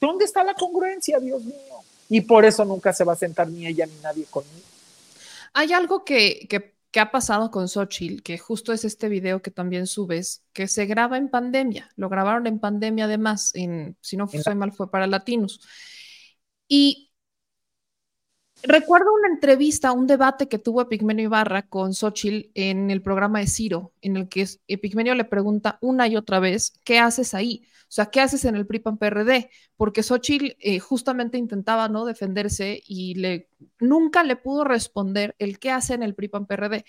¿Dónde 0.00 0.24
está 0.24 0.42
la 0.42 0.54
congruencia, 0.54 1.18
Dios 1.18 1.42
mío? 1.44 1.80
Y 2.08 2.22
por 2.22 2.44
eso 2.44 2.64
nunca 2.64 2.92
se 2.92 3.04
va 3.04 3.12
a 3.12 3.16
sentar 3.16 3.48
ni 3.48 3.66
ella 3.66 3.84
ni 3.86 3.94
nadie 3.96 4.24
conmigo. 4.24 4.66
Hay 5.52 5.72
algo 5.72 6.04
que, 6.04 6.72
ha 7.00 7.10
pasado 7.10 7.50
con 7.50 7.68
Xochitl, 7.68 8.22
que 8.22 8.38
justo 8.38 8.72
es 8.72 8.84
este 8.84 9.08
video 9.08 9.42
que 9.42 9.50
también 9.50 9.86
subes, 9.86 10.44
que 10.52 10.68
se 10.68 10.86
graba 10.86 11.16
en 11.16 11.28
pandemia. 11.28 11.90
Lo 11.96 12.08
grabaron 12.08 12.46
en 12.46 12.58
pandemia 12.58 13.04
además, 13.04 13.54
en, 13.54 13.96
si 14.00 14.16
no 14.16 14.26
fue 14.26 14.54
mal, 14.54 14.72
fue 14.72 14.90
para 14.90 15.06
Latinos. 15.06 15.60
Y 16.68 17.07
Recuerdo 18.62 19.14
una 19.14 19.28
entrevista, 19.28 19.92
un 19.92 20.06
debate 20.06 20.48
que 20.48 20.58
tuvo 20.58 20.82
Epigmenio 20.82 21.24
Ibarra 21.24 21.62
con 21.62 21.94
Xochitl 21.94 22.50
en 22.54 22.90
el 22.90 23.02
programa 23.02 23.38
de 23.38 23.46
Ciro, 23.46 23.92
en 24.02 24.16
el 24.16 24.28
que 24.28 24.46
Epigmenio 24.66 25.14
le 25.14 25.24
pregunta 25.24 25.78
una 25.80 26.08
y 26.08 26.16
otra 26.16 26.40
vez, 26.40 26.72
¿qué 26.84 26.98
haces 26.98 27.34
ahí? 27.34 27.62
O 27.88 27.90
sea, 27.90 28.06
¿qué 28.06 28.20
haces 28.20 28.44
en 28.44 28.54
el 28.54 28.66
PRI-PAN-PRD? 28.66 29.48
Porque 29.76 30.02
Xochitl 30.02 30.56
eh, 30.58 30.78
justamente 30.78 31.38
intentaba 31.38 31.88
no 31.88 32.04
defenderse 32.04 32.82
y 32.86 33.14
le, 33.14 33.48
nunca 33.80 34.24
le 34.24 34.36
pudo 34.36 34.64
responder 34.64 35.34
el 35.38 35.58
qué 35.58 35.70
hace 35.70 35.94
en 35.94 36.02
el 36.02 36.14
PRI-PAN-PRD. 36.14 36.84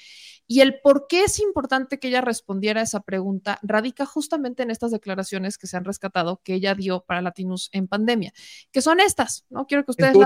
Y 0.46 0.60
el 0.60 0.82
por 0.82 1.08
qué 1.08 1.24
es 1.24 1.40
importante 1.40 2.00
que 2.00 2.10
ella 2.10 2.20
respondiera 2.20 2.82
a 2.82 2.84
esa 2.84 3.00
pregunta 3.00 3.60
radica 3.62 4.06
justamente 4.06 4.64
en 4.64 4.72
estas 4.72 4.92
declaraciones 4.92 5.58
que 5.58 5.68
se 5.68 5.78
han 5.78 5.86
rescatado 5.86 6.42
que 6.44 6.56
ella 6.56 6.76
dio 6.76 7.06
para 7.06 7.22
Latinus 7.22 7.70
en 7.72 7.88
pandemia, 7.88 8.34
que 8.72 8.82
son 8.82 9.00
estas, 9.00 9.46
¿no? 9.50 9.68
Quiero 9.68 9.86
que 9.86 9.92
ustedes... 9.92 10.18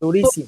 Durísimo. 0.00 0.46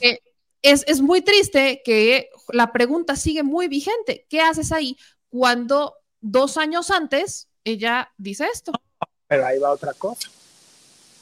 Es, 0.63 0.85
es, 0.87 1.01
muy 1.01 1.23
triste 1.23 1.81
que 1.85 2.29
la 2.49 2.71
pregunta 2.71 3.17
sigue 3.17 3.43
muy 3.43 3.67
vigente. 3.69 4.27
¿Qué 4.29 4.41
haces 4.41 4.73
ahí 4.73 4.97
cuando 5.29 5.97
dos 6.21 6.59
años 6.59 6.91
antes 6.91 7.49
ella 7.65 8.13
dice 8.19 8.47
esto? 8.53 8.73
Pero 9.27 9.47
ahí 9.47 9.59
va 9.59 9.71
otra 9.71 9.95
cosa. 9.95 10.31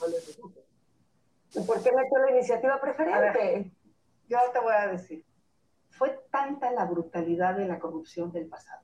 ¿Por 0.00 1.82
qué 1.82 1.92
metió 1.92 2.18
la 2.18 2.30
iniciativa 2.32 2.80
preferente? 2.80 3.70
yo 4.28 4.38
te 4.52 4.60
voy 4.60 4.74
a 4.74 4.88
decir, 4.88 5.24
fue 5.90 6.18
tanta 6.30 6.70
la 6.70 6.84
brutalidad 6.84 7.56
de 7.56 7.66
la 7.66 7.78
corrupción 7.78 8.30
del 8.30 8.46
pasado, 8.46 8.82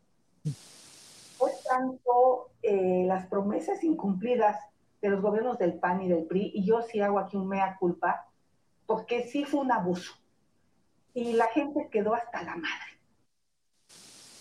fue 1.37 1.53
tanto 1.69 2.51
eh, 2.63 3.05
las 3.07 3.27
promesas 3.27 3.85
incumplidas 3.85 4.59
de 5.03 5.11
los 5.11 5.21
gobiernos 5.21 5.59
del 5.59 5.79
PAN 5.79 6.03
y 6.03 6.09
del 6.09 6.25
PRI, 6.25 6.53
y 6.55 6.65
yo 6.65 6.81
sí 6.83 7.01
hago 7.01 7.19
aquí 7.19 7.37
un 7.37 7.49
mea 7.49 7.77
culpa, 7.79 8.27
porque 8.87 9.29
sí 9.29 9.45
fue 9.45 9.61
un 9.61 9.73
abuso. 9.73 10.13
Y 11.15 11.33
la 11.35 11.47
gente 11.49 11.89
quedó 11.93 12.15
hasta 12.15 12.43
la 12.43 12.57
madre. 12.57 12.99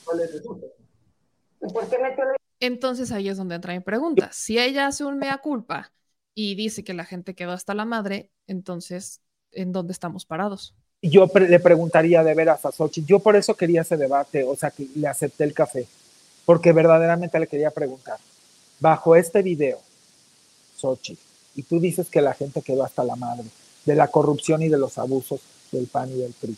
¿Cuál 0.04 0.22
es 0.22 0.34
el 0.34 0.42
¿Por 0.42 1.90
qué 1.90 1.98
metió 1.98 2.26
Entonces 2.60 3.12
ahí 3.12 3.30
es 3.30 3.38
donde 3.38 3.56
entra 3.56 3.74
mi 3.74 3.80
pregunta. 3.80 4.30
Si 4.34 4.60
ella 4.60 4.88
hace 4.88 5.06
un 5.06 5.18
mea 5.18 5.38
culpa 5.38 5.94
y 6.34 6.56
dice 6.56 6.84
que 6.84 6.94
la 6.94 7.06
gente 7.06 7.36
quedó 7.36 7.52
hasta 7.52 7.74
la 7.74 7.86
madre, 7.86 8.32
entonces, 8.48 9.22
¿en 9.52 9.72
dónde 9.72 9.94
estamos 9.94 10.26
parados? 10.26 10.76
Yo 11.02 11.30
le 11.34 11.60
preguntaría 11.60 12.24
de 12.24 12.34
veras 12.34 12.66
a 12.66 12.72
Sochi. 12.72 13.06
Yo 13.06 13.20
por 13.20 13.36
eso 13.36 13.56
quería 13.56 13.82
ese 13.82 13.98
debate, 13.98 14.44
o 14.44 14.56
sea, 14.56 14.72
que 14.72 14.88
le 14.96 15.08
acepté 15.08 15.44
el 15.44 15.54
café, 15.54 15.86
porque 16.46 16.72
verdaderamente 16.72 17.40
le 17.40 17.48
quería 17.48 17.72
preguntar. 17.72 18.18
Bajo 18.80 19.16
este 19.16 19.42
video, 19.42 19.80
Sochi, 20.76 21.18
y 21.56 21.64
tú 21.64 21.80
dices 21.80 22.10
que 22.10 22.22
la 22.22 22.34
gente 22.34 22.62
quedó 22.62 22.84
hasta 22.84 23.04
la 23.04 23.16
madre 23.16 23.46
de 23.86 23.96
la 23.96 24.08
corrupción 24.08 24.62
y 24.62 24.70
de 24.70 24.78
los 24.78 24.98
abusos 24.98 25.42
del 25.72 25.88
PAN 25.88 26.10
y 26.12 26.20
del 26.20 26.34
PRI. 26.34 26.58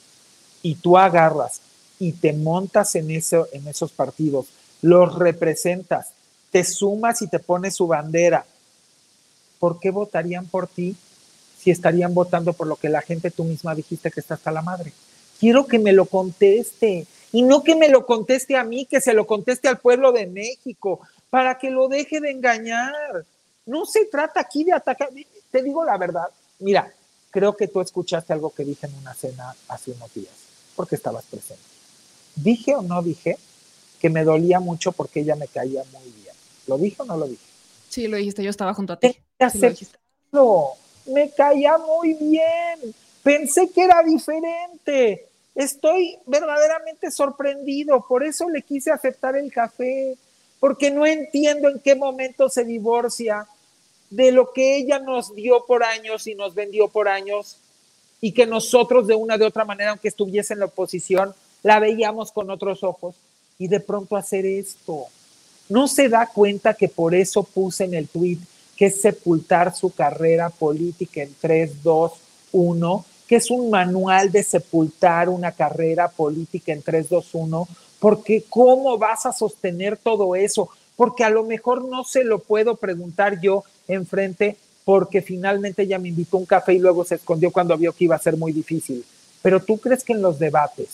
Y 0.63 0.75
tú 0.75 0.97
agarras 0.97 1.61
y 1.99 2.13
te 2.13 2.33
montas 2.33 2.95
en, 2.95 3.11
eso, 3.11 3.47
en 3.51 3.67
esos 3.67 3.91
partidos, 3.91 4.47
los 4.81 5.15
representas, 5.15 6.09
te 6.51 6.63
sumas 6.63 7.21
y 7.21 7.27
te 7.27 7.39
pones 7.39 7.75
su 7.75 7.87
bandera. 7.87 8.45
¿Por 9.59 9.79
qué 9.79 9.91
votarían 9.91 10.45
por 10.45 10.67
ti 10.67 10.95
si 11.59 11.71
estarían 11.71 12.13
votando 12.13 12.53
por 12.53 12.67
lo 12.67 12.75
que 12.75 12.89
la 12.89 13.01
gente 13.01 13.31
tú 13.31 13.43
misma 13.43 13.73
dijiste 13.73 14.11
que 14.11 14.19
está 14.19 14.35
hasta 14.35 14.51
la 14.51 14.61
madre? 14.61 14.91
Quiero 15.39 15.65
que 15.65 15.79
me 15.79 15.93
lo 15.93 16.05
conteste 16.05 17.07
y 17.31 17.41
no 17.41 17.63
que 17.63 17.75
me 17.75 17.89
lo 17.89 18.05
conteste 18.05 18.55
a 18.55 18.63
mí, 18.63 18.85
que 18.85 19.01
se 19.01 19.13
lo 19.13 19.27
conteste 19.27 19.67
al 19.67 19.79
pueblo 19.79 20.11
de 20.11 20.27
México, 20.27 21.01
para 21.29 21.57
que 21.57 21.69
lo 21.69 21.89
deje 21.89 22.21
de 22.21 22.31
engañar. 22.31 23.25
No 23.65 23.85
se 23.85 24.05
trata 24.05 24.39
aquí 24.39 24.63
de 24.63 24.73
atacar. 24.73 25.09
Te 25.51 25.61
digo 25.61 25.83
la 25.83 25.97
verdad, 25.97 26.27
mira, 26.59 26.93
creo 27.35 27.57
que 27.57 27.67
tú 27.67 27.81
escuchaste 27.81 28.31
algo 28.31 28.51
que 28.51 28.63
dije 28.63 28.87
en 28.87 28.95
una 28.95 29.13
cena 29.13 29.53
hace 29.67 29.91
unos 29.91 30.13
días, 30.13 30.33
porque 30.73 30.95
estabas 30.95 31.25
presente. 31.25 31.61
¿Dije 32.33 32.75
o 32.75 32.81
no 32.81 33.03
dije 33.03 33.37
que 33.99 34.09
me 34.09 34.23
dolía 34.23 34.61
mucho 34.61 34.93
porque 34.93 35.19
ella 35.19 35.35
me 35.35 35.49
caía 35.49 35.83
muy 35.91 36.09
bien? 36.11 36.33
¿Lo 36.65 36.77
dije 36.77 36.95
o 37.01 37.05
no 37.05 37.17
lo 37.17 37.27
dije? 37.27 37.43
Sí, 37.89 38.07
lo 38.07 38.15
dijiste, 38.15 38.41
yo 38.41 38.49
estaba 38.49 38.73
junto 38.73 38.93
a 38.93 38.99
ti. 38.99 39.17
me 41.07 41.29
caía 41.31 41.77
muy 41.77 42.13
bien. 42.13 42.95
Pensé 43.21 43.69
que 43.69 43.83
era 43.83 44.01
diferente. 44.01 45.27
Estoy 45.55 46.17
verdaderamente 46.25 47.11
sorprendido, 47.11 48.05
por 48.07 48.23
eso 48.23 48.47
le 48.49 48.61
quise 48.61 48.91
aceptar 48.91 49.35
el 49.35 49.51
café, 49.51 50.15
porque 50.61 50.89
no 50.89 51.05
entiendo 51.05 51.67
en 51.67 51.79
qué 51.79 51.95
momento 51.95 52.47
se 52.47 52.63
divorcia 52.63 53.45
de 54.09 54.31
lo 54.31 54.53
que 54.53 54.77
ella 54.77 54.99
nos 54.99 55.35
dio 55.35 55.65
por 55.65 55.83
años 55.83 56.27
y 56.27 56.35
nos 56.35 56.53
vendió 56.55 56.87
por 56.87 57.07
años 57.07 57.57
y 58.21 58.31
que 58.31 58.45
nosotros 58.45 59.07
de 59.07 59.15
una 59.15 59.37
de 59.37 59.45
otra 59.45 59.65
manera, 59.65 59.91
aunque 59.91 60.07
estuviese 60.07 60.53
en 60.53 60.59
la 60.59 60.65
oposición, 60.65 61.33
la 61.63 61.79
veíamos 61.79 62.31
con 62.31 62.49
otros 62.49 62.83
ojos 62.83 63.15
y 63.57 63.67
de 63.67 63.79
pronto 63.79 64.15
hacer 64.15 64.45
esto. 64.45 65.05
No 65.69 65.87
se 65.87 66.09
da 66.09 66.27
cuenta 66.27 66.73
que 66.73 66.87
por 66.87 67.15
eso 67.15 67.43
puse 67.43 67.85
en 67.85 67.93
el 67.93 68.07
tweet 68.07 68.39
que 68.77 68.87
es 68.87 69.01
sepultar 69.01 69.75
su 69.75 69.93
carrera 69.93 70.49
política 70.49 71.23
en 71.23 71.33
3, 71.39 71.81
2, 71.81 72.11
1 72.51 73.05
que 73.27 73.37
es 73.37 73.49
un 73.49 73.69
manual 73.69 74.31
de 74.31 74.43
sepultar 74.43 75.29
una 75.29 75.51
carrera 75.51 76.09
política 76.09 76.71
en 76.71 76.81
321, 76.81 77.67
porque 77.99 78.43
¿cómo 78.49 78.97
vas 78.97 79.25
a 79.25 79.33
sostener 79.33 79.97
todo 79.97 80.35
eso? 80.35 80.69
Porque 80.95 81.23
a 81.23 81.29
lo 81.29 81.43
mejor 81.43 81.85
no 81.85 82.03
se 82.03 82.23
lo 82.23 82.39
puedo 82.39 82.75
preguntar 82.75 83.39
yo 83.41 83.63
enfrente, 83.87 84.57
porque 84.83 85.21
finalmente 85.21 85.83
ella 85.83 85.99
me 85.99 86.09
invitó 86.09 86.37
un 86.37 86.45
café 86.45 86.73
y 86.73 86.79
luego 86.79 87.03
se 87.03 87.15
escondió 87.15 87.51
cuando 87.51 87.77
vio 87.77 87.93
que 87.93 88.05
iba 88.05 88.15
a 88.15 88.19
ser 88.19 88.37
muy 88.37 88.51
difícil. 88.51 89.03
Pero 89.41 89.59
tú 89.59 89.77
crees 89.77 90.03
que 90.03 90.13
en 90.13 90.21
los 90.21 90.39
debates 90.39 90.89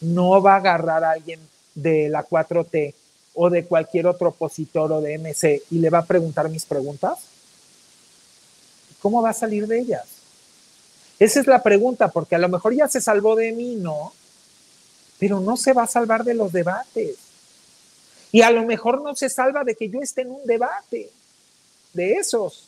no 0.00 0.42
va 0.42 0.54
a 0.54 0.56
agarrar 0.56 1.04
a 1.04 1.12
alguien 1.12 1.40
de 1.74 2.08
la 2.08 2.26
4T 2.26 2.94
o 3.34 3.50
de 3.50 3.64
cualquier 3.64 4.06
otro 4.06 4.28
opositor 4.28 4.92
o 4.92 5.00
de 5.00 5.18
MC 5.18 5.62
y 5.70 5.78
le 5.78 5.90
va 5.90 5.98
a 5.98 6.06
preguntar 6.06 6.48
mis 6.48 6.64
preguntas? 6.64 7.18
¿Cómo 9.00 9.22
va 9.22 9.30
a 9.30 9.34
salir 9.34 9.66
de 9.66 9.80
ellas? 9.80 10.04
Esa 11.18 11.40
es 11.40 11.46
la 11.46 11.62
pregunta, 11.62 12.08
porque 12.08 12.34
a 12.34 12.38
lo 12.38 12.48
mejor 12.48 12.74
ya 12.74 12.88
se 12.88 13.00
salvó 13.00 13.36
de 13.36 13.52
mí, 13.52 13.76
¿no? 13.76 14.12
Pero 15.18 15.40
no 15.40 15.56
se 15.56 15.72
va 15.72 15.84
a 15.84 15.86
salvar 15.86 16.24
de 16.24 16.34
los 16.34 16.52
debates. 16.52 17.16
Y 18.32 18.42
a 18.42 18.50
lo 18.50 18.64
mejor 18.64 19.02
no 19.02 19.14
se 19.14 19.28
salva 19.28 19.64
de 19.64 19.74
que 19.74 19.88
yo 19.88 20.00
esté 20.00 20.22
en 20.22 20.30
un 20.30 20.46
debate 20.46 21.10
de 21.92 22.14
esos. 22.14 22.66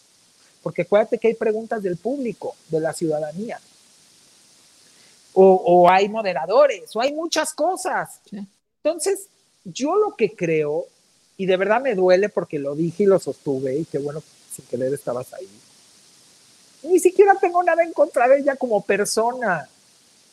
Porque 0.62 0.82
acuérdate 0.82 1.18
que 1.18 1.28
hay 1.28 1.34
preguntas 1.34 1.82
del 1.82 1.96
público, 1.96 2.54
de 2.68 2.80
la 2.80 2.92
ciudadanía. 2.92 3.60
O, 5.34 5.88
hay 5.88 6.08
moderadores, 6.08 6.94
o 6.94 7.00
hay 7.00 7.12
muchas 7.12 7.54
cosas. 7.54 8.20
Entonces, 8.82 9.28
yo 9.64 9.96
lo 9.96 10.14
que 10.14 10.34
creo, 10.36 10.86
y 11.36 11.46
de 11.46 11.56
verdad 11.56 11.80
me 11.80 11.94
duele 11.94 12.28
porque 12.28 12.58
lo 12.58 12.74
dije 12.74 13.04
y 13.04 13.06
lo 13.06 13.18
sostuve, 13.18 13.78
y 13.78 13.84
que 13.86 13.98
bueno, 13.98 14.22
sin 14.54 14.66
querer 14.66 14.92
estabas 14.92 15.32
ahí. 15.32 15.48
Ni 16.82 16.98
siquiera 16.98 17.34
tengo 17.36 17.62
nada 17.62 17.82
en 17.82 17.92
contra 17.92 18.28
de 18.28 18.40
ella 18.40 18.56
como 18.56 18.82
persona. 18.82 19.68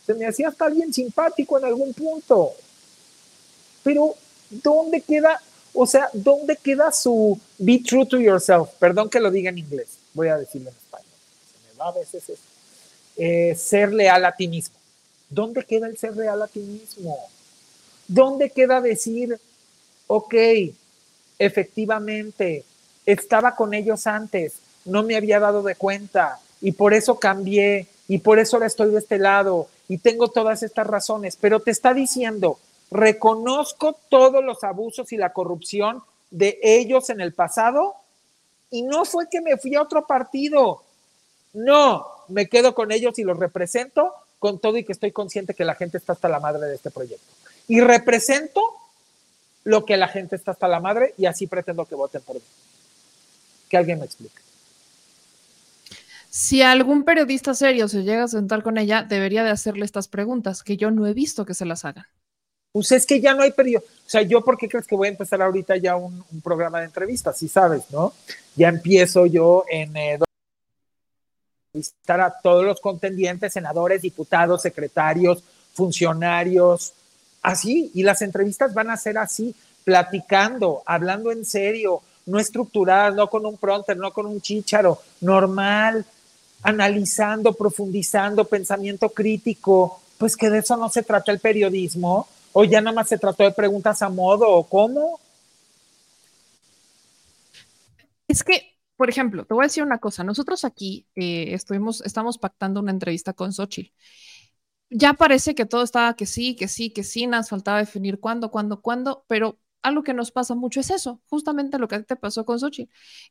Se 0.06 0.14
me 0.16 0.26
hacía 0.26 0.50
hasta 0.50 0.66
alguien 0.66 0.94
simpático 0.94 1.58
en 1.58 1.66
algún 1.66 1.94
punto. 1.94 2.52
Pero, 3.84 4.16
¿dónde 4.50 5.02
queda, 5.02 5.42
o 5.74 5.86
sea, 5.86 6.10
dónde 6.14 6.58
queda 6.58 6.92
su 6.92 7.40
be 7.58 7.80
true 7.80 8.06
to 8.06 8.20
yourself? 8.20 8.70
Perdón 8.80 9.10
que 9.10 9.20
lo 9.20 9.32
diga 9.32 9.50
en 9.50 9.58
inglés, 9.58 9.98
voy 10.14 10.28
a 10.28 10.38
decirlo 10.38 10.70
en 10.70 10.76
español. 10.76 11.08
Se 11.52 11.74
me 11.74 11.78
va 11.78 11.90
a 11.90 11.92
veces 11.94 12.30
eso. 12.30 12.44
Eh, 13.18 13.56
ser 13.56 13.94
leal 13.94 14.26
a 14.26 14.36
ti 14.36 14.48
mismo. 14.48 14.76
¿Dónde 15.30 15.64
queda 15.64 15.88
el 15.88 15.98
ser 15.98 16.16
leal 16.16 16.42
a 16.42 16.48
ti 16.48 16.60
mismo? 16.60 17.18
¿Dónde 18.08 18.50
queda 18.50 18.82
decir, 18.82 19.40
ok, 20.08 20.36
efectivamente, 21.38 22.64
estaba 23.06 23.56
con 23.56 23.74
ellos 23.74 24.08
antes, 24.08 24.54
no 24.86 25.04
me 25.04 25.16
había 25.16 25.40
dado 25.40 25.64
de 25.64 25.76
cuenta 25.76 26.40
y 26.62 26.72
por 26.72 26.94
eso 26.94 27.20
cambié 27.20 27.88
y 28.08 28.20
por 28.20 28.40
eso 28.40 28.58
ahora 28.58 28.68
estoy 28.68 28.92
de 28.92 29.00
este 29.00 29.20
lado 29.20 29.68
y 29.88 30.00
tengo 30.00 30.30
todas 30.30 30.64
estas 30.64 30.88
razones, 30.88 31.38
pero 31.40 31.60
te 31.60 31.72
está 31.72 31.94
diciendo, 31.94 32.60
reconozco 32.92 33.98
todos 34.10 34.44
los 34.44 34.64
abusos 34.64 35.12
y 35.12 35.18
la 35.18 35.34
corrupción 35.34 36.04
de 36.32 36.60
ellos 36.62 37.10
en 37.10 37.22
el 37.22 37.34
pasado 37.34 37.96
y 38.72 38.84
no 38.84 39.06
fue 39.06 39.30
que 39.30 39.42
me 39.42 39.58
fui 39.58 39.76
a 39.76 39.82
otro 39.82 40.06
partido, 40.06 40.84
no, 41.54 42.06
me 42.28 42.48
quedo 42.48 42.76
con 42.76 42.92
ellos 42.92 43.18
y 43.20 43.24
los 43.24 43.38
represento 43.38 44.14
con 44.38 44.60
todo 44.60 44.78
y 44.78 44.86
que 44.86 44.94
estoy 44.94 45.12
consciente 45.12 45.54
que 45.54 45.66
la 45.66 45.76
gente 45.76 45.98
está 45.98 46.14
hasta 46.14 46.30
la 46.30 46.40
madre 46.40 46.68
de 46.68 46.76
este 46.76 46.92
proyecto 46.92 47.26
y 47.68 47.82
represento 47.82 48.62
lo 49.64 49.86
que 49.86 49.98
la 49.98 50.08
gente 50.08 50.36
está 50.36 50.52
hasta 50.52 50.68
la 50.68 50.80
madre 50.80 51.14
y 51.18 51.26
así 51.26 51.48
pretendo 51.48 51.86
que 51.86 51.96
voten 51.96 52.22
por 52.22 52.36
mí. 52.36 52.42
Que 53.70 53.78
alguien 53.78 54.00
me 54.00 54.06
explique. 54.06 54.40
Si 56.30 56.62
algún 56.62 57.04
periodista 57.04 57.54
serio 57.54 57.88
se 57.88 58.04
llega 58.04 58.24
a 58.24 58.28
sentar 58.28 58.64
con 58.64 58.78
ella, 58.78 59.04
debería 59.04 59.44
de 59.44 59.52
hacerle 59.52 59.86
estas 59.86 60.08
preguntas, 60.08 60.64
que 60.64 60.78
yo 60.78 60.90
no 60.92 61.06
he 61.08 61.14
visto 61.14 61.46
que 61.46 61.54
se 61.54 61.66
las 61.66 61.86
hagan. 61.86 62.06
Pues 62.72 62.92
es 62.92 63.06
que 63.06 63.20
ya 63.20 63.34
no 63.34 63.42
hay 63.42 63.52
periodista. 63.52 63.92
O 64.06 64.10
sea, 64.10 64.22
yo, 64.22 64.42
¿por 64.42 64.58
qué 64.58 64.68
crees 64.68 64.86
que 64.86 64.96
voy 64.96 65.08
a 65.08 65.12
empezar 65.12 65.42
ahorita 65.42 65.78
ya 65.78 65.96
un, 65.96 66.24
programa 66.44 66.80
de 66.80 66.86
entrevistas? 66.86 67.38
Si 67.38 67.48
sabes, 67.48 67.84
¿no? 67.92 68.14
Ya 68.56 68.70
empiezo 68.70 69.26
yo 69.26 69.66
en 69.70 69.96
eh, 69.98 70.20
a 72.08 72.34
todos 72.42 72.66
los 72.66 72.80
contendientes, 72.80 73.54
senadores, 73.54 74.02
diputados, 74.02 74.62
secretarios, 74.62 75.44
funcionarios, 75.74 76.94
así, 77.42 77.92
y 77.94 78.04
las 78.04 78.22
entrevistas 78.22 78.74
van 78.74 78.90
a 78.90 78.98
ser 78.98 79.18
así, 79.18 79.56
platicando, 79.84 80.84
hablando 80.86 81.32
en 81.32 81.46
serio, 81.46 82.02
no 82.26 82.40
estructuradas, 82.40 83.16
no 83.16 83.30
con 83.30 83.46
un 83.46 83.58
pronter, 83.58 83.98
no 83.98 84.12
con 84.12 84.26
un 84.26 84.42
chícharo, 84.42 85.00
normal, 85.22 86.06
analizando, 86.62 87.54
profundizando, 87.54 88.46
pensamiento 88.46 89.10
crítico, 89.10 90.02
pues 90.18 90.36
que 90.36 90.50
de 90.50 90.60
eso 90.60 90.76
no 90.78 90.90
se 90.90 91.04
trata 91.04 91.32
el 91.32 91.40
periodismo, 91.40 92.28
o 92.54 92.64
ya 92.64 92.82
nada 92.82 92.96
más 92.96 93.08
se 93.08 93.18
trató 93.18 93.44
de 93.44 93.52
preguntas 93.52 94.02
a 94.02 94.10
modo, 94.10 94.50
o 94.50 94.68
cómo. 94.68 95.20
Es 98.28 98.44
que, 98.44 98.78
por 98.96 99.10
ejemplo, 99.10 99.46
te 99.46 99.54
voy 99.54 99.64
a 99.64 99.68
decir 99.68 99.84
una 99.84 100.00
cosa, 100.00 100.24
nosotros 100.24 100.66
aquí 100.66 101.08
eh, 101.16 101.54
estuvimos, 101.54 102.02
estamos 102.02 102.38
pactando 102.38 102.80
una 102.80 102.92
entrevista 102.92 103.34
con 103.34 103.54
Xochitl 103.54 103.92
ya 104.90 105.14
parece 105.14 105.56
que 105.56 105.66
todo 105.66 105.84
estaba 105.84 106.16
que 106.16 106.26
sí, 106.26 106.56
que 106.56 106.68
sí, 106.68 106.92
que 106.92 107.04
sí, 107.04 107.28
nos 107.28 107.50
faltaba 107.50 107.80
definir 107.80 108.20
cuándo, 108.20 108.52
cuándo, 108.52 108.82
cuándo, 108.82 109.26
pero 109.28 109.60
algo 109.82 110.04
que 110.04 110.14
nos 110.14 110.32
pasa 110.32 110.56
mucho 110.56 110.80
es 110.80 110.90
eso, 110.90 111.22
justamente 111.28 111.78
lo 111.78 111.88
que 111.88 112.00
te 112.00 112.16
pasó 112.16 112.46
con 112.46 112.60
Sochi, 112.60 112.90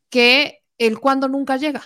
que 0.09 0.65
el 0.79 1.01
cuándo 1.01 1.29
nunca 1.29 1.57
llega. 1.57 1.83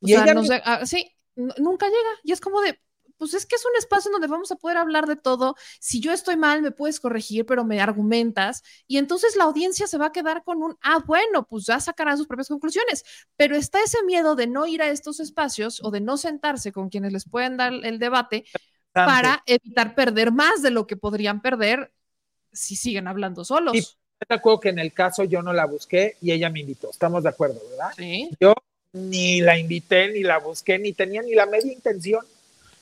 O 0.00 0.06
sea, 0.06 0.62
ah, 0.64 0.86
sí, 0.86 1.12
nunca 1.36 1.86
llega. 1.86 2.10
Y 2.24 2.32
es 2.32 2.40
como 2.40 2.60
de, 2.60 2.80
pues 3.22 3.34
es 3.34 3.46
que 3.46 3.54
es 3.54 3.64
un 3.64 3.76
espacio 3.78 4.10
donde 4.10 4.26
vamos 4.26 4.50
a 4.50 4.56
poder 4.56 4.76
hablar 4.76 5.06
de 5.06 5.14
todo. 5.14 5.54
Si 5.78 6.00
yo 6.00 6.10
estoy 6.10 6.36
mal, 6.36 6.60
me 6.60 6.72
puedes 6.72 6.98
corregir, 6.98 7.46
pero 7.46 7.64
me 7.64 7.80
argumentas. 7.80 8.64
Y 8.88 8.98
entonces 8.98 9.36
la 9.36 9.44
audiencia 9.44 9.86
se 9.86 9.96
va 9.96 10.06
a 10.06 10.12
quedar 10.12 10.42
con 10.42 10.60
un, 10.60 10.76
ah, 10.82 11.04
bueno, 11.06 11.46
pues 11.46 11.66
ya 11.66 11.78
sacarán 11.78 12.18
sus 12.18 12.26
propias 12.26 12.48
conclusiones. 12.48 13.04
Pero 13.36 13.54
está 13.54 13.80
ese 13.80 14.02
miedo 14.02 14.34
de 14.34 14.48
no 14.48 14.66
ir 14.66 14.82
a 14.82 14.88
estos 14.88 15.20
espacios 15.20 15.80
o 15.84 15.92
de 15.92 16.00
no 16.00 16.16
sentarse 16.16 16.72
con 16.72 16.88
quienes 16.88 17.12
les 17.12 17.28
pueden 17.28 17.56
dar 17.56 17.72
el 17.72 18.00
debate 18.00 18.44
para 18.90 19.44
evitar 19.46 19.94
perder 19.94 20.32
más 20.32 20.60
de 20.60 20.72
lo 20.72 20.88
que 20.88 20.96
podrían 20.96 21.42
perder 21.42 21.92
si 22.52 22.74
siguen 22.74 23.06
hablando 23.06 23.44
solos. 23.44 23.76
Y 23.76 23.82
te 24.26 24.34
acuerdo 24.34 24.58
que 24.58 24.70
en 24.70 24.80
el 24.80 24.92
caso 24.92 25.22
yo 25.22 25.42
no 25.42 25.52
la 25.52 25.66
busqué 25.66 26.16
y 26.20 26.32
ella 26.32 26.50
me 26.50 26.58
invitó. 26.58 26.90
Estamos 26.90 27.22
de 27.22 27.28
acuerdo, 27.28 27.60
¿verdad? 27.70 27.92
Sí. 27.96 28.30
Yo 28.40 28.52
ni 28.92 29.40
la 29.40 29.56
invité, 29.56 30.10
ni 30.10 30.24
la 30.24 30.38
busqué, 30.38 30.76
ni 30.80 30.92
tenía 30.92 31.22
ni 31.22 31.34
la 31.34 31.46
media 31.46 31.72
intención. 31.72 32.26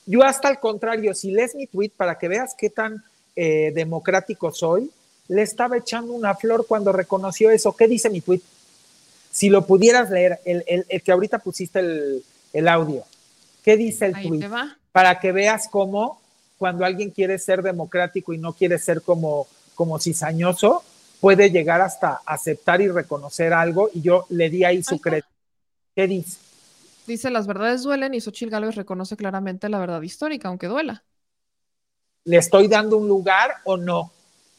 Yo 0.05 0.23
hasta 0.23 0.47
al 0.47 0.59
contrario, 0.59 1.13
si 1.13 1.31
lees 1.31 1.55
mi 1.55 1.67
tweet 1.67 1.91
para 1.95 2.17
que 2.17 2.27
veas 2.27 2.55
qué 2.57 2.69
tan 2.69 3.03
eh, 3.35 3.71
democrático 3.73 4.51
soy, 4.51 4.91
le 5.27 5.41
estaba 5.41 5.77
echando 5.77 6.13
una 6.13 6.35
flor 6.35 6.65
cuando 6.67 6.91
reconoció 6.91 7.51
eso. 7.51 7.75
¿Qué 7.75 7.87
dice 7.87 8.09
mi 8.09 8.21
tweet? 8.21 8.41
Si 9.31 9.49
lo 9.49 9.65
pudieras 9.65 10.09
leer, 10.09 10.39
el, 10.45 10.85
que 11.01 11.11
ahorita 11.11 11.39
pusiste 11.39 11.79
el, 12.53 12.67
audio, 12.67 13.03
¿qué 13.63 13.77
dice 13.77 14.07
el 14.07 14.13
tweet? 14.13 14.49
para 14.91 15.21
que 15.21 15.31
veas 15.31 15.69
cómo 15.69 16.19
cuando 16.57 16.83
alguien 16.83 17.11
quiere 17.11 17.39
ser 17.39 17.61
democrático 17.61 18.33
y 18.33 18.37
no 18.37 18.51
quiere 18.53 18.77
ser 18.77 19.01
como, 19.01 19.47
como 19.73 19.99
cizañoso, 19.99 20.83
puede 21.21 21.49
llegar 21.49 21.79
hasta 21.79 22.21
aceptar 22.25 22.81
y 22.81 22.89
reconocer 22.89 23.53
algo 23.53 23.89
y 23.93 24.01
yo 24.01 24.25
le 24.29 24.49
di 24.49 24.65
ahí 24.65 24.83
su 24.83 24.99
crédito. 24.99 25.27
¿Qué 25.95 26.07
dice? 26.07 26.37
Dice, 27.11 27.29
las 27.29 27.47
verdades 27.47 27.83
duelen 27.83 28.13
y 28.13 28.21
Xochitl 28.21 28.51
Gálvez 28.51 28.75
reconoce 28.75 29.17
claramente 29.17 29.69
la 29.69 29.79
verdad 29.79 30.01
histórica, 30.01 30.47
aunque 30.47 30.67
duela. 30.67 31.03
¿Le 32.23 32.37
estoy 32.37 32.67
dando 32.67 32.97
un 32.97 33.07
lugar 33.07 33.51
o 33.65 33.77
no? 33.77 34.11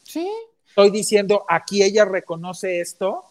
Sí. 0.03 0.31
Estoy 0.69 0.91
diciendo, 0.91 1.45
aquí 1.49 1.83
ella 1.83 2.05
reconoce 2.05 2.81
esto. 2.81 3.25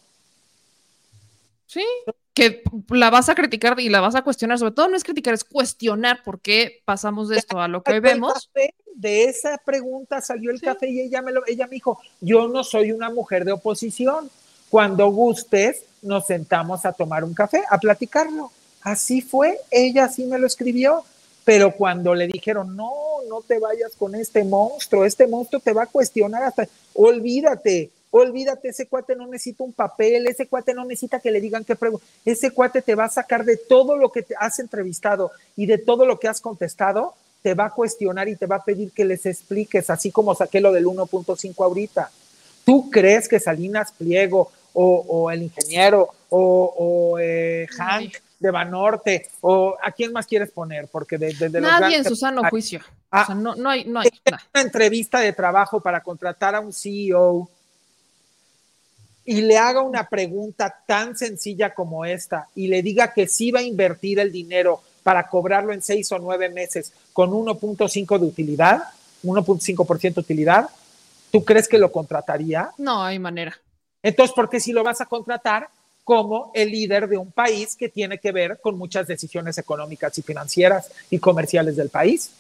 Sí 1.66 1.86
que 2.34 2.64
la 2.90 3.10
vas 3.10 3.30
a 3.30 3.36
criticar 3.36 3.80
y 3.80 3.90
la 3.90 4.00
vas 4.00 4.16
a 4.16 4.22
cuestionar, 4.22 4.58
sobre 4.58 4.74
todo 4.74 4.88
no 4.88 4.96
es 4.96 5.04
criticar, 5.04 5.34
es 5.34 5.44
cuestionar 5.44 6.24
por 6.24 6.40
qué 6.40 6.82
pasamos 6.86 7.30
de 7.30 7.38
esto 7.38 7.60
a 7.60 7.68
lo 7.68 7.84
que 7.84 7.94
hoy 7.94 8.00
vemos. 8.00 8.50
De 8.96 9.24
esa 9.26 9.58
pregunta 9.58 10.22
salió 10.22 10.52
el 10.52 10.62
café 10.62 10.90
y 10.90 11.02
ella 11.02 11.22
me, 11.22 11.32
lo, 11.32 11.46
ella 11.48 11.66
me 11.68 11.76
dijo, 11.76 12.00
yo 12.20 12.48
no 12.48 12.64
soy 12.64 12.92
una 12.92 13.10
mujer 13.10 13.46
de 13.46 13.52
oposición, 13.52 14.30
cuando 14.70 15.08
gustes 15.08 15.84
nos 16.02 16.26
sentamos 16.28 16.86
a 16.86 16.94
tomar 16.94 17.24
un 17.24 17.34
café, 17.34 17.64
a 17.70 17.78
platicarlo. 17.78 18.52
Así 18.82 19.22
fue, 19.22 19.60
ella 19.70 20.08
sí 20.10 20.26
me 20.26 20.40
lo 20.40 20.48
escribió, 20.48 21.04
pero 21.46 21.72
cuando 21.76 22.16
le 22.16 22.28
dijeron, 22.28 22.76
no, 22.76 22.92
no 23.30 23.42
te 23.42 23.60
vayas 23.60 23.94
con 23.98 24.16
este 24.16 24.44
monstruo, 24.44 25.06
este 25.06 25.28
monstruo 25.28 25.62
te 25.62 25.74
va 25.74 25.84
a 25.84 25.88
cuestionar 25.88 26.44
hasta, 26.44 26.68
olvídate, 26.94 27.92
Olvídate, 28.14 28.68
ese 28.68 28.88
cuate 28.88 29.16
no 29.16 29.26
necesita 29.26 29.64
un 29.64 29.72
papel, 29.72 30.28
ese 30.28 30.46
cuate 30.46 30.74
no 30.74 30.84
necesita 30.84 31.22
que 31.22 31.32
le 31.32 31.40
digan 31.40 31.64
qué 31.64 31.78
pregunta. 31.78 32.06
Ese 32.26 32.52
cuate 32.52 32.82
te 32.82 32.94
va 32.94 33.06
a 33.06 33.10
sacar 33.10 33.46
de 33.46 33.56
todo 33.56 33.96
lo 33.96 34.12
que 34.12 34.22
te 34.22 34.36
has 34.38 34.60
entrevistado 34.60 35.32
y 35.56 35.66
de 35.66 35.78
todo 35.78 36.06
lo 36.06 36.20
que 36.20 36.28
has 36.28 36.42
contestado, 36.42 37.16
te 37.42 37.54
va 37.54 37.68
a 37.68 37.70
cuestionar 37.70 38.28
y 38.28 38.36
te 38.36 38.48
va 38.48 38.58
a 38.58 38.66
pedir 38.66 38.92
que 38.92 39.06
les 39.06 39.26
expliques, 39.26 39.90
así 39.90 40.12
como 40.12 40.36
saqué 40.36 40.60
lo 40.60 40.74
del 40.74 40.88
1.5 40.88 41.64
ahorita. 41.64 42.12
¿Tú 42.66 42.92
crees 42.92 43.30
que 43.30 43.40
Salinas 43.40 43.94
Pliego 43.94 44.52
o, 44.74 45.32
el 45.32 45.44
ingeniero 45.44 46.10
o, 46.30 47.18
eh, 47.18 47.66
Hank 47.78 48.16
de 48.42 48.50
Banorte, 48.50 49.30
o 49.42 49.78
a 49.82 49.92
quién 49.92 50.12
más 50.12 50.26
quieres 50.26 50.50
poner, 50.50 50.88
porque 50.88 51.18
de, 51.18 51.32
de, 51.34 51.50
de 51.50 51.62
Nadie 51.62 51.98
en 51.98 52.04
su 52.04 52.16
sano 52.16 52.42
juicio. 52.50 52.82
Ah, 53.12 53.22
o 53.22 53.26
sea, 53.28 53.36
no, 53.36 53.56
no 53.56 53.70
hay, 53.70 53.86
no 53.86 54.00
hay. 54.00 54.10
una 54.26 54.62
entrevista 54.62 55.20
de 55.20 55.32
trabajo 55.32 55.80
para 55.80 56.02
contratar 56.02 56.56
a 56.56 56.60
un 56.60 56.74
CEO 56.74 57.48
y 59.24 59.42
le 59.42 59.60
haga 59.60 59.82
una 59.82 60.10
pregunta 60.10 60.76
tan 60.88 61.16
sencilla 61.16 61.74
como 61.74 62.04
esta 62.04 62.48
y 62.56 62.68
le 62.68 62.82
diga 62.82 63.14
que 63.14 63.28
sí 63.28 63.52
va 63.52 63.60
a 63.60 63.64
invertir 63.64 64.20
el 64.20 64.32
dinero 64.32 64.82
para 65.04 65.28
cobrarlo 65.28 65.72
en 65.72 65.84
seis 65.84 66.12
o 66.12 66.18
nueve 66.18 66.50
meses 66.50 66.94
con 67.14 67.30
1.5 67.30 68.18
de 68.18 68.26
utilidad, 68.26 68.84
1.5% 69.24 70.16
de 70.16 70.20
utilidad, 70.20 70.68
¿tú 71.32 71.46
crees 71.46 71.68
que 71.68 71.78
lo 71.78 71.92
contrataría? 71.92 72.72
No 72.80 73.04
hay 73.04 73.20
manera. 73.20 73.56
Entonces, 74.02 74.34
¿por 74.34 74.50
qué 74.50 74.60
si 74.60 74.72
lo 74.72 74.84
vas 74.84 75.00
a 75.00 75.06
contratar 75.06 75.70
como 76.04 76.52
el 76.54 76.72
líder 76.72 77.08
de 77.08 77.18
un 77.18 77.32
país 77.32 77.76
que 77.76 77.90
tiene 77.90 78.18
que 78.18 78.32
ver 78.32 78.60
con 78.60 78.78
muchas 78.78 79.08
decisiones 79.08 79.58
económicas 79.58 80.18
y 80.18 80.22
financieras 80.22 80.92
y 81.10 81.20
comerciales 81.20 81.76
del 81.76 81.90
país? 81.90 82.32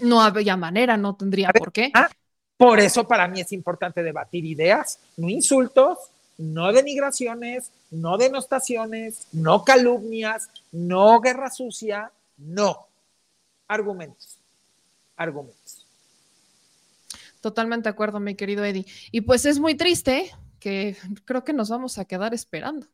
No 0.00 0.20
había 0.20 0.56
manera, 0.56 0.96
no 0.96 1.14
tendría 1.14 1.50
por 1.50 1.72
qué. 1.72 1.90
Ah, 1.94 2.10
por 2.56 2.80
eso 2.80 3.06
para 3.06 3.26
mí 3.28 3.40
es 3.40 3.52
importante 3.52 4.02
debatir 4.02 4.44
ideas, 4.44 4.98
no 5.16 5.28
insultos, 5.28 5.98
no 6.38 6.72
denigraciones, 6.72 7.70
no 7.90 8.16
denostaciones, 8.16 9.26
no 9.32 9.64
calumnias, 9.64 10.48
no 10.72 11.20
guerra 11.20 11.50
sucia, 11.50 12.10
no. 12.38 12.86
Argumentos. 13.68 14.38
Argumentos. 15.16 15.86
Totalmente 17.40 17.84
de 17.84 17.90
acuerdo, 17.90 18.20
mi 18.20 18.34
querido 18.34 18.64
Eddie. 18.64 18.86
Y 19.12 19.20
pues 19.20 19.44
es 19.44 19.58
muy 19.58 19.74
triste 19.74 20.30
que 20.64 20.96
creo 21.26 21.44
que 21.44 21.52
nos 21.52 21.68
vamos 21.68 21.98
a 21.98 22.06
quedar 22.06 22.32
esperando. 22.32 22.86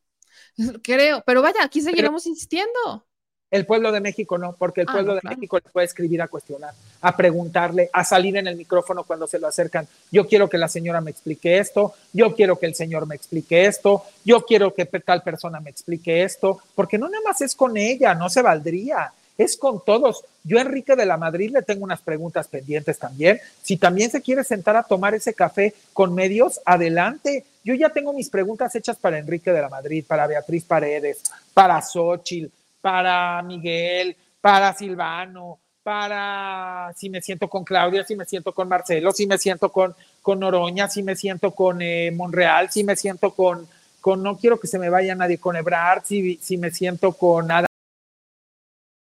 Creo, 0.82 1.22
pero 1.24 1.40
vaya, 1.40 1.62
aquí 1.62 1.80
seguiremos 1.80 2.24
pero, 2.24 2.32
insistiendo. 2.32 3.06
El 3.48 3.64
pueblo 3.64 3.92
de 3.92 4.00
México 4.00 4.38
no, 4.38 4.56
porque 4.56 4.80
el 4.80 4.88
Ah, 4.88 4.92
pueblo 4.92 5.08
no, 5.10 5.14
de 5.14 5.20
claro. 5.20 5.36
México 5.36 5.58
le 5.64 5.70
puede 5.70 5.86
escribir 5.86 6.20
a 6.20 6.26
cuestionar, 6.26 6.74
a 7.00 7.16
preguntarle, 7.16 7.88
a 7.92 8.04
salir 8.04 8.36
en 8.36 8.48
el 8.48 8.56
micrófono 8.56 9.04
cuando 9.04 9.28
se 9.28 9.38
lo 9.38 9.46
acercan. 9.46 9.86
Yo 10.10 10.26
quiero 10.26 10.48
que 10.48 10.58
la 10.58 10.68
señora 10.68 11.00
me 11.00 11.12
explique 11.12 11.58
esto, 11.58 11.94
yo 12.12 12.34
quiero 12.34 12.58
que 12.58 12.66
el 12.66 12.74
señor 12.74 13.06
me 13.06 13.14
explique 13.14 13.66
esto, 13.66 14.04
yo 14.24 14.44
quiero 14.44 14.74
que 14.74 14.84
tal 14.86 15.22
persona 15.22 15.60
me 15.60 15.70
explique 15.70 16.24
esto, 16.24 16.60
porque 16.74 16.98
no 16.98 17.08
nada 17.08 17.22
más 17.24 17.40
es 17.40 17.54
con 17.54 17.76
ella, 17.76 18.14
no 18.14 18.28
se 18.28 18.42
valdría, 18.42 19.12
es 19.40 19.56
con 19.56 19.82
todos. 19.84 20.22
Yo 20.44 20.58
a 20.58 20.62
Enrique 20.62 20.94
de 20.94 21.06
la 21.06 21.16
Madrid 21.16 21.50
le 21.50 21.62
tengo 21.62 21.84
unas 21.84 22.02
preguntas 22.02 22.46
pendientes 22.46 22.98
también. 22.98 23.40
Si 23.62 23.78
también 23.78 24.10
se 24.10 24.20
quiere 24.20 24.44
sentar 24.44 24.76
a 24.76 24.82
tomar 24.82 25.14
ese 25.14 25.32
café 25.32 25.74
con 25.94 26.14
medios, 26.14 26.60
adelante. 26.66 27.46
Yo 27.64 27.74
ya 27.74 27.88
tengo 27.88 28.12
mis 28.12 28.28
preguntas 28.28 28.74
hechas 28.74 28.98
para 28.98 29.18
Enrique 29.18 29.50
de 29.50 29.62
la 29.62 29.70
Madrid, 29.70 30.04
para 30.06 30.26
Beatriz 30.26 30.64
Paredes, 30.64 31.22
para 31.54 31.80
Xochitl, 31.80 32.52
para 32.82 33.42
Miguel, 33.42 34.14
para 34.42 34.74
Silvano, 34.74 35.58
para 35.82 36.92
si 36.96 37.08
me 37.08 37.22
siento 37.22 37.48
con 37.48 37.64
Claudia, 37.64 38.04
si 38.04 38.16
me 38.16 38.26
siento 38.26 38.52
con 38.52 38.68
Marcelo, 38.68 39.12
si 39.12 39.26
me 39.26 39.38
siento 39.38 39.70
con, 39.70 39.94
con 40.20 40.40
Noroña, 40.40 40.88
si 40.88 41.02
me 41.02 41.16
siento 41.16 41.52
con 41.52 41.80
eh, 41.80 42.10
Monreal, 42.10 42.70
si 42.70 42.84
me 42.84 42.94
siento 42.94 43.30
con, 43.30 43.66
con, 44.02 44.22
no 44.22 44.36
quiero 44.36 44.60
que 44.60 44.66
se 44.66 44.78
me 44.78 44.90
vaya 44.90 45.14
nadie 45.14 45.38
con 45.38 45.56
Ebrard, 45.56 46.04
si, 46.04 46.38
si 46.42 46.58
me 46.58 46.70
siento 46.70 47.12
con 47.12 47.46
nada. 47.46 47.69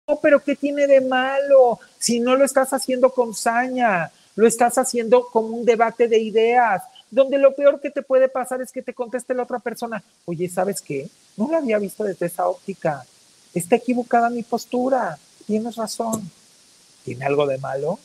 No, 0.06 0.20
pero 0.20 0.42
¿qué 0.42 0.54
tiene 0.54 0.86
de 0.86 1.00
malo? 1.00 1.80
Si 1.98 2.20
no 2.20 2.36
lo 2.36 2.44
estás 2.44 2.72
haciendo 2.72 3.10
con 3.10 3.34
saña, 3.34 4.12
lo 4.36 4.46
estás 4.46 4.76
haciendo 4.76 5.26
como 5.28 5.56
un 5.56 5.64
debate 5.64 6.08
de 6.08 6.18
ideas, 6.18 6.82
donde 7.10 7.38
lo 7.38 7.54
peor 7.54 7.80
que 7.80 7.90
te 7.90 8.02
puede 8.02 8.28
pasar 8.28 8.60
es 8.60 8.70
que 8.70 8.82
te 8.82 8.92
conteste 8.92 9.34
la 9.34 9.44
otra 9.44 9.60
persona, 9.60 10.02
oye, 10.26 10.48
¿sabes 10.48 10.82
qué? 10.82 11.08
No 11.36 11.48
lo 11.48 11.56
había 11.56 11.78
visto 11.78 12.04
desde 12.04 12.26
esa 12.26 12.48
óptica. 12.48 13.04
Está 13.54 13.76
equivocada 13.76 14.28
mi 14.30 14.42
postura. 14.42 15.18
Tienes 15.46 15.76
razón. 15.76 16.30
¿Tiene 17.04 17.24
algo 17.24 17.46
de 17.46 17.58
malo? 17.58 17.98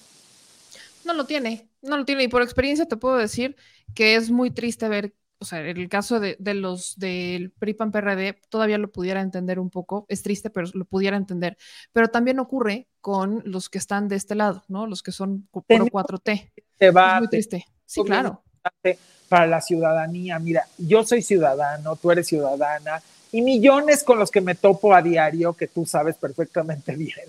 No 1.03 1.13
lo 1.13 1.25
tiene, 1.25 1.67
no 1.81 1.97
lo 1.97 2.05
tiene. 2.05 2.23
Y 2.23 2.27
por 2.27 2.43
experiencia 2.43 2.85
te 2.85 2.97
puedo 2.97 3.17
decir 3.17 3.55
que 3.95 4.15
es 4.15 4.29
muy 4.29 4.51
triste 4.51 4.87
ver, 4.87 5.13
o 5.39 5.45
sea, 5.45 5.65
en 5.65 5.77
el 5.77 5.89
caso 5.89 6.19
de, 6.19 6.35
de 6.39 6.53
los 6.53 6.97
del 6.99 7.51
PRI-PAN 7.51 7.91
PRD, 7.91 8.39
todavía 8.49 8.77
lo 8.77 8.91
pudiera 8.91 9.21
entender 9.21 9.59
un 9.59 9.69
poco. 9.69 10.05
Es 10.09 10.21
triste, 10.21 10.49
pero 10.49 10.67
lo 10.73 10.85
pudiera 10.85 11.15
entender. 11.15 11.57
Pero 11.93 12.09
también 12.09 12.39
ocurre 12.39 12.87
con 13.01 13.41
los 13.45 13.69
que 13.69 13.77
están 13.77 14.09
de 14.09 14.17
este 14.17 14.35
lado, 14.35 14.63
¿no? 14.67 14.85
Los 14.85 15.01
que 15.01 15.11
son 15.11 15.47
pro 15.51 15.63
Tenemos 15.65 15.91
4T. 15.91 16.51
Debate. 16.79 17.15
Es 17.15 17.19
muy 17.19 17.29
triste. 17.29 17.65
Sí, 17.85 18.03
claro. 18.03 18.43
Para 19.29 19.47
la 19.47 19.61
ciudadanía. 19.61 20.39
Mira, 20.39 20.67
yo 20.77 21.05
soy 21.05 21.21
ciudadano, 21.21 21.95
tú 21.95 22.11
eres 22.11 22.27
ciudadana, 22.27 23.01
y 23.31 23.41
millones 23.41 24.03
con 24.03 24.19
los 24.19 24.31
que 24.31 24.41
me 24.41 24.55
topo 24.55 24.93
a 24.93 25.01
diario, 25.01 25.53
que 25.53 25.67
tú 25.67 25.85
sabes 25.85 26.15
perfectamente 26.15 26.95
bien, 26.97 27.25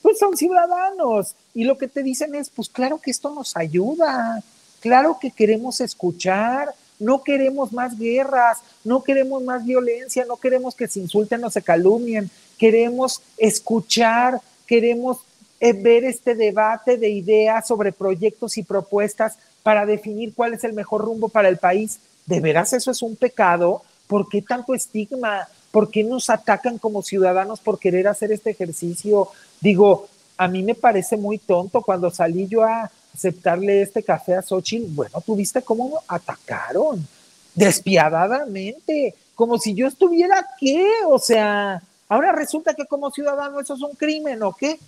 pues 0.00 0.18
son 0.18 0.36
ciudadanos. 0.36 1.34
Y 1.52 1.64
lo 1.64 1.76
que 1.76 1.88
te 1.88 2.02
dicen 2.02 2.34
es, 2.34 2.50
pues 2.50 2.68
claro 2.68 2.98
que 2.98 3.10
esto 3.10 3.34
nos 3.34 3.56
ayuda, 3.56 4.42
claro 4.80 5.18
que 5.20 5.30
queremos 5.30 5.80
escuchar, 5.80 6.74
no 6.98 7.22
queremos 7.22 7.72
más 7.72 7.98
guerras, 7.98 8.58
no 8.84 9.02
queremos 9.02 9.42
más 9.42 9.64
violencia, 9.64 10.24
no 10.26 10.36
queremos 10.36 10.74
que 10.74 10.88
se 10.88 11.00
insulten 11.00 11.44
o 11.44 11.50
se 11.50 11.62
calumnien, 11.62 12.30
queremos 12.58 13.20
escuchar, 13.36 14.40
queremos 14.66 15.18
eh, 15.60 15.72
ver 15.72 16.04
este 16.04 16.34
debate 16.34 16.96
de 16.96 17.10
ideas 17.10 17.66
sobre 17.66 17.92
proyectos 17.92 18.58
y 18.58 18.62
propuestas 18.62 19.38
para 19.62 19.86
definir 19.86 20.34
cuál 20.34 20.54
es 20.54 20.64
el 20.64 20.72
mejor 20.72 21.04
rumbo 21.04 21.28
para 21.28 21.48
el 21.48 21.58
país. 21.58 21.98
¿De 22.26 22.40
veras 22.40 22.72
eso 22.72 22.90
es 22.90 23.02
un 23.02 23.16
pecado? 23.16 23.82
¿Por 24.06 24.28
qué 24.28 24.42
tanto 24.42 24.74
estigma? 24.74 25.48
¿Por 25.70 25.90
qué 25.90 26.04
nos 26.04 26.30
atacan 26.30 26.78
como 26.78 27.02
ciudadanos 27.02 27.60
por 27.60 27.78
querer 27.78 28.08
hacer 28.08 28.30
este 28.30 28.50
ejercicio? 28.50 29.28
Digo, 29.60 30.08
a 30.36 30.48
mí 30.48 30.62
me 30.62 30.74
parece 30.74 31.16
muy 31.16 31.38
tonto 31.38 31.82
cuando 31.82 32.10
salí 32.10 32.46
yo 32.46 32.62
a 32.62 32.90
aceptarle 33.14 33.82
este 33.82 34.02
café 34.02 34.34
a 34.34 34.42
Xochitl. 34.42 34.92
Bueno, 34.92 35.22
tú 35.24 35.36
viste 35.36 35.62
cómo 35.62 36.02
atacaron 36.08 37.06
despiadadamente, 37.54 39.14
como 39.34 39.58
si 39.58 39.74
yo 39.74 39.86
estuviera 39.86 40.44
qué, 40.58 40.84
o 41.06 41.18
sea, 41.18 41.80
ahora 42.08 42.32
resulta 42.32 42.74
que 42.74 42.86
como 42.86 43.10
ciudadano 43.10 43.60
eso 43.60 43.74
es 43.74 43.80
un 43.80 43.94
crimen, 43.94 44.42
¿o 44.42 44.52
qué? 44.52 44.78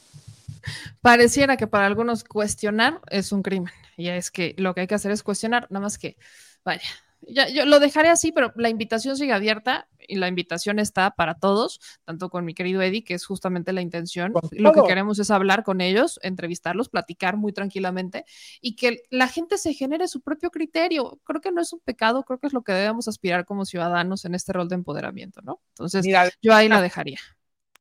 Pareciera 1.01 1.57
que 1.57 1.69
para 1.69 1.86
algunos 1.86 2.24
cuestionar 2.24 3.01
es 3.09 3.31
un 3.31 3.43
crimen. 3.43 3.73
Y 3.97 4.09
es 4.09 4.31
que 4.31 4.55
lo 4.59 4.74
que 4.74 4.82
hay 4.82 4.86
que 4.86 4.97
hacer 4.97 5.12
es 5.12 5.23
cuestionar, 5.23 5.66
nada 5.70 5.85
más 5.85 5.97
que, 5.97 6.16
vaya, 6.65 6.82
ya, 7.22 7.48
yo 7.48 7.64
lo 7.64 7.80
dejaré 7.80 8.09
así, 8.09 8.32
pero 8.32 8.52
la 8.56 8.68
invitación 8.68 9.16
sigue 9.16 9.32
abierta 9.32 9.88
y 10.09 10.16
la 10.16 10.28
invitación 10.28 10.78
está 10.78 11.10
para 11.10 11.34
todos, 11.34 11.80
tanto 12.05 12.30
con 12.30 12.44
mi 12.44 12.55
querido 12.55 12.82
Eddie, 12.82 13.02
que 13.05 13.14
es 13.14 13.26
justamente 13.26 13.72
la 13.72 13.80
intención. 13.80 14.32
Lo 14.52 14.72
que 14.72 14.82
queremos 14.86 15.18
es 15.18 15.30
hablar 15.30 15.64
con 15.64 15.80
ellos, 15.80 16.20
entrevistarlos, 16.22 16.88
platicar 16.88 17.36
muy 17.36 17.52
tranquilamente 17.52 18.24
y 18.60 18.76
que 18.76 19.02
la 19.10 19.28
gente 19.28 19.59
se 19.59 19.74
genere 19.74 20.09
su 20.09 20.20
propio 20.20 20.51
criterio. 20.51 21.18
Creo 21.24 21.40
que 21.40 21.52
no 21.52 21.60
es 21.60 21.72
un 21.72 21.80
pecado, 21.80 22.22
creo 22.22 22.38
que 22.38 22.47
es 22.47 22.52
lo 22.52 22.62
que 22.62 22.72
debemos 22.72 23.09
aspirar 23.09 23.44
como 23.44 23.64
ciudadanos 23.64 24.24
en 24.24 24.34
este 24.34 24.52
rol 24.52 24.68
de 24.68 24.76
empoderamiento, 24.76 25.40
¿no? 25.43 25.60
Entonces, 25.70 26.05
Mira, 26.05 26.30
yo 26.40 26.55
ahí 26.55 26.68
la 26.68 26.80
dejaría. 26.80 27.18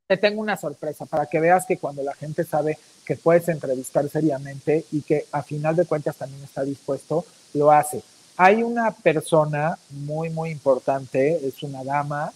te 0.08 0.18
tengo 0.18 0.42
una 0.42 0.58
sorpresa 0.58 1.06
para 1.06 1.26
que 1.26 1.40
veas 1.40 1.66
que 1.66 1.78
cuando 1.78 2.04
la 2.04 2.14
gente 2.14 2.44
sabe 2.44 2.78
que 3.06 3.16
puedes 3.16 3.48
entrevistar 3.50 4.08
seriamente 4.10 4.86
y 4.92 5.02
que 5.02 5.26
a 5.32 5.44
final 5.44 5.76
de 5.76 5.86
cuentas 5.86 6.16
también 6.16 6.44
está 6.44 6.64
dispuesto, 6.64 7.26
lo 7.54 7.72
hace. 7.72 8.04
Hay 8.38 8.64
una 8.64 8.92
persona 8.92 9.78
muy, 9.90 10.30
muy 10.30 10.50
importante, 10.50 11.48
es 11.48 11.64
una 11.64 11.84
dama, 11.84 12.32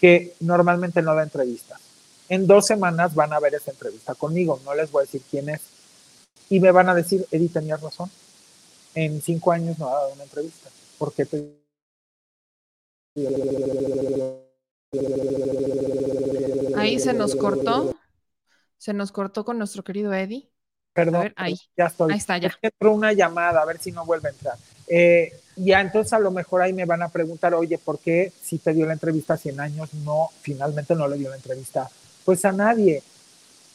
que 0.00 0.34
normalmente 0.40 1.02
no 1.02 1.14
da 1.14 1.22
entrevistas. 1.22 1.80
En 2.28 2.46
dos 2.46 2.66
semanas 2.66 3.14
van 3.14 3.32
a 3.32 3.40
ver 3.40 3.54
esa 3.54 3.70
entrevista 3.70 4.14
conmigo, 4.14 4.60
no 4.64 4.74
les 4.74 4.90
voy 4.90 5.02
a 5.02 5.04
decir 5.04 5.22
quién 5.30 5.48
es. 5.48 5.60
Y 6.48 6.60
me 6.60 6.70
van 6.70 6.88
a 6.88 6.94
decir, 6.94 7.26
Edith, 7.30 7.52
tenías 7.52 7.80
razón. 7.80 8.10
En 8.94 9.22
cinco 9.22 9.52
años 9.52 9.78
no 9.78 9.88
ha 9.88 9.92
dado 9.92 10.12
una 10.12 10.24
entrevista. 10.24 10.70
¿Por 10.98 11.12
qué 11.12 11.24
te 11.24 11.62
Ahí 16.76 16.98
se 16.98 17.12
nos 17.12 17.36
cortó, 17.36 17.94
se 18.78 18.92
nos 18.92 19.12
cortó 19.12 19.44
con 19.44 19.58
nuestro 19.58 19.84
querido 19.84 20.12
Eddie. 20.12 20.50
Perdón, 20.94 21.16
A 21.16 21.20
ver, 21.20 21.34
ahí. 21.36 21.56
ya 21.76 21.86
estoy. 21.86 22.12
Ahí 22.12 22.18
está, 22.18 22.38
ya. 22.38 22.58
Entró 22.60 22.92
una 22.92 23.12
llamada, 23.12 23.62
a 23.62 23.64
ver 23.64 23.78
si 23.78 23.92
no 23.92 24.04
vuelve 24.04 24.28
a 24.28 24.32
entrar. 24.32 24.56
Eh, 24.88 25.32
ya, 25.56 25.80
entonces 25.80 26.12
a 26.12 26.18
lo 26.18 26.30
mejor 26.30 26.62
ahí 26.62 26.72
me 26.72 26.84
van 26.84 27.02
a 27.02 27.08
preguntar, 27.08 27.54
oye, 27.54 27.78
¿por 27.78 27.98
qué 27.98 28.32
si 28.42 28.58
te 28.58 28.72
dio 28.72 28.86
la 28.86 28.94
entrevista 28.94 29.34
a 29.34 29.38
100 29.38 29.60
años, 29.60 29.92
no, 30.04 30.30
finalmente 30.40 30.94
no 30.94 31.06
le 31.08 31.18
dio 31.18 31.30
la 31.30 31.36
entrevista? 31.36 31.88
Pues 32.24 32.44
a 32.44 32.52
nadie. 32.52 33.02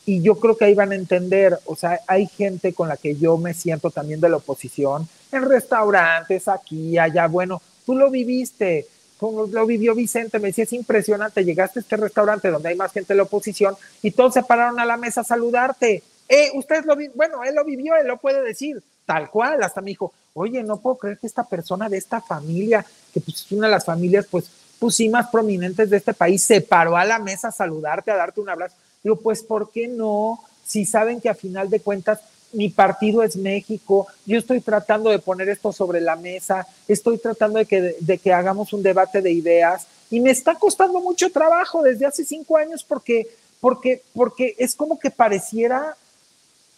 Y 0.06 0.22
yo 0.22 0.40
creo 0.40 0.58
que 0.58 0.66
ahí 0.66 0.74
van 0.74 0.92
a 0.92 0.96
entender, 0.96 1.60
o 1.66 1.76
sea, 1.76 2.00
hay 2.08 2.28
gente 2.28 2.74
con 2.74 2.88
la 2.88 2.98
que 2.98 3.16
yo 3.16 3.38
me 3.38 3.54
siento 3.54 3.92
también 3.92 4.22
de 4.22 4.30
la 4.30 4.38
oposición, 4.38 5.08
en 5.32 5.44
restaurantes, 5.44 6.48
aquí, 6.48 6.98
allá, 6.98 7.28
bueno, 7.28 7.62
tú 7.86 7.96
lo 7.96 8.10
viviste, 8.10 8.88
como 9.18 9.48
lo 9.48 9.66
vivió 9.66 9.96
Vicente, 9.96 10.40
me 10.40 10.50
decía, 10.50 10.64
es 10.64 10.74
impresionante, 10.74 11.44
llegaste 11.44 11.80
a 11.80 11.82
este 11.82 11.98
restaurante 11.98 12.50
donde 12.50 12.70
hay 12.70 12.76
más 12.76 12.92
gente 12.92 13.14
de 13.14 13.18
la 13.18 13.24
oposición 13.24 13.76
y 14.02 14.12
todos 14.12 14.34
se 14.34 14.44
pararon 14.44 14.80
a 14.80 14.86
la 14.86 14.98
mesa 14.98 15.22
a 15.22 15.26
saludarte. 15.26 16.04
Eh, 16.30 16.52
ustedes 16.54 16.86
lo 16.86 16.96
vi 16.96 17.08
bueno, 17.10 17.44
él 17.44 17.56
lo 17.56 17.66
vivió, 17.66 17.96
él 17.96 18.08
lo 18.08 18.18
puede 18.18 18.42
decir, 18.44 18.84
tal 19.08 19.32
cual, 19.32 19.64
hasta 19.64 19.82
me 19.82 19.90
dijo, 19.90 20.14
oye, 20.36 20.62
no 20.62 20.78
puedo 20.78 20.98
creer 20.98 21.18
que 21.18 21.26
esta 21.26 21.44
persona 21.44 21.90
de 21.90 21.98
esta 21.98 22.22
familia, 22.22 22.86
que 23.12 23.22
pues 23.22 23.38
es 23.38 23.52
una 23.52 23.66
de 23.66 23.74
las 23.74 23.86
familias 23.86 24.28
pues 24.30 24.52
pues 24.80 24.96
sí, 24.96 25.10
más 25.10 25.28
prominentes 25.30 25.90
de 25.90 25.98
este 25.98 26.14
país, 26.14 26.44
se 26.44 26.62
paró 26.62 26.96
a 26.98 27.06
la 27.06 27.20
mesa 27.20 27.48
a 27.48 27.52
saludarte, 27.52 28.12
a 28.12 28.16
darte 28.16 28.42
un 28.42 28.50
abrazo. 28.50 28.76
Digo, 29.04 29.16
pues, 29.16 29.42
¿por 29.42 29.72
qué 29.72 29.88
no? 29.88 30.44
Si 30.66 30.86
saben 30.86 31.22
que 31.22 31.30
a 31.30 31.36
final 31.36 31.70
de 31.70 31.80
cuentas 31.80 32.20
mi 32.54 32.70
partido 32.70 33.24
es 33.24 33.36
México, 33.36 34.08
yo 34.26 34.38
estoy 34.38 34.62
tratando 34.62 35.10
de 35.10 35.20
poner 35.20 35.50
esto 35.50 35.74
sobre 35.74 36.00
la 36.00 36.16
mesa, 36.16 36.66
estoy 36.88 37.18
tratando 37.18 37.60
de 37.60 37.66
que, 37.66 37.96
de 38.00 38.18
que 38.18 38.34
hagamos 38.34 38.72
un 38.72 38.82
debate 38.84 39.22
de 39.22 39.32
ideas 39.32 39.86
y 40.10 40.22
me 40.22 40.32
está 40.32 40.56
costando 40.56 41.02
mucho 41.02 41.30
trabajo 41.30 41.84
desde 41.84 42.06
hace 42.06 42.24
cinco 42.24 42.56
años 42.56 42.86
porque, 42.86 43.28
porque, 43.60 44.02
porque 44.14 44.56
es 44.58 44.76
como 44.76 44.98
que 44.98 45.12
pareciera, 45.12 45.98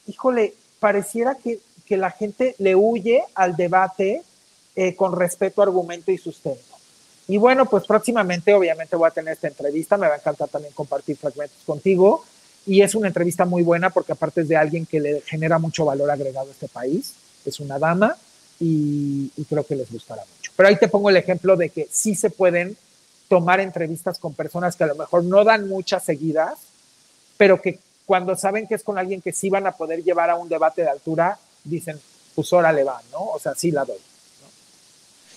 híjole, 0.08 0.56
pareciera 0.80 1.36
que, 1.36 1.60
que 1.90 1.98
la 1.98 2.12
gente 2.12 2.56
le 2.60 2.76
huye 2.76 3.24
al 3.34 3.56
debate 3.56 4.22
eh, 4.76 4.96
con 4.96 5.18
respeto, 5.18 5.64
argumento 5.64 6.12
y 6.12 6.20
sustento. 6.20 6.62
Y 7.28 7.38
bueno, 7.38 7.66
pues 7.66 7.86
próximamente 7.86 8.54
obviamente 8.54 8.96
voy 8.96 9.08
a 9.08 9.12
tener 9.12 9.34
esta 9.34 9.48
entrevista, 9.48 9.98
me 9.98 10.08
va 10.08 10.14
a 10.14 10.18
encantar 10.18 10.50
también 10.50 10.74
compartir 10.74 11.18
fragmentos 11.18 11.58
contigo 11.66 12.24
y 12.66 12.82
es 12.82 12.94
una 12.94 13.08
entrevista 13.08 13.46
muy 13.46 13.64
buena 13.64 13.90
porque 13.90 14.12
aparte 14.12 14.42
es 14.42 14.48
de 14.48 14.56
alguien 14.56 14.86
que 14.86 15.00
le 15.00 15.22
genera 15.22 15.58
mucho 15.58 15.86
valor 15.86 16.12
agregado 16.12 16.48
a 16.48 16.52
este 16.52 16.68
país, 16.68 17.16
es 17.44 17.60
una 17.60 17.80
dama 17.80 18.16
y, 18.60 19.32
creo 19.50 19.64
que 19.64 19.76
les 19.76 19.92
gustará 19.92 20.22
mucho. 20.22 20.52
Pero 20.56 20.70
ahí 20.70 20.78
te 20.78 20.88
pongo 20.88 21.10
el 21.10 21.18
ejemplo 21.18 21.56
de 21.56 21.70
que 21.70 21.88
sí 21.92 22.14
se 22.14 22.30
pueden 22.30 22.78
tomar 23.28 23.60
entrevistas 23.60 24.20
con 24.20 24.34
personas 24.34 24.76
que 24.76 24.84
a 24.84 24.88
lo 24.88 24.96
mejor 24.96 25.24
no 25.24 25.44
dan 25.44 25.68
muchas 25.68 26.04
seguidas, 26.04 26.60
pero 27.38 27.62
que 27.62 27.80
cuando 28.06 28.36
saben 28.36 28.68
que 28.68 28.76
es 28.76 28.84
con 28.84 28.98
alguien 28.98 29.22
que 29.22 29.34
sí 29.34 29.50
van 29.50 29.66
a 29.66 29.72
poder 29.72 30.04
llevar 30.04 30.30
a 30.30 30.36
un 30.36 30.50
debate 30.50 30.82
de 30.84 30.90
altura, 30.90 31.40
dicen, 31.64 32.00
pues 32.36 32.52
le 32.52 32.84
va, 32.84 33.02
¿no? 33.12 33.26
O 33.32 33.40
sea, 33.40 33.56
sí 33.56 33.72
la 33.72 33.86
doy 33.86 33.98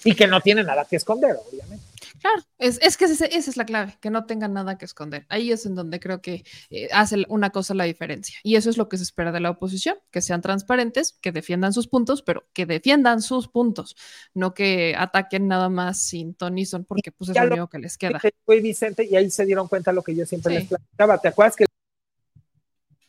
y 0.05 0.15
que 0.15 0.27
no 0.27 0.41
tiene 0.41 0.65
nada 0.65 0.85
que 0.85 0.97
esconder, 0.97 1.37
obviamente. 1.49 1.85
Claro, 2.21 2.43
es, 2.59 2.79
es 2.83 2.97
que 2.97 3.07
esa, 3.07 3.27
es 3.27 3.57
la 3.57 3.65
clave, 3.65 3.97
que 4.01 4.11
no 4.11 4.27
tengan 4.27 4.53
nada 4.53 4.79
que 4.79 4.85
esconder. 4.85 5.27
Ahí 5.29 5.51
es 5.51 5.67
en 5.67 5.75
donde 5.75 5.99
creo 5.99 6.21
que 6.21 6.45
eh, 6.71 6.89
hace 6.93 7.25
una 7.29 7.51
cosa 7.51 7.75
la 7.75 7.85
diferencia. 7.85 8.37
Y 8.45 8.55
eso 8.55 8.71
es 8.71 8.77
lo 8.77 8.89
que 8.89 8.97
se 8.97 9.03
espera 9.03 9.33
de 9.33 9.41
la 9.41 9.51
oposición, 9.51 9.97
que 10.11 10.21
sean 10.21 10.41
transparentes, 10.41 11.19
que 11.21 11.33
defiendan 11.33 11.73
sus 11.73 11.89
puntos, 11.89 12.23
pero 12.23 12.45
que 12.53 12.65
defiendan 12.65 13.23
sus 13.23 13.49
puntos, 13.49 13.97
no 14.35 14.55
que 14.55 14.95
ataquen 14.97 15.49
nada 15.49 15.69
más 15.69 16.01
sin 16.01 16.35
tonison, 16.35 16.85
porque 16.85 17.11
pues 17.11 17.31
es 17.31 17.37
lo 17.37 17.47
único 17.47 17.69
que 17.69 17.79
les 17.79 17.99
queda. 17.99 18.21
Fue 18.45 18.61
Vicente 18.61 19.05
y 19.11 19.17
ahí 19.17 19.29
se 19.31 19.45
dieron 19.45 19.67
cuenta 19.67 19.93
lo 19.93 20.03
que 20.03 20.15
yo 20.15 20.25
siempre 20.25 20.55
les 20.55 20.69
platicaba. 20.69 21.19
¿Te 21.19 21.29
acuerdas 21.29 21.57
que 21.57 21.65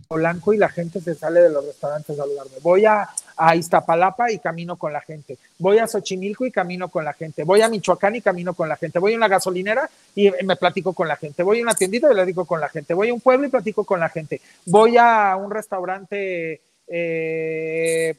blanco 0.09 0.53
y 0.53 0.57
la 0.57 0.69
gente 0.69 1.01
se 1.01 1.15
sale 1.15 1.41
de 1.41 1.49
los 1.49 1.65
restaurantes 1.65 2.17
a 2.17 2.23
saludarme. 2.23 2.57
Voy 2.61 2.85
a, 2.85 3.09
a, 3.35 3.55
Iztapalapa 3.55 4.31
y 4.31 4.39
camino 4.39 4.75
con 4.77 4.93
la 4.93 5.01
gente. 5.01 5.37
Voy 5.59 5.79
a 5.79 5.87
Xochimilco 5.87 6.45
y 6.45 6.51
camino 6.51 6.89
con 6.89 7.05
la 7.05 7.13
gente. 7.13 7.43
Voy 7.43 7.61
a 7.61 7.69
Michoacán 7.69 8.15
y 8.15 8.21
camino 8.21 8.53
con 8.53 8.69
la 8.69 8.75
gente. 8.75 8.99
Voy 8.99 9.13
a 9.13 9.17
una 9.17 9.27
gasolinera 9.27 9.89
y 10.15 10.31
me 10.43 10.55
platico 10.55 10.93
con 10.93 11.07
la 11.07 11.15
gente. 11.15 11.43
Voy 11.43 11.59
a 11.59 11.63
una 11.63 11.73
tiendita 11.73 12.11
y 12.11 12.13
platico 12.13 12.45
con 12.45 12.59
la 12.61 12.69
gente. 12.69 12.93
Voy 12.93 13.09
a 13.09 13.13
un 13.13 13.21
pueblo 13.21 13.47
y 13.47 13.49
platico 13.49 13.83
con 13.83 13.99
la 13.99 14.09
gente. 14.09 14.41
Voy 14.65 14.97
a 14.97 15.35
un 15.35 15.51
restaurante, 15.51 16.61
eh, 16.87 18.15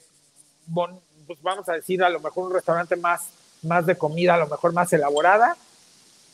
pues 1.27 1.41
vamos 1.43 1.69
a 1.69 1.75
decir, 1.75 2.03
a 2.03 2.11
lo 2.11 2.21
mejor 2.21 2.47
un 2.47 2.55
restaurante 2.55 2.97
más, 2.97 3.29
más 3.63 3.87
de 3.87 3.97
comida, 3.97 4.35
a 4.35 4.39
lo 4.39 4.49
mejor 4.49 4.73
más 4.73 4.93
elaborada 4.93 5.57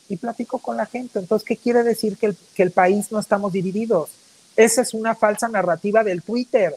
y 0.09 0.17
platico 0.17 0.59
con 0.59 0.77
la 0.77 0.85
gente. 0.85 1.19
Entonces, 1.19 1.47
¿qué 1.47 1.55
quiere 1.55 1.83
decir 1.83 2.17
que 2.17 2.27
el, 2.27 2.37
que 2.53 2.63
el 2.63 2.71
país 2.71 3.11
no 3.11 3.19
estamos 3.19 3.53
divididos? 3.53 4.09
Esa 4.55 4.81
es 4.81 4.93
una 4.93 5.15
falsa 5.15 5.47
narrativa 5.47 6.03
del 6.03 6.21
Twitter. 6.21 6.75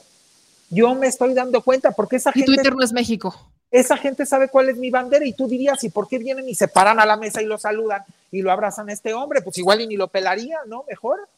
Yo 0.70 0.94
me 0.94 1.06
estoy 1.06 1.34
dando 1.34 1.62
cuenta 1.62 1.92
porque 1.92 2.16
esa 2.16 2.32
gente... 2.32 2.46
Twitter 2.46 2.74
no 2.74 2.82
es 2.82 2.92
México. 2.92 3.34
Esa 3.70 3.96
gente 3.96 4.24
sabe 4.24 4.48
cuál 4.48 4.68
es 4.68 4.76
mi 4.76 4.90
bandera 4.90 5.26
y 5.26 5.32
tú 5.32 5.48
dirías, 5.48 5.82
¿y 5.84 5.90
por 5.90 6.08
qué 6.08 6.18
vienen 6.18 6.48
y 6.48 6.54
se 6.54 6.68
paran 6.68 7.00
a 7.00 7.06
la 7.06 7.16
mesa 7.16 7.42
y 7.42 7.46
lo 7.46 7.58
saludan 7.58 8.04
y 8.30 8.42
lo 8.42 8.52
abrazan 8.52 8.88
a 8.88 8.92
este 8.92 9.12
hombre? 9.14 9.42
Pues 9.42 9.58
igual 9.58 9.80
y 9.80 9.86
ni 9.86 9.96
lo 9.96 10.08
pelaría, 10.08 10.58
¿no? 10.66 10.84
Mejor. 10.88 11.28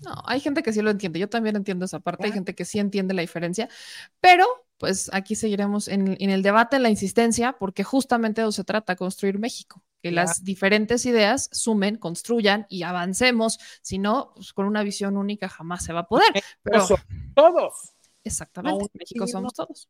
No, 0.00 0.14
hay 0.26 0.40
gente 0.40 0.62
que 0.62 0.72
sí 0.72 0.80
lo 0.80 0.90
entiende. 0.90 1.18
Yo 1.18 1.28
también 1.28 1.56
entiendo 1.56 1.84
esa 1.84 2.00
parte. 2.00 2.26
Hay 2.26 2.32
gente 2.32 2.54
que 2.54 2.64
sí 2.64 2.78
entiende 2.78 3.14
la 3.14 3.22
diferencia. 3.22 3.68
Pero, 4.20 4.46
pues 4.78 5.10
aquí 5.12 5.34
seguiremos 5.34 5.88
en, 5.88 6.16
en 6.18 6.30
el 6.30 6.42
debate, 6.42 6.76
en 6.76 6.82
la 6.82 6.90
insistencia, 6.90 7.56
porque 7.58 7.84
justamente 7.84 8.40
de 8.40 8.48
eso 8.48 8.52
se 8.52 8.64
trata, 8.64 8.96
construir 8.96 9.38
México 9.38 9.82
que 10.04 10.12
las 10.12 10.44
diferentes 10.44 11.06
ideas 11.06 11.48
sumen, 11.50 11.96
construyan 11.96 12.66
y 12.68 12.82
avancemos. 12.82 13.58
Si 13.80 13.96
no, 13.96 14.32
pues, 14.34 14.52
con 14.52 14.66
una 14.66 14.82
visión 14.82 15.16
única 15.16 15.48
jamás 15.48 15.82
se 15.82 15.94
va 15.94 16.00
a 16.00 16.06
poder. 16.06 16.28
Pero 16.62 16.86
todos. 17.34 17.94
Exactamente. 18.22 18.84
México 18.92 19.26
somos 19.26 19.54
todos. 19.54 19.88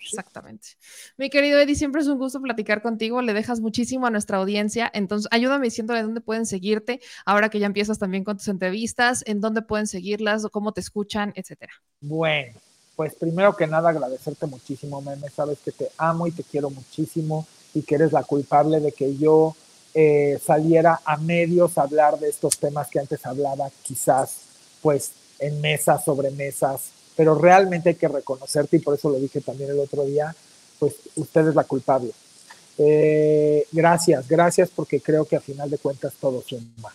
Exactamente. 0.00 0.70
Mi 1.16 1.30
querido 1.30 1.60
Eddie, 1.60 1.76
siempre 1.76 2.00
es 2.00 2.08
un 2.08 2.18
gusto 2.18 2.42
platicar 2.42 2.82
contigo. 2.82 3.22
Le 3.22 3.34
dejas 3.34 3.60
muchísimo 3.60 4.08
a 4.08 4.10
nuestra 4.10 4.38
audiencia. 4.38 4.90
Entonces, 4.92 5.28
ayúdame 5.30 5.66
diciéndole 5.66 6.02
dónde 6.02 6.20
pueden 6.20 6.44
seguirte 6.44 7.00
ahora 7.24 7.48
que 7.48 7.60
ya 7.60 7.66
empiezas 7.66 8.00
también 8.00 8.24
con 8.24 8.38
tus 8.38 8.48
entrevistas, 8.48 9.22
en 9.28 9.40
dónde 9.40 9.62
pueden 9.62 9.86
seguirlas, 9.86 10.44
cómo 10.50 10.72
te 10.72 10.80
escuchan, 10.80 11.32
etcétera. 11.36 11.72
Bueno, 12.00 12.58
pues 12.96 13.14
primero 13.14 13.54
que 13.54 13.68
nada 13.68 13.90
agradecerte 13.90 14.44
muchísimo, 14.46 15.00
Meme. 15.00 15.30
Sabes 15.30 15.60
que 15.60 15.70
te 15.70 15.88
amo 15.98 16.26
y 16.26 16.32
te 16.32 16.42
quiero 16.42 16.68
muchísimo 16.68 17.46
y 17.74 17.82
que 17.82 17.94
eres 17.94 18.12
la 18.12 18.22
culpable 18.24 18.80
de 18.80 18.92
que 18.92 19.16
yo 19.16 19.54
eh, 19.94 20.40
saliera 20.44 21.00
a 21.04 21.16
medios 21.18 21.76
a 21.76 21.82
hablar 21.82 22.18
de 22.18 22.28
estos 22.28 22.58
temas 22.58 22.88
que 22.88 22.98
antes 22.98 23.24
hablaba, 23.26 23.70
quizás 23.82 24.36
pues 24.80 25.12
en 25.38 25.60
mesas, 25.60 26.04
sobre 26.04 26.30
mesas, 26.30 26.90
pero 27.16 27.34
realmente 27.34 27.90
hay 27.90 27.94
que 27.94 28.08
reconocerte 28.08 28.76
y 28.76 28.80
por 28.80 28.94
eso 28.94 29.10
lo 29.10 29.18
dije 29.18 29.40
también 29.40 29.70
el 29.70 29.78
otro 29.78 30.04
día, 30.04 30.34
pues 30.78 30.94
usted 31.16 31.48
es 31.48 31.54
la 31.54 31.64
culpable. 31.64 32.12
Eh, 32.78 33.66
gracias, 33.70 34.26
gracias 34.28 34.70
porque 34.74 35.00
creo 35.00 35.24
que 35.24 35.36
a 35.36 35.40
final 35.40 35.68
de 35.68 35.78
cuentas 35.78 36.14
todo 36.20 36.42
suma. 36.42 36.94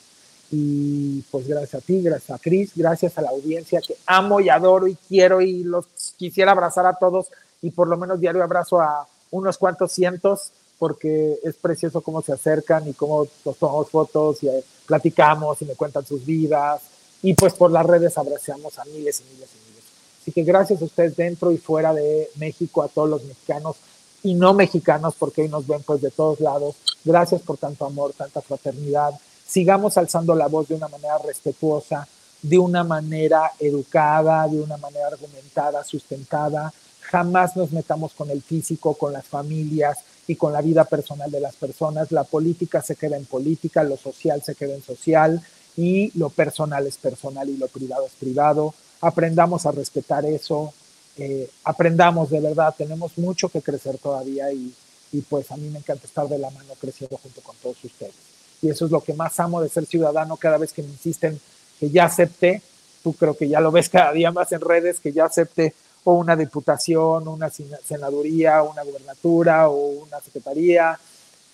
Y 0.49 1.21
pues 1.29 1.47
gracias 1.47 1.75
a 1.75 1.85
ti, 1.85 2.01
gracias 2.01 2.31
a 2.31 2.41
Cris, 2.41 2.71
gracias 2.75 3.17
a 3.17 3.21
la 3.21 3.29
audiencia 3.29 3.81
que 3.81 3.95
amo 4.05 4.39
y 4.39 4.49
adoro 4.49 4.87
y 4.87 4.95
quiero 4.95 5.41
y 5.41 5.63
los 5.63 5.85
quisiera 6.17 6.51
abrazar 6.51 6.85
a 6.85 6.93
todos 6.93 7.27
y 7.61 7.71
por 7.71 7.87
lo 7.87 7.97
menos 7.97 8.19
diario 8.19 8.43
abrazo 8.43 8.79
a 8.79 9.07
unos 9.29 9.57
cuantos 9.57 9.91
cientos 9.91 10.51
porque 10.77 11.39
es 11.43 11.55
precioso 11.55 12.01
cómo 12.01 12.21
se 12.21 12.33
acercan 12.33 12.87
y 12.87 12.93
cómo 12.93 13.27
nos 13.45 13.57
tomamos 13.57 13.89
fotos 13.89 14.43
y 14.43 14.47
eh, 14.47 14.63
platicamos 14.85 15.61
y 15.61 15.65
me 15.65 15.75
cuentan 15.75 16.05
sus 16.05 16.25
vidas. 16.25 16.81
Y 17.21 17.33
pues 17.33 17.53
por 17.53 17.71
las 17.71 17.85
redes 17.85 18.17
abrazamos 18.17 18.77
a 18.77 18.85
miles 18.85 19.21
y 19.21 19.33
miles 19.33 19.49
y 19.53 19.69
miles. 19.69 19.83
Así 20.21 20.31
que 20.31 20.43
gracias 20.43 20.81
a 20.81 20.85
ustedes 20.85 21.15
dentro 21.15 21.51
y 21.51 21.57
fuera 21.57 21.93
de 21.93 22.29
México, 22.35 22.83
a 22.83 22.87
todos 22.87 23.09
los 23.09 23.23
mexicanos 23.23 23.77
y 24.23 24.33
no 24.33 24.53
mexicanos, 24.53 25.15
porque 25.17 25.43
hoy 25.43 25.49
nos 25.49 25.65
ven 25.65 25.81
pues 25.83 26.01
de 26.01 26.11
todos 26.11 26.39
lados. 26.39 26.75
Gracias 27.03 27.41
por 27.41 27.57
tanto 27.57 27.85
amor, 27.85 28.13
tanta 28.13 28.41
fraternidad. 28.41 29.11
Sigamos 29.47 29.97
alzando 29.97 30.35
la 30.35 30.47
voz 30.47 30.67
de 30.67 30.75
una 30.75 30.89
manera 30.89 31.17
respetuosa, 31.19 32.07
de 32.41 32.59
una 32.59 32.83
manera 32.83 33.51
educada, 33.59 34.47
de 34.47 34.61
una 34.61 34.77
manera 34.77 35.07
argumentada, 35.07 35.83
sustentada. 35.83 36.73
Jamás 37.01 37.55
nos 37.55 37.71
metamos 37.71 38.13
con 38.13 38.29
el 38.29 38.41
físico, 38.41 38.95
con 38.95 39.13
las 39.13 39.25
familias, 39.25 39.99
y 40.27 40.35
con 40.35 40.53
la 40.53 40.61
vida 40.61 40.83
personal 40.83 41.31
de 41.31 41.39
las 41.39 41.55
personas. 41.55 42.11
La 42.11 42.23
política 42.23 42.81
se 42.81 42.95
queda 42.95 43.17
en 43.17 43.25
política, 43.25 43.83
lo 43.83 43.97
social 43.97 44.43
se 44.43 44.55
queda 44.55 44.75
en 44.75 44.83
social 44.83 45.41
y 45.75 46.11
lo 46.17 46.29
personal 46.29 46.85
es 46.85 46.97
personal 46.97 47.49
y 47.49 47.57
lo 47.57 47.67
privado 47.67 48.05
es 48.05 48.13
privado. 48.13 48.73
Aprendamos 49.01 49.65
a 49.65 49.71
respetar 49.71 50.25
eso, 50.25 50.73
eh, 51.17 51.49
aprendamos 51.63 52.29
de 52.29 52.41
verdad, 52.41 52.75
tenemos 52.77 53.17
mucho 53.17 53.49
que 53.49 53.61
crecer 53.61 53.97
todavía 53.97 54.51
y, 54.51 54.73
y 55.13 55.21
pues 55.21 55.51
a 55.51 55.57
mí 55.57 55.69
me 55.69 55.79
encanta 55.79 56.05
estar 56.05 56.27
de 56.27 56.37
la 56.37 56.49
mano 56.49 56.73
creciendo 56.79 57.17
junto 57.17 57.41
con 57.41 57.55
todos 57.57 57.83
ustedes. 57.83 58.13
Y 58.61 58.69
eso 58.69 58.85
es 58.85 58.91
lo 58.91 59.01
que 59.01 59.13
más 59.13 59.39
amo 59.39 59.61
de 59.61 59.69
ser 59.69 59.85
ciudadano 59.85 60.35
cada 60.35 60.57
vez 60.57 60.73
que 60.73 60.81
me 60.81 60.89
insisten 60.89 61.39
que 61.79 61.89
ya 61.89 62.05
acepte, 62.05 62.61
tú 63.03 63.13
creo 63.13 63.37
que 63.37 63.47
ya 63.47 63.59
lo 63.59 63.71
ves 63.71 63.87
cada 63.87 64.11
día 64.11 64.31
más 64.31 64.51
en 64.51 64.61
redes, 64.61 64.99
que 64.99 65.13
ya 65.13 65.25
acepte 65.25 65.75
o 66.09 66.13
una 66.13 66.37
diputación, 66.37 67.27
una 67.27 67.49
senaduría, 67.49 68.63
una 68.63 68.81
gubernatura 68.81 69.67
o 69.67 69.87
una 70.05 70.21
secretaría. 70.21 70.97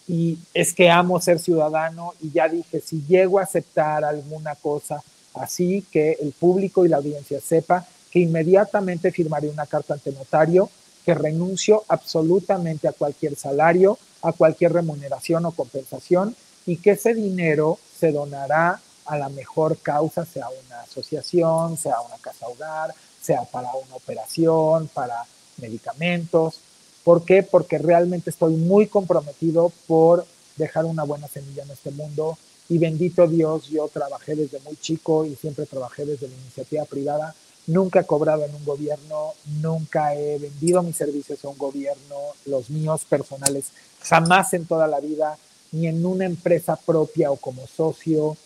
Y 0.08 0.38
es 0.54 0.76
que 0.76 0.92
amo 0.92 1.20
ser 1.20 1.40
ciudadano 1.40 2.14
y 2.22 2.30
ya 2.30 2.48
dije, 2.48 2.80
si 2.80 3.04
llego 3.08 3.40
a 3.40 3.44
aceptar 3.44 4.06
alguna 4.06 4.54
cosa 4.54 5.02
así, 5.34 5.84
que 5.92 6.20
el 6.22 6.34
público 6.34 6.86
y 6.86 6.90
la 6.90 6.98
audiencia 6.98 7.42
sepa 7.42 7.84
que 8.12 8.20
inmediatamente 8.20 9.12
firmaré 9.12 9.50
una 9.50 9.66
carta 9.66 9.96
ante 9.96 10.12
notario 10.12 10.70
que 11.04 11.16
renuncio 11.16 11.84
absolutamente 11.88 12.88
a 12.88 12.92
cualquier 12.94 13.36
salario, 13.36 13.98
a 14.22 14.34
cualquier 14.34 14.72
remuneración 14.74 15.48
o 15.48 15.52
compensación 15.52 16.36
y 16.68 16.78
que 16.78 16.92
ese 16.92 17.16
dinero 17.16 17.80
se 18.00 18.12
donará 18.12 18.80
a 19.06 19.18
la 19.18 19.30
mejor 19.30 19.80
causa, 19.80 20.26
sea 20.26 20.46
una 20.48 20.82
asociación, 20.82 21.76
sea 21.76 22.00
una 22.02 22.18
casa 22.22 22.48
hogar, 22.48 22.94
sea 23.24 23.44
para 23.46 23.70
una 23.74 23.96
operación, 23.96 24.90
para 24.94 25.26
medicamentos. 25.58 26.60
¿Por 27.04 27.24
qué? 27.26 27.44
Porque 27.44 27.78
realmente 27.78 28.30
estoy 28.30 28.56
muy 28.56 28.88
comprometido 28.88 29.72
por 29.88 30.26
dejar 30.58 30.86
una 30.86 31.04
buena 31.04 31.28
semilla 31.28 31.64
en 31.64 31.72
este 31.72 31.92
mundo 31.92 32.38
y 32.70 32.78
bendito 32.78 33.28
Dios, 33.28 33.68
yo 33.68 33.88
trabajé 33.88 34.36
desde 34.36 34.60
muy 34.62 34.76
chico 34.78 35.26
y 35.26 35.36
siempre 35.36 35.66
trabajé 35.66 36.06
desde 36.06 36.28
la 36.28 36.36
iniciativa 36.36 36.86
privada. 36.86 37.36
Nunca 37.68 38.02
he 38.02 38.06
cobrado 38.06 38.44
en 38.44 38.56
un 38.56 38.66
gobierno, 38.66 39.34
nunca 39.62 40.16
he 40.16 40.38
vendido 40.38 40.82
mis 40.84 40.96
servicios 40.96 41.44
a 41.44 41.50
un 41.50 41.58
gobierno, 41.58 42.16
los 42.46 42.70
míos 42.70 43.06
personales, 43.08 43.66
jamás 44.02 44.54
en 44.54 44.66
toda 44.66 44.88
la 44.88 45.00
vida 45.00 45.38
ni 45.72 45.88
en 45.88 46.06
una 46.06 46.26
empresa 46.26 46.76
propia 46.76 47.32
o 47.32 47.38
como 47.38 47.66
socio. 47.68 48.38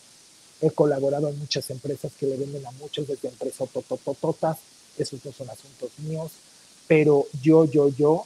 He 0.61 0.71
colaborado 0.71 1.29
en 1.29 1.37
muchas 1.39 1.69
empresas 1.69 2.11
que 2.19 2.25
le 2.25 2.37
venden 2.37 2.65
a 2.65 2.71
muchos 2.71 3.07
desde 3.07 3.29
empresas 3.29 3.69
tototototas. 3.69 4.57
Esos 4.97 5.23
no 5.23 5.31
son 5.31 5.49
asuntos 5.49 5.91
míos. 5.99 6.31
Pero 6.87 7.27
yo, 7.41 7.65
yo, 7.65 7.89
yo 7.89 8.25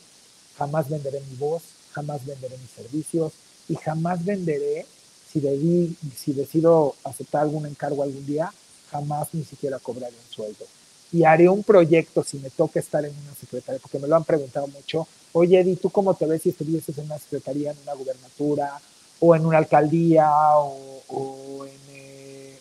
jamás 0.58 0.90
venderé 0.90 1.22
mi 1.30 1.36
voz, 1.38 1.64
jamás 1.92 2.26
venderé 2.26 2.58
mis 2.58 2.72
servicios 2.72 3.34
y 3.68 3.76
jamás 3.76 4.24
venderé, 4.24 4.86
si, 5.32 5.40
debí, 5.40 5.96
si 6.16 6.34
decido 6.34 6.96
aceptar 7.04 7.44
algún 7.44 7.66
encargo 7.66 8.04
algún 8.04 8.26
día, 8.26 8.54
jamás 8.92 9.30
ni 9.34 9.44
siquiera 9.44 9.80
cobraré 9.80 10.14
un 10.14 10.36
sueldo. 10.36 10.66
Y 11.14 11.24
haré 11.24 11.50
un 11.50 11.64
proyecto 11.64 12.24
si 12.24 12.38
me 12.38 12.50
toca 12.50 12.80
estar 12.80 13.04
en 13.06 13.12
una 13.12 13.34
secretaría, 13.36 13.82
porque 13.82 14.00
me 14.00 14.08
lo 14.08 14.16
han 14.16 14.24
preguntado 14.24 14.68
mucho. 14.68 15.08
Oye, 15.34 15.60
Eddie, 15.60 15.76
¿tú 15.76 15.90
cómo 15.90 16.14
te 16.14 16.26
ves 16.26 16.42
si 16.42 16.50
estuvieses 16.50 16.98
en 16.98 17.06
una 17.06 17.18
secretaría, 17.18 17.72
en 17.72 17.78
una 17.84 17.94
gubernatura, 17.94 18.80
o 19.20 19.36
en 19.36 19.46
una 19.46 19.60
alcaldía, 19.60 20.30
o, 20.56 21.66
eh, 21.66 21.72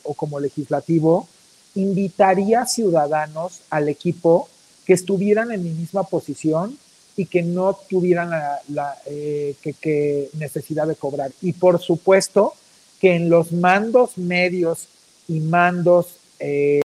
o 0.05 0.14
como 0.14 0.40
legislativo? 0.40 1.28
Invitaría 1.74 2.66
ciudadanos 2.66 3.60
al 3.70 3.89
equipo 3.89 4.48
que 4.85 4.94
estuvieran 4.94 5.52
en 5.52 5.62
mi 5.62 5.70
misma 5.70 6.02
posición 6.05 6.78
y 7.16 7.27
que 7.27 7.43
no 7.43 7.78
tuvieran 7.89 8.31
la, 8.68 8.97
eh, 9.06 9.55
que, 9.62 10.31
necesidad 10.35 10.86
de 10.86 10.97
cobrar. 10.97 11.32
Y 11.43 11.52
por 11.52 11.81
supuesto 11.81 12.55
que 13.01 13.14
en 13.14 13.28
los 13.28 13.52
mandos 13.52 14.18
medios 14.18 14.89
y 15.28 15.40
mandos 15.40 16.16
eh, 16.39 16.81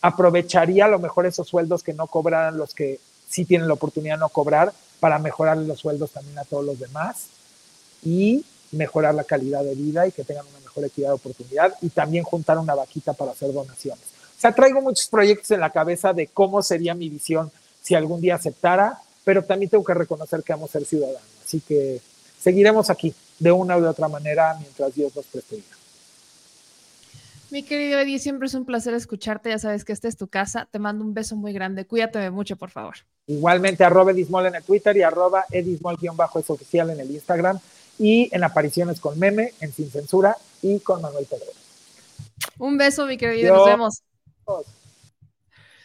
aprovecharía 0.00 0.86
a 0.86 0.88
lo 0.88 0.98
mejor 0.98 1.26
esos 1.26 1.48
sueldos 1.48 1.82
que 1.82 1.92
no 1.92 2.06
cobraran 2.06 2.56
los 2.56 2.74
que 2.74 2.98
sí 3.28 3.44
tienen 3.44 3.68
la 3.68 3.74
oportunidad 3.74 4.14
de 4.14 4.20
no 4.20 4.28
cobrar 4.28 4.72
para 5.00 5.18
mejorar 5.18 5.56
los 5.58 5.80
sueldos 5.80 6.10
también 6.12 6.38
a 6.38 6.44
todos 6.44 6.64
los 6.64 6.78
demás 6.78 7.26
y 8.04 8.44
mejorar 8.72 9.14
la 9.14 9.24
calidad 9.24 9.62
de 9.64 9.74
vida 9.74 10.06
y 10.06 10.12
que 10.12 10.24
tengan 10.24 10.46
una 10.46 10.60
mejor 10.60 10.84
equidad 10.84 11.08
de 11.08 11.14
oportunidad 11.14 11.74
y 11.80 11.88
también 11.90 12.24
juntar 12.24 12.58
una 12.58 12.74
vaquita 12.74 13.12
para 13.12 13.32
hacer 13.32 13.52
donaciones 13.52 14.12
sea, 14.42 14.52
traigo 14.52 14.80
muchos 14.80 15.06
proyectos 15.06 15.52
en 15.52 15.60
la 15.60 15.70
cabeza 15.70 16.12
de 16.12 16.26
cómo 16.26 16.62
sería 16.62 16.94
mi 16.94 17.08
visión 17.08 17.50
si 17.80 17.94
algún 17.94 18.20
día 18.20 18.34
aceptara, 18.34 18.98
pero 19.24 19.44
también 19.44 19.70
tengo 19.70 19.84
que 19.84 19.94
reconocer 19.94 20.42
que 20.42 20.52
vamos 20.52 20.70
a 20.70 20.72
ser 20.78 20.84
ciudadanos. 20.84 21.22
Así 21.44 21.60
que 21.60 22.00
seguiremos 22.40 22.90
aquí 22.90 23.14
de 23.38 23.52
una 23.52 23.78
u 23.78 23.86
otra 23.86 24.08
manera 24.08 24.56
mientras 24.58 24.94
Dios 24.94 25.14
nos 25.14 25.26
preste 25.26 25.56
vida. 25.56 25.76
Mi 27.50 27.62
querido 27.62 28.00
Eddie, 28.00 28.18
siempre 28.18 28.48
es 28.48 28.54
un 28.54 28.64
placer 28.64 28.94
escucharte. 28.94 29.50
Ya 29.50 29.58
sabes 29.58 29.84
que 29.84 29.92
esta 29.92 30.08
es 30.08 30.16
tu 30.16 30.26
casa. 30.26 30.66
Te 30.70 30.78
mando 30.78 31.04
un 31.04 31.12
beso 31.12 31.36
muy 31.36 31.52
grande. 31.52 31.84
Cuídate 31.84 32.30
mucho, 32.30 32.56
por 32.56 32.70
favor. 32.70 32.94
Igualmente, 33.26 33.84
arroba 33.84 34.10
Edismol 34.10 34.46
en 34.46 34.54
el 34.54 34.62
Twitter 34.62 34.96
y 34.96 35.02
arroba 35.02 35.44
Edismol-es 35.50 36.50
oficial 36.50 36.90
en 36.90 37.00
el 37.00 37.10
Instagram 37.10 37.60
y 38.02 38.28
en 38.34 38.42
apariciones 38.42 38.98
con 38.98 39.16
meme, 39.16 39.54
en 39.60 39.72
Sin 39.72 39.88
Censura 39.88 40.36
y 40.60 40.80
con 40.80 41.00
Manuel 41.00 41.24
Pedro. 41.26 41.46
Un 42.58 42.76
beso, 42.76 43.06
mi 43.06 43.16
querido. 43.16 43.54
Nos 43.54 43.66
vemos. 43.66 44.02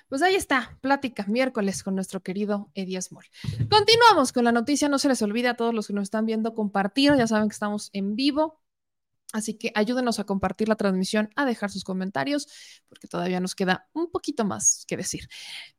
Pues 0.09 0.23
ahí 0.23 0.33
está, 0.33 0.75
plática 0.81 1.25
miércoles 1.27 1.83
con 1.83 1.93
nuestro 1.93 2.21
querido 2.21 2.69
Eddie 2.73 3.01
Small. 3.01 3.25
Continuamos 3.69 4.31
con 4.31 4.45
la 4.45 4.51
noticia, 4.51 4.89
no 4.89 4.97
se 4.97 5.09
les 5.09 5.21
olvide 5.21 5.49
a 5.49 5.55
todos 5.55 5.75
los 5.75 5.85
que 5.85 5.93
nos 5.93 6.03
están 6.03 6.25
viendo 6.25 6.55
compartir, 6.55 7.13
ya 7.15 7.27
saben 7.27 7.49
que 7.49 7.53
estamos 7.53 7.91
en 7.93 8.15
vivo, 8.15 8.59
así 9.33 9.55
que 9.55 9.71
ayúdenos 9.75 10.19
a 10.19 10.23
compartir 10.23 10.69
la 10.69 10.75
transmisión, 10.75 11.29
a 11.35 11.45
dejar 11.45 11.69
sus 11.69 11.83
comentarios, 11.83 12.47
porque 12.87 13.07
todavía 13.07 13.39
nos 13.39 13.55
queda 13.55 13.89
un 13.93 14.09
poquito 14.09 14.45
más 14.45 14.85
que 14.87 14.97
decir. 14.97 15.27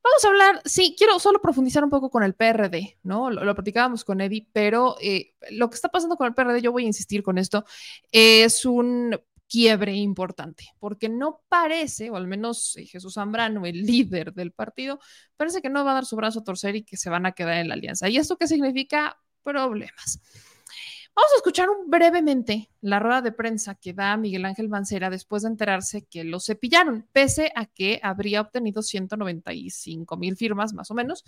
Vamos 0.03 0.25
a 0.25 0.29
hablar, 0.29 0.63
sí, 0.65 0.95
quiero 0.97 1.19
solo 1.19 1.41
profundizar 1.41 1.83
un 1.83 1.91
poco 1.91 2.11
con 2.11 2.23
el 2.23 2.35
PRD, 2.35 2.99
¿no? 3.03 3.31
Lo, 3.31 3.55
platicábamos 3.55 4.05
con 4.05 4.21
Eddie, 4.21 4.49
pero 4.53 4.97
eh, 5.01 5.35
lo 5.51 5.71
que 5.71 5.77
está 5.77 5.89
pasando 5.89 6.17
con 6.17 6.27
el 6.27 6.35
PRD, 6.35 6.61
yo 6.61 6.73
voy 6.73 6.85
a 6.85 6.89
insistir 6.89 7.23
con 7.23 7.39
esto, 7.39 7.65
es 8.13 8.65
un 8.65 9.19
quiebre 9.49 9.95
importante, 9.95 10.75
porque 10.79 11.09
no 11.09 11.43
parece, 11.49 12.11
o 12.11 12.17
al 12.17 12.27
menos 12.27 12.77
eh, 12.77 12.85
Jesús 12.85 13.15
Zambrano, 13.15 13.65
el 13.65 13.83
líder 13.87 14.35
del 14.35 14.53
partido, 14.53 15.01
parece 15.37 15.63
que 15.63 15.71
no 15.71 15.85
va 15.85 15.93
a 15.93 15.95
dar 15.95 16.07
su 16.07 16.17
brazo 16.17 16.41
a 16.41 16.45
torcer 16.45 16.77
y 16.77 16.83
que 16.85 16.97
se 16.97 17.11
van 17.11 17.27
a 17.27 17.33
quedar 17.33 17.55
en 17.55 17.69
la 17.69 17.75
alianza. 17.75 18.09
¿Y 18.09 18.19
esto 18.19 18.37
qué 18.37 18.47
significa? 18.47 19.19
Problemas. 19.43 20.21
Vamos 21.19 21.33
a 21.33 21.37
escuchar 21.39 21.69
brevemente 21.89 22.71
la 22.81 23.01
rueda 23.01 23.23
de 23.23 23.33
prensa 23.33 23.75
que 23.75 23.93
da 23.93 24.17
Miguel 24.17 24.45
Ángel 24.45 24.69
Mancera 24.69 25.11
después 25.11 25.43
de 25.43 25.49
enterarse 25.49 26.05
que 26.05 26.23
lo 26.23 26.39
cepillaron, 26.39 27.09
pese 27.11 27.51
a 27.57 27.67
que 27.67 27.99
habría 28.05 28.41
obtenido 28.41 28.83
195 28.83 30.17
mil 30.17 30.37
firmas 30.37 30.75
más 30.75 30.93
o 30.93 30.95
menos, 30.95 31.25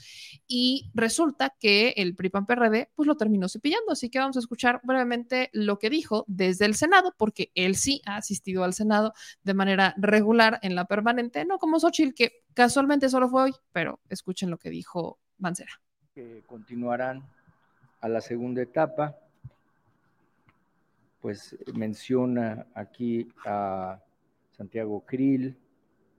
y 0.46 0.92
resulta 0.94 1.56
que 1.58 1.94
el 1.96 2.14
PRIPAN 2.14 2.46
PRD 2.46 2.92
pues 2.94 3.08
lo 3.08 3.16
terminó 3.16 3.48
cepillando. 3.48 3.90
Así 3.90 4.10
que 4.10 4.20
vamos 4.20 4.36
a 4.36 4.38
escuchar 4.38 4.80
brevemente 4.84 5.50
lo 5.52 5.80
que 5.80 5.90
dijo 5.90 6.24
desde 6.28 6.66
el 6.66 6.76
Senado, 6.76 7.12
porque 7.18 7.50
él 7.56 7.74
sí 7.74 8.00
ha 8.06 8.14
asistido 8.14 8.62
al 8.62 8.74
Senado 8.74 9.12
de 9.42 9.54
manera 9.54 9.96
regular 9.96 10.60
en 10.62 10.76
la 10.76 10.84
permanente, 10.84 11.44
no 11.44 11.58
como 11.58 11.80
Xochitl, 11.80 12.14
que 12.14 12.44
casualmente 12.54 13.08
solo 13.08 13.28
fue 13.28 13.42
hoy, 13.42 13.54
pero 13.72 13.98
escuchen 14.08 14.50
lo 14.50 14.58
que 14.58 14.70
dijo 14.70 15.18
Mancera. 15.38 15.80
Que 16.14 16.44
continuarán 16.46 17.24
a 18.00 18.08
la 18.08 18.20
segunda 18.20 18.62
etapa 18.62 19.16
pues 21.20 21.56
menciona 21.74 22.66
aquí 22.74 23.28
a 23.44 24.02
Santiago 24.52 25.04
Krill, 25.04 25.56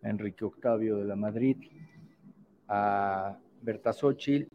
a 0.04 0.10
Enrique 0.10 0.46
Octavio 0.46 0.98
de 0.98 1.06
la 1.06 1.16
Madrid, 1.16 1.58
a 2.68 3.38
Berta 3.62 3.94
Xochitl 3.94 4.52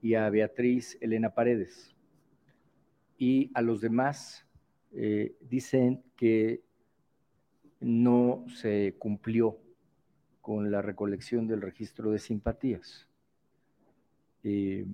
y 0.00 0.14
a 0.14 0.30
Beatriz 0.30 0.96
Elena 1.00 1.30
Paredes. 1.30 1.94
Y 3.18 3.50
a 3.54 3.62
los 3.62 3.80
demás 3.80 4.46
eh, 4.92 5.36
dicen 5.40 6.02
que 6.16 6.62
no 7.80 8.44
se 8.48 8.94
cumplió 8.98 9.58
con 10.40 10.70
la 10.70 10.80
recolección 10.80 11.46
del 11.46 11.60
registro 11.60 12.10
de 12.10 12.18
simpatías. 12.18 13.08
Eh, 14.44 14.86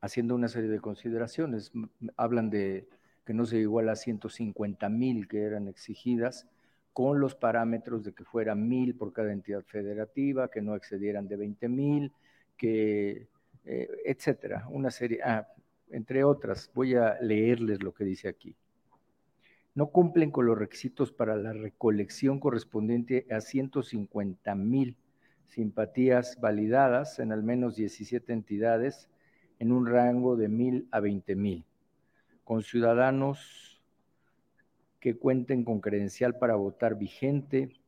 haciendo 0.00 0.34
una 0.34 0.48
serie 0.48 0.70
de 0.70 0.80
consideraciones, 0.80 1.72
hablan 2.16 2.50
de 2.50 2.88
que 3.28 3.34
no 3.34 3.44
se 3.44 3.58
llegó 3.58 3.80
a 3.80 3.82
las 3.82 4.00
150 4.00 4.88
mil 4.88 5.28
que 5.28 5.42
eran 5.42 5.68
exigidas, 5.68 6.48
con 6.94 7.20
los 7.20 7.34
parámetros 7.34 8.02
de 8.02 8.14
que 8.14 8.24
fuera 8.24 8.54
mil 8.54 8.94
por 8.94 9.12
cada 9.12 9.34
entidad 9.34 9.64
federativa, 9.66 10.48
que 10.50 10.62
no 10.62 10.74
excedieran 10.74 11.28
de 11.28 11.36
20 11.36 11.68
mil, 11.68 12.12
que, 12.56 13.28
eh, 13.66 13.88
etcétera, 14.06 14.66
una 14.70 14.90
serie, 14.90 15.20
ah, 15.22 15.46
entre 15.90 16.24
otras, 16.24 16.70
voy 16.74 16.94
a 16.94 17.18
leerles 17.20 17.82
lo 17.82 17.92
que 17.92 18.04
dice 18.04 18.28
aquí. 18.28 18.56
No 19.74 19.88
cumplen 19.88 20.30
con 20.30 20.46
los 20.46 20.56
requisitos 20.56 21.12
para 21.12 21.36
la 21.36 21.52
recolección 21.52 22.40
correspondiente 22.40 23.26
a 23.30 23.42
150 23.42 24.54
mil 24.54 24.96
simpatías 25.44 26.40
validadas 26.40 27.18
en 27.18 27.32
al 27.32 27.42
menos 27.42 27.76
17 27.76 28.32
entidades 28.32 29.10
en 29.58 29.70
un 29.70 29.84
rango 29.84 30.34
de 30.34 30.48
mil 30.48 30.88
a 30.92 31.00
20 31.00 31.36
mil 31.36 31.66
con 32.48 32.62
ciudadanos 32.62 33.78
que 35.00 35.18
cuenten 35.18 35.64
con 35.64 35.82
credencial 35.82 36.38
para 36.38 36.54
votar 36.54 36.96
vigente, 36.96 37.78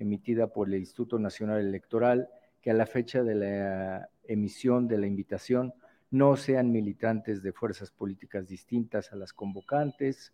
emitida 0.00 0.48
por 0.48 0.66
el 0.66 0.74
Instituto 0.74 1.20
Nacional 1.20 1.60
Electoral, 1.60 2.28
que 2.60 2.72
a 2.72 2.74
la 2.74 2.86
fecha 2.86 3.22
de 3.22 3.36
la 3.36 4.10
emisión 4.24 4.88
de 4.88 4.98
la 4.98 5.06
invitación 5.06 5.72
no 6.10 6.34
sean 6.34 6.72
militantes 6.72 7.44
de 7.44 7.52
fuerzas 7.52 7.92
políticas 7.92 8.48
distintas 8.48 9.12
a 9.12 9.16
las 9.16 9.32
convocantes, 9.32 10.32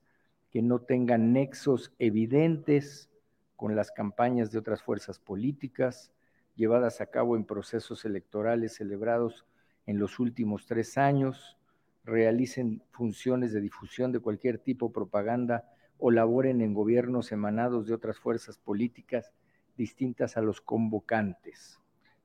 que 0.51 0.63
no 0.63 0.79
tengan 0.79 1.35
nexos 1.35 1.93
evidentes 1.99 3.11
con 3.55 3.77
las 3.77 3.91
campañas 3.91 4.51
de 4.51 4.61
otras 4.61 4.81
fuerzas 4.81 5.19
políticas 5.19 6.11
llevadas 6.55 7.03
a 7.03 7.07
cabo 7.11 7.37
en 7.37 7.45
procesos 7.45 8.07
electorales 8.07 8.77
celebrados 8.77 9.45
en 9.85 9.99
los 9.99 10.19
últimos 10.21 10.65
tres 10.65 10.97
años, 10.97 11.59
realicen 12.05 12.83
funciones 12.91 13.53
de 13.53 13.61
difusión 13.61 14.13
de 14.13 14.21
cualquier 14.21 14.59
tipo, 14.59 14.93
propaganda 14.93 15.65
o 15.99 16.11
laboren 16.11 16.61
en 16.61 16.75
gobiernos 16.75 17.33
emanados 17.33 17.87
de 17.87 17.95
otras 17.95 18.19
fuerzas 18.19 18.59
políticas 18.59 19.33
distintas 19.77 20.37
a 20.37 20.43
los 20.43 20.61
convocantes. 20.61 21.81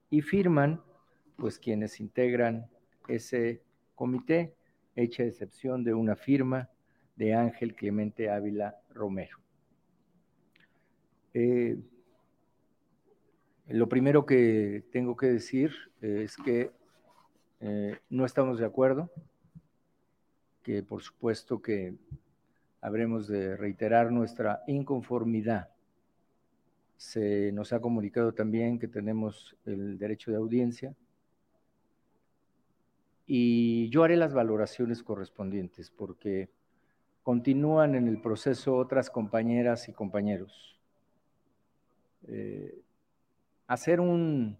Y 0.09 0.21
firman, 0.21 0.81
pues 1.37 1.59
quienes 1.59 1.99
integran 1.99 2.69
ese 3.07 3.61
comité, 3.95 4.55
hecha 4.95 5.23
excepción 5.23 5.83
de 5.83 5.93
una 5.93 6.15
firma 6.15 6.69
de 7.15 7.33
Ángel 7.33 7.75
Clemente 7.75 8.29
Ávila 8.29 8.77
Romero. 8.89 9.37
Eh, 11.33 11.77
lo 13.67 13.87
primero 13.87 14.25
que 14.25 14.83
tengo 14.91 15.15
que 15.15 15.27
decir 15.27 15.73
es 16.01 16.35
que 16.37 16.71
eh, 17.61 17.97
no 18.09 18.25
estamos 18.25 18.57
de 18.59 18.65
acuerdo 18.65 19.11
que 20.63 20.83
por 20.83 21.01
supuesto 21.01 21.61
que 21.61 21.95
habremos 22.81 23.27
de 23.27 23.57
reiterar 23.57 24.11
nuestra 24.11 24.63
inconformidad. 24.67 25.69
Se 26.97 27.51
nos 27.53 27.71
ha 27.73 27.79
comunicado 27.79 28.33
también 28.33 28.79
que 28.79 28.87
tenemos 28.87 29.55
el 29.65 29.97
derecho 29.97 30.31
de 30.31 30.37
audiencia 30.37 30.95
y 33.25 33.89
yo 33.89 34.03
haré 34.03 34.17
las 34.17 34.33
valoraciones 34.33 35.03
correspondientes 35.03 35.91
porque 35.91 36.49
continúan 37.23 37.95
en 37.95 38.07
el 38.07 38.19
proceso 38.21 38.75
otras 38.75 39.09
compañeras 39.09 39.87
y 39.87 39.93
compañeros. 39.93 40.79
Eh, 42.27 42.81
hacer 43.67 43.99
un 43.99 44.57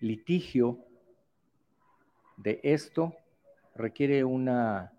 litigio 0.00 0.78
de 2.38 2.60
esto 2.62 3.14
requiere 3.74 4.24
una 4.24 4.92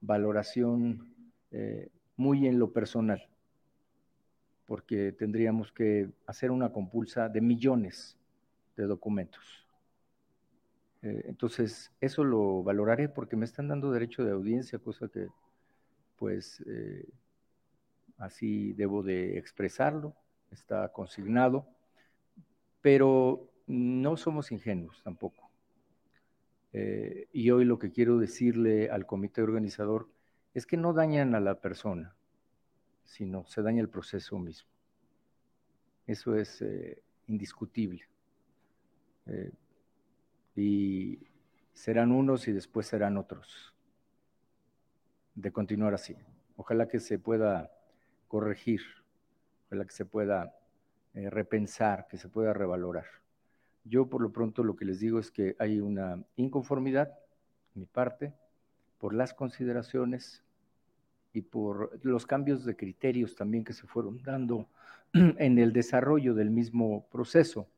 valoración 0.00 1.14
eh, 1.50 1.90
muy 2.16 2.46
en 2.46 2.58
lo 2.58 2.72
personal, 2.72 3.28
porque 4.66 5.12
tendríamos 5.12 5.72
que 5.72 6.10
hacer 6.26 6.50
una 6.50 6.72
compulsa 6.72 7.28
de 7.28 7.40
millones 7.40 8.16
de 8.76 8.84
documentos. 8.84 9.66
Eh, 11.02 11.24
entonces, 11.26 11.92
eso 12.00 12.22
lo 12.22 12.62
valoraré 12.62 13.08
porque 13.08 13.36
me 13.36 13.44
están 13.44 13.68
dando 13.68 13.90
derecho 13.90 14.24
de 14.24 14.32
audiencia, 14.32 14.78
cosa 14.78 15.08
que 15.08 15.28
pues 16.16 16.62
eh, 16.66 17.08
así 18.18 18.72
debo 18.74 19.02
de 19.02 19.36
expresarlo, 19.36 20.14
está 20.52 20.88
consignado, 20.92 21.66
pero 22.80 23.50
no 23.66 24.16
somos 24.16 24.52
ingenuos 24.52 25.02
tampoco. 25.02 25.51
Eh, 26.72 27.28
y 27.32 27.50
hoy 27.50 27.64
lo 27.64 27.78
que 27.78 27.90
quiero 27.90 28.18
decirle 28.18 28.90
al 28.90 29.06
comité 29.06 29.42
organizador 29.42 30.08
es 30.54 30.66
que 30.66 30.76
no 30.76 30.92
dañan 30.92 31.34
a 31.34 31.40
la 31.40 31.60
persona, 31.60 32.14
sino 33.04 33.46
se 33.46 33.62
daña 33.62 33.80
el 33.80 33.88
proceso 33.88 34.38
mismo. 34.38 34.70
Eso 36.06 36.36
es 36.36 36.64
indiscutible 37.26 38.08
y 40.54 41.18
serán 41.72 42.12
unos 42.12 42.48
y 42.48 42.52
después 42.52 42.86
serán 42.86 43.16
otros. 43.16 43.74
De 45.34 45.50
continuar 45.50 45.94
así. 45.94 46.16
Ojalá 46.56 46.88
que 46.88 47.00
se 47.00 47.18
pueda 47.18 47.70
corregir, 48.28 48.82
ojalá 49.66 49.84
que 49.84 49.92
se 49.92 50.04
pueda 50.04 50.54
eh, 51.14 51.30
repensar, 51.30 52.06
que 52.08 52.18
se 52.18 52.28
pueda 52.28 52.52
revalorar. 52.52 53.06
Yo 53.84 54.06
por 54.06 54.22
lo 54.22 54.32
pronto 54.32 54.62
lo 54.62 54.76
que 54.76 54.84
les 54.84 55.00
digo 55.00 55.18
es 55.18 55.30
que 55.30 55.56
hay 55.58 55.80
una 55.80 56.22
inconformidad, 56.36 57.18
mi 57.74 57.86
parte, 57.86 58.32
por 58.98 59.14
las 59.14 59.34
consideraciones 59.34 60.44
y 61.32 61.42
por 61.42 61.98
los 62.04 62.26
cambios 62.26 62.64
de 62.64 62.76
criterios 62.76 63.34
también 63.34 63.64
que 63.64 63.72
se 63.72 63.86
fueron 63.86 64.22
dando 64.22 64.68
en 65.12 65.58
el 65.58 65.72
desarrollo 65.72 66.34
del 66.34 66.50
mismo 66.50 67.06
proceso. 67.10 67.68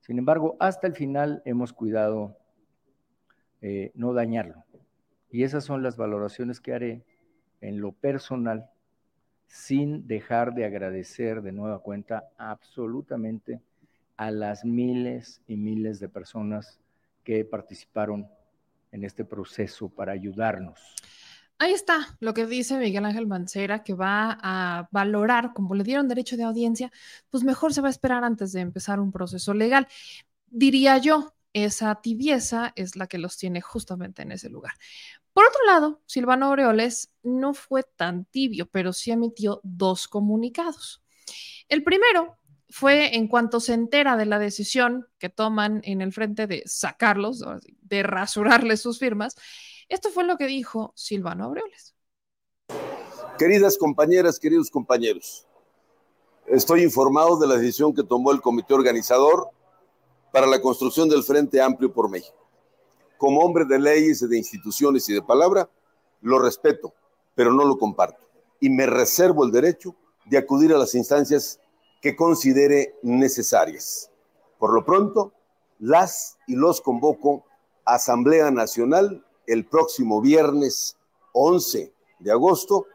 Sin 0.00 0.18
embargo, 0.18 0.56
hasta 0.60 0.86
el 0.86 0.94
final 0.94 1.42
hemos 1.44 1.72
cuidado 1.72 2.36
eh, 3.60 3.90
no 3.94 4.12
dañarlo. 4.14 4.64
Y 5.30 5.44
esas 5.44 5.64
son 5.64 5.82
las 5.82 5.96
valoraciones 5.96 6.60
que 6.60 6.72
haré 6.72 7.04
en 7.60 7.80
lo 7.80 7.92
personal, 7.92 8.70
sin 9.46 10.06
dejar 10.06 10.54
de 10.54 10.64
agradecer 10.64 11.42
de 11.42 11.52
nueva 11.52 11.80
cuenta 11.80 12.30
absolutamente 12.38 13.60
a 14.20 14.30
las 14.30 14.66
miles 14.66 15.40
y 15.46 15.56
miles 15.56 15.98
de 15.98 16.10
personas 16.10 16.78
que 17.24 17.42
participaron 17.46 18.28
en 18.92 19.02
este 19.02 19.24
proceso 19.24 19.88
para 19.88 20.12
ayudarnos. 20.12 20.78
Ahí 21.58 21.72
está 21.72 22.18
lo 22.20 22.34
que 22.34 22.44
dice 22.44 22.76
Miguel 22.76 23.06
Ángel 23.06 23.26
Mancera, 23.26 23.82
que 23.82 23.94
va 23.94 24.38
a 24.42 24.90
valorar, 24.92 25.54
como 25.54 25.74
le 25.74 25.84
dieron 25.84 26.06
derecho 26.06 26.36
de 26.36 26.42
audiencia, 26.42 26.92
pues 27.30 27.44
mejor 27.44 27.72
se 27.72 27.80
va 27.80 27.88
a 27.88 27.90
esperar 27.90 28.22
antes 28.22 28.52
de 28.52 28.60
empezar 28.60 29.00
un 29.00 29.10
proceso 29.10 29.54
legal. 29.54 29.88
Diría 30.50 30.98
yo, 30.98 31.32
esa 31.54 31.94
tibieza 32.02 32.74
es 32.76 32.96
la 32.96 33.06
que 33.06 33.16
los 33.16 33.38
tiene 33.38 33.62
justamente 33.62 34.20
en 34.20 34.32
ese 34.32 34.50
lugar. 34.50 34.74
Por 35.32 35.46
otro 35.46 35.64
lado, 35.64 36.02
Silvano 36.04 36.48
Aureoles 36.48 37.10
no 37.22 37.54
fue 37.54 37.84
tan 37.84 38.26
tibio, 38.26 38.66
pero 38.66 38.92
sí 38.92 39.12
emitió 39.12 39.62
dos 39.64 40.08
comunicados. 40.08 41.02
El 41.68 41.82
primero 41.84 42.36
fue 42.70 43.16
en 43.16 43.28
cuanto 43.28 43.60
se 43.60 43.74
entera 43.74 44.16
de 44.16 44.26
la 44.26 44.38
decisión 44.38 45.06
que 45.18 45.28
toman 45.28 45.80
en 45.84 46.00
el 46.00 46.12
frente 46.12 46.46
de 46.46 46.62
sacarlos, 46.66 47.44
de 47.82 48.02
rasurarles 48.02 48.80
sus 48.80 48.98
firmas, 48.98 49.36
esto 49.88 50.10
fue 50.10 50.24
lo 50.24 50.36
que 50.36 50.46
dijo 50.46 50.92
Silvano 50.94 51.46
Aureoles. 51.46 51.94
Queridas 53.38 53.76
compañeras, 53.76 54.38
queridos 54.38 54.70
compañeros, 54.70 55.46
estoy 56.46 56.82
informado 56.82 57.38
de 57.38 57.48
la 57.48 57.56
decisión 57.56 57.92
que 57.92 58.04
tomó 58.04 58.30
el 58.30 58.40
comité 58.40 58.74
organizador 58.74 59.48
para 60.32 60.46
la 60.46 60.60
construcción 60.60 61.08
del 61.08 61.24
Frente 61.24 61.60
Amplio 61.60 61.92
por 61.92 62.08
México. 62.08 62.36
Como 63.18 63.40
hombre 63.40 63.64
de 63.64 63.78
leyes, 63.78 64.26
de 64.28 64.38
instituciones 64.38 65.08
y 65.08 65.14
de 65.14 65.22
palabra, 65.22 65.68
lo 66.22 66.38
respeto, 66.38 66.94
pero 67.34 67.52
no 67.52 67.64
lo 67.64 67.76
comparto. 67.76 68.20
Y 68.60 68.70
me 68.70 68.86
reservo 68.86 69.44
el 69.44 69.50
derecho 69.50 69.96
de 70.26 70.38
acudir 70.38 70.72
a 70.72 70.78
las 70.78 70.94
instancias 70.94 71.58
que 72.00 72.16
considere 72.16 72.96
necesarias. 73.02 74.10
Por 74.58 74.72
lo 74.72 74.84
pronto, 74.84 75.32
las 75.78 76.38
y 76.46 76.56
los 76.56 76.80
convoco 76.80 77.44
a 77.84 77.94
Asamblea 77.94 78.50
Nacional 78.50 79.24
el 79.46 79.66
próximo 79.66 80.20
viernes 80.20 80.96
11 81.32 81.92
de 82.18 82.30
agosto 82.32 82.86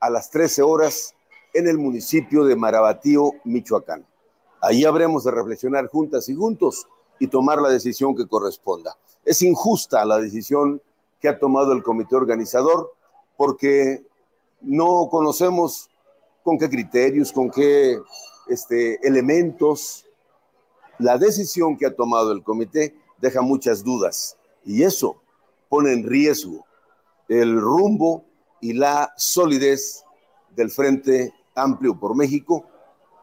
a 0.00 0.10
las 0.10 0.30
13 0.30 0.62
horas 0.62 1.14
en 1.52 1.68
el 1.68 1.78
municipio 1.78 2.44
de 2.44 2.56
Marabatío, 2.56 3.32
Michoacán. 3.44 4.06
Ahí 4.60 4.84
habremos 4.84 5.24
de 5.24 5.30
reflexionar 5.30 5.88
juntas 5.88 6.28
y 6.28 6.34
juntos 6.34 6.86
y 7.18 7.28
tomar 7.28 7.60
la 7.60 7.68
decisión 7.68 8.14
que 8.14 8.26
corresponda. 8.26 8.96
Es 9.24 9.42
injusta 9.42 10.04
la 10.04 10.18
decisión 10.18 10.82
que 11.20 11.28
ha 11.28 11.38
tomado 11.38 11.72
el 11.72 11.82
comité 11.82 12.16
organizador 12.16 12.92
porque 13.36 14.04
no 14.60 15.08
conocemos 15.10 15.88
con 16.42 16.58
qué 16.58 16.68
criterios, 16.68 17.32
con 17.32 17.50
qué 17.50 17.98
este, 18.48 19.06
elementos. 19.06 20.06
La 20.98 21.18
decisión 21.18 21.76
que 21.76 21.86
ha 21.86 21.94
tomado 21.94 22.32
el 22.32 22.42
comité 22.42 22.96
deja 23.18 23.42
muchas 23.42 23.82
dudas 23.82 24.36
y 24.64 24.82
eso 24.82 25.22
pone 25.68 25.92
en 25.92 26.08
riesgo 26.08 26.66
el 27.28 27.60
rumbo 27.60 28.26
y 28.60 28.74
la 28.74 29.12
solidez 29.16 30.04
del 30.50 30.70
Frente 30.70 31.32
Amplio 31.54 31.98
por 31.98 32.16
México 32.16 32.68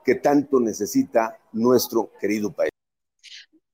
que 0.03 0.15
tanto 0.15 0.59
necesita 0.59 1.39
nuestro 1.51 2.11
querido 2.19 2.51
país. 2.51 2.71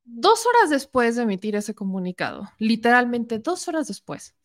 Dos 0.03 0.45
horas 0.45 0.69
después 0.69 1.15
de 1.15 1.23
emitir 1.23 1.55
ese 1.55 1.75
comunicado, 1.75 2.49
literalmente 2.59 3.39
dos 3.39 3.67
horas 3.67 3.87
después, 3.87 4.35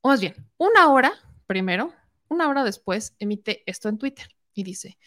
o 0.00 0.08
más 0.08 0.20
bien, 0.20 0.34
una 0.56 0.90
hora 0.90 1.12
primero, 1.46 1.92
una 2.28 2.48
hora 2.48 2.64
después, 2.64 3.14
emite 3.18 3.62
esto 3.66 3.88
en 3.88 3.98
Twitter 3.98 4.28
y 4.54 4.62
dice, 4.62 4.98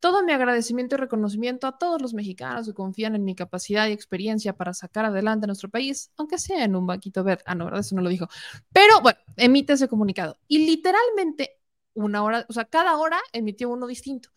todo 0.00 0.24
mi 0.24 0.32
agradecimiento 0.32 0.96
y 0.96 0.98
reconocimiento 0.98 1.66
a 1.66 1.78
todos 1.78 2.00
los 2.00 2.14
mexicanos 2.14 2.66
que 2.66 2.74
confían 2.74 3.14
en 3.14 3.24
mi 3.24 3.34
capacidad 3.34 3.86
y 3.86 3.92
experiencia 3.92 4.54
para 4.54 4.74
sacar 4.74 5.04
adelante 5.04 5.46
nuestro 5.46 5.68
país, 5.68 6.10
aunque 6.16 6.38
sea 6.38 6.64
en 6.64 6.74
un 6.74 6.86
banquito 6.86 7.22
verde. 7.22 7.44
Ah, 7.46 7.54
no, 7.54 7.66
¿verdad? 7.66 7.80
Eso 7.80 7.94
no 7.94 8.02
lo 8.02 8.08
dijo. 8.08 8.26
Pero 8.72 9.00
bueno, 9.02 9.18
emite 9.36 9.74
ese 9.74 9.88
comunicado. 9.88 10.38
Y 10.48 10.66
literalmente 10.66 11.60
una 11.94 12.22
hora, 12.24 12.46
o 12.48 12.52
sea, 12.52 12.64
cada 12.64 12.96
hora 12.96 13.20
emitió 13.32 13.68
uno 13.68 13.86
distinto. 13.86 14.30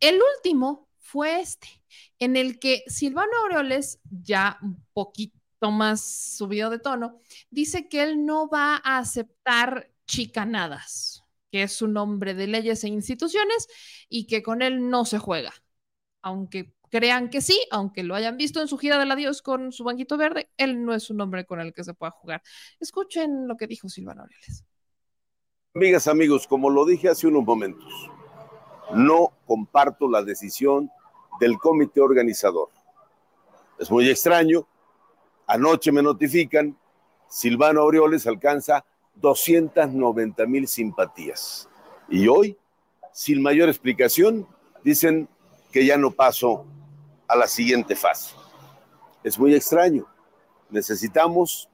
El 0.00 0.20
último 0.36 0.88
fue 0.98 1.40
este, 1.40 1.68
en 2.18 2.36
el 2.36 2.58
que 2.60 2.84
Silvano 2.86 3.32
Aureoles, 3.44 4.00
ya 4.10 4.58
un 4.62 4.84
poquito 4.92 5.34
más 5.60 6.04
subido 6.36 6.70
de 6.70 6.78
tono, 6.78 7.18
dice 7.50 7.88
que 7.88 8.02
él 8.02 8.24
no 8.24 8.48
va 8.48 8.80
a 8.84 8.98
aceptar 8.98 9.90
chicanadas 10.06 11.24
que 11.50 11.62
es 11.62 11.82
un 11.82 11.96
hombre 11.96 12.34
de 12.34 12.46
leyes 12.46 12.84
e 12.84 12.88
instituciones 12.88 13.68
y 14.08 14.26
que 14.26 14.42
con 14.42 14.62
él 14.62 14.88
no 14.90 15.04
se 15.04 15.18
juega. 15.18 15.52
Aunque 16.22 16.74
crean 16.90 17.30
que 17.30 17.40
sí, 17.40 17.60
aunque 17.70 18.02
lo 18.02 18.14
hayan 18.14 18.36
visto 18.36 18.60
en 18.60 18.68
su 18.68 18.78
gira 18.78 18.98
del 18.98 19.10
adiós 19.10 19.42
con 19.42 19.72
su 19.72 19.84
banquito 19.84 20.16
verde, 20.16 20.50
él 20.56 20.84
no 20.84 20.94
es 20.94 21.10
un 21.10 21.20
hombre 21.20 21.46
con 21.46 21.60
el 21.60 21.72
que 21.72 21.84
se 21.84 21.94
pueda 21.94 22.10
jugar. 22.10 22.42
Escuchen 22.80 23.46
lo 23.46 23.56
que 23.56 23.66
dijo 23.66 23.88
Silvano 23.88 24.22
Aureoles. 24.22 24.64
Amigas, 25.74 26.08
amigos, 26.08 26.46
como 26.46 26.70
lo 26.70 26.84
dije 26.84 27.08
hace 27.08 27.26
unos 27.26 27.44
momentos, 27.44 28.10
no 28.94 29.32
comparto 29.46 30.10
la 30.10 30.22
decisión 30.22 30.90
del 31.40 31.58
comité 31.58 32.00
organizador. 32.00 32.70
Es 33.78 33.90
muy 33.90 34.08
extraño. 34.08 34.66
Anoche 35.46 35.92
me 35.92 36.02
notifican, 36.02 36.76
Silvano 37.28 37.82
Aureoles 37.82 38.26
alcanza 38.26 38.84
290 39.20 40.46
mil 40.46 40.68
simpatías. 40.68 41.68
Y 42.08 42.28
hoy, 42.28 42.56
sin 43.12 43.42
mayor 43.42 43.68
explicación, 43.68 44.46
dicen 44.84 45.28
que 45.72 45.84
ya 45.84 45.96
no 45.96 46.10
paso 46.10 46.64
a 47.26 47.36
la 47.36 47.46
siguiente 47.46 47.94
fase. 47.94 48.34
Es 49.22 49.38
muy 49.38 49.54
extraño. 49.54 50.06
Necesitamos 50.70 51.68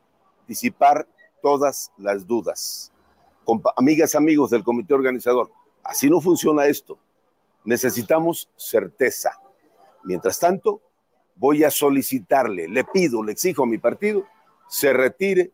disipar 0.46 1.06
todas 1.42 1.92
las 1.98 2.26
dudas. 2.26 2.90
amigas, 3.76 4.14
amigos 4.14 4.50
del 4.50 4.64
comité 4.64 4.94
organizador, 4.94 5.50
así 5.82 6.08
no 6.08 6.20
funciona 6.20 6.66
esto. 6.66 6.98
Necesitamos 7.64 8.48
certeza. 8.56 9.38
Mientras 10.02 10.38
tanto, 10.38 10.80
voy 11.36 11.64
a 11.64 11.70
solicitarle, 11.70 12.68
le 12.68 12.84
pido, 12.84 13.22
le 13.22 13.32
exijo 13.32 13.64
a 13.64 13.66
mi 13.66 13.78
partido, 13.78 14.26
se 14.68 14.92
retire 14.92 15.52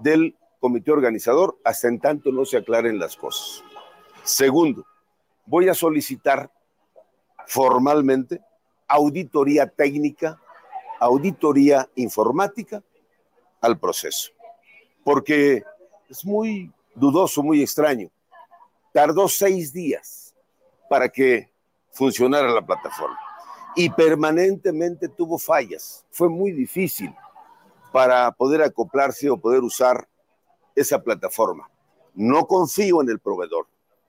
del 0.00 0.36
comité 0.60 0.90
organizador 0.90 1.58
hasta 1.64 1.88
en 1.88 2.00
tanto 2.00 2.32
no 2.32 2.44
se 2.44 2.58
aclaren 2.58 2.98
las 2.98 3.16
cosas. 3.16 3.62
Segundo, 4.22 4.84
voy 5.46 5.68
a 5.68 5.74
solicitar 5.74 6.50
formalmente 7.46 8.40
auditoría 8.86 9.66
técnica, 9.66 10.40
auditoría 11.00 11.88
informática 11.94 12.82
al 13.60 13.78
proceso, 13.78 14.32
porque 15.04 15.62
es 16.08 16.24
muy 16.24 16.72
dudoso, 16.94 17.42
muy 17.42 17.62
extraño. 17.62 18.10
Tardó 18.92 19.28
seis 19.28 19.72
días 19.72 20.34
para 20.88 21.08
que 21.08 21.50
funcionara 21.92 22.50
la 22.50 22.64
plataforma 22.64 23.18
y 23.74 23.90
permanentemente 23.90 25.08
tuvo 25.08 25.38
fallas. 25.38 26.04
Fue 26.10 26.28
muy 26.28 26.52
difícil 26.52 27.14
para 27.92 28.30
poder 28.32 28.62
acoplarse 28.62 29.30
o 29.30 29.38
poder 29.38 29.62
usar 29.62 30.08
esa 30.80 31.02
plataforma. 31.02 31.70
No 32.14 32.46
confío 32.46 33.02
en 33.02 33.10
el 33.10 33.18
proveedor 33.18 33.66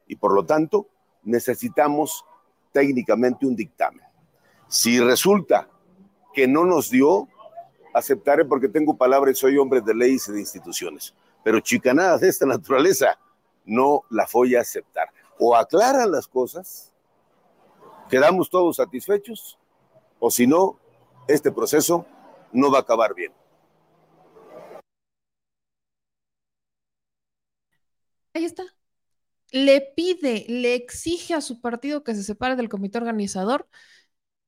y 0.08 0.16
por 0.16 0.34
lo 0.34 0.46
tanto 0.46 0.88
necesitamos 1.24 2.26
técnicamente 2.72 3.46
un 3.46 3.56
dictamen. 3.56 4.06
Si 4.68 5.00
resulta 5.00 5.70
que 6.34 6.48
no 6.48 6.66
nos 6.66 6.90
dio, 6.90 7.28
aceptaré 7.94 8.46
porque 8.46 8.70
tengo 8.70 8.98
palabra 8.98 9.32
y 9.32 9.36
soy 9.36 9.58
hombre 9.58 9.82
de 9.82 9.94
leyes 9.94 10.28
y 10.28 10.34
de 10.34 10.40
instituciones. 10.40 11.14
Pero 11.44 11.60
chicanadas 11.60 12.22
de 12.22 12.30
esta 12.30 12.46
naturaleza 12.46 13.18
no 13.66 14.04
la 14.10 14.28
voy 14.32 14.56
a 14.56 14.62
aceptar. 14.62 15.10
O 15.40 15.56
aclaran 15.56 16.12
las 16.12 16.28
cosas, 16.28 16.94
quedamos 18.10 18.50
todos 18.50 18.76
satisfechos, 18.76 19.58
o 20.20 20.30
si 20.30 20.46
no, 20.46 20.78
este 21.28 21.52
proceso 21.52 22.06
no 22.52 22.72
va 22.72 22.80
a 22.80 22.82
acabar 22.82 23.14
bien. 23.14 23.32
Ahí 28.40 28.46
está. 28.46 28.64
Le 29.52 29.82
pide, 29.98 30.46
le 30.48 30.74
exige 30.74 31.34
a 31.34 31.42
su 31.42 31.60
partido 31.60 32.06
que 32.06 32.16
se 32.16 32.24
separe 32.24 32.56
del 32.56 32.70
comité 32.70 32.98
organizador 32.98 33.68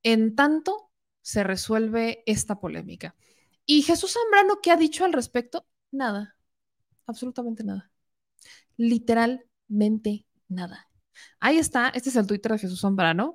en 0.02 0.34
tanto 0.34 0.90
se 1.20 1.44
resuelve 1.44 2.22
esta 2.24 2.58
polémica. 2.58 3.14
¿Y 3.66 3.82
Jesús 3.82 4.14
Zambrano 4.14 4.60
qué 4.62 4.70
ha 4.70 4.78
dicho 4.78 5.04
al 5.04 5.12
respecto? 5.12 5.66
Nada, 5.90 6.38
absolutamente 7.04 7.64
nada. 7.64 7.92
Literalmente 8.78 10.24
nada. 10.48 10.88
Ahí 11.38 11.58
está, 11.58 11.90
este 11.90 12.08
es 12.08 12.16
el 12.16 12.26
Twitter 12.26 12.52
de 12.52 12.60
Jesús 12.60 12.80
Zambrano. 12.80 13.34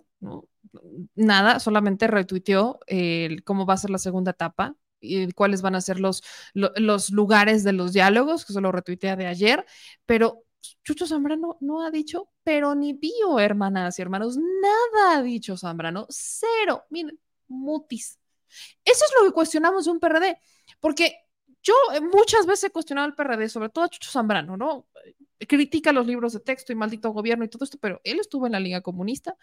Nada, 1.13 1.59
solamente 1.59 2.07
retuiteó 2.07 2.79
cómo 3.45 3.67
va 3.67 3.75
a 3.75 3.77
ser 3.77 3.91
la 3.91 3.99
segunda 3.99 4.31
etapa 4.31 4.75
y 4.99 5.31
cuáles 5.33 5.61
van 5.61 5.75
a 5.75 5.81
ser 5.81 5.99
los, 5.99 6.23
los 6.53 7.11
lugares 7.11 7.63
de 7.63 7.73
los 7.73 7.93
diálogos, 7.93 8.45
que 8.45 8.53
se 8.53 8.61
lo 8.61 8.71
retuitea 8.71 9.15
de 9.15 9.27
ayer, 9.27 9.63
pero 10.05 10.46
Chucho 10.83 11.05
Zambrano 11.05 11.57
no 11.61 11.81
ha 11.81 11.91
dicho, 11.91 12.29
pero 12.43 12.75
ni 12.75 12.93
pío, 12.93 13.39
hermanas 13.39 13.99
y 13.99 14.01
hermanos, 14.01 14.37
nada 14.37 15.17
ha 15.17 15.21
dicho 15.21 15.57
Zambrano, 15.57 16.05
cero, 16.09 16.85
miren, 16.89 17.19
mutis. 17.47 18.19
Eso 18.83 19.05
es 19.05 19.11
lo 19.19 19.27
que 19.27 19.33
cuestionamos 19.33 19.85
de 19.85 19.91
un 19.91 19.99
PRD, 19.99 20.39
porque 20.79 21.27
yo 21.61 21.73
muchas 22.13 22.45
veces 22.45 22.65
he 22.65 22.71
cuestionado 22.71 23.05
al 23.05 23.15
PRD, 23.15 23.49
sobre 23.49 23.69
todo 23.69 23.85
a 23.85 23.89
Chucho 23.89 24.09
Zambrano, 24.11 24.55
¿no? 24.55 24.87
Critica 25.37 25.91
los 25.91 26.07
libros 26.07 26.33
de 26.33 26.39
texto 26.39 26.71
y 26.71 26.75
maldito 26.75 27.11
gobierno 27.11 27.43
y 27.43 27.49
todo 27.49 27.65
esto, 27.65 27.77
pero 27.79 27.99
él 28.03 28.19
estuvo 28.19 28.45
en 28.45 28.53
la 28.53 28.59
Liga 28.59 28.81
Comunista 28.81 29.35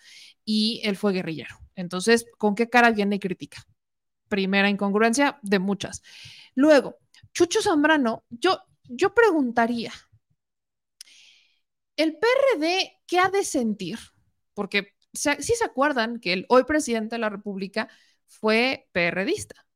y 0.44 0.80
él 0.84 0.96
fue 0.96 1.12
guerrillero. 1.12 1.56
Entonces, 1.74 2.26
¿con 2.38 2.54
qué 2.54 2.68
cara 2.68 2.90
viene 2.90 3.16
y 3.16 3.20
critica? 3.20 3.62
Primera 4.28 4.70
incongruencia 4.70 5.38
de 5.42 5.58
muchas. 5.58 6.02
Luego, 6.54 6.96
Chucho 7.32 7.60
Zambrano, 7.60 8.24
yo, 8.30 8.58
yo 8.84 9.12
preguntaría, 9.12 9.92
¿el 11.96 12.16
PRD 12.18 13.00
qué 13.06 13.18
ha 13.18 13.28
de 13.28 13.44
sentir? 13.44 13.98
Porque 14.54 14.94
si 15.12 15.42
se 15.42 15.64
acuerdan 15.64 16.20
que 16.20 16.32
el 16.32 16.46
hoy 16.48 16.64
presidente 16.64 17.14
de 17.16 17.20
la 17.20 17.30
República 17.30 17.88
fue 18.26 18.88
PRDista. 18.92 19.66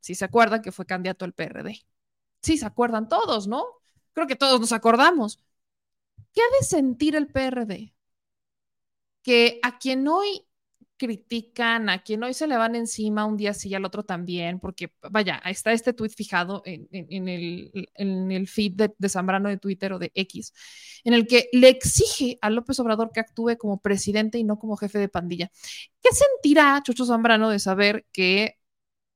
Si 0.00 0.14
se 0.14 0.24
acuerdan 0.24 0.62
que 0.62 0.72
fue 0.72 0.86
candidato 0.86 1.24
al 1.24 1.34
PRD. 1.34 1.84
Sí, 2.42 2.58
se 2.58 2.66
acuerdan 2.66 3.08
todos, 3.08 3.46
¿no? 3.46 3.64
Creo 4.12 4.26
que 4.26 4.36
todos 4.36 4.60
nos 4.60 4.72
acordamos. 4.72 5.42
¿Qué 6.32 6.40
ha 6.40 6.58
de 6.60 6.66
sentir 6.66 7.16
el 7.16 7.28
PRD? 7.28 7.94
Que 9.22 9.60
a 9.62 9.78
quien 9.78 10.08
hoy 10.08 10.46
critican, 11.00 11.88
a 11.88 12.02
quien 12.02 12.22
hoy 12.22 12.34
se 12.34 12.46
le 12.46 12.58
van 12.58 12.74
encima 12.74 13.24
un 13.24 13.38
día 13.38 13.54
sí 13.54 13.70
y 13.70 13.74
al 13.74 13.86
otro 13.86 14.02
también, 14.02 14.60
porque 14.60 14.92
vaya, 15.10 15.40
está 15.46 15.72
este 15.72 15.94
tuit 15.94 16.12
fijado 16.14 16.62
en, 16.66 16.88
el, 17.26 18.48
feed 18.48 18.72
de, 18.74 18.94
de, 18.98 19.08
Zambrano 19.08 19.48
de 19.48 19.56
Twitter 19.56 19.94
o 19.94 19.98
de 19.98 20.12
X, 20.14 20.52
en 21.02 21.14
el 21.14 21.26
que 21.26 21.48
le 21.52 21.70
exige 21.70 22.38
a 22.42 22.50
López 22.50 22.78
Obrador 22.80 23.12
que 23.14 23.20
actúe 23.20 23.56
como 23.56 23.80
presidente 23.80 24.36
y 24.36 24.44
no 24.44 24.58
como 24.58 24.76
jefe 24.76 24.98
de 24.98 25.08
pandilla. 25.08 25.50
¿Qué 26.02 26.10
sentirá 26.12 26.82
Chucho 26.84 27.06
Zambrano 27.06 27.48
de 27.48 27.60
saber 27.60 28.06
que 28.12 28.58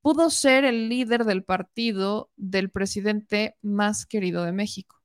pudo 0.01 0.31
ser 0.31 0.65
el 0.65 0.89
líder 0.89 1.23
del 1.23 1.43
partido 1.43 2.31
del 2.35 2.71
presidente 2.71 3.57
más 3.61 4.07
querido 4.07 4.43
de 4.43 4.53
México? 4.53 5.04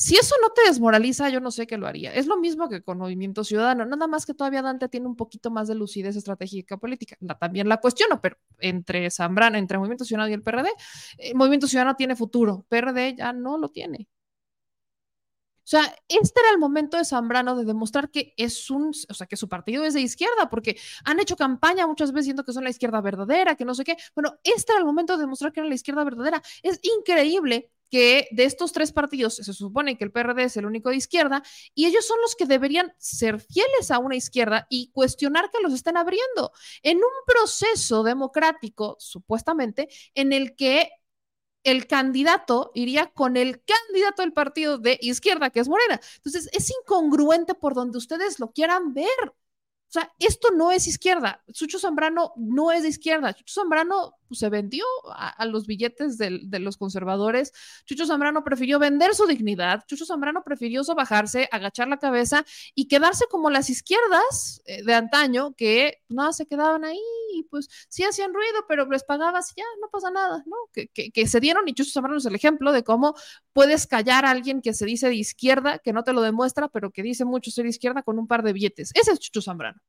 Si 0.00 0.16
eso 0.16 0.34
no 0.40 0.48
te 0.48 0.62
desmoraliza, 0.62 1.28
yo 1.28 1.40
no 1.40 1.50
sé 1.50 1.66
qué 1.66 1.76
lo 1.76 1.86
haría. 1.86 2.14
Es 2.14 2.26
lo 2.26 2.38
mismo 2.38 2.70
que 2.70 2.82
con 2.82 2.96
Movimiento 2.96 3.44
Ciudadano, 3.44 3.84
nada 3.84 4.06
más 4.06 4.24
que 4.24 4.32
todavía 4.32 4.62
Dante 4.62 4.88
tiene 4.88 5.06
un 5.06 5.14
poquito 5.14 5.50
más 5.50 5.68
de 5.68 5.74
lucidez 5.74 6.16
estratégica 6.16 6.78
política. 6.78 7.18
también 7.38 7.68
la 7.68 7.76
cuestiono, 7.82 8.18
pero 8.18 8.38
entre 8.60 9.10
Zambrano, 9.10 9.58
entre 9.58 9.76
Movimiento 9.76 10.06
Ciudadano 10.06 10.30
y 10.30 10.34
el 10.34 10.42
PRD, 10.42 10.70
eh, 11.18 11.34
Movimiento 11.34 11.66
Ciudadano 11.66 11.96
tiene 11.96 12.16
futuro, 12.16 12.64
PRD 12.70 13.16
ya 13.16 13.34
no 13.34 13.58
lo 13.58 13.68
tiene. 13.68 14.08
O 15.64 15.68
sea, 15.70 15.82
este 16.08 16.40
era 16.40 16.50
el 16.50 16.58
momento 16.58 16.96
de 16.96 17.04
Zambrano 17.04 17.54
de 17.54 17.66
demostrar 17.66 18.10
que 18.10 18.32
es 18.38 18.70
un, 18.70 18.92
o 19.08 19.14
sea, 19.14 19.26
que 19.26 19.36
su 19.36 19.48
partido 19.50 19.84
es 19.84 19.92
de 19.94 20.00
izquierda, 20.00 20.48
porque 20.50 20.78
han 21.04 21.20
hecho 21.20 21.36
campaña 21.36 21.86
muchas 21.86 22.12
veces 22.12 22.24
diciendo 22.24 22.44
que 22.44 22.52
son 22.54 22.64
la 22.64 22.70
izquierda 22.70 23.02
verdadera, 23.02 23.54
que 23.54 23.66
no 23.66 23.74
sé 23.74 23.84
qué. 23.84 23.96
Bueno, 24.14 24.38
este 24.44 24.72
era 24.72 24.80
el 24.80 24.86
momento 24.86 25.16
de 25.16 25.24
demostrar 25.24 25.52
que 25.52 25.60
era 25.60 25.68
la 25.68 25.74
izquierda 25.74 26.04
verdadera. 26.04 26.42
Es 26.62 26.80
increíble 26.82 27.70
que 27.90 28.28
de 28.30 28.44
estos 28.44 28.72
tres 28.72 28.92
partidos 28.92 29.36
se 29.36 29.52
supone 29.52 29.98
que 29.98 30.04
el 30.04 30.12
PRD 30.12 30.44
es 30.44 30.56
el 30.56 30.66
único 30.66 30.90
de 30.90 30.96
izquierda 30.96 31.42
y 31.74 31.86
ellos 31.86 32.06
son 32.06 32.20
los 32.20 32.36
que 32.36 32.46
deberían 32.46 32.92
ser 32.98 33.40
fieles 33.40 33.90
a 33.90 33.98
una 33.98 34.16
izquierda 34.16 34.66
y 34.70 34.90
cuestionar 34.92 35.50
que 35.50 35.60
los 35.62 35.72
estén 35.72 35.96
abriendo 35.96 36.52
en 36.82 36.98
un 36.98 37.02
proceso 37.26 38.02
democrático, 38.02 38.96
supuestamente, 38.98 39.88
en 40.14 40.32
el 40.32 40.54
que 40.56 40.90
el 41.62 41.86
candidato 41.86 42.70
iría 42.74 43.06
con 43.06 43.36
el 43.36 43.62
candidato 43.64 44.22
del 44.22 44.32
partido 44.32 44.78
de 44.78 44.98
izquierda, 45.00 45.50
que 45.50 45.60
es 45.60 45.68
Morena. 45.68 46.00
Entonces, 46.16 46.48
es 46.52 46.70
incongruente 46.70 47.54
por 47.54 47.74
donde 47.74 47.98
ustedes 47.98 48.40
lo 48.40 48.52
quieran 48.52 48.94
ver. 48.94 49.34
O 49.90 49.92
sea, 49.92 50.08
esto 50.20 50.50
no 50.54 50.70
es 50.70 50.86
izquierda. 50.86 51.42
Chucho 51.52 51.80
Zambrano 51.80 52.32
no 52.36 52.70
es 52.70 52.84
de 52.84 52.90
izquierda. 52.90 53.34
Chucho 53.34 53.60
Zambrano 53.60 54.14
pues, 54.28 54.38
se 54.38 54.48
vendió 54.48 54.84
a, 55.16 55.44
los 55.46 55.66
billetes 55.66 56.16
de, 56.16 56.30
los 56.60 56.76
conservadores. 56.76 57.52
Chucho 57.86 58.06
Zambrano 58.06 58.44
prefirió 58.44 58.78
vender 58.78 59.16
su 59.16 59.26
dignidad. 59.26 59.84
Chucho 59.88 60.06
Zambrano 60.06 60.44
prefirió 60.44 60.84
bajarse, 60.94 61.48
agachar 61.50 61.88
la 61.88 61.96
cabeza 61.96 62.46
y 62.76 62.86
quedarse 62.86 63.24
como 63.28 63.50
las 63.50 63.68
izquierdas 63.68 64.62
eh, 64.64 64.84
de 64.84 64.94
antaño 64.94 65.54
que 65.56 65.98
pues, 66.06 66.16
nada 66.16 66.32
se 66.32 66.46
quedaban 66.46 66.84
ahí 66.84 67.00
y 67.34 67.42
pues 67.44 67.68
sí 67.88 68.04
hacían 68.04 68.32
ruido, 68.32 68.64
pero 68.68 68.86
les 68.86 69.02
pagabas 69.02 69.50
y 69.56 69.60
ya 69.60 69.64
no 69.80 69.88
pasa 69.90 70.12
nada, 70.12 70.44
¿no? 70.46 70.56
Que, 70.72 70.88
que 70.88 71.26
se 71.26 71.40
dieron 71.40 71.66
y 71.66 71.74
Chucho 71.74 71.90
Zambrano 71.90 72.18
es 72.18 72.26
el 72.26 72.36
ejemplo 72.36 72.70
de 72.70 72.84
cómo 72.84 73.16
puedes 73.52 73.88
callar 73.88 74.24
a 74.24 74.30
alguien 74.30 74.62
que 74.62 74.72
se 74.72 74.86
dice 74.86 75.08
de 75.08 75.16
izquierda, 75.16 75.80
que 75.80 75.92
no 75.92 76.04
te 76.04 76.12
lo 76.12 76.22
demuestra, 76.22 76.68
pero 76.68 76.92
que 76.92 77.02
dice 77.02 77.24
mucho 77.24 77.50
ser 77.50 77.66
izquierda 77.66 78.04
con 78.04 78.20
un 78.20 78.28
par 78.28 78.44
de 78.44 78.52
billetes. 78.52 78.92
Ese 78.94 79.10
es 79.10 79.18
Chucho 79.18 79.42
Zambrano. 79.42 79.79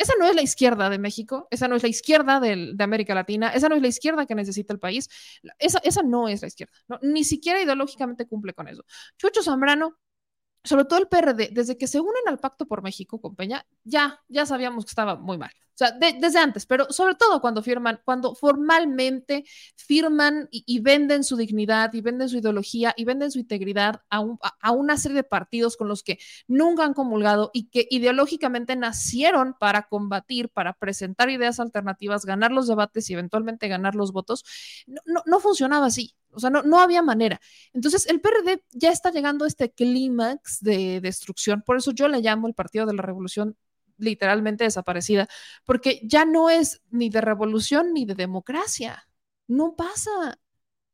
Esa 0.00 0.14
no 0.18 0.26
es 0.26 0.34
la 0.34 0.42
izquierda 0.42 0.88
de 0.88 0.98
México, 0.98 1.46
esa 1.50 1.68
no 1.68 1.76
es 1.76 1.82
la 1.82 1.90
izquierda 1.90 2.40
de 2.40 2.74
América 2.78 3.14
Latina, 3.14 3.50
esa 3.50 3.68
no 3.68 3.76
es 3.76 3.82
la 3.82 3.88
izquierda 3.88 4.24
que 4.26 4.34
necesita 4.34 4.72
el 4.72 4.80
país, 4.80 5.08
esa, 5.58 5.78
esa 5.84 6.02
no 6.02 6.26
es 6.28 6.40
la 6.40 6.48
izquierda, 6.48 6.72
ni 7.02 7.22
siquiera 7.24 7.60
ideológicamente 7.62 8.26
cumple 8.26 8.54
con 8.54 8.66
eso. 8.68 8.84
Chucho 9.18 9.42
Zambrano 9.42 9.98
sobre 10.64 10.84
todo 10.84 10.98
el 10.98 11.08
PRD, 11.08 11.50
desde 11.52 11.78
que 11.78 11.86
se 11.86 12.00
unen 12.00 12.22
al 12.26 12.38
Pacto 12.38 12.66
por 12.66 12.82
México 12.82 13.20
con 13.20 13.34
Peña, 13.36 13.64
ya, 13.84 14.20
ya 14.28 14.46
sabíamos 14.46 14.84
que 14.84 14.90
estaba 14.90 15.16
muy 15.16 15.38
mal. 15.38 15.50
Sea, 15.80 15.92
desde 15.92 16.38
antes, 16.38 16.66
pero 16.66 16.92
sobre 16.92 17.14
todo 17.14 17.40
cuando 17.40 17.62
firman, 17.62 18.02
cuando 18.04 18.34
formalmente 18.34 19.46
firman 19.76 20.46
y, 20.50 20.78
venden 20.80 21.24
su 21.24 21.38
dignidad 21.38 21.94
y 21.94 22.02
venden 22.02 22.28
su 22.28 22.36
ideología 22.36 22.92
y 22.98 23.06
venden 23.06 23.30
su 23.30 23.38
integridad 23.38 24.02
a, 24.10 24.22
a, 24.60 24.72
una 24.72 24.98
serie 24.98 25.16
de 25.16 25.24
partidos 25.24 25.78
con 25.78 25.88
los 25.88 26.02
que 26.02 26.18
nunca 26.46 26.84
han 26.84 26.92
comulgado 26.92 27.50
y 27.54 27.70
que 27.70 27.86
ideológicamente 27.90 28.76
nacieron 28.76 29.54
para 29.58 29.88
combatir, 29.88 30.50
para 30.50 30.74
presentar 30.74 31.30
ideas 31.30 31.60
alternativas, 31.60 32.26
ganar 32.26 32.52
los 32.52 32.68
debates 32.68 33.08
y 33.08 33.14
eventualmente 33.14 33.66
ganar 33.66 33.94
los 33.94 34.12
votos, 34.12 34.44
no 34.86 35.40
funcionaba 35.40 35.86
así. 35.86 36.14
O 36.32 36.40
sea, 36.40 36.50
no, 36.50 36.62
no 36.62 36.78
había 36.78 37.02
manera. 37.02 37.40
Entonces, 37.72 38.06
el 38.06 38.20
PRD 38.20 38.62
ya 38.72 38.90
está 38.90 39.10
llegando 39.10 39.46
a 39.46 39.48
este 39.48 39.70
clímax 39.70 40.60
de 40.60 41.00
destrucción. 41.00 41.62
Por 41.62 41.78
eso 41.78 41.90
yo 41.90 42.06
le 42.06 42.20
llamo 42.20 42.48
el 42.48 42.54
Partido 42.54 42.86
de 42.86 42.94
la 42.94 43.02
Revolución 43.02 43.56
literalmente 44.00 44.64
desaparecida, 44.64 45.28
porque 45.64 46.00
ya 46.04 46.24
no 46.24 46.50
es 46.50 46.82
ni 46.90 47.10
de 47.10 47.20
revolución 47.20 47.92
ni 47.92 48.04
de 48.04 48.14
democracia. 48.14 49.08
No 49.46 49.76
pasa. 49.76 50.38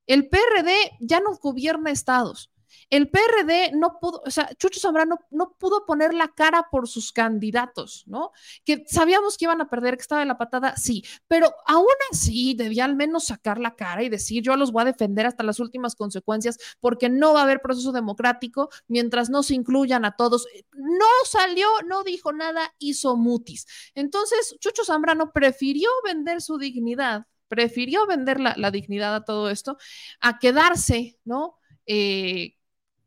El 0.07 0.29
PRD 0.29 0.73
ya 1.01 1.21
no 1.21 1.37
gobierna 1.37 1.91
estados. 1.91 2.53
El 2.91 3.11
PRD 3.11 3.73
no 3.75 3.99
pudo, 4.01 4.23
o 4.25 4.31
sea, 4.31 4.49
Chucho 4.57 4.81
Zambrano 4.81 5.19
no 5.31 5.57
pudo 5.59 5.85
poner 5.87 6.15
la 6.15 6.29
cara 6.29 6.69
por 6.71 6.89
sus 6.89 7.13
candidatos, 7.13 8.05
¿no? 8.07 8.33
Que 8.65 8.85
sabíamos 8.87 9.37
que 9.37 9.47
iban 9.47 9.61
a 9.61 9.69
perder, 9.69 9.97
que 9.97 10.03
estaba 10.03 10.21
de 10.21 10.27
la 10.27 10.39
patada, 10.39 10.77
sí, 10.77 11.05
pero 11.27 11.53
aún 11.67 11.87
así 12.13 12.55
debía 12.55 12.85
al 12.85 12.97
menos 12.97 13.25
sacar 13.25 13.59
la 13.59 13.75
cara 13.75 14.03
y 14.03 14.09
decir, 14.09 14.43
yo 14.43 14.57
los 14.57 14.73
voy 14.73 14.83
a 14.83 14.87
defender 14.87 15.27
hasta 15.27 15.43
las 15.43 15.61
últimas 15.61 15.95
consecuencias 15.95 16.59
porque 16.81 17.09
no 17.09 17.35
va 17.35 17.41
a 17.41 17.43
haber 17.45 17.61
proceso 17.61 17.93
democrático 17.93 18.69
mientras 18.89 19.31
no 19.31 19.43
se 19.43 19.55
incluyan 19.55 20.05
a 20.05 20.17
todos. 20.17 20.47
No 20.73 21.07
salió, 21.25 21.67
no 21.87 22.05
dijo 22.05 22.33
nada, 22.33 22.75
hizo 22.79 23.17
mutis. 23.17 23.67
Entonces, 23.95 24.57
Chucho 24.61 24.85
Zambrano 24.85 25.33
prefirió 25.33 25.91
vender 26.05 26.41
su 26.43 26.59
dignidad 26.59 27.27
prefirió 27.49 28.07
vender 28.07 28.41
la, 28.41 28.71
dignidad 28.71 29.15
a 29.15 29.25
todo 29.25 29.51
esto, 29.51 29.79
a 30.21 30.39
quedarse, 30.39 31.19
¿no? 31.25 31.59
Eh, 31.87 32.56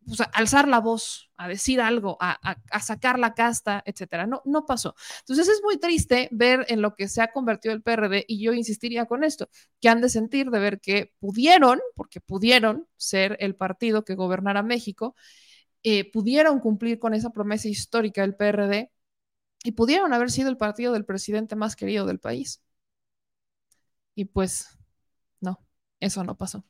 pues, 0.10 0.28
alzar 0.34 0.68
la 0.68 0.80
voz, 0.80 1.32
a 1.38 1.48
decir 1.48 1.80
algo, 1.80 2.18
a, 2.20 2.40
sacar 2.82 3.20
la 3.20 3.34
casta, 3.34 3.84
etcétera. 3.86 4.28
No, 4.28 4.42
no 4.46 4.66
pasó. 4.66 4.96
Entonces 5.20 5.48
es 5.48 5.62
muy 5.64 5.78
triste 5.78 6.28
ver 6.32 6.66
en 6.70 6.82
lo 6.82 6.96
que 6.96 7.08
se 7.08 7.22
ha 7.22 7.32
convertido 7.32 7.74
el 7.74 7.82
PRD 7.82 8.26
y 8.28 8.44
yo 8.44 8.54
insistiría 8.54 9.06
con 9.06 9.24
esto, 9.24 9.50
que 9.80 9.90
han 9.90 10.02
de 10.02 10.10
sentir 10.10 10.50
de 10.50 10.60
ver 10.60 10.82
que 10.82 11.14
pudieron, 11.20 11.80
porque 11.96 12.20
pudieron 12.22 12.88
ser 12.98 13.38
el 13.40 13.56
partido 13.56 14.04
que 14.04 14.16
gobernara 14.16 14.64
México, 14.64 15.16
eh, 15.84 16.12
pudieron 16.12 16.60
cumplir 16.60 17.00
con 17.00 17.14
esa 17.14 17.30
promesa 17.32 17.68
histórica 17.70 18.22
del 18.22 18.36
PRD 18.36 18.92
y 19.64 19.74
pudieron 19.74 20.14
haber 20.14 20.32
sido 20.32 20.50
el 20.50 20.58
partido 20.58 20.94
del 20.94 21.06
presidente 21.06 21.56
más 21.56 21.76
querido 21.76 22.06
del 22.06 22.20
país. 22.20 22.62
Y 24.16 24.26
pues 24.26 24.68
no, 25.40 25.66
eso 26.00 26.24
no 26.24 26.38
pasó. 26.38 26.66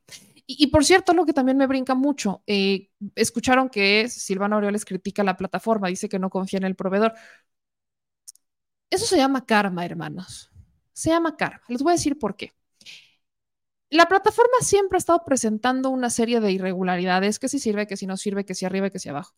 Y, 0.52 0.68
por 0.68 0.84
cierto, 0.84 1.14
lo 1.14 1.28
que 1.28 1.34
también 1.34 1.58
me 1.58 1.68
brinca 1.68 1.94
mucho, 1.94 2.42
eh, 2.48 2.90
escucharon 3.14 3.70
que 3.70 4.10
Silvana 4.10 4.56
Aureoles 4.56 4.84
critica 4.84 5.24
la 5.24 5.38
plataforma, 5.38 5.90
dice 5.90 6.10
que 6.10 6.18
no 6.18 6.32
confía 6.32 6.58
en 6.58 6.64
el 6.64 6.76
proveedor. 6.76 7.14
Eso 8.90 9.06
se 9.06 9.18
llama 9.18 9.46
karma, 9.46 9.86
hermanos. 9.86 10.50
Se 10.92 11.12
llama 11.12 11.38
karma. 11.38 11.62
Les 11.68 11.84
voy 11.84 11.92
a 11.92 11.96
decir 11.98 12.18
por 12.18 12.36
qué. 12.36 12.52
La 13.92 14.08
plataforma 14.08 14.58
siempre 14.62 14.98
ha 14.98 15.00
estado 15.00 15.24
presentando 15.24 15.92
una 15.92 16.10
serie 16.10 16.40
de 16.40 16.52
irregularidades, 16.52 17.38
que 17.38 17.48
si 17.48 17.60
sirve, 17.60 17.86
que 17.86 17.96
si 17.96 18.08
no 18.08 18.18
sirve, 18.18 18.44
que 18.44 18.56
si 18.56 18.66
arriba, 18.66 18.90
que 18.90 18.98
si 18.98 19.10
abajo. 19.10 19.36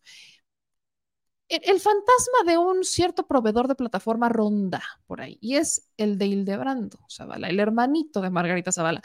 El, 1.48 1.60
el, 1.64 1.80
fantasma 1.80 2.50
de 2.50 2.56
un 2.56 2.84
cierto 2.84 3.26
proveedor 3.26 3.68
de 3.68 3.74
plataforma 3.74 4.30
ronda 4.30 4.82
por 5.06 5.20
ahí, 5.20 5.36
y 5.42 5.56
es 5.56 5.90
el 5.98 6.16
de 6.16 6.26
Hildebrando 6.26 7.00
Zavala, 7.10 7.48
el 7.48 7.60
hermanito 7.60 8.22
de 8.22 8.30
Margarita 8.30 8.72
Zavala. 8.72 9.02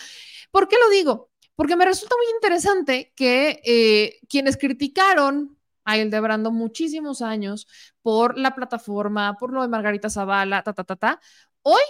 ¿Por 0.51 0.69
qué 0.69 0.77
lo 0.79 0.89
digo? 0.89 1.31
Porque 1.57 1.75
me 1.75 1.85
resulta 1.85 2.15
muy 2.15 2.27
interesante 2.35 3.11
que 3.15 3.61
eh, 3.65 4.19
quienes 4.29 4.57
criticaron 4.57 5.57
a 5.83 5.97
Hildebrando 5.97 6.51
muchísimos 6.51 7.23
años 7.23 7.67
por 8.03 8.37
la 8.37 8.53
plataforma, 8.53 9.35
por 9.39 9.51
lo 9.51 9.63
de 9.63 9.67
Margarita 9.67 10.09
Zavala, 10.09 10.61
ta, 10.61 10.73
ta, 10.73 10.83
ta, 10.83 10.95
ta, 10.95 11.19
hoy 11.63 11.81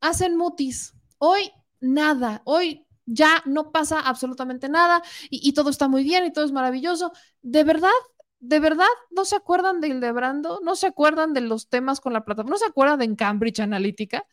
hacen 0.00 0.36
mutis, 0.36 0.92
hoy 1.16 1.50
nada, 1.80 2.42
hoy 2.44 2.86
ya 3.06 3.42
no 3.46 3.72
pasa 3.72 4.00
absolutamente 4.00 4.68
nada 4.68 5.02
y, 5.30 5.48
y, 5.48 5.54
todo 5.54 5.70
está 5.70 5.88
muy 5.88 6.04
bien 6.04 6.24
y 6.26 6.32
todo 6.32 6.44
es 6.44 6.52
maravilloso. 6.52 7.12
¿De 7.40 7.64
verdad? 7.64 7.90
¿De 8.38 8.60
verdad 8.60 8.86
no 9.10 9.24
se 9.24 9.36
acuerdan 9.36 9.80
de 9.80 9.88
Hildebrando? 9.88 10.60
¿No 10.62 10.76
se 10.76 10.88
acuerdan 10.88 11.32
de 11.32 11.40
los 11.40 11.70
temas 11.70 12.00
con 12.00 12.12
la 12.12 12.24
plataforma? 12.24 12.50
¿No 12.50 12.58
se 12.58 12.66
acuerdan 12.66 12.98
de 12.98 13.16
Cambridge 13.16 13.60
Analytica? 13.60 14.26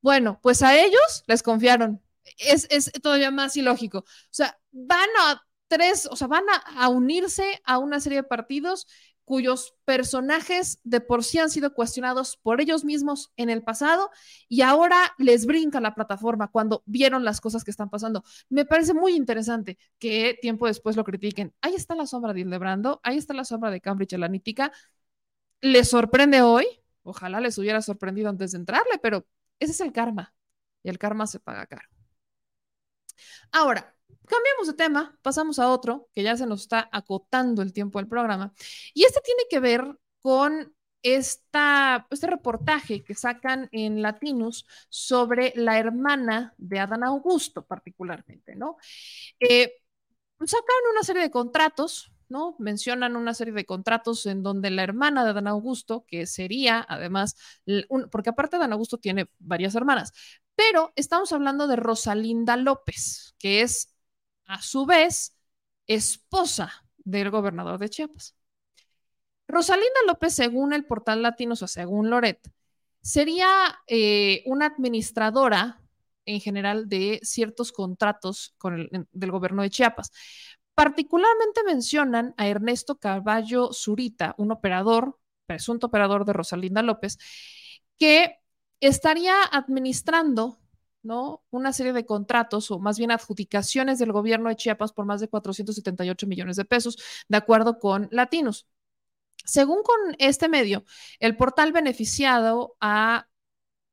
Bueno, 0.00 0.40
pues 0.42 0.62
a 0.62 0.76
ellos 0.76 1.24
les 1.26 1.42
confiaron 1.42 2.03
es, 2.38 2.66
es 2.70 2.90
todavía 3.02 3.30
más 3.30 3.56
ilógico. 3.56 3.98
O 3.98 4.04
sea, 4.30 4.58
van 4.72 5.08
a 5.20 5.42
tres, 5.68 6.06
o 6.10 6.16
sea, 6.16 6.28
van 6.28 6.44
a, 6.76 6.88
unirse 6.88 7.60
a 7.64 7.78
una 7.78 8.00
serie 8.00 8.18
de 8.18 8.28
partidos 8.28 8.86
cuyos 9.24 9.74
personajes 9.86 10.80
de 10.84 11.00
por 11.00 11.24
sí 11.24 11.38
han 11.38 11.48
sido 11.50 11.72
cuestionados 11.74 12.36
por 12.42 12.60
ellos 12.60 12.84
mismos 12.84 13.32
en 13.36 13.48
el 13.48 13.62
pasado 13.62 14.10
y 14.48 14.60
ahora 14.60 15.14
les 15.18 15.46
brinca 15.46 15.80
la 15.80 15.94
plataforma 15.94 16.48
cuando 16.48 16.82
vieron 16.86 17.24
las 17.24 17.40
cosas 17.40 17.64
que 17.64 17.70
están 17.70 17.88
pasando. 17.88 18.22
Me 18.50 18.66
parece 18.66 18.92
muy 18.92 19.16
interesante 19.16 19.78
que 19.98 20.38
tiempo 20.42 20.66
después 20.66 20.96
lo 20.96 21.04
critiquen. 21.04 21.54
Ahí 21.62 21.74
está 21.74 21.94
la 21.94 22.06
sombra 22.06 22.34
de 22.34 22.40
Hildebrando, 22.40 23.00
ahí 23.02 23.16
está 23.16 23.32
la 23.34 23.44
sombra 23.44 23.70
de 23.70 23.80
Cambridge 23.80 24.14
Analytica. 24.14 24.72
Les 25.62 25.88
sorprende 25.88 26.42
hoy, 26.42 26.66
ojalá 27.02 27.40
les 27.40 27.56
hubiera 27.58 27.80
sorprendido 27.82 28.28
antes 28.28 28.52
de 28.52 28.58
entrarle, 28.58 28.98
pero 29.02 29.26
ese 29.58 29.72
es 29.72 29.80
el 29.80 29.92
karma 29.92 30.34
y 30.82 30.90
el 30.90 30.98
karma 30.98 31.26
se 31.26 31.40
paga 31.40 31.66
caro. 31.66 31.93
Ahora, 33.52 33.94
cambiamos 34.26 34.66
de 34.66 34.74
tema, 34.74 35.18
pasamos 35.22 35.58
a 35.58 35.70
otro, 35.70 36.08
que 36.14 36.22
ya 36.22 36.36
se 36.36 36.46
nos 36.46 36.62
está 36.62 36.88
acotando 36.92 37.62
el 37.62 37.72
tiempo 37.72 37.98
del 37.98 38.08
programa. 38.08 38.52
Y 38.94 39.04
este 39.04 39.20
tiene 39.20 39.42
que 39.48 39.60
ver 39.60 39.98
con 40.20 40.74
esta, 41.02 42.06
este 42.10 42.26
reportaje 42.26 43.04
que 43.04 43.14
sacan 43.14 43.68
en 43.72 44.00
Latinus 44.00 44.66
sobre 44.88 45.52
la 45.54 45.78
hermana 45.78 46.54
de 46.56 46.80
Adán 46.80 47.04
Augusto, 47.04 47.64
particularmente, 47.64 48.56
¿no? 48.56 48.78
Eh, 49.38 49.74
sacan 50.46 50.76
una 50.92 51.02
serie 51.02 51.22
de 51.22 51.30
contratos, 51.30 52.10
¿no? 52.28 52.56
Mencionan 52.58 53.16
una 53.16 53.34
serie 53.34 53.52
de 53.52 53.66
contratos 53.66 54.24
en 54.24 54.42
donde 54.42 54.70
la 54.70 54.82
hermana 54.82 55.24
de 55.24 55.30
Adán 55.30 55.46
Augusto, 55.46 56.06
que 56.08 56.26
sería 56.26 56.84
además, 56.88 57.36
porque 58.10 58.30
aparte 58.30 58.56
Adán 58.56 58.72
Augusto 58.72 58.96
tiene 58.96 59.28
varias 59.38 59.74
hermanas, 59.74 60.12
pero 60.54 60.92
estamos 60.96 61.32
hablando 61.32 61.66
de 61.66 61.76
Rosalinda 61.76 62.56
López, 62.56 63.34
que 63.38 63.62
es 63.62 63.94
a 64.46 64.62
su 64.62 64.86
vez 64.86 65.36
esposa 65.86 66.84
del 66.98 67.30
gobernador 67.30 67.78
de 67.78 67.90
Chiapas. 67.90 68.34
Rosalinda 69.48 70.00
López, 70.06 70.34
según 70.34 70.72
el 70.72 70.86
portal 70.86 71.22
latino, 71.22 71.54
o 71.54 71.66
según 71.66 72.10
Loret, 72.10 72.40
sería 73.02 73.48
eh, 73.86 74.42
una 74.46 74.66
administradora 74.66 75.80
en 76.26 76.40
general 76.40 76.88
de 76.88 77.20
ciertos 77.22 77.70
contratos 77.70 78.54
con 78.56 78.80
el, 78.80 79.06
del 79.12 79.30
gobierno 79.30 79.62
de 79.62 79.70
Chiapas. 79.70 80.10
Particularmente 80.74 81.62
mencionan 81.64 82.34
a 82.36 82.48
Ernesto 82.48 82.98
Carballo 82.98 83.72
Zurita, 83.72 84.34
un 84.38 84.50
operador, 84.50 85.18
presunto 85.46 85.88
operador 85.88 86.24
de 86.24 86.32
Rosalinda 86.32 86.82
López, 86.82 87.18
que 87.98 88.38
estaría 88.80 89.34
administrando 89.44 90.58
¿no? 91.02 91.44
una 91.50 91.72
serie 91.72 91.92
de 91.92 92.06
contratos 92.06 92.70
o 92.70 92.78
más 92.78 92.98
bien 92.98 93.10
adjudicaciones 93.10 93.98
del 93.98 94.12
gobierno 94.12 94.48
de 94.48 94.56
Chiapas 94.56 94.92
por 94.92 95.04
más 95.04 95.20
de 95.20 95.28
478 95.28 96.26
millones 96.26 96.56
de 96.56 96.64
pesos, 96.64 96.96
de 97.28 97.36
acuerdo 97.36 97.78
con 97.78 98.08
Latinos. 98.10 98.66
Según 99.44 99.82
con 99.82 100.16
este 100.18 100.48
medio, 100.48 100.84
el 101.20 101.36
portal 101.36 101.72
beneficiado 101.72 102.76
a 102.80 103.28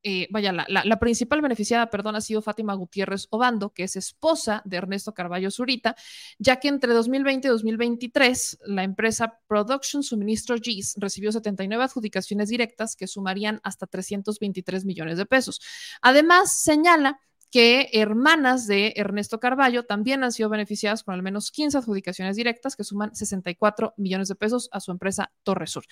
eh, 0.04 0.26
vaya, 0.30 0.52
la, 0.52 0.98
principal 0.98 1.40
beneficiada, 1.40 1.88
perdón, 1.88 2.16
ha 2.16 2.20
sido 2.20 2.42
Fátima 2.42 2.74
Gutiérrez 2.74 3.28
Obando, 3.30 3.70
que 3.70 3.84
es 3.84 3.96
esposa 3.96 4.62
de 4.64 4.76
Ernesto 4.78 5.14
Carballo 5.14 5.50
Zurita, 5.50 5.94
ya 6.38 6.56
que 6.56 6.68
entre 6.68 6.92
2020 6.92 7.46
y 7.46 7.50
2023 7.50 8.58
la 8.66 8.82
empresa 8.82 9.38
Production 9.46 10.02
Suministro 10.02 10.56
GIS 10.56 10.94
recibió 10.98 11.30
79 11.30 11.84
adjudicaciones 11.84 12.48
directas 12.48 12.96
que 12.96 13.06
sumarían 13.06 13.60
hasta 13.62 13.86
323 13.86 14.84
millones 14.84 15.18
de 15.18 15.26
pesos. 15.26 15.60
Además, 16.00 16.60
señala 16.60 17.20
que 17.52 17.90
hermanas 17.92 18.66
de 18.66 18.94
Ernesto 18.96 19.38
Carballo 19.38 19.84
también 19.84 20.24
han 20.24 20.32
sido 20.32 20.48
beneficiadas 20.48 21.04
con 21.04 21.14
al 21.14 21.22
menos 21.22 21.50
15 21.50 21.78
adjudicaciones 21.78 22.34
directas 22.34 22.74
que 22.74 22.82
suman 22.82 23.14
64 23.14 23.92
millones 23.98 24.28
de 24.28 24.34
pesos 24.34 24.70
a 24.72 24.80
su 24.80 24.90
empresa 24.90 25.30
Torresur. 25.42 25.84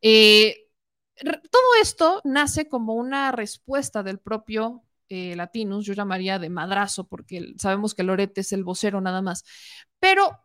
Eh, 0.00 0.61
todo 1.22 1.74
esto 1.80 2.20
nace 2.24 2.68
como 2.68 2.94
una 2.94 3.32
respuesta 3.32 4.02
del 4.02 4.18
propio 4.18 4.82
eh, 5.08 5.36
Latinus, 5.36 5.84
yo 5.84 5.94
llamaría 5.94 6.38
de 6.38 6.48
madrazo, 6.48 7.06
porque 7.06 7.54
sabemos 7.58 7.94
que 7.94 8.02
Lorete 8.02 8.40
es 8.40 8.52
el 8.52 8.64
vocero 8.64 9.00
nada 9.00 9.20
más, 9.22 9.44
pero 10.00 10.40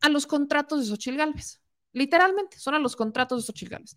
a 0.00 0.08
los 0.08 0.26
contratos 0.26 0.80
de 0.80 0.86
Xochil 0.86 1.16
Gálvez. 1.16 1.60
Literalmente, 1.92 2.58
son 2.58 2.74
a 2.74 2.78
los 2.78 2.96
contratos 2.96 3.42
de 3.42 3.46
Xochil 3.46 3.68
Gálvez. 3.68 3.96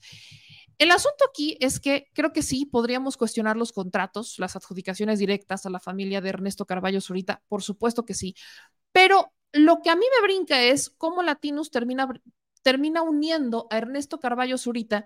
El 0.77 0.91
asunto 0.91 1.25
aquí 1.29 1.57
es 1.59 1.79
que 1.79 2.09
creo 2.13 2.33
que 2.33 2.41
sí 2.41 2.65
podríamos 2.65 3.17
cuestionar 3.17 3.57
los 3.57 3.71
contratos, 3.71 4.39
las 4.39 4.55
adjudicaciones 4.55 5.19
directas 5.19 5.65
a 5.65 5.69
la 5.69 5.79
familia 5.79 6.21
de 6.21 6.29
Ernesto 6.29 6.65
Carballo 6.65 7.01
Zurita, 7.01 7.43
por 7.47 7.61
supuesto 7.61 8.05
que 8.05 8.13
sí, 8.13 8.35
pero 8.91 9.33
lo 9.51 9.81
que 9.81 9.91
a 9.91 9.95
mí 9.95 10.05
me 10.19 10.27
brinca 10.27 10.61
es 10.61 10.89
cómo 10.89 11.21
Latinus 11.21 11.69
termina, 11.69 12.07
termina 12.63 13.03
uniendo 13.03 13.67
a 13.69 13.77
Ernesto 13.77 14.19
Carballo 14.19 14.57
Zurita 14.57 15.05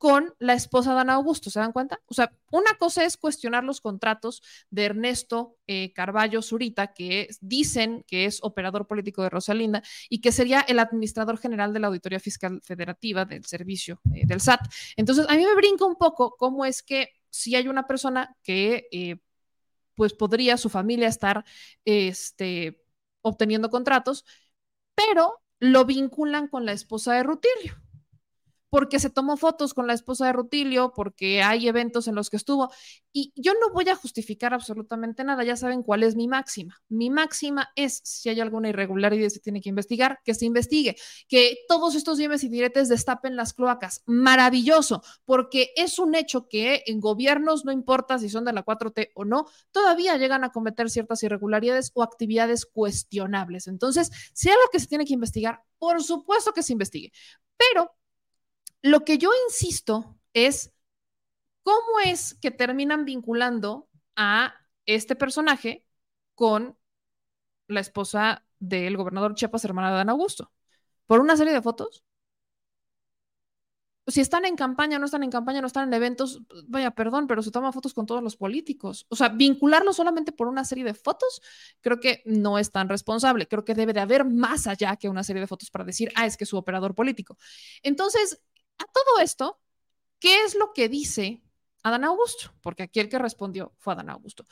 con 0.00 0.34
la 0.38 0.54
esposa 0.54 0.94
de 0.94 1.00
Ana 1.00 1.12
Augusto, 1.16 1.50
¿se 1.50 1.60
dan 1.60 1.72
cuenta? 1.72 2.00
O 2.06 2.14
sea, 2.14 2.32
una 2.50 2.72
cosa 2.78 3.04
es 3.04 3.18
cuestionar 3.18 3.64
los 3.64 3.82
contratos 3.82 4.42
de 4.70 4.86
Ernesto 4.86 5.58
eh, 5.66 5.92
Carballo 5.92 6.40
Zurita, 6.40 6.94
que 6.94 7.28
dicen 7.42 8.02
que 8.06 8.24
es 8.24 8.38
operador 8.42 8.86
político 8.86 9.22
de 9.22 9.28
Rosalinda 9.28 9.82
y 10.08 10.22
que 10.22 10.32
sería 10.32 10.62
el 10.62 10.78
administrador 10.78 11.36
general 11.36 11.74
de 11.74 11.80
la 11.80 11.88
Auditoría 11.88 12.18
Fiscal 12.18 12.62
Federativa 12.62 13.26
del 13.26 13.44
Servicio 13.44 14.00
eh, 14.14 14.22
del 14.24 14.40
SAT. 14.40 14.60
Entonces, 14.96 15.26
a 15.28 15.36
mí 15.36 15.44
me 15.44 15.54
brinca 15.54 15.84
un 15.84 15.96
poco 15.96 16.34
cómo 16.38 16.64
es 16.64 16.82
que 16.82 17.10
si 17.28 17.54
hay 17.54 17.68
una 17.68 17.86
persona 17.86 18.34
que... 18.42 18.88
Eh, 18.92 19.16
pues 19.96 20.14
podría 20.14 20.56
su 20.56 20.70
familia 20.70 21.08
estar 21.08 21.44
este, 21.84 22.82
obteniendo 23.20 23.68
contratos, 23.68 24.24
pero 24.94 25.42
lo 25.58 25.84
vinculan 25.84 26.48
con 26.48 26.64
la 26.64 26.72
esposa 26.72 27.12
de 27.12 27.22
Rutilio 27.22 27.76
porque 28.70 29.00
se 29.00 29.10
tomó 29.10 29.36
fotos 29.36 29.74
con 29.74 29.86
la 29.86 29.92
esposa 29.92 30.26
de 30.26 30.32
Rutilio, 30.32 30.92
porque 30.94 31.42
hay 31.42 31.68
eventos 31.68 32.08
en 32.08 32.14
los 32.14 32.30
que 32.30 32.36
estuvo. 32.36 32.72
Y 33.12 33.32
yo 33.36 33.52
no 33.54 33.72
voy 33.72 33.88
a 33.88 33.96
justificar 33.96 34.54
absolutamente 34.54 35.24
nada, 35.24 35.44
ya 35.44 35.56
saben 35.56 35.82
cuál 35.82 36.04
es 36.04 36.16
mi 36.16 36.28
máxima. 36.28 36.80
Mi 36.88 37.10
máxima 37.10 37.70
es, 37.74 38.00
si 38.04 38.28
hay 38.28 38.40
alguna 38.40 38.68
irregularidad 38.68 39.28
se 39.28 39.40
tiene 39.40 39.60
que 39.60 39.68
investigar, 39.68 40.20
que 40.24 40.34
se 40.34 40.46
investigue, 40.46 40.96
que 41.28 41.58
todos 41.68 41.94
estos 41.96 42.18
dimes 42.18 42.44
y 42.44 42.48
diretes 42.48 42.88
destapen 42.88 43.36
las 43.36 43.52
cloacas. 43.52 44.02
Maravilloso, 44.06 45.02
porque 45.24 45.72
es 45.76 45.98
un 45.98 46.14
hecho 46.14 46.48
que 46.48 46.84
en 46.86 47.00
gobiernos, 47.00 47.64
no 47.64 47.72
importa 47.72 48.18
si 48.18 48.28
son 48.28 48.44
de 48.44 48.52
la 48.52 48.64
4T 48.64 49.10
o 49.14 49.24
no, 49.24 49.46
todavía 49.72 50.16
llegan 50.16 50.44
a 50.44 50.52
cometer 50.52 50.90
ciertas 50.90 51.22
irregularidades 51.24 51.90
o 51.94 52.02
actividades 52.02 52.66
cuestionables. 52.66 53.66
Entonces, 53.66 54.10
hay 54.44 54.52
algo 54.52 54.70
que 54.72 54.80
se 54.80 54.86
tiene 54.86 55.04
que 55.04 55.14
investigar, 55.14 55.62
por 55.78 56.02
supuesto 56.02 56.52
que 56.52 56.62
se 56.62 56.72
investigue. 56.72 57.12
Pero 57.56 57.90
lo 58.82 59.04
que 59.04 59.18
yo 59.18 59.30
insisto 59.46 60.18
es 60.32 60.72
cómo 61.62 62.00
es 62.04 62.34
que 62.34 62.50
terminan 62.50 63.04
vinculando 63.04 63.88
a 64.16 64.54
este 64.86 65.16
personaje 65.16 65.84
con 66.34 66.76
la 67.68 67.80
esposa 67.80 68.44
del 68.58 68.96
gobernador 68.96 69.34
Chiapas, 69.34 69.64
hermana 69.64 69.90
de 69.90 69.96
Dan 69.96 70.10
Augusto, 70.10 70.52
por 71.06 71.20
una 71.20 71.36
serie 71.36 71.52
de 71.52 71.62
fotos. 71.62 72.04
Si 74.06 74.20
están 74.20 74.44
en 74.44 74.56
campaña, 74.56 74.98
no 74.98 75.04
están 75.04 75.22
en 75.22 75.30
campaña, 75.30 75.60
no 75.60 75.68
están 75.68 75.86
en 75.86 75.94
eventos, 75.94 76.40
vaya, 76.66 76.90
perdón, 76.90 77.28
pero 77.28 77.42
se 77.42 77.52
toman 77.52 77.72
fotos 77.72 77.94
con 77.94 78.06
todos 78.06 78.22
los 78.22 78.36
políticos. 78.36 79.06
O 79.08 79.14
sea, 79.14 79.28
vincularlo 79.28 79.92
solamente 79.92 80.32
por 80.32 80.48
una 80.48 80.64
serie 80.64 80.82
de 80.82 80.94
fotos, 80.94 81.40
creo 81.80 82.00
que 82.00 82.22
no 82.24 82.58
es 82.58 82.72
tan 82.72 82.88
responsable. 82.88 83.46
Creo 83.46 83.64
que 83.64 83.74
debe 83.74 83.92
de 83.92 84.00
haber 84.00 84.24
más 84.24 84.66
allá 84.66 84.96
que 84.96 85.08
una 85.08 85.22
serie 85.22 85.40
de 85.40 85.46
fotos 85.46 85.70
para 85.70 85.84
decir, 85.84 86.10
ah, 86.16 86.26
es 86.26 86.36
que 86.36 86.44
es 86.44 86.50
su 86.50 86.56
operador 86.56 86.94
político. 86.94 87.36
Entonces, 87.82 88.40
a 88.80 88.84
todo 88.84 89.22
esto, 89.22 89.60
¿qué 90.18 90.42
es 90.44 90.54
lo 90.54 90.72
que 90.72 90.88
dice 90.88 91.42
Adán 91.82 92.04
Augusto? 92.04 92.52
Porque 92.62 92.84
aquí 92.84 93.00
el 93.00 93.08
que 93.08 93.18
respondió 93.18 93.74
fue 93.78 93.92
Adán 93.92 94.10
Augusto. 94.10 94.46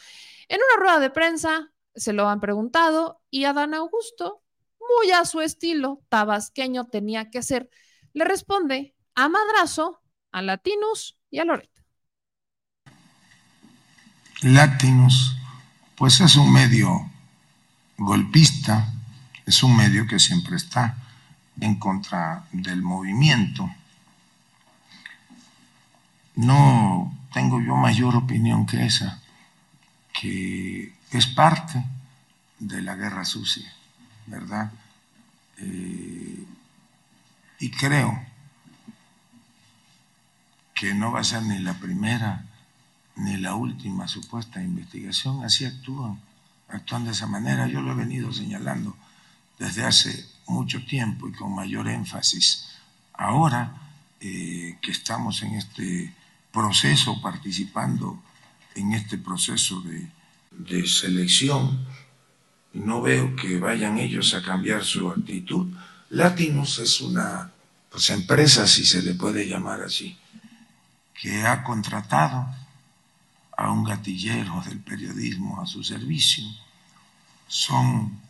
En 0.49 0.59
una 0.59 0.83
rueda 0.83 1.01
de 1.01 1.11
prensa 1.11 1.73
se 1.95 2.13
lo 2.13 2.29
han 2.29 2.41
preguntado 2.41 3.23
y 3.31 3.45
Adán 3.45 3.75
Augusto, 3.75 4.43
muy 4.79 5.11
a 5.11 5.25
su 5.25 5.41
estilo 5.41 6.03
tabasqueño 6.09 6.87
tenía 6.87 7.31
que 7.31 7.43
ser, 7.43 7.69
le 8.13 8.25
responde 8.25 8.95
a 9.15 9.29
Madrazo, 9.29 10.01
a 10.33 10.43
Latinus 10.43 11.19
y 11.31 11.39
a 11.41 11.45
Loreto. 11.45 11.83
Latinus, 14.43 15.37
pues 15.97 16.21
es 16.21 16.37
un 16.37 16.53
medio 16.53 17.11
golpista, 17.97 18.87
es 19.45 19.63
un 19.63 19.77
medio 19.77 20.07
que 20.07 20.19
siempre 20.19 20.57
está 20.57 20.97
en 21.61 21.79
contra 21.79 22.47
del 22.53 22.83
movimiento 22.83 23.69
no 26.39 27.13
tengo 27.33 27.61
yo 27.61 27.75
mayor 27.75 28.15
opinión 28.15 28.65
que 28.65 28.87
esa, 28.87 29.21
que 30.13 30.95
es 31.11 31.27
parte 31.27 31.85
de 32.61 32.81
la 32.81 32.95
guerra 32.95 33.25
sucia, 33.25 33.73
¿verdad? 34.27 34.71
Eh, 35.57 36.47
y 37.59 37.71
creo 37.73 38.25
que 40.75 40.95
no 40.95 41.11
va 41.11 41.21
a 41.21 41.25
ser 41.25 41.43
ni 41.43 41.59
la 41.59 41.75
primera 41.75 42.45
ni 43.17 43.37
la 43.37 43.57
última 43.57 44.07
supuesta 44.07 44.63
investigación, 44.63 45.45
así 45.45 45.65
actúan, 45.65 46.21
actúan 46.69 47.05
de 47.05 47.11
esa 47.11 47.27
manera. 47.27 47.67
Yo 47.67 47.83
lo 47.83 47.91
he 47.91 47.97
venido 47.97 48.33
señalando 48.33 48.97
desde 49.59 49.85
hace 49.85 50.25
mucho 50.47 50.85
tiempo 50.87 51.29
y 51.29 51.33
con 51.33 51.53
mayor 51.53 51.89
énfasis. 51.89 52.69
Ahora 53.13 53.73
eh, 54.21 54.79
que 54.81 54.93
estamos 54.93 55.43
en 55.43 55.57
este 55.57 56.15
proceso, 56.53 57.21
participando 57.21 58.23
en 58.75 58.93
este 58.93 59.19
proceso 59.19 59.81
de, 59.83 60.11
de 60.51 60.87
selección, 60.87 61.87
no 62.73 63.03
veo 63.03 63.35
que 63.35 63.59
vayan 63.59 63.99
ellos 63.99 64.35
a 64.35 64.43
cambiar 64.43 64.85
su 64.85 65.11
actitud. 65.11 65.69
Latinos 66.11 66.79
es 66.79 67.01
una 67.01 67.51
pues, 67.91 68.11
empresa, 68.11 68.67
si 68.67 68.85
se 68.85 69.03
le 69.03 69.15
puede 69.15 69.49
llamar 69.49 69.83
así, 69.83 70.17
que 71.15 71.47
ha 71.47 71.65
contratado 71.65 72.47
a 73.57 73.73
un 73.73 73.85
gatillero 73.85 74.63
del 74.67 74.79
periodismo 74.79 75.61
a 75.61 75.67
su 75.67 75.83
servicio. 75.83 76.45
Son 77.49 78.21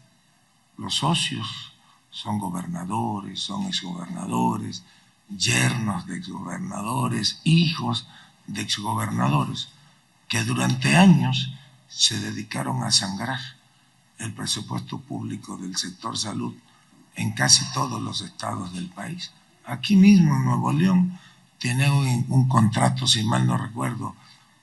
los 0.78 0.94
socios, 0.94 1.72
son 2.10 2.38
gobernadores, 2.38 3.40
son 3.40 3.66
exgobernadores, 3.66 4.82
yernos 5.36 6.06
de 6.06 6.16
exgobernadores, 6.16 7.40
hijos 7.44 8.06
de 8.46 8.62
exgobernadores, 8.62 9.68
que 10.28 10.44
durante 10.44 10.96
años 10.96 11.52
se 11.88 12.18
dedicaron 12.20 12.82
a 12.82 12.90
sangrar 12.90 13.38
el 14.18 14.32
presupuesto 14.32 15.00
público 15.00 15.56
del 15.56 15.76
sector 15.76 16.16
salud 16.16 16.54
en 17.14 17.32
casi 17.32 17.64
todos 17.72 18.00
los 18.00 18.20
estados 18.20 18.72
del 18.72 18.88
país. 18.88 19.32
Aquí 19.64 19.96
mismo 19.96 20.36
en 20.36 20.44
Nuevo 20.44 20.72
León 20.72 21.18
tiene 21.58 21.90
un, 21.90 22.26
un 22.28 22.48
contrato, 22.48 23.06
si 23.06 23.22
mal 23.24 23.46
no 23.46 23.56
recuerdo, 23.56 24.14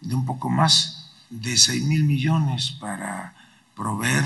de 0.02 0.16
un 0.16 0.26
poco 0.26 0.50
más 0.50 1.12
de 1.30 1.58
6 1.58 1.84
mil 1.84 2.04
millones 2.04 2.72
para 2.72 3.34
proveer 3.76 4.26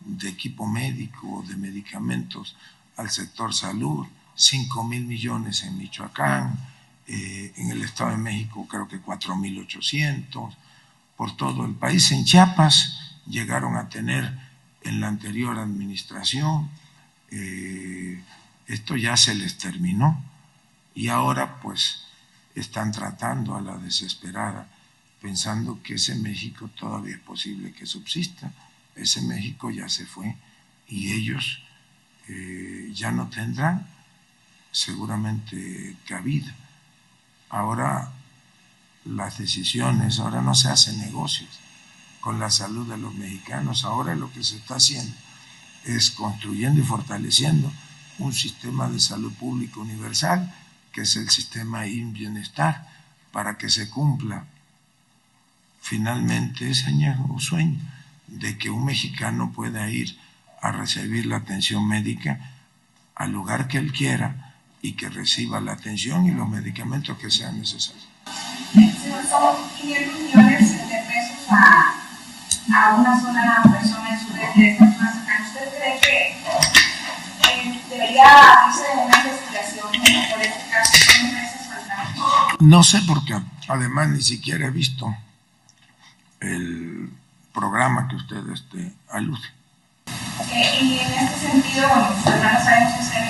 de 0.00 0.28
equipo 0.28 0.66
médico, 0.66 1.44
de 1.46 1.56
medicamentos 1.56 2.56
al 2.96 3.10
sector 3.10 3.54
salud 3.54 4.06
5 4.40 4.84
mil 4.84 5.04
millones 5.04 5.62
en 5.64 5.76
Michoacán, 5.76 6.58
eh, 7.06 7.52
en 7.56 7.70
el 7.70 7.82
Estado 7.82 8.12
de 8.12 8.16
México 8.16 8.66
creo 8.66 8.88
que 8.88 9.00
4 9.00 9.36
mil 9.36 9.58
800, 9.58 10.56
por 11.14 11.36
todo 11.36 11.66
el 11.66 11.74
país. 11.74 12.10
En 12.12 12.24
Chiapas 12.24 13.18
llegaron 13.26 13.76
a 13.76 13.90
tener 13.90 14.32
en 14.82 15.00
la 15.00 15.08
anterior 15.08 15.58
administración, 15.58 16.70
eh, 17.30 18.22
esto 18.66 18.96
ya 18.96 19.16
se 19.18 19.34
les 19.34 19.58
terminó 19.58 20.24
y 20.94 21.08
ahora 21.08 21.60
pues 21.60 22.04
están 22.54 22.92
tratando 22.92 23.56
a 23.56 23.60
la 23.60 23.76
desesperada, 23.76 24.68
pensando 25.20 25.82
que 25.82 25.94
ese 25.94 26.14
México 26.14 26.68
todavía 26.68 27.16
es 27.16 27.20
posible 27.20 27.72
que 27.72 27.84
subsista. 27.84 28.50
Ese 28.96 29.20
México 29.20 29.70
ya 29.70 29.88
se 29.88 30.06
fue 30.06 30.34
y 30.88 31.12
ellos 31.12 31.62
eh, 32.28 32.90
ya 32.94 33.10
no 33.10 33.28
tendrán 33.28 33.99
seguramente 34.72 35.96
cabida. 36.06 36.54
Ahora 37.48 38.12
las 39.04 39.38
decisiones, 39.38 40.18
ahora 40.18 40.42
no 40.42 40.54
se 40.54 40.68
hacen 40.68 40.98
negocios 40.98 41.58
con 42.20 42.38
la 42.38 42.50
salud 42.50 42.88
de 42.88 42.98
los 42.98 43.14
mexicanos, 43.14 43.84
ahora 43.84 44.14
lo 44.14 44.30
que 44.32 44.44
se 44.44 44.56
está 44.56 44.76
haciendo 44.76 45.14
es 45.84 46.10
construyendo 46.10 46.80
y 46.80 46.84
fortaleciendo 46.84 47.72
un 48.18 48.34
sistema 48.34 48.88
de 48.88 49.00
salud 49.00 49.32
pública 49.32 49.80
universal, 49.80 50.54
que 50.92 51.02
es 51.02 51.16
el 51.16 51.30
sistema 51.30 51.86
IN 51.86 52.12
Bienestar, 52.12 52.86
para 53.32 53.56
que 53.56 53.70
se 53.70 53.88
cumpla 53.88 54.44
finalmente 55.80 56.70
ese 56.70 56.90
sueño 57.38 57.80
de 58.26 58.58
que 58.58 58.70
un 58.70 58.84
mexicano 58.84 59.52
pueda 59.52 59.88
ir 59.88 60.18
a 60.60 60.72
recibir 60.72 61.26
la 61.26 61.36
atención 61.36 61.88
médica 61.88 62.52
al 63.14 63.32
lugar 63.32 63.66
que 63.66 63.78
él 63.78 63.92
quiera, 63.92 64.49
y 64.82 64.92
que 64.92 65.08
reciba 65.08 65.60
la 65.60 65.72
atención 65.72 66.26
y 66.26 66.30
los 66.32 66.48
medicamentos 66.48 67.16
que 67.18 67.30
sean 67.30 67.58
necesarios. 67.58 68.08
Son 69.28 69.56
500 69.80 70.20
millones 70.20 70.70
de 70.70 70.94
pesos 71.08 71.46
a, 71.50 71.94
a 72.74 72.94
una 72.94 73.20
sola 73.20 73.62
persona 73.64 74.10
en 74.10 74.18
su 74.20 74.32
cercanas. 74.32 75.20
¿Usted 75.48 75.68
cree 75.76 76.00
que 76.00 76.16
eh, 77.48 77.80
debería 77.90 78.24
hacerse 78.68 78.92
una 78.96 79.16
investigación 79.18 79.88
por 80.30 80.40
este 80.40 80.70
caso? 80.70 81.00
No 82.60 82.82
sé 82.82 83.00
porque 83.06 83.40
además 83.68 84.08
ni 84.10 84.22
siquiera 84.22 84.66
he 84.66 84.70
visto 84.70 85.14
el 86.40 87.10
programa 87.54 88.08
que 88.08 88.16
usted 88.16 88.48
este, 88.52 88.92
alude. 89.08 89.59
Eh, 90.52 90.78
y 90.80 90.98
en 90.98 91.12
este 91.12 91.50
sentido, 91.50 91.88
bueno, 91.88 92.14
hermanos 92.26 92.64
sabemos 92.64 92.94
que 92.94 93.00
usted 93.00 93.20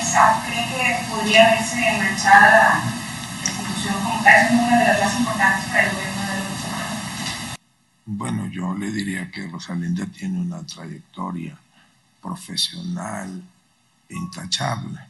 cree 0.46 0.68
que 0.68 1.08
podría 1.10 1.50
verse 1.50 1.98
manchada 1.98 2.82
la 3.42 3.50
institución 3.50 3.94
como 4.02 4.22
tal, 4.22 4.46
es 4.46 4.52
una 4.52 4.78
de 4.78 4.84
las 4.84 5.00
más 5.00 5.18
importantes 5.18 5.64
para 5.66 5.82
el 5.82 5.90
gobierno 5.92 6.22
de 6.22 6.38
López 6.38 7.58
Bueno, 8.06 8.46
yo 8.46 8.74
le 8.74 8.90
diría 8.92 9.30
que 9.30 9.48
Rosalinda 9.48 10.06
tiene 10.06 10.40
una 10.40 10.64
trayectoria 10.64 11.58
profesional 12.22 13.42
intachable, 14.08 15.00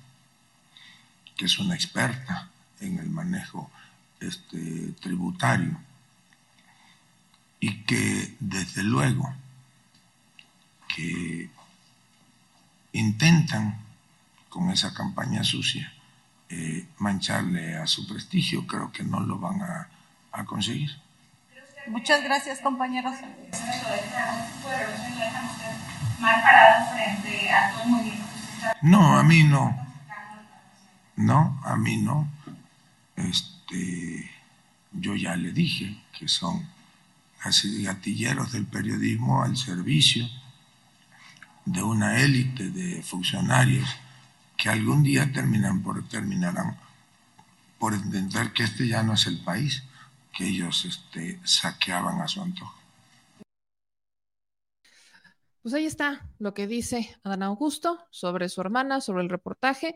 que 1.37 1.45
es 1.45 1.59
una 1.59 1.75
experta 1.75 2.49
en 2.81 2.99
el 2.99 3.11
manejo 3.11 3.71
este, 4.21 4.93
tributario 5.01 5.79
y 7.61 7.83
que 7.83 8.37
desde 8.41 8.83
luego 8.83 9.35
que 10.95 11.51
intentan 12.93 13.79
con 14.49 14.71
esa 14.71 14.93
campaña 14.95 15.45
sucia 15.45 15.93
eh, 16.49 16.87
mancharle 16.99 17.77
a 17.77 17.87
su 17.87 18.07
prestigio, 18.09 18.67
creo 18.67 18.91
que 18.91 19.05
no 19.05 19.21
lo 19.21 19.39
van 19.39 19.63
a, 19.63 19.89
a 20.33 20.45
conseguir. 20.45 20.91
Muchas 21.87 22.23
gracias, 22.25 22.61
compañeros. 22.61 23.15
No, 28.83 29.19
a 29.19 29.23
mí 29.23 29.45
no. 29.45 29.77
No, 31.17 31.61
a 31.65 31.77
mí 31.77 31.97
no. 31.99 32.29
Este, 33.17 34.31
yo 34.93 35.15
ya 35.15 35.37
le 35.37 35.53
dije 35.53 36.03
que 36.19 36.29
son 36.29 36.69
así 37.43 37.85
gatilleros 37.85 38.53
del 38.53 38.67
periodismo 38.67 39.43
al 39.43 39.57
servicio 39.57 40.29
de 41.73 41.83
una 41.83 42.21
élite 42.21 42.71
de 42.71 43.03
funcionarios 43.03 43.89
que 44.57 44.69
algún 44.69 45.03
día 45.03 45.31
terminan 45.33 45.83
por, 45.83 46.07
terminarán 46.09 46.77
por 47.79 47.95
entender 47.95 48.53
que 48.53 48.65
este 48.65 48.89
ya 48.89 49.03
no 49.03 49.15
es 49.15 49.27
el 49.27 49.39
país 49.39 49.85
que 50.37 50.49
ellos 50.49 50.85
este, 50.85 51.41
saqueaban 51.45 52.21
a 52.21 52.29
su 52.29 52.43
antojo. 52.43 52.75
Pues 55.63 55.75
ahí 55.75 55.87
está 55.87 56.29
lo 56.39 56.55
que 56.55 56.67
dice 56.67 57.17
Adán 57.23 57.43
Augusto 57.43 57.99
sobre 58.11 58.49
su 58.49 58.61
hermana, 58.61 59.01
sobre 59.01 59.23
el 59.23 59.29
reportaje 59.29 59.95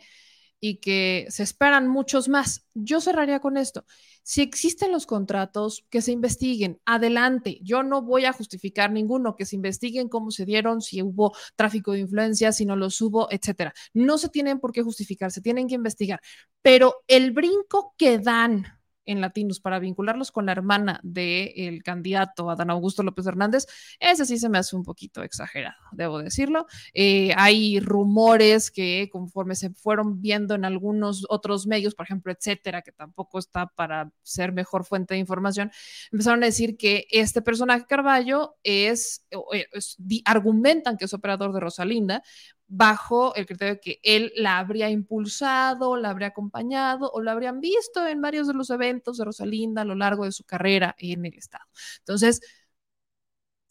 y 0.64 0.76
que 0.76 1.26
se 1.28 1.42
esperan 1.42 1.88
muchos 1.88 2.30
más. 2.30 2.66
Yo 2.72 3.02
cerraría 3.02 3.38
con 3.38 3.58
esto. 3.58 3.84
Si 4.22 4.40
existen 4.40 4.92
los 4.92 5.04
contratos, 5.04 5.84
que 5.90 6.00
se 6.00 6.10
investiguen. 6.10 6.80
Adelante. 6.86 7.58
Yo 7.60 7.82
no 7.82 8.00
voy 8.00 8.24
a 8.24 8.32
justificar 8.32 8.90
ninguno, 8.90 9.36
que 9.36 9.44
se 9.44 9.56
investiguen 9.56 10.08
cómo 10.08 10.30
se 10.30 10.46
dieron, 10.46 10.80
si 10.80 11.02
hubo 11.02 11.36
tráfico 11.54 11.92
de 11.92 11.98
influencia, 11.98 12.50
si 12.50 12.64
no 12.64 12.76
los 12.76 12.98
hubo, 13.02 13.30
etcétera. 13.30 13.74
No 13.92 14.16
se 14.16 14.30
tienen 14.30 14.58
por 14.58 14.72
qué 14.72 14.80
justificar, 14.80 15.30
se 15.30 15.42
tienen 15.42 15.68
que 15.68 15.74
investigar. 15.74 16.22
Pero 16.62 16.94
el 17.08 17.32
brinco 17.32 17.94
que 17.98 18.18
dan 18.18 18.64
en 19.06 19.20
Latinos 19.20 19.60
para 19.60 19.78
vincularlos 19.78 20.30
con 20.30 20.46
la 20.46 20.52
hermana 20.52 21.00
del 21.02 21.82
candidato 21.82 22.50
Adán 22.50 22.70
Augusto 22.70 23.02
López 23.02 23.26
Hernández, 23.26 23.66
ese 24.00 24.26
sí 24.26 24.38
se 24.38 24.48
me 24.48 24.58
hace 24.58 24.76
un 24.76 24.82
poquito 24.82 25.22
exagerado, 25.22 25.76
debo 25.92 26.18
decirlo. 26.18 26.66
Eh, 26.92 27.32
hay 27.36 27.80
rumores 27.80 28.70
que 28.70 29.08
conforme 29.10 29.54
se 29.54 29.70
fueron 29.70 30.20
viendo 30.20 30.54
en 30.54 30.64
algunos 30.64 31.26
otros 31.28 31.66
medios, 31.66 31.94
por 31.94 32.06
ejemplo, 32.06 32.32
etcétera, 32.32 32.82
que 32.82 32.92
tampoco 32.92 33.38
está 33.38 33.66
para 33.66 34.10
ser 34.22 34.52
mejor 34.52 34.84
fuente 34.84 35.14
de 35.14 35.20
información, 35.20 35.70
empezaron 36.12 36.42
a 36.42 36.46
decir 36.46 36.76
que 36.76 37.06
este 37.10 37.42
personaje 37.42 37.86
Carballo 37.86 38.56
es, 38.62 39.26
es 39.72 39.96
argumentan 40.24 40.96
que 40.96 41.04
es 41.04 41.14
operador 41.14 41.52
de 41.52 41.60
Rosalinda, 41.60 42.22
bajo 42.66 43.34
el 43.34 43.46
criterio 43.46 43.74
de 43.74 43.80
que 43.80 44.00
él 44.02 44.32
la 44.36 44.58
habría 44.58 44.90
impulsado, 44.90 45.96
la 45.96 46.10
habría 46.10 46.28
acompañado 46.28 47.10
o 47.12 47.22
la 47.22 47.32
habrían 47.32 47.60
visto 47.60 48.06
en 48.06 48.20
varios 48.20 48.46
de 48.46 48.54
los 48.54 48.70
eventos 48.70 49.18
de 49.18 49.24
Rosalinda 49.24 49.82
a 49.82 49.84
lo 49.84 49.94
largo 49.94 50.24
de 50.24 50.32
su 50.32 50.44
carrera 50.44 50.94
en 50.98 51.24
el 51.26 51.34
Estado. 51.34 51.64
Entonces, 52.00 52.40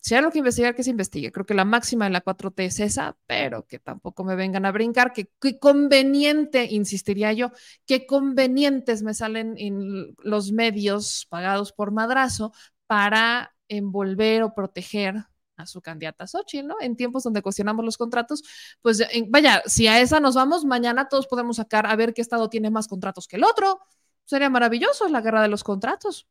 si 0.03 0.13
hay 0.13 0.19
algo 0.19 0.31
que 0.31 0.39
investigar, 0.39 0.75
que 0.75 0.83
se 0.83 0.89
investigue. 0.89 1.31
Creo 1.31 1.45
que 1.45 1.53
la 1.53 1.63
máxima 1.65 2.05
de 2.05 2.11
la 2.11 2.21
4T 2.21 2.65
es 2.65 2.79
esa, 2.81 3.17
pero 3.25 3.65
que 3.65 3.79
tampoco 3.79 4.25
me 4.25 4.35
vengan 4.35 4.65
a 4.65 4.71
brincar, 4.71 5.13
que 5.13 5.29
qué 5.39 5.59
conveniente, 5.59 6.65
insistiría 6.69 7.31
yo, 7.31 7.51
qué 7.85 8.05
convenientes 8.05 9.01
me 9.01 9.13
salen 9.13 9.55
en 9.57 10.13
los 10.19 10.51
medios 10.51 11.25
pagados 11.29 11.71
por 11.71 11.91
madrazo 11.91 12.51
para 12.85 13.55
envolver 13.69 14.43
o 14.43 14.53
proteger 14.53 15.25
a 15.57 15.65
su 15.65 15.81
candidata 15.81 16.27
Xochitl, 16.27 16.67
¿no? 16.67 16.75
En 16.81 16.95
tiempos 16.95 17.23
donde 17.23 17.41
cuestionamos 17.41 17.85
los 17.85 17.97
contratos, 17.97 18.43
pues 18.81 19.03
vaya, 19.29 19.61
si 19.65 19.87
a 19.87 19.99
esa 20.01 20.19
nos 20.19 20.35
vamos, 20.35 20.65
mañana 20.65 21.07
todos 21.09 21.27
podemos 21.27 21.57
sacar 21.57 21.85
a 21.85 21.95
ver 21.95 22.13
qué 22.13 22.21
estado 22.21 22.49
tiene 22.49 22.69
más 22.69 22.87
contratos 22.87 23.27
que 23.27 23.37
el 23.37 23.43
otro. 23.43 23.79
Sería 24.25 24.49
maravilloso 24.49 25.07
la 25.09 25.21
guerra 25.21 25.41
de 25.41 25.49
los 25.49 25.63
contratos. 25.63 26.27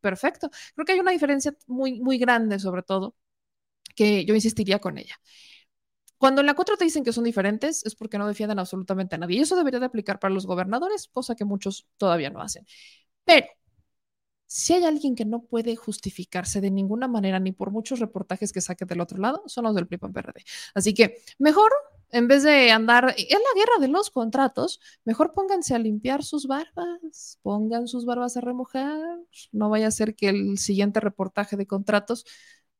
Perfecto. 0.00 0.50
Creo 0.74 0.86
que 0.86 0.92
hay 0.92 1.00
una 1.00 1.10
diferencia 1.10 1.56
muy, 1.66 2.00
muy 2.00 2.16
grande, 2.18 2.58
sobre 2.58 2.82
todo, 2.82 3.16
que 3.96 4.24
yo 4.24 4.34
insistiría 4.34 4.78
con 4.78 4.98
ella. 4.98 5.16
Cuando 6.16 6.40
en 6.40 6.46
la 6.46 6.54
4 6.54 6.76
te 6.76 6.84
dicen 6.84 7.04
que 7.04 7.12
son 7.12 7.24
diferentes, 7.24 7.84
es 7.84 7.96
porque 7.96 8.18
no 8.18 8.26
defienden 8.26 8.58
absolutamente 8.58 9.16
a 9.16 9.18
nadie. 9.18 9.38
Y 9.38 9.40
eso 9.40 9.56
debería 9.56 9.80
de 9.80 9.86
aplicar 9.86 10.20
para 10.20 10.32
los 10.32 10.46
gobernadores, 10.46 11.08
cosa 11.08 11.34
que 11.34 11.44
muchos 11.44 11.86
todavía 11.98 12.30
no 12.30 12.40
hacen. 12.40 12.64
Pero 13.24 13.46
si 14.54 14.72
hay 14.72 14.84
alguien 14.84 15.16
que 15.16 15.24
no 15.24 15.42
puede 15.42 15.74
justificarse 15.74 16.60
de 16.60 16.70
ninguna 16.70 17.08
manera, 17.08 17.40
ni 17.40 17.50
por 17.50 17.72
muchos 17.72 17.98
reportajes 17.98 18.52
que 18.52 18.60
saque 18.60 18.84
del 18.84 19.00
otro 19.00 19.18
lado, 19.18 19.42
son 19.46 19.64
los 19.64 19.74
del 19.74 19.88
PRI 19.88 19.98
PRD. 19.98 20.44
Así 20.74 20.94
que 20.94 21.18
mejor, 21.40 21.72
en 22.10 22.28
vez 22.28 22.44
de 22.44 22.70
andar 22.70 23.16
en 23.18 23.28
la 23.30 23.60
guerra 23.60 23.80
de 23.80 23.88
los 23.88 24.10
contratos, 24.10 24.80
mejor 25.04 25.32
pónganse 25.34 25.74
a 25.74 25.80
limpiar 25.80 26.22
sus 26.22 26.46
barbas, 26.46 27.40
pongan 27.42 27.88
sus 27.88 28.04
barbas 28.06 28.36
a 28.36 28.42
remojar. 28.42 29.18
No 29.50 29.70
vaya 29.70 29.88
a 29.88 29.90
ser 29.90 30.14
que 30.14 30.28
el 30.28 30.56
siguiente 30.58 31.00
reportaje 31.00 31.56
de 31.56 31.66
contratos 31.66 32.24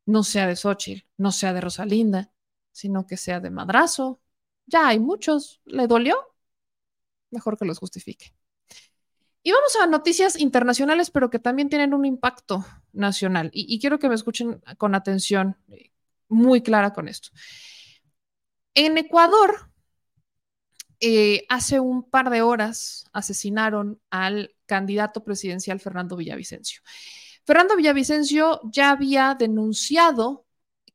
no 0.06 0.22
sea 0.22 0.46
de 0.46 0.54
Xochitl, 0.54 1.04
no 1.16 1.32
sea 1.32 1.52
de 1.52 1.60
Rosalinda, 1.60 2.32
sino 2.70 3.04
que 3.06 3.16
sea 3.16 3.40
de 3.40 3.50
Madrazo. 3.50 4.20
Ya 4.66 4.86
hay 4.88 5.00
muchos. 5.00 5.60
¿Le 5.64 5.88
dolió? 5.88 6.16
Mejor 7.30 7.58
que 7.58 7.64
los 7.64 7.78
justifique. 7.80 8.32
Y 9.46 9.52
vamos 9.52 9.76
a 9.76 9.86
noticias 9.86 10.40
internacionales, 10.40 11.10
pero 11.10 11.28
que 11.28 11.38
también 11.38 11.68
tienen 11.68 11.92
un 11.92 12.06
impacto 12.06 12.64
nacional. 12.94 13.50
Y, 13.52 13.78
quiero 13.78 13.98
que 13.98 14.08
me 14.08 14.14
escuchen 14.14 14.62
con 14.78 14.94
atención 14.94 15.58
eh, 15.68 15.90
muy 16.28 16.62
clara 16.62 16.94
con 16.94 17.08
esto. 17.08 17.28
En 18.72 18.96
Ecuador, 18.96 19.70
eh, 20.98 21.44
hace 21.50 21.78
un 21.78 22.08
par 22.08 22.30
de 22.30 22.40
horas 22.40 23.04
asesinaron 23.12 24.00
al 24.08 24.54
candidato 24.64 25.22
presidencial 25.22 25.78
Fernando 25.78 26.16
Villavicencio. 26.16 26.80
Fernando 27.44 27.76
Villavicencio 27.76 28.62
ya 28.64 28.92
había 28.92 29.36
denunciado 29.38 30.46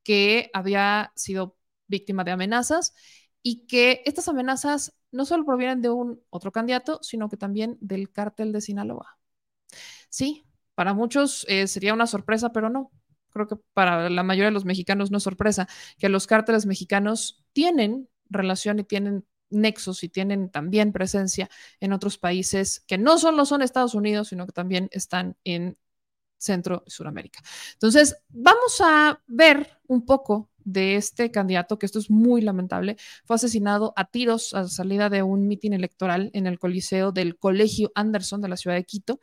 que 0.01 0.49
había 0.53 1.13
sido 1.15 1.55
víctima 1.85 2.23
de 2.23 2.31
amenazas 2.31 2.95
y 3.41 3.65
que 3.67 4.01
estas 4.05 4.27
amenazas 4.27 4.93
no 5.11 5.25
solo 5.25 5.45
provienen 5.45 5.81
de 5.81 5.89
un 5.89 6.21
otro 6.29 6.51
candidato, 6.51 6.99
sino 7.01 7.29
que 7.29 7.37
también 7.37 7.77
del 7.81 8.11
cártel 8.11 8.51
de 8.51 8.61
Sinaloa. 8.61 9.17
Sí, 10.09 10.45
para 10.75 10.93
muchos 10.93 11.45
eh, 11.49 11.67
sería 11.67 11.93
una 11.93 12.07
sorpresa, 12.07 12.51
pero 12.51 12.69
no. 12.69 12.91
Creo 13.31 13.47
que 13.47 13.57
para 13.73 14.09
la 14.09 14.23
mayoría 14.23 14.47
de 14.47 14.53
los 14.53 14.65
mexicanos 14.65 15.11
no 15.11 15.17
es 15.17 15.23
sorpresa 15.23 15.67
que 15.97 16.09
los 16.09 16.25
cárteles 16.25 16.65
mexicanos 16.65 17.43
tienen 17.53 18.09
relación 18.29 18.79
y 18.79 18.83
tienen 18.83 19.25
nexos 19.49 20.03
y 20.03 20.09
tienen 20.09 20.49
también 20.49 20.91
presencia 20.91 21.49
en 21.79 21.93
otros 21.93 22.17
países 22.17 22.81
que 22.87 22.97
no 22.97 23.17
solo 23.17 23.45
son 23.45 23.61
Estados 23.61 23.95
Unidos, 23.95 24.29
sino 24.29 24.45
que 24.45 24.51
también 24.51 24.89
están 24.91 25.37
en 25.43 25.77
Centro 26.39 26.83
y 26.87 26.91
Suramérica. 26.91 27.41
Entonces, 27.73 28.17
vamos 28.29 28.81
a 28.83 29.21
ver 29.27 29.69
un 29.87 30.05
poco 30.05 30.49
de 30.63 30.95
este 30.95 31.31
candidato, 31.31 31.79
que 31.79 31.85
esto 31.85 31.99
es 31.99 32.09
muy 32.09 32.41
lamentable, 32.41 32.97
fue 33.25 33.35
asesinado 33.35 33.93
a 33.95 34.05
tiros 34.05 34.53
a 34.53 34.61
la 34.61 34.67
salida 34.67 35.09
de 35.09 35.23
un 35.23 35.47
mitin 35.47 35.73
electoral 35.73 36.29
en 36.33 36.47
el 36.47 36.59
Coliseo 36.59 37.11
del 37.11 37.37
Colegio 37.37 37.91
Anderson 37.95 38.41
de 38.41 38.49
la 38.49 38.57
ciudad 38.57 38.75
de 38.75 38.83
Quito. 38.83 39.19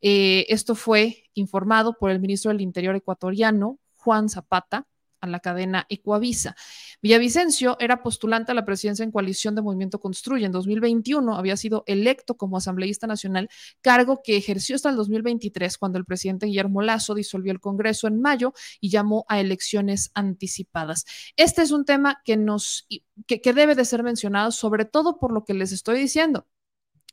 Eh, 0.00 0.46
esto 0.48 0.74
fue 0.74 1.24
informado 1.34 1.94
por 1.98 2.10
el 2.10 2.20
ministro 2.20 2.50
del 2.50 2.60
Interior 2.60 2.94
ecuatoriano, 2.94 3.78
Juan 3.96 4.28
Zapata, 4.28 4.86
a 5.24 5.26
la 5.26 5.40
cadena 5.40 5.86
Ecuavisa. 5.88 6.54
Villavicencio 7.02 7.76
era 7.80 8.02
postulante 8.02 8.52
a 8.52 8.54
la 8.54 8.64
presidencia 8.64 9.02
en 9.02 9.10
coalición 9.10 9.54
de 9.54 9.62
Movimiento 9.62 10.00
Construye. 10.00 10.46
En 10.46 10.52
2021 10.52 11.36
había 11.36 11.56
sido 11.56 11.82
electo 11.86 12.36
como 12.36 12.56
asambleísta 12.56 13.06
nacional, 13.06 13.48
cargo 13.80 14.22
que 14.22 14.36
ejerció 14.36 14.76
hasta 14.76 14.90
el 14.90 14.96
2023, 14.96 15.78
cuando 15.78 15.98
el 15.98 16.04
presidente 16.04 16.46
Guillermo 16.46 16.82
Lazo 16.82 17.14
disolvió 17.14 17.52
el 17.52 17.60
Congreso 17.60 18.06
en 18.06 18.20
mayo 18.20 18.52
y 18.80 18.90
llamó 18.90 19.24
a 19.28 19.40
elecciones 19.40 20.10
anticipadas. 20.14 21.04
Este 21.36 21.62
es 21.62 21.70
un 21.70 21.84
tema 21.84 22.20
que, 22.24 22.36
nos, 22.36 22.86
que, 23.26 23.40
que 23.40 23.52
debe 23.52 23.74
de 23.74 23.84
ser 23.84 24.02
mencionado, 24.02 24.52
sobre 24.52 24.84
todo 24.84 25.18
por 25.18 25.32
lo 25.32 25.44
que 25.44 25.54
les 25.54 25.72
estoy 25.72 25.98
diciendo. 25.98 26.46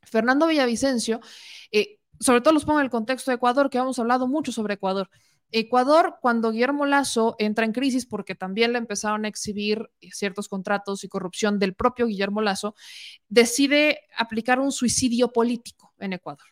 Fernando 0.04 0.48
Villavicencio, 0.48 1.22
eh, 1.72 2.00
sobre 2.20 2.42
todo 2.42 2.54
los 2.54 2.66
pongo 2.66 2.80
en 2.80 2.86
el 2.86 2.92
contexto 2.92 3.32
de 3.32 3.36
Ecuador, 3.36 3.70
que 3.70 3.78
hemos 3.78 4.00
hablado 4.00 4.28
mucho 4.28 4.52
sobre 4.52 4.76
Ecuador. 4.76 5.10
Ecuador, 5.52 6.18
cuando 6.22 6.52
Guillermo 6.52 6.86
Lazo 6.86 7.36
entra 7.38 7.66
en 7.66 7.74
crisis 7.74 8.06
porque 8.06 8.36
también 8.36 8.72
le 8.72 8.78
empezaron 8.78 9.26
a 9.26 9.28
exhibir 9.28 9.90
ciertos 10.12 10.48
contratos 10.48 11.04
y 11.04 11.10
corrupción 11.10 11.60
del 11.60 11.76
propio 11.76 12.08
Guillermo 12.08 12.42
Lazo, 12.42 12.76
decide 13.28 14.02
aplicar 14.18 14.60
un 14.60 14.72
suicidio 14.72 15.32
político 15.34 15.94
en 16.00 16.14
Ecuador. 16.14 16.48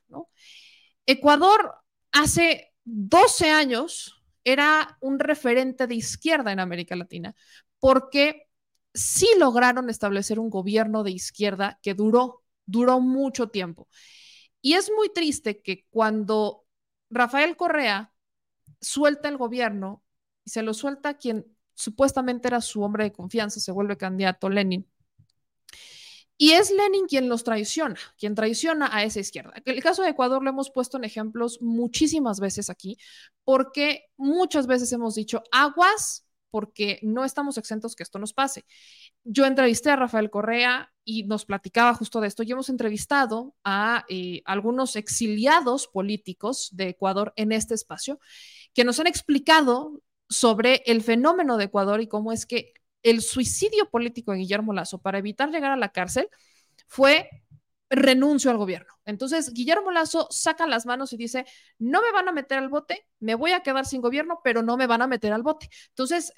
Ecuador 1.05 1.75
hace 2.11 2.73
12 2.83 3.49
años 3.49 4.21
era 4.43 4.97
un 5.01 5.19
referente 5.19 5.87
de 5.87 5.95
izquierda 5.95 6.51
en 6.51 6.59
América 6.59 6.95
Latina 6.95 7.35
porque 7.79 8.47
sí 8.93 9.27
lograron 9.37 9.89
establecer 9.89 10.39
un 10.39 10.49
gobierno 10.49 11.03
de 11.03 11.11
izquierda 11.11 11.79
que 11.81 11.93
duró, 11.93 12.43
duró 12.65 12.99
mucho 12.99 13.49
tiempo. 13.49 13.87
Y 14.61 14.73
es 14.73 14.91
muy 14.95 15.09
triste 15.09 15.61
que 15.61 15.85
cuando 15.89 16.65
Rafael 17.09 17.55
Correa 17.55 18.13
suelta 18.81 19.29
el 19.29 19.37
gobierno 19.37 20.03
y 20.43 20.49
se 20.49 20.63
lo 20.63 20.73
suelta 20.73 21.15
quien 21.15 21.45
supuestamente 21.73 22.47
era 22.47 22.61
su 22.61 22.81
hombre 22.81 23.05
de 23.05 23.13
confianza, 23.13 23.59
se 23.59 23.71
vuelve 23.71 23.97
candidato 23.97 24.49
Lenin. 24.49 24.87
Y 26.41 26.51
es 26.51 26.71
Lenin 26.71 27.05
quien 27.05 27.27
los 27.27 27.43
traiciona, 27.43 27.99
quien 28.17 28.33
traiciona 28.33 28.89
a 28.93 29.03
esa 29.03 29.19
izquierda. 29.19 29.53
El 29.65 29.83
caso 29.83 30.03
de 30.03 30.09
Ecuador 30.09 30.41
lo 30.41 30.49
hemos 30.49 30.71
puesto 30.71 30.97
en 30.97 31.03
ejemplos 31.03 31.61
muchísimas 31.61 32.39
veces 32.39 32.69
aquí, 32.69 32.97
porque 33.43 34.05
muchas 34.15 34.65
veces 34.65 34.91
hemos 34.93 35.15
dicho 35.15 35.43
aguas 35.51 36.25
porque 36.49 36.99
no 37.03 37.25
estamos 37.25 37.57
exentos 37.57 37.95
que 37.95 38.03
esto 38.03 38.19
nos 38.19 38.33
pase. 38.33 38.65
Yo 39.23 39.45
entrevisté 39.45 39.91
a 39.91 39.97
Rafael 39.97 40.29
Correa 40.29 40.91
y 41.03 41.23
nos 41.23 41.45
platicaba 41.45 41.93
justo 41.93 42.21
de 42.21 42.27
esto 42.27 42.43
y 42.43 42.51
hemos 42.51 42.69
entrevistado 42.69 43.55
a 43.63 44.05
eh, 44.09 44.41
algunos 44.45 44.95
exiliados 44.95 45.87
políticos 45.87 46.69
de 46.71 46.89
Ecuador 46.89 47.33
en 47.35 47.51
este 47.51 47.73
espacio 47.73 48.19
que 48.73 48.83
nos 48.83 48.99
han 48.99 49.07
explicado 49.07 50.01
sobre 50.29 50.83
el 50.85 51.01
fenómeno 51.01 51.57
de 51.57 51.65
Ecuador 51.65 52.01
y 52.01 52.07
cómo 52.07 52.31
es 52.31 52.45
que 52.45 52.73
el 53.03 53.21
suicidio 53.21 53.89
político 53.89 54.31
de 54.31 54.39
Guillermo 54.39 54.73
Lazo 54.73 54.99
para 54.99 55.19
evitar 55.19 55.49
llegar 55.49 55.71
a 55.71 55.77
la 55.77 55.89
cárcel 55.89 56.29
fue 56.87 57.29
renuncio 57.89 58.51
al 58.51 58.57
gobierno. 58.57 58.93
Entonces, 59.05 59.51
Guillermo 59.53 59.91
Lazo 59.91 60.27
saca 60.29 60.67
las 60.67 60.85
manos 60.85 61.11
y 61.13 61.17
dice, 61.17 61.45
no 61.79 62.01
me 62.01 62.11
van 62.11 62.27
a 62.27 62.31
meter 62.31 62.59
al 62.59 62.69
bote, 62.69 63.07
me 63.19 63.35
voy 63.35 63.51
a 63.51 63.61
quedar 63.61 63.85
sin 63.85 64.01
gobierno, 64.01 64.41
pero 64.43 64.61
no 64.61 64.77
me 64.77 64.85
van 64.85 65.01
a 65.01 65.07
meter 65.07 65.33
al 65.33 65.41
bote. 65.41 65.69
Entonces, 65.89 66.31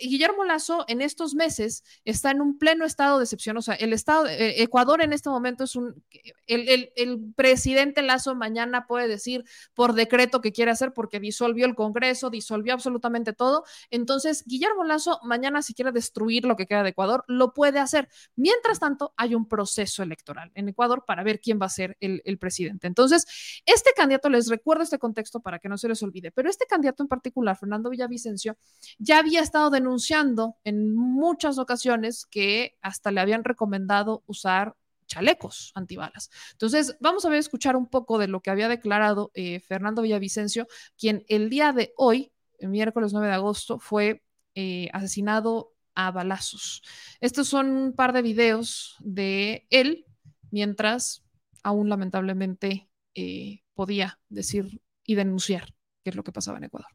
Guillermo 0.00 0.44
Lazo 0.44 0.84
en 0.88 1.00
estos 1.00 1.34
meses 1.34 1.84
está 2.04 2.30
en 2.30 2.40
un 2.40 2.58
pleno 2.58 2.84
estado 2.84 3.18
de 3.18 3.24
excepción. 3.24 3.56
O 3.56 3.62
sea, 3.62 3.74
el 3.74 3.92
estado, 3.92 4.26
eh, 4.26 4.62
Ecuador 4.62 5.02
en 5.02 5.12
este 5.12 5.28
momento 5.28 5.64
es 5.64 5.76
un, 5.76 6.02
el, 6.46 6.90
el, 6.96 7.32
presidente 7.34 8.02
Lazo 8.02 8.34
mañana 8.34 8.86
puede 8.86 9.08
decir 9.08 9.44
por 9.74 9.92
decreto 9.94 10.40
que 10.40 10.52
quiere 10.52 10.70
hacer 10.70 10.92
porque 10.92 11.20
disolvió 11.20 11.66
el 11.66 11.74
Congreso, 11.74 12.30
disolvió 12.30 12.74
absolutamente 12.74 13.32
todo. 13.32 13.64
Entonces, 13.90 14.44
Guillermo 14.46 14.84
Lazo 14.84 15.20
mañana 15.22 15.62
si 15.62 15.74
quiere 15.74 15.92
destruir 15.92 16.44
lo 16.44 16.56
que 16.56 16.66
queda 16.66 16.82
de 16.82 16.90
Ecuador, 16.90 17.24
lo 17.28 17.52
puede 17.52 17.78
hacer. 17.78 18.08
Mientras 18.36 18.80
tanto, 18.80 19.12
hay 19.16 19.34
un 19.34 19.48
proceso 19.48 20.02
electoral 20.02 20.50
en 20.54 20.68
Ecuador 20.68 21.04
para 21.06 21.22
ver 21.22 21.40
quién 21.40 21.58
va 21.60 21.66
a 21.66 21.70
ser 21.70 21.96
el, 22.00 22.22
el 22.24 22.38
presidente. 22.38 22.86
Entonces, 22.86 23.26
este 23.66 23.90
candidato, 23.96 24.28
les 24.28 24.48
recuerdo 24.48 24.82
este 24.82 24.98
contexto 24.98 25.40
para 25.40 25.58
que 25.58 25.68
no 25.68 25.76
se 25.78 25.88
les 25.88 26.02
olvide, 26.02 26.30
pero 26.30 26.48
este 26.48 26.66
candidato 26.66 27.02
en 27.02 27.08
particular, 27.08 27.56
Fernando 27.56 27.90
Villavicencio, 27.90 28.56
ya 28.98 29.18
había 29.18 29.40
estado 29.40 29.57
denunciando 29.70 30.56
en 30.64 30.94
muchas 30.94 31.58
ocasiones 31.58 32.26
que 32.26 32.76
hasta 32.80 33.10
le 33.10 33.20
habían 33.20 33.44
recomendado 33.44 34.22
usar 34.26 34.74
chalecos 35.06 35.72
antibalas. 35.74 36.30
Entonces, 36.52 36.96
vamos 37.00 37.24
a 37.24 37.30
ver, 37.30 37.38
escuchar 37.38 37.76
un 37.76 37.86
poco 37.86 38.18
de 38.18 38.28
lo 38.28 38.40
que 38.40 38.50
había 38.50 38.68
declarado 38.68 39.30
eh, 39.34 39.60
Fernando 39.60 40.02
Villavicencio, 40.02 40.66
quien 40.96 41.24
el 41.28 41.50
día 41.50 41.72
de 41.72 41.92
hoy, 41.96 42.32
el 42.58 42.68
miércoles 42.68 43.12
9 43.12 43.26
de 43.26 43.34
agosto, 43.34 43.78
fue 43.78 44.22
eh, 44.54 44.88
asesinado 44.92 45.72
a 45.94 46.10
balazos. 46.10 46.82
Estos 47.20 47.48
son 47.48 47.70
un 47.70 47.92
par 47.92 48.12
de 48.12 48.22
videos 48.22 48.96
de 49.00 49.66
él, 49.70 50.06
mientras 50.50 51.24
aún 51.62 51.88
lamentablemente 51.88 52.88
eh, 53.14 53.62
podía 53.74 54.20
decir 54.28 54.80
y 55.04 55.14
denunciar 55.14 55.74
qué 56.04 56.10
es 56.10 56.16
lo 56.16 56.22
que 56.22 56.32
pasaba 56.32 56.58
en 56.58 56.64
Ecuador 56.64 56.90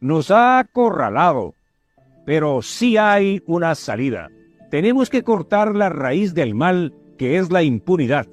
nos 0.00 0.30
ha 0.30 0.58
acorralado, 0.58 1.54
pero 2.24 2.62
sí 2.62 2.96
hay 2.96 3.42
una 3.46 3.74
salida. 3.74 4.28
Tenemos 4.70 5.10
que 5.10 5.22
cortar 5.22 5.74
la 5.74 5.88
raíz 5.88 6.34
del 6.34 6.54
mal 6.54 6.94
que 7.16 7.38
es 7.38 7.50
la 7.50 7.62
impunidad. 7.62 8.26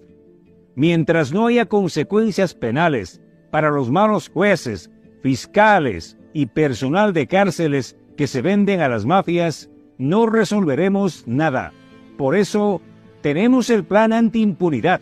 Mientras 0.75 1.33
no 1.33 1.47
haya 1.47 1.65
consecuencias 1.65 2.53
penales 2.53 3.21
para 3.51 3.71
los 3.71 3.89
malos 3.89 4.29
jueces, 4.29 4.91
fiscales 5.23 6.17
y 6.33 6.47
personal 6.47 7.13
de 7.13 7.27
cárceles 7.27 7.97
que 8.17 8.27
se 8.27 8.41
venden 8.41 8.81
a 8.81 8.89
las 8.89 9.05
mafias, 9.05 9.69
no 9.97 10.25
resolveremos 10.25 11.23
nada. 11.25 11.71
Por 12.17 12.35
eso, 12.35 12.81
tenemos 13.21 13.69
el 13.69 13.85
plan 13.85 14.13
antiimpunidad, 14.13 15.01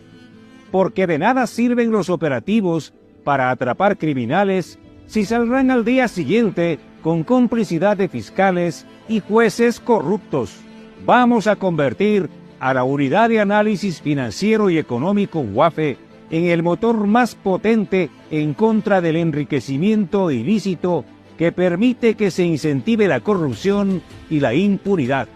porque 0.70 1.06
de 1.06 1.18
nada 1.18 1.46
sirven 1.46 1.90
los 1.90 2.08
operativos 2.08 2.94
para 3.24 3.50
atrapar 3.50 3.98
criminales 3.98 4.78
si 5.06 5.24
saldrán 5.24 5.70
al 5.70 5.84
día 5.84 6.08
siguiente 6.08 6.78
con 7.02 7.24
complicidad 7.24 7.96
de 7.96 8.08
fiscales 8.08 8.86
y 9.08 9.20
jueces 9.20 9.80
corruptos. 9.80 10.56
Vamos 11.04 11.46
a 11.46 11.56
convertir 11.56 12.30
a 12.60 12.72
la 12.72 12.84
Unidad 12.84 13.28
de 13.28 13.40
Análisis 13.40 14.00
Financiero 14.00 14.70
y 14.70 14.78
Económico 14.78 15.40
UAFE 15.40 15.98
en 16.30 16.46
el 16.46 16.62
motor 16.62 17.06
más 17.06 17.34
potente 17.34 18.10
en 18.30 18.54
contra 18.54 19.00
del 19.00 19.16
enriquecimiento 19.16 20.30
ilícito 20.30 21.04
que 21.36 21.52
permite 21.52 22.14
que 22.14 22.30
se 22.30 22.44
incentive 22.44 23.08
la 23.08 23.20
corrupción 23.20 24.02
y 24.30 24.40
la 24.40 24.54
impunidad. 24.54 25.28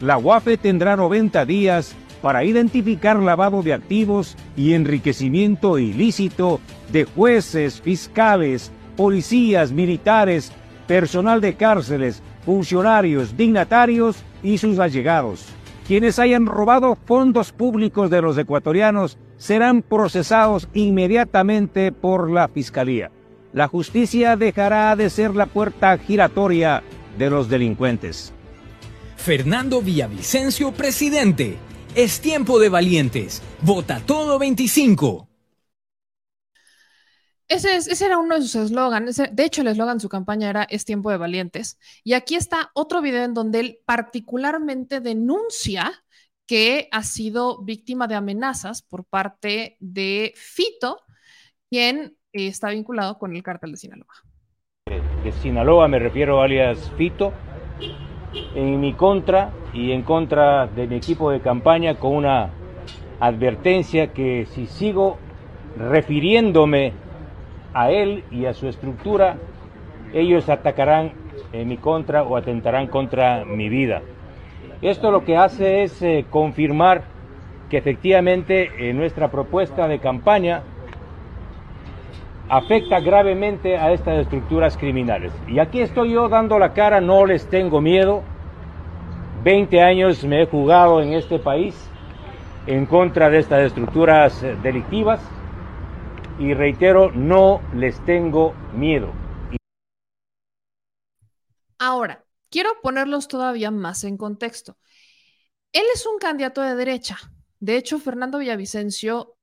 La 0.00 0.16
UAFE 0.16 0.56
tendrá 0.56 0.96
90 0.96 1.44
días 1.44 1.94
para 2.22 2.44
identificar 2.44 3.18
lavado 3.18 3.62
de 3.62 3.74
activos 3.74 4.36
y 4.56 4.72
enriquecimiento 4.72 5.78
ilícito 5.78 6.60
de 6.90 7.04
jueces, 7.04 7.82
fiscales, 7.82 8.72
policías, 8.96 9.72
militares, 9.72 10.52
personal 10.86 11.40
de 11.40 11.54
cárceles, 11.54 12.22
funcionarios, 12.44 13.36
dignatarios 13.36 14.22
y 14.42 14.58
sus 14.58 14.78
allegados. 14.78 15.46
Quienes 15.86 16.18
hayan 16.18 16.46
robado 16.46 16.96
fondos 17.04 17.52
públicos 17.52 18.10
de 18.10 18.22
los 18.22 18.38
ecuatorianos 18.38 19.18
serán 19.36 19.82
procesados 19.82 20.68
inmediatamente 20.72 21.92
por 21.92 22.30
la 22.30 22.48
Fiscalía. 22.48 23.10
La 23.52 23.68
justicia 23.68 24.36
dejará 24.36 24.96
de 24.96 25.10
ser 25.10 25.34
la 25.34 25.46
puerta 25.46 25.96
giratoria 25.98 26.82
de 27.18 27.30
los 27.30 27.48
delincuentes. 27.48 28.32
Fernando 29.16 29.80
Villavicencio, 29.80 30.72
presidente. 30.72 31.56
Es 31.94 32.20
tiempo 32.20 32.58
de 32.58 32.68
valientes. 32.68 33.42
Vota 33.62 34.00
todo 34.04 34.38
25. 34.38 35.28
Ese, 37.48 38.04
era 38.04 38.18
uno 38.18 38.36
de 38.36 38.42
sus 38.42 38.54
eslogans. 38.54 39.16
De 39.16 39.44
hecho, 39.44 39.60
el 39.60 39.68
eslogan 39.68 39.98
de 39.98 40.02
su 40.02 40.08
campaña 40.08 40.48
era 40.48 40.62
Es 40.64 40.84
tiempo 40.84 41.10
de 41.10 41.18
valientes. 41.18 41.78
Y 42.02 42.14
aquí 42.14 42.36
está 42.36 42.70
otro 42.74 43.02
video 43.02 43.24
en 43.24 43.34
donde 43.34 43.60
él 43.60 43.78
particularmente 43.84 45.00
denuncia 45.00 45.92
que 46.46 46.88
ha 46.90 47.02
sido 47.02 47.62
víctima 47.62 48.06
de 48.06 48.14
amenazas 48.14 48.82
por 48.82 49.04
parte 49.04 49.76
de 49.80 50.32
Fito, 50.36 51.00
quien 51.70 52.16
está 52.32 52.70
vinculado 52.70 53.18
con 53.18 53.34
el 53.34 53.42
cártel 53.42 53.72
de 53.72 53.76
Sinaloa. 53.76 54.14
De 55.22 55.32
Sinaloa 55.32 55.88
me 55.88 55.98
refiero 55.98 56.42
alias 56.42 56.90
Fito, 56.96 57.32
en 58.54 58.80
mi 58.80 58.94
contra 58.94 59.52
y 59.72 59.92
en 59.92 60.02
contra 60.02 60.66
de 60.66 60.86
mi 60.86 60.96
equipo 60.96 61.30
de 61.30 61.40
campaña 61.40 61.98
con 61.98 62.14
una 62.14 62.50
advertencia 63.20 64.12
que 64.12 64.46
si 64.52 64.66
sigo 64.66 65.18
refiriéndome 65.76 67.03
a 67.74 67.90
él 67.90 68.24
y 68.30 68.46
a 68.46 68.54
su 68.54 68.68
estructura, 68.68 69.36
ellos 70.14 70.48
atacarán 70.48 71.12
en 71.52 71.68
mi 71.68 71.76
contra 71.76 72.22
o 72.22 72.36
atentarán 72.36 72.86
contra 72.86 73.44
mi 73.44 73.68
vida. 73.68 74.00
Esto 74.80 75.10
lo 75.10 75.24
que 75.24 75.36
hace 75.36 75.82
es 75.82 76.00
eh, 76.02 76.24
confirmar 76.30 77.02
que 77.68 77.78
efectivamente 77.78 78.70
eh, 78.78 78.92
nuestra 78.92 79.30
propuesta 79.30 79.88
de 79.88 79.98
campaña 79.98 80.62
afecta 82.48 83.00
gravemente 83.00 83.76
a 83.76 83.92
estas 83.92 84.18
estructuras 84.18 84.76
criminales. 84.76 85.32
Y 85.48 85.58
aquí 85.58 85.80
estoy 85.80 86.12
yo 86.12 86.28
dando 86.28 86.58
la 86.58 86.72
cara, 86.72 87.00
no 87.00 87.26
les 87.26 87.48
tengo 87.48 87.80
miedo. 87.80 88.22
20 89.42 89.82
años 89.82 90.24
me 90.24 90.42
he 90.42 90.46
jugado 90.46 91.02
en 91.02 91.12
este 91.12 91.38
país 91.38 91.90
en 92.66 92.86
contra 92.86 93.28
de 93.30 93.38
estas 93.38 93.62
estructuras 93.62 94.42
eh, 94.42 94.56
delictivas 94.62 95.20
y 96.38 96.54
reitero, 96.54 97.10
no 97.12 97.60
les 97.74 98.04
tengo 98.04 98.54
miedo. 98.74 99.12
Ahora, 101.78 102.24
quiero 102.50 102.70
ponerlos 102.82 103.28
todavía 103.28 103.70
más 103.70 104.04
en 104.04 104.16
contexto. 104.16 104.78
Él 105.72 105.84
es 105.94 106.06
un 106.06 106.18
candidato 106.18 106.62
de 106.62 106.74
derecha. 106.74 107.18
De 107.58 107.76
hecho, 107.76 107.98
Fernando 107.98 108.38
Villavicencio 108.38 109.36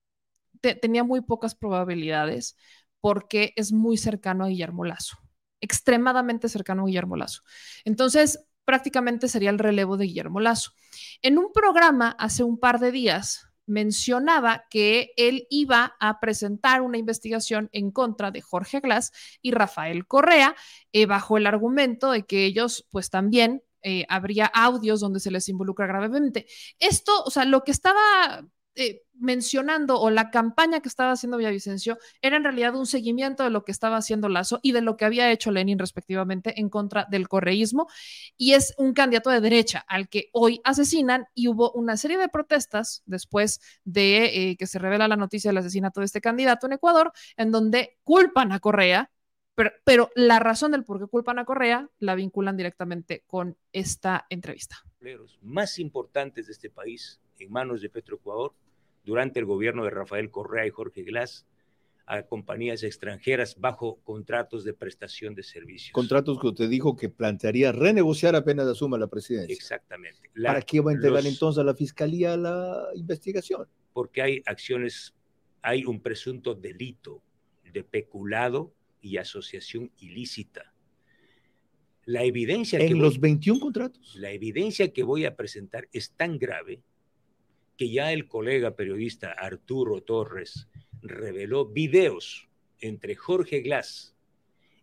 tenía 0.81 1.03
muy 1.03 1.21
pocas 1.21 1.55
probabilidades 1.55 2.55
porque 2.99 3.53
es 3.55 3.71
muy 3.71 3.97
cercano 3.97 4.45
a 4.45 4.47
Guillermo 4.47 4.85
Lazo, 4.85 5.17
extremadamente 5.59 6.49
cercano 6.49 6.83
a 6.83 6.85
Guillermo 6.85 7.15
Lazo. 7.15 7.41
Entonces, 7.83 8.45
prácticamente 8.63 9.27
sería 9.27 9.49
el 9.49 9.59
relevo 9.59 9.97
de 9.97 10.05
Guillermo 10.05 10.39
Lazo. 10.39 10.71
En 11.21 11.37
un 11.37 11.51
programa 11.51 12.15
hace 12.17 12.43
un 12.43 12.59
par 12.59 12.79
de 12.79 12.91
días, 12.91 13.50
mencionaba 13.65 14.65
que 14.69 15.11
él 15.17 15.47
iba 15.49 15.95
a 15.99 16.19
presentar 16.19 16.81
una 16.81 16.97
investigación 16.97 17.69
en 17.71 17.91
contra 17.91 18.31
de 18.31 18.41
Jorge 18.41 18.79
Glass 18.79 19.11
y 19.41 19.51
Rafael 19.51 20.07
Correa, 20.07 20.55
eh, 20.91 21.05
bajo 21.05 21.37
el 21.37 21.47
argumento 21.47 22.11
de 22.11 22.23
que 22.23 22.45
ellos, 22.45 22.87
pues 22.91 23.09
también 23.09 23.63
eh, 23.83 24.05
habría 24.09 24.45
audios 24.45 24.99
donde 24.99 25.19
se 25.19 25.31
les 25.31 25.49
involucra 25.49 25.87
gravemente. 25.87 26.45
Esto, 26.79 27.11
o 27.23 27.31
sea, 27.31 27.45
lo 27.45 27.63
que 27.63 27.71
estaba 27.71 28.45
eh, 28.75 29.03
mencionando 29.21 29.99
o 29.99 30.09
la 30.09 30.31
campaña 30.31 30.81
que 30.81 30.89
estaba 30.89 31.11
haciendo 31.11 31.37
Villavicencio 31.37 31.97
era 32.21 32.37
en 32.37 32.43
realidad 32.43 32.75
un 32.75 32.85
seguimiento 32.85 33.43
de 33.43 33.49
lo 33.49 33.63
que 33.63 33.71
estaba 33.71 33.97
haciendo 33.97 34.29
Lazo 34.29 34.59
y 34.61 34.71
de 34.71 34.81
lo 34.81 34.97
que 34.97 35.05
había 35.05 35.31
hecho 35.31 35.51
Lenin 35.51 35.79
respectivamente 35.79 36.59
en 36.59 36.69
contra 36.69 37.07
del 37.09 37.27
correísmo 37.27 37.87
y 38.37 38.53
es 38.53 38.73
un 38.77 38.93
candidato 38.93 39.29
de 39.29 39.41
derecha 39.41 39.85
al 39.87 40.09
que 40.09 40.29
hoy 40.33 40.59
asesinan 40.63 41.25
y 41.33 41.47
hubo 41.47 41.71
una 41.71 41.97
serie 41.97 42.17
de 42.17 42.27
protestas 42.27 43.03
después 43.05 43.61
de 43.83 44.25
eh, 44.25 44.57
que 44.57 44.67
se 44.67 44.79
revela 44.79 45.07
la 45.07 45.15
noticia 45.15 45.49
del 45.49 45.59
asesinato 45.59 46.01
de 46.01 46.07
este 46.07 46.21
candidato 46.21 46.65
en 46.65 46.73
Ecuador 46.73 47.11
en 47.37 47.51
donde 47.51 47.97
culpan 48.03 48.51
a 48.51 48.59
Correa 48.59 49.11
pero, 49.53 49.71
pero, 49.83 50.09
la 50.15 50.39
razón 50.39 50.71
del 50.71 50.85
por 50.85 50.97
qué 50.97 51.07
culpan 51.07 51.37
a 51.37 51.45
Correa 51.45 51.89
la 51.99 52.15
vinculan 52.15 52.55
directamente 52.55 53.25
con 53.27 53.57
esta 53.73 54.25
entrevista. 54.29 54.77
Más 55.41 55.77
importantes 55.77 56.47
de 56.47 56.53
este 56.53 56.69
país 56.69 57.19
en 57.37 57.51
manos 57.51 57.81
de 57.81 57.89
Petroecuador 57.89 58.53
durante 59.03 59.39
el 59.39 59.45
gobierno 59.45 59.83
de 59.83 59.89
Rafael 59.89 60.29
Correa 60.29 60.65
y 60.65 60.69
Jorge 60.69 61.03
Glass 61.03 61.45
a 62.05 62.23
compañías 62.23 62.83
extranjeras 62.83 63.55
bajo 63.57 64.01
contratos 64.03 64.63
de 64.63 64.73
prestación 64.73 65.33
de 65.33 65.43
servicios. 65.43 65.93
Contratos 65.93 66.39
que 66.39 66.47
usted 66.47 66.69
dijo 66.69 66.95
que 66.95 67.09
plantearía 67.09 67.71
renegociar 67.71 68.35
apenas 68.35 68.67
asuma 68.67 68.97
la 68.97 69.07
presidencia. 69.07 69.53
Exactamente. 69.53 70.29
La, 70.33 70.49
¿Para 70.49 70.61
qué 70.61 70.81
va 70.81 70.91
a 70.91 70.93
entregar 70.95 71.25
entonces 71.25 71.59
a 71.59 71.63
la 71.63 71.73
fiscalía 71.73 72.35
la 72.35 72.87
investigación? 72.95 73.67
Porque 73.93 74.21
hay 74.21 74.41
acciones, 74.45 75.13
hay 75.61 75.85
un 75.85 76.01
presunto 76.01 76.53
delito 76.53 77.23
de 77.71 77.83
peculado 77.83 78.73
y 78.99 79.17
asociación 79.17 79.91
ilícita. 79.99 80.73
La 82.05 82.23
evidencia 82.23 82.79
en 82.79 82.87
que 82.89 82.95
los 82.95 83.19
21 83.19 83.59
contratos. 83.59 84.15
La 84.15 84.31
evidencia 84.31 84.91
que 84.91 85.03
voy 85.03 85.25
a 85.25 85.35
presentar 85.35 85.87
es 85.93 86.11
tan 86.11 86.37
grave 86.37 86.81
que 87.81 87.89
ya 87.89 88.11
el 88.11 88.27
colega 88.27 88.75
periodista 88.75 89.31
Arturo 89.31 90.03
Torres 90.03 90.67
reveló 91.01 91.65
videos 91.65 92.47
entre 92.77 93.15
Jorge 93.15 93.61
Glass 93.61 94.15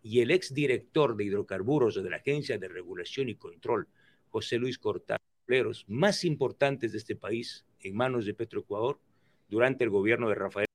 y 0.03 0.19
el 0.19 0.31
exdirector 0.31 1.15
de 1.15 1.23
hidrocarburos 1.23 1.95
de 1.95 2.09
la 2.09 2.17
Agencia 2.17 2.57
de 2.57 2.67
Regulación 2.67 3.29
y 3.29 3.35
Control, 3.35 3.87
José 4.27 4.57
Luis 4.57 4.77
Cortázar, 4.77 5.21
más 5.87 6.25
importantes 6.25 6.91
de 6.91 6.97
este 6.97 7.15
país 7.15 7.65
en 7.79 7.95
manos 7.95 8.25
de 8.25 8.33
Petroecuador 8.33 8.99
durante 9.47 9.85
el 9.85 9.91
gobierno 9.91 10.27
de 10.27 10.35
Rafael. 10.35 10.67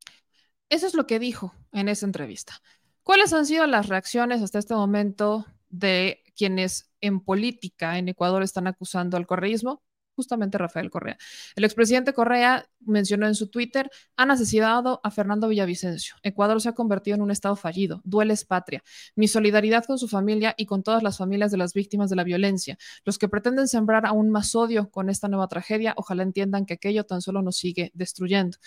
Eso 0.70 0.86
es 0.86 0.94
lo 0.94 1.06
que 1.06 1.18
dijo 1.18 1.54
en 1.72 1.90
esa 1.90 2.06
entrevista. 2.06 2.54
¿Cuáles 3.02 3.34
han 3.34 3.44
sido 3.44 3.66
las 3.66 3.90
reacciones 3.90 4.40
hasta 4.40 4.58
este 4.58 4.72
momento 4.72 5.44
de 5.68 6.22
quienes 6.34 6.90
en 7.02 7.20
política 7.20 7.98
en 7.98 8.08
Ecuador 8.08 8.42
están 8.42 8.66
acusando 8.66 9.18
al 9.18 9.26
correísmo? 9.26 9.82
Justamente 10.14 10.58
Rafael 10.58 10.90
Correa. 10.90 11.16
El 11.56 11.64
expresidente 11.64 12.12
Correa 12.12 12.66
mencionó 12.80 13.26
en 13.26 13.34
su 13.34 13.48
Twitter, 13.48 13.90
han 14.16 14.30
asesinado 14.30 15.00
a 15.02 15.10
Fernando 15.10 15.48
Villavicencio. 15.48 16.16
Ecuador 16.22 16.60
se 16.60 16.68
ha 16.68 16.72
convertido 16.72 17.16
en 17.16 17.22
un 17.22 17.30
estado 17.30 17.56
fallido. 17.56 18.00
Dueles 18.04 18.44
patria. 18.44 18.82
Mi 19.16 19.28
solidaridad 19.28 19.84
con 19.84 19.98
su 19.98 20.08
familia 20.08 20.54
y 20.56 20.66
con 20.66 20.82
todas 20.82 21.02
las 21.02 21.18
familias 21.18 21.50
de 21.50 21.58
las 21.58 21.74
víctimas 21.74 22.10
de 22.10 22.16
la 22.16 22.24
violencia. 22.24 22.78
Los 23.04 23.18
que 23.18 23.28
pretenden 23.28 23.68
sembrar 23.68 24.06
aún 24.06 24.30
más 24.30 24.54
odio 24.54 24.90
con 24.90 25.10
esta 25.10 25.28
nueva 25.28 25.48
tragedia, 25.48 25.94
ojalá 25.96 26.22
entiendan 26.22 26.66
que 26.66 26.74
aquello 26.74 27.04
tan 27.04 27.20
solo 27.20 27.42
nos 27.42 27.56
sigue 27.56 27.90
destruyendo. 27.94 28.58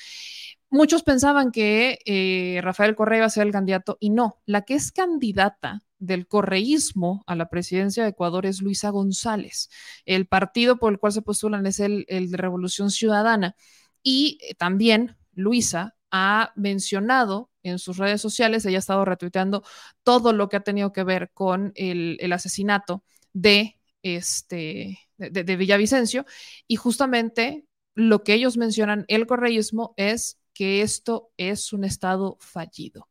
Muchos 0.70 1.04
pensaban 1.04 1.52
que 1.52 2.00
eh, 2.06 2.60
Rafael 2.62 2.96
Correa 2.96 3.20
iba 3.20 3.26
a 3.26 3.30
ser 3.30 3.48
el 3.48 3.54
candidato 3.54 3.98
y 4.02 4.10
no, 4.10 4.42
la 4.46 4.64
que 4.64 4.74
es 4.74 4.92
candidata 4.92 5.87
del 6.00 6.28
correísmo 6.28 7.24
a 7.28 7.36
la 7.36 7.50
presidencia 7.50 8.04
de 8.04 8.10
Ecuador 8.10 8.46
es 8.46 8.62
Luisa 8.62 8.90
González. 8.90 9.70
El 10.06 10.28
partido 10.28 10.78
por 10.78 10.92
el 10.92 11.00
cual 11.00 11.14
se 11.14 11.22
postulan 11.22 11.66
es 11.66 11.80
el, 11.80 12.06
de 12.08 12.38
Revolución 12.38 12.92
Ciudadana. 12.92 13.56
Y 14.04 14.38
eh, 14.42 14.56
también 14.56 15.18
Luisa 15.34 15.96
ha 16.12 16.54
mencionado 16.56 17.52
en 17.64 17.80
sus 17.80 17.98
redes 17.98 18.22
sociales, 18.22 18.66
ella 18.66 18.78
ha 18.78 18.80
estado 18.80 19.04
retuiteando 19.04 19.64
todo 20.04 20.32
lo 20.32 20.48
que 20.48 20.56
ha 20.56 20.62
tenido 20.62 20.94
que 20.94 21.04
ver 21.04 21.32
con 21.34 21.74
el, 21.76 22.32
asesinato 22.32 23.04
de, 23.34 23.78
este, 24.04 25.00
de 25.18 25.56
Villavicencio. 25.56 26.26
Y 26.68 26.78
justamente 26.78 27.66
lo 27.94 28.24
que 28.24 28.36
ellos 28.36 28.56
mencionan, 28.58 29.04
el 29.10 29.28
correísmo, 29.28 29.94
es 29.98 30.40
que 30.54 30.82
esto 30.82 31.32
es 31.38 31.74
un 31.74 31.84
Estado 31.84 32.38
fallido 32.40 33.08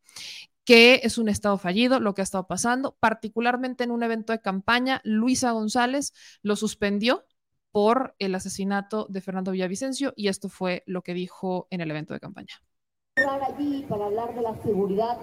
que 0.67 1.01
es 1.05 1.17
un 1.17 1.29
Estado 1.29 1.57
fallido, 1.59 2.01
lo 2.01 2.13
que 2.13 2.23
ha 2.23 2.25
estado 2.25 2.49
pasando, 2.49 2.97
particularmente 2.99 3.85
en 3.85 3.93
un 3.93 4.03
evento 4.03 4.33
de 4.33 4.41
campaña, 4.41 5.01
Luisa 5.05 5.53
González 5.53 6.13
lo 6.43 6.57
suspendió 6.57 7.25
por 7.71 8.17
el 8.19 8.35
asesinato 8.35 9.07
de 9.09 9.21
Fernando 9.21 9.53
Villavicencio 9.53 10.13
y 10.17 10.27
esto 10.27 10.49
fue 10.49 10.83
lo 10.87 11.03
que 11.03 11.15
dijo 11.15 11.69
en 11.71 11.83
el 11.83 11.91
evento 11.91 12.15
de 12.15 12.21
campaña. 12.21 12.55
Allí 13.17 13.87
para 13.89 14.07
hablar 14.07 14.35
de 14.35 14.43
la 14.43 14.57
seguridad, 14.63 15.19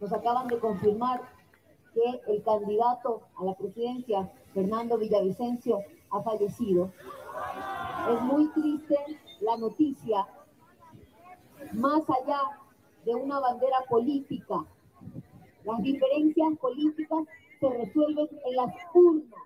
nos 0.00 0.12
acaban 0.12 0.48
de 0.48 0.58
confirmar 0.58 1.20
que 1.92 2.32
el 2.32 2.42
candidato 2.42 3.28
a 3.38 3.44
la 3.44 3.54
presidencia, 3.54 4.32
Fernando 4.54 4.96
Villavicencio, 4.96 5.80
ha 6.10 6.22
fallecido. 6.22 6.90
Es 8.10 8.22
muy 8.22 8.48
triste 8.52 8.96
la 9.40 9.58
noticia, 9.58 10.26
más 11.74 12.02
allá 12.08 12.65
de 13.06 13.14
una 13.14 13.38
bandera 13.38 13.78
política. 13.88 14.66
Las 15.64 15.80
diferencias 15.80 16.58
políticas 16.58 17.24
se 17.60 17.68
resuelven 17.70 18.28
en 18.44 18.56
las 18.56 18.74
urnas, 18.92 19.40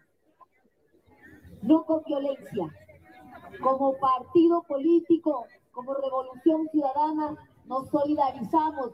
no 1.63 1.85
con 1.85 2.03
violencia. 2.05 2.75
Como 3.63 3.99
partido 3.99 4.63
político, 4.63 5.45
como 5.73 5.93
Revolución 5.93 6.69
Ciudadana, 6.71 7.37
nos 7.67 7.89
solidarizamos 7.91 8.93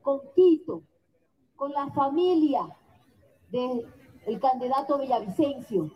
con 0.00 0.20
Quito, 0.34 0.82
con 1.54 1.72
la 1.72 1.88
familia 1.90 2.62
del 3.50 4.40
candidato 4.40 4.98
Villavicencio. 4.98 5.90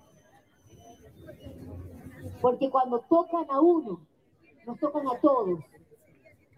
Porque 2.43 2.69
cuando 2.69 3.01
tocan 3.01 3.47
a 3.51 3.61
uno, 3.61 4.07
nos 4.67 4.79
tocan 4.79 5.07
a 5.09 5.19
todos. 5.21 5.61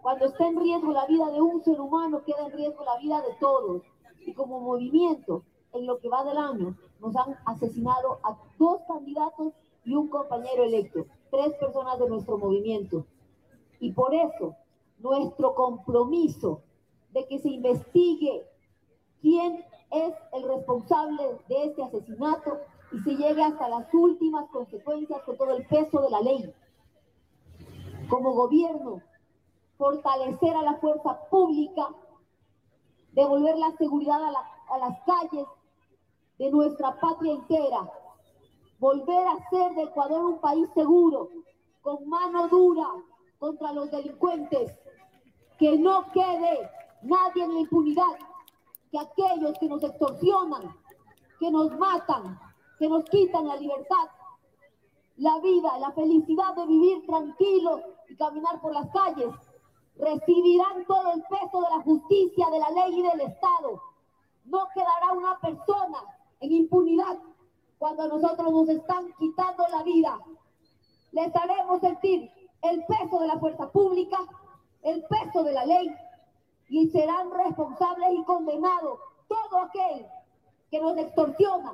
Cuando 0.03 0.27
está 0.27 0.49
en 0.49 0.59
riesgo 0.59 0.91
la 0.91 1.07
vida 1.07 1.31
de 1.31 1.41
un 1.41 1.63
ser 1.63 1.81
humano, 1.81 2.25
queda 2.25 2.47
en 2.47 2.53
riesgo 2.53 2.85
la 2.85 2.99
vida 2.99 3.23
de 3.23 3.35
todos. 3.39 3.83
Y 4.27 4.35
como 4.35 4.61
movimiento, 4.61 5.45
en 5.73 5.87
lo 5.87 6.01
que 6.01 6.09
va 6.09 6.25
del 6.25 6.37
año, 6.39 6.77
nos 7.01 7.15
han 7.15 7.37
asesinado 7.47 8.19
a 8.25 8.37
dos 8.59 8.81
candidatos 8.89 9.53
y 9.85 9.95
un 9.95 10.09
compañero 10.09 10.65
electo, 10.65 11.07
tres 11.31 11.55
personas 11.55 12.01
de 12.01 12.09
nuestro 12.09 12.37
movimiento. 12.37 13.07
Y 13.79 13.93
por 13.93 14.13
eso, 14.13 14.57
nuestro 14.99 15.55
compromiso 15.55 16.63
de 17.13 17.27
que 17.29 17.39
se 17.39 17.51
investigue 17.51 18.45
quién 19.21 19.65
es 19.93 20.15
el 20.33 20.49
responsable 20.49 21.23
de 21.49 21.65
este 21.65 21.83
asesinato 21.83 22.59
y 22.93 22.99
se 23.01 23.17
llegue 23.17 23.43
hasta 23.43 23.69
las 23.69 23.87
últimas 23.95 24.49
consecuencias 24.51 25.23
con 25.23 25.37
todo 25.37 25.57
el 25.57 25.65
peso 25.67 26.01
de 26.01 26.11
la 26.11 26.21
ley. 26.21 26.53
Como 28.09 28.33
gobierno, 28.33 29.01
fortalecer 29.83 30.55
a 30.55 30.63
la 30.63 30.75
fuerza 30.75 31.19
pública, 31.29 31.89
devolver 33.11 33.59
la 33.59 33.73
seguridad 33.77 34.23
a, 34.23 34.79
las 34.79 35.01
calles 35.01 35.45
de 36.39 36.51
nuestra 36.53 37.01
patria 37.01 37.33
entera, 37.33 37.91
volver 38.79 39.27
a 39.27 39.51
ser 39.51 39.75
de 39.75 39.83
Ecuador 39.83 40.25
un 40.25 40.39
país 40.39 40.69
seguro, 40.73 41.31
con 41.81 42.09
mano 42.09 42.47
dura 42.47 42.87
contra 43.41 43.73
los 43.73 43.91
delincuentes, 43.91 44.73
que 45.59 45.77
no 45.77 46.13
quede 46.13 46.71
nadie 47.03 47.43
en 47.43 47.55
la 47.55 47.61
impunidad, 47.63 48.15
que 48.93 49.01
aquellos 49.01 49.59
que 49.59 49.69
nos 49.69 49.83
extorsionan, 49.83 50.77
que 51.41 51.51
nos 51.51 51.77
matan, 51.77 52.39
que 52.79 52.89
nos 52.89 53.03
quitan 53.07 53.49
la 53.49 53.57
libertad, 53.57 54.07
la 55.17 55.41
vida, 55.41 55.77
la 55.81 55.91
felicidad 55.91 56.55
de 56.55 56.67
vivir 56.67 57.05
tranquilos 57.05 57.81
y 58.09 58.15
caminar 58.15 58.61
por 58.61 58.73
las 58.75 58.89
calles, 58.91 59.35
recibirán 59.97 60.85
todo 60.87 61.13
el 61.13 61.23
peso 61.23 61.61
de 61.61 61.71
la 61.77 61.83
justicia, 61.83 62.47
de 62.51 62.59
la 62.59 62.71
ley 62.71 62.99
y 62.99 63.03
del 63.03 63.21
Estado. 63.21 63.83
No 64.45 64.69
quedará 64.75 65.13
una 65.17 65.39
persona 65.41 65.99
en 66.41 66.53
impunidad 66.53 67.19
cuando 67.79 68.09
nosotros 68.09 68.53
nos 68.53 68.69
están 68.69 69.13
quitando 69.19 69.65
la 69.69 69.83
vida. 69.83 70.19
Les 71.13 71.35
haremos 71.35 71.81
sentir 71.81 72.31
el 72.63 72.85
peso 72.87 73.19
de 73.21 73.27
la 73.27 73.39
fuerza 73.39 73.71
pública, 73.71 74.19
el 74.83 75.05
peso 75.05 75.43
de 75.43 75.53
la 75.53 75.65
ley 75.65 75.95
y 76.69 76.89
serán 76.89 77.31
responsables 77.31 78.09
y 78.13 78.25
condenados 78.25 78.99
todo 79.29 79.59
aquel 79.59 80.07
que 80.71 80.81
nos 80.81 80.97
extorsiona, 80.97 81.73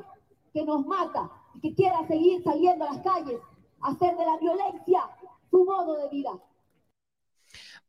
que 0.53 0.65
nos 0.65 0.85
mata 0.86 1.31
y 1.55 1.61
que 1.61 1.74
quiera 1.74 2.07
seguir 2.09 2.43
saliendo 2.43 2.85
a 2.85 2.95
las 2.95 3.03
calles 3.03 3.40
a 3.81 3.89
hacer 3.90 4.16
de 4.16 4.27
la 4.27 4.36
violencia 4.39 5.09
su 5.51 5.65
modo 5.65 5.97
de 5.97 6.09
vida. 6.09 6.32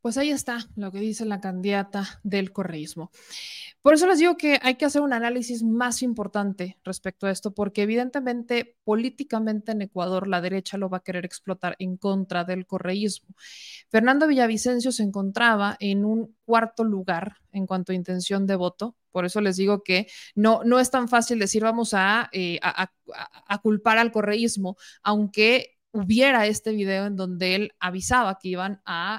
Pues 0.00 0.16
ahí 0.16 0.30
está 0.30 0.66
lo 0.76 0.90
que 0.90 0.98
dice 0.98 1.26
la 1.26 1.40
candidata 1.40 2.20
del 2.22 2.52
correísmo. 2.52 3.10
Por 3.82 3.94
eso 3.94 4.06
les 4.06 4.18
digo 4.18 4.36
que 4.36 4.58
hay 4.62 4.76
que 4.76 4.84
hacer 4.86 5.02
un 5.02 5.12
análisis 5.12 5.62
más 5.62 6.02
importante 6.02 6.78
respecto 6.84 7.26
a 7.26 7.30
esto, 7.30 7.52
porque 7.52 7.82
evidentemente 7.82 8.76
políticamente 8.84 9.72
en 9.72 9.82
Ecuador 9.82 10.26
la 10.26 10.40
derecha 10.40 10.78
lo 10.78 10.88
va 10.88 10.98
a 10.98 11.02
querer 11.02 11.24
explotar 11.24 11.76
en 11.78 11.96
contra 11.96 12.44
del 12.44 12.66
correísmo. 12.66 13.34
Fernando 13.90 14.26
Villavicencio 14.26 14.92
se 14.92 15.02
encontraba 15.02 15.76
en 15.80 16.04
un 16.04 16.34
cuarto 16.44 16.84
lugar 16.84 17.36
en 17.52 17.66
cuanto 17.66 17.92
a 17.92 17.94
intención 17.94 18.46
de 18.46 18.56
voto. 18.56 18.96
Por 19.12 19.24
eso 19.24 19.40
les 19.40 19.56
digo 19.56 19.82
que 19.82 20.06
no, 20.34 20.62
no 20.64 20.78
es 20.78 20.90
tan 20.90 21.08
fácil 21.08 21.38
decir 21.38 21.62
vamos 21.62 21.94
a, 21.94 22.28
eh, 22.32 22.58
culpar 23.62 23.98
al 23.98 24.12
correísmo, 24.12 24.76
aunque 25.02 25.79
hubiera 25.92 26.46
este 26.46 26.72
video 26.72 27.06
en 27.06 27.16
donde 27.16 27.54
él 27.54 27.72
avisaba 27.80 28.38
que 28.40 28.48
iban 28.48 28.74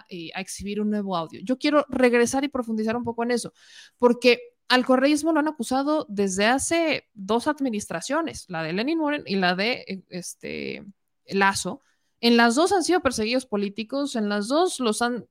eh, 0.09 0.31
a, 0.33 0.41
exhibir 0.41 0.81
un 0.81 0.89
nuevo 0.89 1.17
audio. 1.17 1.41
Yo 1.43 1.57
quiero 1.57 1.85
regresar 1.89 2.43
y 2.43 2.49
profundizar 2.49 2.95
un 2.95 3.03
poco 3.03 3.23
en 3.23 3.31
eso, 3.31 3.53
porque 3.97 4.39
al 4.69 4.85
correísmo 4.85 5.33
lo 5.33 5.39
han 5.39 5.49
acusado 5.49 6.05
desde 6.09 6.45
hace 6.45 7.09
dos 7.13 7.47
administraciones, 7.47 8.45
la 8.47 8.63
de 8.63 8.73
Lenin 8.73 8.99
Moreno 8.99 9.25
y 9.27 9.35
la 9.35 9.55
de 9.55 9.83
eh, 9.87 10.03
este, 10.09 10.85
Lazo. 11.27 11.81
En 12.23 12.37
las 12.37 12.53
dos 12.53 12.71
han 12.71 12.83
sido 12.83 13.01
perseguidos 13.01 13.47
políticos, 13.47 14.15
en 14.15 14.29
las 14.29 14.47
dos 14.47 14.79
los 14.79 15.01
han, 15.01 15.25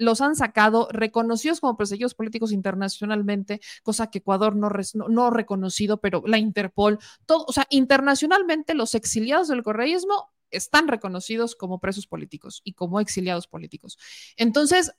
los 0.00 0.20
han 0.20 0.34
sacado, 0.34 0.88
reconocidos 0.90 1.60
como 1.60 1.76
perseguidos 1.76 2.16
políticos 2.16 2.50
internacionalmente, 2.50 3.60
cosa 3.84 4.10
que 4.10 4.18
Ecuador 4.18 4.56
no, 4.56 4.68
no, 4.68 5.08
no 5.08 5.30
reconocido, 5.30 6.00
pero 6.00 6.24
la 6.26 6.38
Interpol, 6.38 6.98
todo, 7.24 7.44
o 7.46 7.52
sea, 7.52 7.66
internacionalmente 7.70 8.74
los 8.74 8.96
exiliados 8.96 9.46
del 9.46 9.62
correísmo 9.62 10.34
están 10.56 10.88
reconocidos 10.88 11.54
como 11.54 11.80
presos 11.80 12.06
políticos 12.06 12.60
y 12.64 12.74
como 12.74 13.00
exiliados 13.00 13.46
políticos. 13.46 13.98
Entonces, 14.36 14.92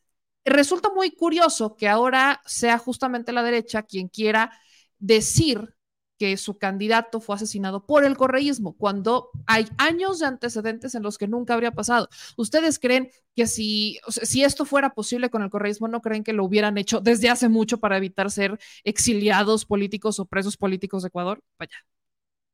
resulta 0.45 0.90
muy 0.94 1.11
curioso 1.11 1.76
que 1.76 1.88
ahora 1.88 2.41
sea 2.45 2.77
justamente 2.77 3.32
la 3.32 3.44
derecha 3.44 3.84
quien 3.84 4.07
quiera 4.07 4.52
decir 4.99 5.76
que 6.18 6.38
su 6.38 6.57
candidato 6.57 7.19
fue 7.19 7.36
asesinado 7.36 7.86
por 7.86 8.06
el 8.06 8.15
correísmo, 8.15 8.73
cuando 8.77 9.30
hay 9.48 9.68
años 9.77 10.19
de 10.19 10.27
antecedentes 10.27 10.95
en 10.95 11.03
los 11.03 11.18
que 11.18 11.27
nunca 11.27 11.53
habría 11.53 11.72
pasado. 11.72 12.10
¿Ustedes 12.38 12.80
creen 12.80 13.11
que 13.36 13.48
si, 13.48 13.99
si 14.07 14.44
esto 14.44 14.65
fuera 14.65 14.94
posible 14.94 15.30
con 15.30 15.44
el 15.44 15.49
correísmo, 15.49 15.88
no 15.88 16.02
creen 16.02 16.23
que 16.23 16.34
lo 16.34 16.45
hubieran 16.45 16.77
hecho 16.77 17.02
desde 17.02 17.30
hace 17.30 17.49
mucho 17.49 17.80
para 17.80 17.98
evitar 17.98 18.32
ser 18.32 18.57
exiliados 18.84 19.65
políticos 19.65 20.19
o 20.19 20.26
presos 20.26 20.56
políticos 20.57 21.03
de 21.03 21.10
Ecuador? 21.10 21.41
Vaya, 21.60 21.86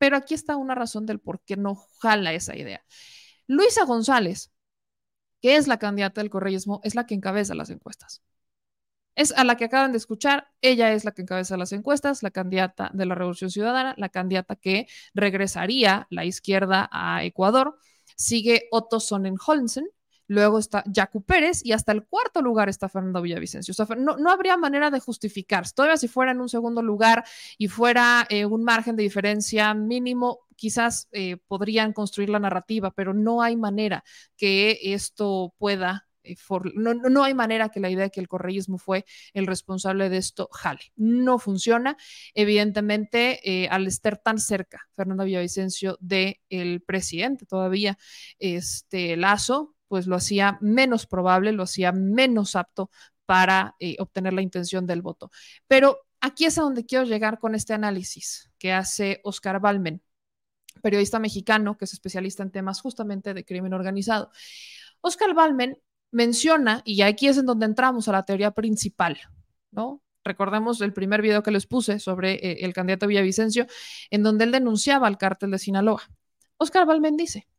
pero 0.02 0.18
aquí 0.18 0.34
está 0.34 0.56
una 0.56 0.74
razón 0.74 1.06
del 1.06 1.20
por 1.20 1.42
qué 1.44 1.56
no 1.58 1.76
jala 2.00 2.34
esa 2.34 2.58
idea. 2.58 2.84
Luisa 3.46 3.86
González, 3.86 4.52
que 5.44 5.58
es 5.58 5.68
la 5.68 5.78
candidata 5.78 6.22
del 6.22 6.32
correísmo, 6.32 6.82
es 6.84 6.96
la 6.96 7.06
que 7.06 7.14
encabeza 7.14 7.54
las 7.54 7.70
encuestas. 7.70 8.24
Es 9.14 9.32
a 9.32 9.44
la 9.44 9.58
que 9.58 9.66
acaban 9.66 9.92
de 9.92 10.00
escuchar, 10.00 10.48
ella 10.60 10.92
es 10.92 11.06
la 11.06 11.12
que 11.12 11.22
encabeza 11.22 11.56
las 11.56 11.72
encuestas, 11.72 12.24
la 12.24 12.32
candidata 12.32 12.90
de 12.96 13.06
la 13.06 13.14
Revolución 13.14 13.52
Ciudadana, 13.52 13.94
la 13.96 14.10
candidata 14.10 14.56
que 14.56 14.88
regresaría 15.14 16.08
la 16.10 16.26
izquierda 16.26 16.90
a 16.92 17.24
Ecuador. 17.24 17.78
Sigue 18.16 18.70
Otto 18.72 19.00
Sonnenholzen, 19.00 19.88
luego 20.32 20.60
está 20.60 20.82
Jacu 20.92 21.22
Pérez 21.24 21.60
y 21.62 21.74
hasta 21.74 21.92
el 21.92 22.06
cuarto 22.06 22.42
lugar 22.42 22.70
está 22.70 22.88
Fernando 22.88 23.22
Villavicencio. 23.22 23.74
No, 23.98 24.32
habría 24.32 24.56
manera 24.56 24.90
de 24.90 25.02
justificar. 25.02 25.70
Todavía 25.72 25.98
si 25.98 26.08
fuera 26.08 26.32
en 26.32 26.40
un 26.40 26.48
segundo 26.48 26.82
lugar 26.82 27.26
y 27.58 27.68
fuera 27.68 28.26
eh, 28.30 28.46
un 28.46 28.64
margen 28.64 28.96
de 28.96 29.04
diferencia 29.04 29.74
mínimo, 29.74 30.48
quizás 30.56 31.10
eh, 31.12 31.36
podrían 31.36 31.92
construir 31.92 32.30
la 32.30 32.40
narrativa, 32.40 32.92
pero 32.92 33.14
no 33.14 33.42
hay 33.42 33.58
manera 33.58 34.06
que 34.38 34.80
esto 34.82 35.54
pueda 35.58 36.08
eh, 36.24 36.36
no, 36.76 37.24
hay 37.24 37.34
manera 37.34 37.70
que 37.70 37.80
la 37.82 37.90
idea 37.90 38.06
de 38.06 38.12
que 38.12 38.22
el 38.22 38.28
correísmo 38.30 38.78
fue 38.78 39.06
el 39.34 39.48
responsable 39.48 40.08
de 40.08 40.18
esto 40.18 40.48
jale. 40.54 40.94
No 40.96 41.40
funciona. 41.40 41.98
Evidentemente, 42.36 43.68
al 43.70 43.86
estar 43.88 44.18
tan 44.18 44.40
cerca 44.40 44.88
Fernando 44.96 45.26
Villavicencio 45.26 45.98
del 46.00 46.38
el 46.48 46.82
presidente 46.84 47.46
todavía, 47.46 47.98
este 48.38 49.18
Lazo, 49.18 49.76
pues 49.92 50.08
lo 50.08 50.16
hacía 50.16 50.58
menos 50.62 51.06
probable, 51.06 51.52
lo 51.52 51.64
hacía 51.64 51.92
menos 51.92 52.56
apto 52.56 52.90
para 53.26 53.76
eh, 53.78 53.98
obtener 54.00 54.32
la 54.32 54.42
intención 54.42 54.88
del 54.88 55.02
voto. 55.02 55.32
Pero 55.68 56.08
aquí 56.22 56.46
es 56.46 56.58
a 56.58 56.62
donde 56.62 56.86
quiero 56.86 57.04
llegar 57.04 57.40
con 57.40 57.56
este 57.56 57.74
análisis 57.74 58.50
que 58.58 58.72
hace 58.72 59.20
Oscar 59.26 59.60
Balmen, 59.60 60.02
periodista 60.82 61.20
mexicano 61.20 61.78
que 61.78 61.84
es 61.84 61.92
especialista 61.92 62.42
en 62.42 62.52
temas 62.52 62.80
justamente 62.80 63.34
de 63.34 63.44
crimen 63.44 63.74
organizado. 63.74 64.32
Oscar 65.02 65.34
Balmen 65.34 65.78
menciona, 66.10 66.82
y 66.86 67.02
aquí 67.02 67.28
es 67.28 67.38
en 67.38 67.48
donde 67.48 67.66
entramos 67.66 68.08
a 68.08 68.14
la 68.14 68.24
teoría 68.24 68.52
principal, 68.52 69.20
¿no? 69.72 70.02
Recordemos 70.24 70.80
el 70.80 70.94
primer 70.94 71.22
video 71.22 71.44
que 71.44 71.52
les 71.52 71.68
puse 71.68 72.00
sobre 72.00 72.36
eh, 72.36 72.64
el 72.64 72.72
candidato 72.72 73.08
Villavicencio, 73.08 73.68
en 74.10 74.24
donde 74.24 74.46
él 74.46 74.54
denunciaba 74.54 75.08
al 75.08 75.18
cártel 75.18 75.52
de 75.52 75.60
Sinaloa. 75.60 76.04
Oscar 76.56 76.86
Balmen 76.86 77.18
dice, 77.18 77.50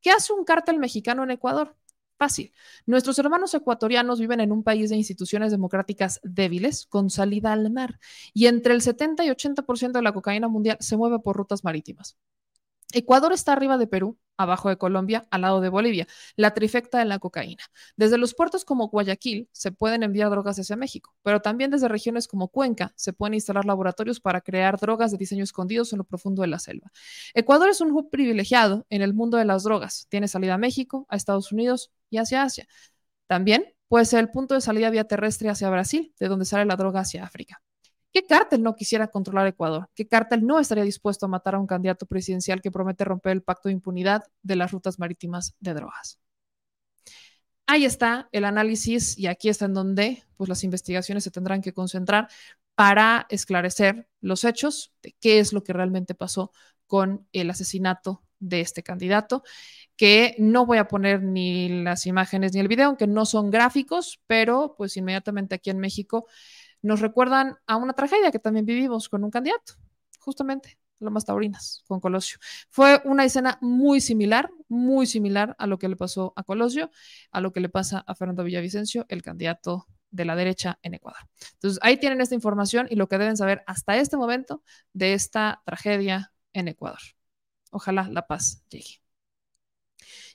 ¿Qué 0.00 0.10
hace 0.10 0.32
un 0.32 0.44
cártel 0.44 0.78
mexicano 0.78 1.24
en 1.24 1.30
Ecuador? 1.30 1.76
Fácil. 2.18 2.52
Nuestros 2.86 3.18
hermanos 3.18 3.54
ecuatorianos 3.54 4.18
viven 4.20 4.40
en 4.40 4.50
un 4.50 4.64
país 4.64 4.90
de 4.90 4.96
instituciones 4.96 5.52
democráticas 5.52 6.20
débiles, 6.24 6.86
con 6.86 7.10
salida 7.10 7.52
al 7.52 7.70
mar, 7.70 8.00
y 8.34 8.46
entre 8.46 8.74
el 8.74 8.82
70 8.82 9.24
y 9.24 9.30
80% 9.30 9.92
de 9.98 10.02
la 10.02 10.12
cocaína 10.12 10.48
mundial 10.48 10.78
se 10.80 10.96
mueve 10.96 11.20
por 11.20 11.36
rutas 11.36 11.62
marítimas. 11.62 12.18
Ecuador 12.92 13.32
está 13.32 13.52
arriba 13.52 13.76
de 13.76 13.86
Perú, 13.86 14.18
abajo 14.38 14.70
de 14.70 14.78
Colombia, 14.78 15.26
al 15.30 15.42
lado 15.42 15.60
de 15.60 15.68
Bolivia, 15.68 16.06
la 16.36 16.54
trifecta 16.54 16.98
de 16.98 17.04
la 17.04 17.18
cocaína. 17.18 17.64
Desde 17.96 18.16
los 18.16 18.34
puertos 18.34 18.64
como 18.64 18.88
Guayaquil 18.88 19.48
se 19.52 19.72
pueden 19.72 20.02
enviar 20.02 20.30
drogas 20.30 20.58
hacia 20.58 20.76
México, 20.76 21.14
pero 21.22 21.42
también 21.42 21.70
desde 21.70 21.88
regiones 21.88 22.28
como 22.28 22.48
Cuenca 22.48 22.92
se 22.96 23.12
pueden 23.12 23.34
instalar 23.34 23.66
laboratorios 23.66 24.20
para 24.20 24.40
crear 24.40 24.78
drogas 24.78 25.10
de 25.10 25.18
diseño 25.18 25.44
escondidos 25.44 25.92
en 25.92 25.98
lo 25.98 26.04
profundo 26.04 26.42
de 26.42 26.48
la 26.48 26.58
selva. 26.58 26.90
Ecuador 27.34 27.68
es 27.68 27.80
un 27.82 27.92
hub 27.92 28.08
privilegiado 28.10 28.86
en 28.88 29.02
el 29.02 29.12
mundo 29.12 29.36
de 29.36 29.44
las 29.44 29.64
drogas. 29.64 30.06
Tiene 30.08 30.28
salida 30.28 30.54
a 30.54 30.58
México, 30.58 31.06
a 31.10 31.16
Estados 31.16 31.52
Unidos 31.52 31.90
y 32.08 32.18
hacia 32.18 32.42
Asia. 32.42 32.66
También 33.26 33.74
puede 33.88 34.06
ser 34.06 34.20
el 34.20 34.30
punto 34.30 34.54
de 34.54 34.60
salida 34.62 34.88
vía 34.90 35.04
terrestre 35.04 35.50
hacia 35.50 35.68
Brasil, 35.68 36.14
de 36.18 36.28
donde 36.28 36.46
sale 36.46 36.64
la 36.64 36.76
droga 36.76 37.00
hacia 37.00 37.24
África. 37.24 37.60
¿Qué 38.12 38.24
cártel 38.24 38.62
no 38.62 38.74
quisiera 38.74 39.08
controlar 39.08 39.46
Ecuador? 39.46 39.90
¿Qué 39.94 40.08
cártel 40.08 40.46
no 40.46 40.58
estaría 40.58 40.84
dispuesto 40.84 41.26
a 41.26 41.28
matar 41.28 41.54
a 41.54 41.58
un 41.58 41.66
candidato 41.66 42.06
presidencial 42.06 42.60
que 42.62 42.70
promete 42.70 43.04
romper 43.04 43.32
el 43.32 43.42
pacto 43.42 43.68
de 43.68 43.74
impunidad 43.74 44.24
de 44.42 44.56
las 44.56 44.72
rutas 44.72 44.98
marítimas 44.98 45.54
de 45.60 45.74
drogas? 45.74 46.18
Ahí 47.66 47.84
está 47.84 48.30
el 48.32 48.46
análisis 48.46 49.18
y 49.18 49.26
aquí 49.26 49.50
está 49.50 49.66
en 49.66 49.74
donde 49.74 50.24
pues, 50.36 50.48
las 50.48 50.64
investigaciones 50.64 51.24
se 51.24 51.30
tendrán 51.30 51.60
que 51.60 51.74
concentrar 51.74 52.28
para 52.74 53.26
esclarecer 53.28 54.08
los 54.20 54.44
hechos 54.44 54.94
de 55.02 55.14
qué 55.20 55.38
es 55.38 55.52
lo 55.52 55.62
que 55.62 55.74
realmente 55.74 56.14
pasó 56.14 56.50
con 56.86 57.26
el 57.32 57.50
asesinato 57.50 58.22
de 58.38 58.60
este 58.60 58.82
candidato, 58.82 59.42
que 59.96 60.34
no 60.38 60.64
voy 60.64 60.78
a 60.78 60.88
poner 60.88 61.22
ni 61.22 61.82
las 61.82 62.06
imágenes 62.06 62.54
ni 62.54 62.60
el 62.60 62.68
video, 62.68 62.86
aunque 62.86 63.06
no 63.06 63.26
son 63.26 63.50
gráficos, 63.50 64.20
pero 64.26 64.74
pues 64.78 64.96
inmediatamente 64.96 65.56
aquí 65.56 65.70
en 65.70 65.78
México 65.78 66.26
nos 66.82 67.00
recuerdan 67.00 67.56
a 67.66 67.76
una 67.76 67.92
tragedia 67.92 68.30
que 68.30 68.38
también 68.38 68.66
vivimos 68.66 69.08
con 69.08 69.24
un 69.24 69.30
candidato, 69.30 69.74
justamente, 70.18 70.78
Lomas 71.00 71.24
Taurinas, 71.24 71.84
con 71.86 72.00
Colosio. 72.00 72.38
Fue 72.68 73.00
una 73.04 73.24
escena 73.24 73.58
muy 73.60 74.00
similar, 74.00 74.50
muy 74.68 75.06
similar 75.06 75.54
a 75.58 75.66
lo 75.66 75.78
que 75.78 75.88
le 75.88 75.96
pasó 75.96 76.32
a 76.36 76.42
Colosio, 76.42 76.90
a 77.30 77.40
lo 77.40 77.52
que 77.52 77.60
le 77.60 77.68
pasa 77.68 78.04
a 78.06 78.14
Fernando 78.14 78.44
Villavicencio, 78.44 79.06
el 79.08 79.22
candidato 79.22 79.86
de 80.10 80.24
la 80.24 80.36
derecha 80.36 80.78
en 80.82 80.94
Ecuador. 80.94 81.20
Entonces, 81.54 81.78
ahí 81.82 81.98
tienen 81.98 82.20
esta 82.20 82.34
información 82.34 82.86
y 82.90 82.96
lo 82.96 83.08
que 83.08 83.18
deben 83.18 83.36
saber 83.36 83.62
hasta 83.66 83.96
este 83.96 84.16
momento 84.16 84.62
de 84.92 85.14
esta 85.14 85.62
tragedia 85.64 86.32
en 86.52 86.68
Ecuador. 86.68 87.00
Ojalá 87.70 88.08
la 88.10 88.26
paz 88.26 88.64
llegue. 88.70 89.02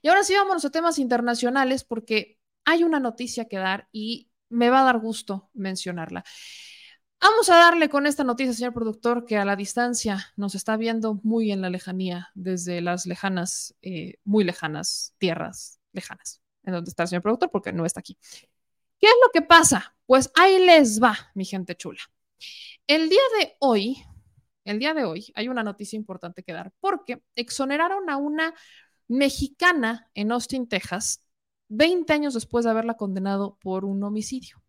Y 0.01 0.09
ahora 0.09 0.23
sí, 0.23 0.35
vámonos 0.35 0.65
a 0.65 0.69
temas 0.69 0.99
internacionales 0.99 1.83
porque 1.83 2.37
hay 2.65 2.83
una 2.83 2.99
noticia 2.99 3.45
que 3.45 3.57
dar 3.57 3.87
y 3.91 4.29
me 4.53 4.69
va 4.69 4.81
a 4.81 4.85
dar 4.85 4.99
gusto 4.99 5.49
mencionarla. 5.53 6.23
Vamos 7.19 7.49
a 7.49 7.55
darle 7.55 7.87
con 7.89 8.05
esta 8.05 8.23
noticia, 8.23 8.53
señor 8.53 8.73
productor, 8.73 9.25
que 9.25 9.37
a 9.37 9.45
la 9.45 9.55
distancia 9.55 10.33
nos 10.35 10.55
está 10.55 10.75
viendo 10.75 11.21
muy 11.23 11.51
en 11.51 11.61
la 11.61 11.69
lejanía, 11.69 12.29
desde 12.35 12.81
las 12.81 13.05
lejanas, 13.05 13.75
eh, 13.81 14.15
muy 14.25 14.43
lejanas 14.43 15.15
tierras 15.19 15.79
lejanas, 15.93 16.41
en 16.63 16.73
donde 16.73 16.89
está 16.89 17.03
el 17.03 17.09
señor 17.09 17.21
productor, 17.21 17.49
porque 17.49 17.71
no 17.71 17.85
está 17.85 18.01
aquí. 18.01 18.17
¿Qué 18.99 19.07
es 19.07 19.15
lo 19.25 19.31
que 19.31 19.41
pasa? 19.41 19.95
Pues 20.05 20.31
ahí 20.35 20.59
les 20.65 21.01
va, 21.01 21.17
mi 21.33 21.45
gente 21.45 21.75
chula. 21.75 22.01
El 22.87 23.07
día 23.07 23.21
de 23.39 23.55
hoy, 23.59 24.03
el 24.65 24.79
día 24.79 24.93
de 24.93 25.05
hoy, 25.05 25.31
hay 25.35 25.47
una 25.47 25.63
noticia 25.63 25.95
importante 25.95 26.43
que 26.43 26.51
dar, 26.51 26.73
porque 26.81 27.23
exoneraron 27.35 28.09
a 28.09 28.17
una 28.17 28.53
mexicana 29.07 30.09
en 30.13 30.33
Austin, 30.33 30.67
Texas, 30.67 31.22
20 31.75 32.13
años 32.13 32.33
después 32.33 32.65
de 32.65 32.71
haberla 32.71 32.95
condenado 32.95 33.57
por 33.61 33.83
un 33.83 34.03
homicidio. 34.03 34.61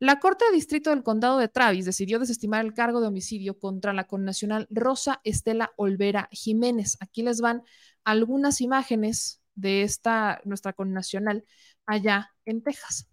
La 0.00 0.18
Corte 0.18 0.44
de 0.46 0.56
Distrito 0.56 0.90
del 0.90 1.04
Condado 1.04 1.38
de 1.38 1.48
Travis 1.48 1.84
decidió 1.84 2.18
desestimar 2.18 2.64
el 2.64 2.74
cargo 2.74 3.00
de 3.00 3.06
homicidio 3.06 3.58
contra 3.58 3.92
la 3.92 4.06
connacional 4.06 4.66
Rosa 4.68 5.20
Estela 5.22 5.72
Olvera 5.76 6.28
Jiménez. 6.32 6.96
Aquí 7.00 7.22
les 7.22 7.40
van 7.40 7.62
algunas 8.02 8.60
imágenes 8.60 9.40
de 9.54 9.82
esta, 9.82 10.40
nuestra 10.44 10.72
connacional 10.72 11.44
allá 11.86 12.32
en 12.44 12.62
Texas. 12.62 13.08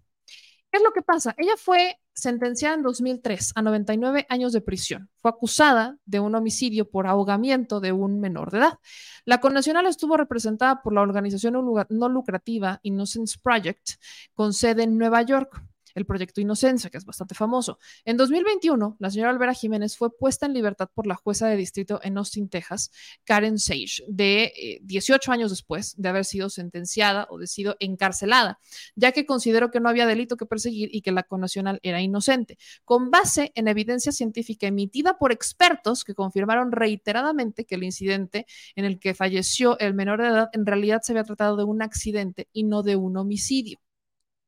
¿Qué 0.71 0.77
es 0.77 0.83
lo 0.83 0.91
que 0.91 1.03
pasa? 1.03 1.35
Ella 1.37 1.55
fue 1.55 2.00
sentenciada 2.13 2.75
en 2.75 2.83
2003 2.83 3.53
a 3.55 3.61
99 3.61 4.25
años 4.29 4.53
de 4.53 4.61
prisión. 4.61 5.09
Fue 5.17 5.31
acusada 5.31 5.97
de 6.05 6.19
un 6.19 6.35
homicidio 6.35 6.89
por 6.89 7.07
ahogamiento 7.07 7.79
de 7.79 7.91
un 7.91 8.19
menor 8.19 8.51
de 8.51 8.59
edad. 8.59 8.79
La 9.25 9.39
connacional 9.39 9.85
estuvo 9.85 10.17
representada 10.17 10.81
por 10.81 10.93
la 10.93 11.01
organización 11.01 11.53
no 11.89 12.09
lucrativa 12.09 12.79
Innocence 12.83 13.37
Project, 13.41 13.91
con 14.33 14.53
sede 14.53 14.83
en 14.83 14.97
Nueva 14.97 15.21
York 15.21 15.61
el 15.95 16.05
proyecto 16.05 16.41
Inocencia, 16.41 16.89
que 16.89 16.97
es 16.97 17.05
bastante 17.05 17.35
famoso. 17.35 17.79
En 18.05 18.17
2021, 18.17 18.97
la 18.99 19.09
señora 19.09 19.31
Alvera 19.31 19.53
Jiménez 19.53 19.97
fue 19.97 20.15
puesta 20.15 20.45
en 20.45 20.53
libertad 20.53 20.89
por 20.93 21.07
la 21.07 21.15
jueza 21.15 21.47
de 21.47 21.57
distrito 21.57 21.99
en 22.03 22.17
Austin, 22.17 22.49
Texas, 22.49 22.91
Karen 23.23 23.59
Sage, 23.59 24.03
de 24.07 24.79
18 24.83 25.31
eh, 25.31 25.33
años 25.33 25.51
después 25.51 25.95
de 25.97 26.09
haber 26.09 26.25
sido 26.25 26.49
sentenciada 26.49 27.27
o 27.29 27.37
de 27.37 27.47
sido 27.47 27.75
encarcelada, 27.79 28.59
ya 28.95 29.11
que 29.11 29.25
consideró 29.25 29.71
que 29.71 29.79
no 29.79 29.89
había 29.89 30.05
delito 30.05 30.37
que 30.37 30.45
perseguir 30.45 30.89
y 30.91 31.01
que 31.01 31.11
la 31.11 31.23
connacional 31.23 31.79
era 31.83 32.01
inocente, 32.01 32.57
con 32.85 33.11
base 33.11 33.51
en 33.55 33.67
evidencia 33.67 34.11
científica 34.11 34.67
emitida 34.67 35.17
por 35.17 35.31
expertos 35.31 36.03
que 36.03 36.15
confirmaron 36.15 36.71
reiteradamente 36.71 37.65
que 37.65 37.75
el 37.75 37.83
incidente 37.83 38.45
en 38.75 38.85
el 38.85 38.99
que 38.99 39.13
falleció 39.13 39.77
el 39.79 39.93
menor 39.93 40.21
de 40.21 40.27
edad 40.27 40.49
en 40.53 40.65
realidad 40.65 41.01
se 41.03 41.13
había 41.13 41.23
tratado 41.23 41.57
de 41.57 41.63
un 41.63 41.81
accidente 41.81 42.47
y 42.53 42.63
no 42.63 42.83
de 42.83 42.95
un 42.95 43.17
homicidio. 43.17 43.79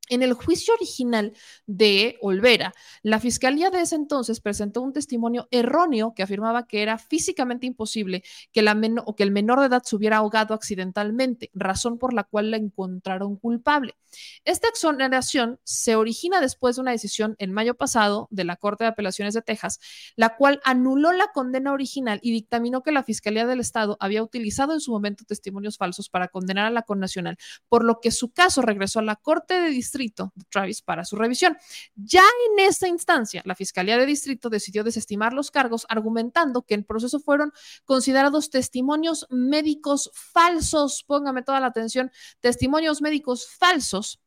En 0.10 0.22
el 0.22 0.34
juicio 0.34 0.74
original 0.74 1.32
de 1.66 2.18
Olvera, 2.22 2.74
la 3.04 3.22
fiscalía 3.22 3.70
de 3.70 3.80
ese 3.80 3.96
entonces 3.96 4.42
presentó 4.42 4.82
un 4.82 4.92
testimonio 4.92 5.48
erróneo 5.50 6.14
que 6.14 6.24
afirmaba 6.24 6.68
que 6.68 6.82
era 6.82 6.98
físicamente 6.98 7.68
imposible 7.68 8.22
que, 8.52 8.62
la 8.62 8.78
o 9.06 9.16
que 9.16 9.24
el 9.24 9.32
menor 9.32 9.62
de 9.62 9.68
edad 9.68 9.82
se 9.84 9.96
hubiera 9.96 10.18
ahogado 10.18 10.54
accidentalmente, 10.56 11.52
razón 11.54 12.00
por 12.00 12.14
la 12.14 12.26
cual 12.26 12.52
la 12.52 12.58
encontraron 12.58 13.38
culpable. 13.38 13.96
Esta 14.44 14.68
exoneración 14.68 15.60
se 15.64 15.96
origina 15.96 16.42
después 16.42 16.76
de 16.76 16.82
una 16.82 16.92
decisión 16.92 17.36
en 17.40 17.54
mayo 17.54 17.74
pasado 17.74 18.28
de 18.30 18.44
la 18.44 18.58
Corte 18.58 18.84
de 18.84 18.90
Apelaciones 18.90 19.34
de 19.34 19.42
Texas, 19.42 19.80
la 20.18 20.36
cual 20.36 20.60
anuló 20.66 21.14
la 21.14 21.30
condena 21.34 21.72
original 21.72 22.20
y 22.22 22.32
dictaminó 22.32 22.84
que 22.84 22.92
la 22.92 23.04
Fiscalía 23.04 23.48
del 23.48 23.62
Estado 23.62 23.96
había 24.02 24.22
utilizado 24.22 24.74
en 24.74 24.82
su 24.82 24.92
momento 24.92 25.24
testimonios 25.26 25.78
falsos 25.78 26.10
para 26.10 26.28
condenar 26.28 26.66
a 26.66 26.72
la 26.72 26.82
connacional, 26.82 27.38
por 27.70 27.86
lo 27.86 28.02
que 28.02 28.12
su 28.12 28.32
caso 28.34 28.62
regresó 28.62 29.00
a 29.00 29.04
la 29.04 29.16
Corte 29.16 29.54
de 29.56 29.70
Distrito 29.70 29.93
de 29.94 30.44
Travis 30.50 30.82
para 30.82 31.06
su 31.06 31.16
revisión. 31.16 31.58
Ya 31.96 32.24
en 32.50 32.66
esta 32.66 32.88
instancia, 32.88 33.42
la 33.46 33.56
Fiscalía 33.56 33.98
de 33.98 34.06
Distrito 34.06 34.50
decidió 34.50 34.84
desestimar 34.84 35.34
los 35.34 35.52
cargos, 35.52 35.86
argumentando 35.90 36.64
que 36.64 36.74
en 36.74 36.84
proceso 36.84 37.20
fueron 37.20 37.54
considerados 37.86 38.50
testimonios 38.50 39.28
médicos 39.30 40.10
falsos. 40.14 41.04
Póngame 41.04 41.44
toda 41.44 41.60
la 41.60 41.68
atención, 41.68 42.12
testimonios 42.42 43.02
médicos 43.02 43.48
falsos 43.48 44.20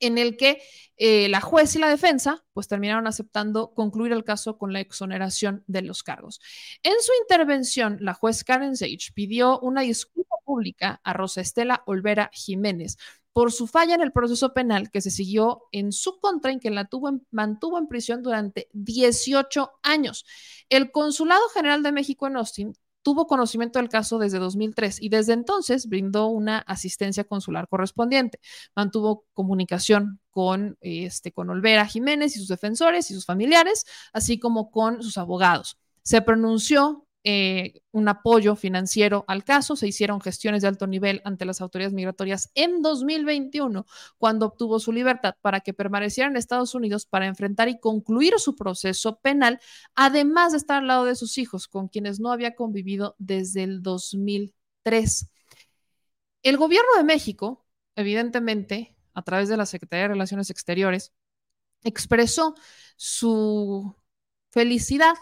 en 0.00 0.18
el 0.18 0.36
que 0.36 0.62
eh, 0.96 1.28
la 1.28 1.40
juez 1.40 1.76
y 1.76 1.78
la 1.78 1.88
defensa 1.88 2.44
pues 2.52 2.68
terminaron 2.68 3.06
aceptando 3.06 3.72
concluir 3.74 4.12
el 4.12 4.24
caso 4.24 4.58
con 4.58 4.72
la 4.72 4.80
exoneración 4.80 5.62
de 5.66 5.82
los 5.82 6.02
cargos. 6.02 6.40
En 6.82 6.94
su 7.00 7.12
intervención, 7.22 7.98
la 8.00 8.14
juez 8.14 8.42
Karen 8.42 8.76
Sage 8.76 9.12
pidió 9.14 9.60
una 9.60 9.82
disculpa 9.82 10.36
pública 10.44 11.00
a 11.04 11.12
Rosa 11.12 11.42
Estela 11.42 11.82
Olvera 11.86 12.30
Jiménez 12.32 12.96
por 13.32 13.52
su 13.52 13.66
falla 13.66 13.94
en 13.94 14.00
el 14.00 14.12
proceso 14.12 14.52
penal 14.52 14.90
que 14.90 15.00
se 15.00 15.10
siguió 15.10 15.62
en 15.72 15.92
su 15.92 16.18
contra, 16.20 16.50
en 16.50 16.60
que 16.60 16.70
la 16.70 16.86
tuvo 16.86 17.20
mantuvo 17.30 17.78
en 17.78 17.86
prisión 17.86 18.22
durante 18.22 18.68
18 18.72 19.70
años. 19.82 20.24
El 20.68 20.90
Consulado 20.90 21.48
General 21.54 21.82
de 21.82 21.92
México 21.92 22.26
en 22.26 22.36
Austin 22.36 22.72
tuvo 23.02 23.26
conocimiento 23.26 23.78
del 23.78 23.88
caso 23.88 24.18
desde 24.18 24.38
2003 24.38 25.00
y 25.00 25.08
desde 25.08 25.32
entonces 25.32 25.86
brindó 25.86 26.26
una 26.26 26.58
asistencia 26.58 27.24
consular 27.24 27.68
correspondiente. 27.68 28.40
Mantuvo 28.74 29.24
comunicación 29.32 30.20
con, 30.30 30.76
este, 30.80 31.32
con 31.32 31.50
Olvera 31.50 31.86
Jiménez 31.86 32.36
y 32.36 32.40
sus 32.40 32.48
defensores 32.48 33.10
y 33.10 33.14
sus 33.14 33.24
familiares, 33.24 33.84
así 34.12 34.38
como 34.38 34.70
con 34.70 35.02
sus 35.02 35.18
abogados. 35.18 35.78
Se 36.02 36.22
pronunció 36.22 37.06
eh, 37.22 37.82
un 37.92 38.08
apoyo 38.08 38.56
financiero 38.56 39.24
al 39.28 39.44
caso, 39.44 39.76
se 39.76 39.86
hicieron 39.86 40.22
gestiones 40.22 40.62
de 40.62 40.68
alto 40.68 40.86
nivel 40.86 41.20
ante 41.24 41.44
las 41.44 41.60
autoridades 41.60 41.92
migratorias 41.92 42.50
en 42.54 42.80
2021, 42.80 43.84
cuando 44.16 44.46
obtuvo 44.46 44.80
su 44.80 44.90
libertad 44.90 45.34
para 45.42 45.60
que 45.60 45.74
permaneciera 45.74 46.30
en 46.30 46.36
Estados 46.36 46.74
Unidos 46.74 47.04
para 47.04 47.26
enfrentar 47.26 47.68
y 47.68 47.78
concluir 47.78 48.34
su 48.38 48.56
proceso 48.56 49.20
penal, 49.20 49.60
además 49.94 50.52
de 50.52 50.58
estar 50.58 50.78
al 50.78 50.86
lado 50.86 51.04
de 51.04 51.14
sus 51.14 51.36
hijos, 51.36 51.68
con 51.68 51.88
quienes 51.88 52.20
no 52.20 52.32
había 52.32 52.54
convivido 52.54 53.16
desde 53.18 53.64
el 53.64 53.82
2003. 53.82 55.28
El 56.42 56.56
gobierno 56.56 56.90
de 56.96 57.04
México, 57.04 57.66
evidentemente, 57.96 58.96
a 59.12 59.22
través 59.22 59.48
de 59.48 59.58
la 59.58 59.66
Secretaría 59.66 60.04
de 60.04 60.14
Relaciones 60.14 60.48
Exteriores, 60.48 61.12
expresó 61.82 62.54
su 62.96 63.94
felicidad 64.50 65.14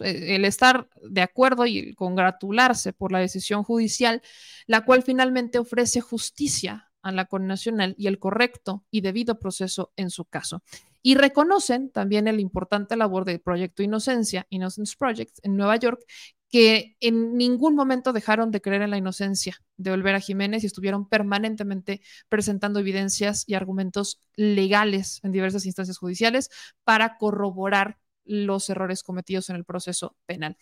eh, 0.00 0.34
el 0.34 0.44
estar 0.44 0.88
de 1.02 1.22
acuerdo 1.22 1.66
y 1.66 1.94
congratularse 1.94 2.92
por 2.92 3.12
la 3.12 3.18
decisión 3.18 3.62
judicial, 3.62 4.22
la 4.66 4.84
cual 4.84 5.02
finalmente 5.02 5.58
ofrece 5.58 6.00
justicia 6.00 6.90
a 7.02 7.12
la 7.12 7.26
connacional 7.26 7.94
y 7.98 8.06
el 8.06 8.18
correcto 8.18 8.84
y 8.90 9.00
debido 9.00 9.38
proceso 9.38 9.92
en 9.96 10.10
su 10.10 10.24
caso. 10.24 10.62
Y 11.02 11.14
reconocen 11.14 11.90
también 11.90 12.28
el 12.28 12.40
importante 12.40 12.96
labor 12.96 13.24
del 13.24 13.40
Proyecto 13.40 13.82
Inocencia, 13.82 14.46
Innocence 14.50 14.96
Project, 14.98 15.38
en 15.42 15.56
Nueva 15.56 15.76
York, 15.76 16.04
que 16.50 16.96
en 17.00 17.36
ningún 17.36 17.74
momento 17.74 18.12
dejaron 18.12 18.50
de 18.50 18.60
creer 18.60 18.82
en 18.82 18.90
la 18.90 18.96
inocencia 18.96 19.62
de 19.76 19.90
Olvera 19.90 20.18
Jiménez 20.18 20.62
y 20.64 20.66
estuvieron 20.66 21.08
permanentemente 21.08 22.00
presentando 22.28 22.80
evidencias 22.80 23.44
y 23.46 23.54
argumentos 23.54 24.20
legales 24.34 25.20
en 25.22 25.32
diversas 25.32 25.66
instancias 25.66 25.98
judiciales 25.98 26.50
para 26.84 27.18
corroborar 27.18 27.98
los 28.28 28.70
errores 28.70 29.02
cometidos 29.02 29.50
en 29.50 29.56
el 29.56 29.64
proceso 29.64 30.16
penal. 30.26 30.56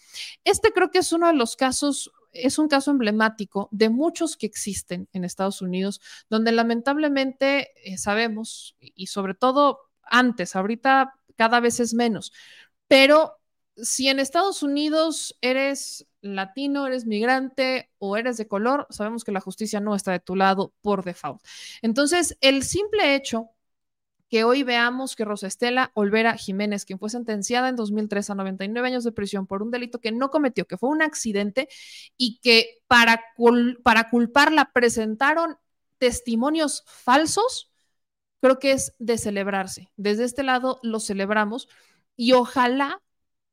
Este 0.44 0.72
creo 0.72 0.90
que 0.90 0.98
es 0.98 1.12
uno 1.12 1.26
de 1.26 1.34
los 1.34 1.56
casos 1.56 2.12
es 2.32 2.58
un 2.58 2.68
caso 2.68 2.90
emblemático 2.90 3.68
de 3.72 3.88
muchos 3.88 4.36
que 4.36 4.46
existen 4.46 5.08
en 5.12 5.24
Estados 5.24 5.62
Unidos, 5.62 6.00
donde 6.28 6.52
lamentablemente 6.52 7.70
eh, 7.82 7.96
sabemos, 7.96 8.76
y 8.78 9.06
sobre 9.06 9.34
todo 9.34 9.80
antes, 10.02 10.54
ahorita 10.54 11.14
cada 11.36 11.60
vez 11.60 11.80
es 11.80 11.94
menos, 11.94 12.32
pero 12.88 13.38
si 13.76 14.08
en 14.08 14.20
Estados 14.20 14.62
Unidos 14.62 15.36
eres 15.40 16.06
latino, 16.22 16.86
eres 16.86 17.06
migrante 17.06 17.90
o 17.98 18.16
eres 18.16 18.36
de 18.36 18.48
color, 18.48 18.86
sabemos 18.90 19.22
que 19.22 19.32
la 19.32 19.40
justicia 19.40 19.80
no 19.80 19.94
está 19.94 20.12
de 20.12 20.20
tu 20.20 20.34
lado 20.34 20.72
por 20.80 21.04
default. 21.04 21.42
Entonces, 21.82 22.36
el 22.40 22.62
simple 22.62 23.14
hecho 23.14 23.50
que 24.28 24.44
hoy 24.44 24.62
veamos 24.62 25.14
que 25.14 25.24
Rosa 25.24 25.46
Estela 25.46 25.92
Olvera 25.94 26.36
Jiménez, 26.36 26.84
quien 26.84 26.98
fue 26.98 27.10
sentenciada 27.10 27.68
en 27.68 27.76
2003 27.76 28.30
a 28.30 28.34
99 28.34 28.88
años 28.88 29.04
de 29.04 29.12
prisión 29.12 29.46
por 29.46 29.62
un 29.62 29.70
delito 29.70 30.00
que 30.00 30.12
no 30.12 30.30
cometió, 30.30 30.66
que 30.66 30.76
fue 30.76 30.90
un 30.90 31.02
accidente 31.02 31.68
y 32.16 32.40
que 32.40 32.82
para, 32.88 33.22
para 33.82 34.10
culparla 34.10 34.72
presentaron 34.72 35.56
testimonios 35.98 36.82
falsos, 36.86 37.72
creo 38.40 38.58
que 38.58 38.72
es 38.72 38.94
de 38.98 39.18
celebrarse. 39.18 39.90
Desde 39.96 40.24
este 40.24 40.42
lado 40.42 40.80
lo 40.82 41.00
celebramos 41.00 41.68
y 42.16 42.32
ojalá 42.32 43.02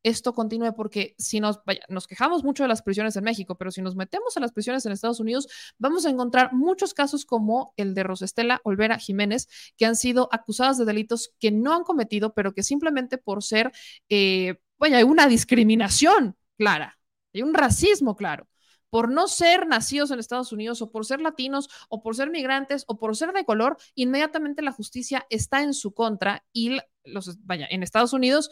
esto 0.04 0.34
continúe 0.34 0.74
porque 0.76 1.16
si 1.18 1.40
nos, 1.40 1.62
nos 1.90 2.08
quejamos 2.08 2.44
mucho 2.44 2.64
de 2.64 2.70
las 2.70 2.82
prisiones 2.82 3.16
en 3.16 3.24
México, 3.24 3.56
pero 3.56 3.72
si 3.72 3.82
nos 3.82 3.96
metemos 3.96 4.36
a 4.38 4.40
las 4.40 4.52
prisiones 4.52 4.86
en 4.86 4.92
Estados 4.92 5.20
Unidos, 5.20 5.48
vamos 5.78 6.06
a 6.06 6.10
encontrar 6.10 6.54
muchos 6.54 6.94
casos 6.94 7.26
como 7.26 7.74
el 7.78 7.94
de 7.96 8.04
Rosestela 8.04 8.62
Olvera 8.64 9.00
Jiménez, 9.00 9.48
que 9.78 9.86
han 9.86 9.96
sido 9.96 10.30
acusadas 10.32 10.78
de 10.78 10.86
delitos 10.86 11.34
que 11.40 11.52
no 11.52 11.74
han 11.74 11.84
cometido, 11.84 12.34
pero 12.34 12.54
que 12.54 12.64
simplemente 12.64 13.18
por 13.18 13.44
ser, 13.44 13.72
eh, 14.10 14.60
vaya, 14.78 14.98
hay 14.98 15.04
una 15.04 15.28
discriminación 15.28 16.38
clara, 16.58 17.00
hay 17.34 17.42
un 17.42 17.54
racismo 17.54 18.16
claro. 18.16 18.48
Por 18.90 19.10
no 19.10 19.28
ser 19.28 19.66
nacidos 19.66 20.12
en 20.12 20.20
Estados 20.20 20.52
Unidos 20.52 20.84
o 20.84 20.92
por 20.92 21.04
ser 21.04 21.20
latinos 21.20 21.68
o 21.90 22.04
por 22.04 22.16
ser 22.16 22.30
migrantes 22.30 22.84
o 22.86 23.00
por 23.00 23.18
ser 23.18 23.34
de 23.34 23.44
color, 23.44 23.78
inmediatamente 23.96 24.62
la 24.62 24.72
justicia 24.72 25.26
está 25.32 25.64
en 25.64 25.74
su 25.74 25.96
contra 25.96 26.46
y 26.54 26.78
los, 27.04 27.44
vaya, 27.44 27.68
en 27.72 27.82
Estados 27.82 28.14
Unidos 28.14 28.52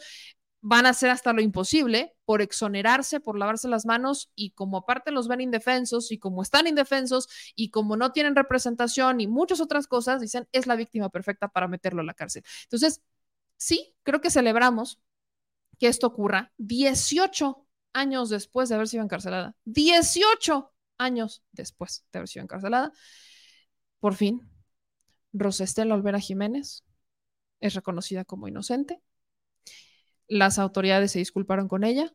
van 0.62 0.86
a 0.86 0.90
hacer 0.90 1.10
hasta 1.10 1.32
lo 1.32 1.42
imposible 1.42 2.14
por 2.24 2.40
exonerarse, 2.40 3.18
por 3.20 3.36
lavarse 3.36 3.68
las 3.68 3.84
manos 3.84 4.30
y 4.36 4.52
como 4.52 4.78
aparte 4.78 5.10
los 5.10 5.26
ven 5.26 5.40
indefensos 5.40 6.12
y 6.12 6.18
como 6.18 6.40
están 6.40 6.68
indefensos 6.68 7.28
y 7.56 7.70
como 7.70 7.96
no 7.96 8.12
tienen 8.12 8.36
representación 8.36 9.20
y 9.20 9.26
muchas 9.26 9.60
otras 9.60 9.88
cosas, 9.88 10.20
dicen 10.20 10.48
es 10.52 10.68
la 10.68 10.76
víctima 10.76 11.10
perfecta 11.10 11.48
para 11.48 11.66
meterlo 11.66 12.00
a 12.02 12.04
la 12.04 12.14
cárcel. 12.14 12.44
Entonces, 12.64 13.02
sí, 13.56 13.94
creo 14.04 14.20
que 14.20 14.30
celebramos 14.30 15.00
que 15.80 15.88
esto 15.88 16.06
ocurra 16.06 16.52
18 16.58 17.66
años 17.92 18.30
después 18.30 18.68
de 18.68 18.76
haber 18.76 18.88
sido 18.88 19.02
encarcelada. 19.02 19.56
18 19.64 20.72
años 20.96 21.42
después 21.50 22.06
de 22.12 22.20
haber 22.20 22.28
sido 22.28 22.44
encarcelada. 22.44 22.92
Por 23.98 24.14
fin, 24.14 24.48
Rosestela 25.32 25.94
Olvera 25.94 26.20
Jiménez 26.20 26.84
es 27.60 27.74
reconocida 27.74 28.24
como 28.24 28.46
inocente 28.46 29.02
las 30.28 30.58
autoridades 30.58 31.12
se 31.12 31.18
disculparon 31.18 31.68
con 31.68 31.84
ella. 31.84 32.12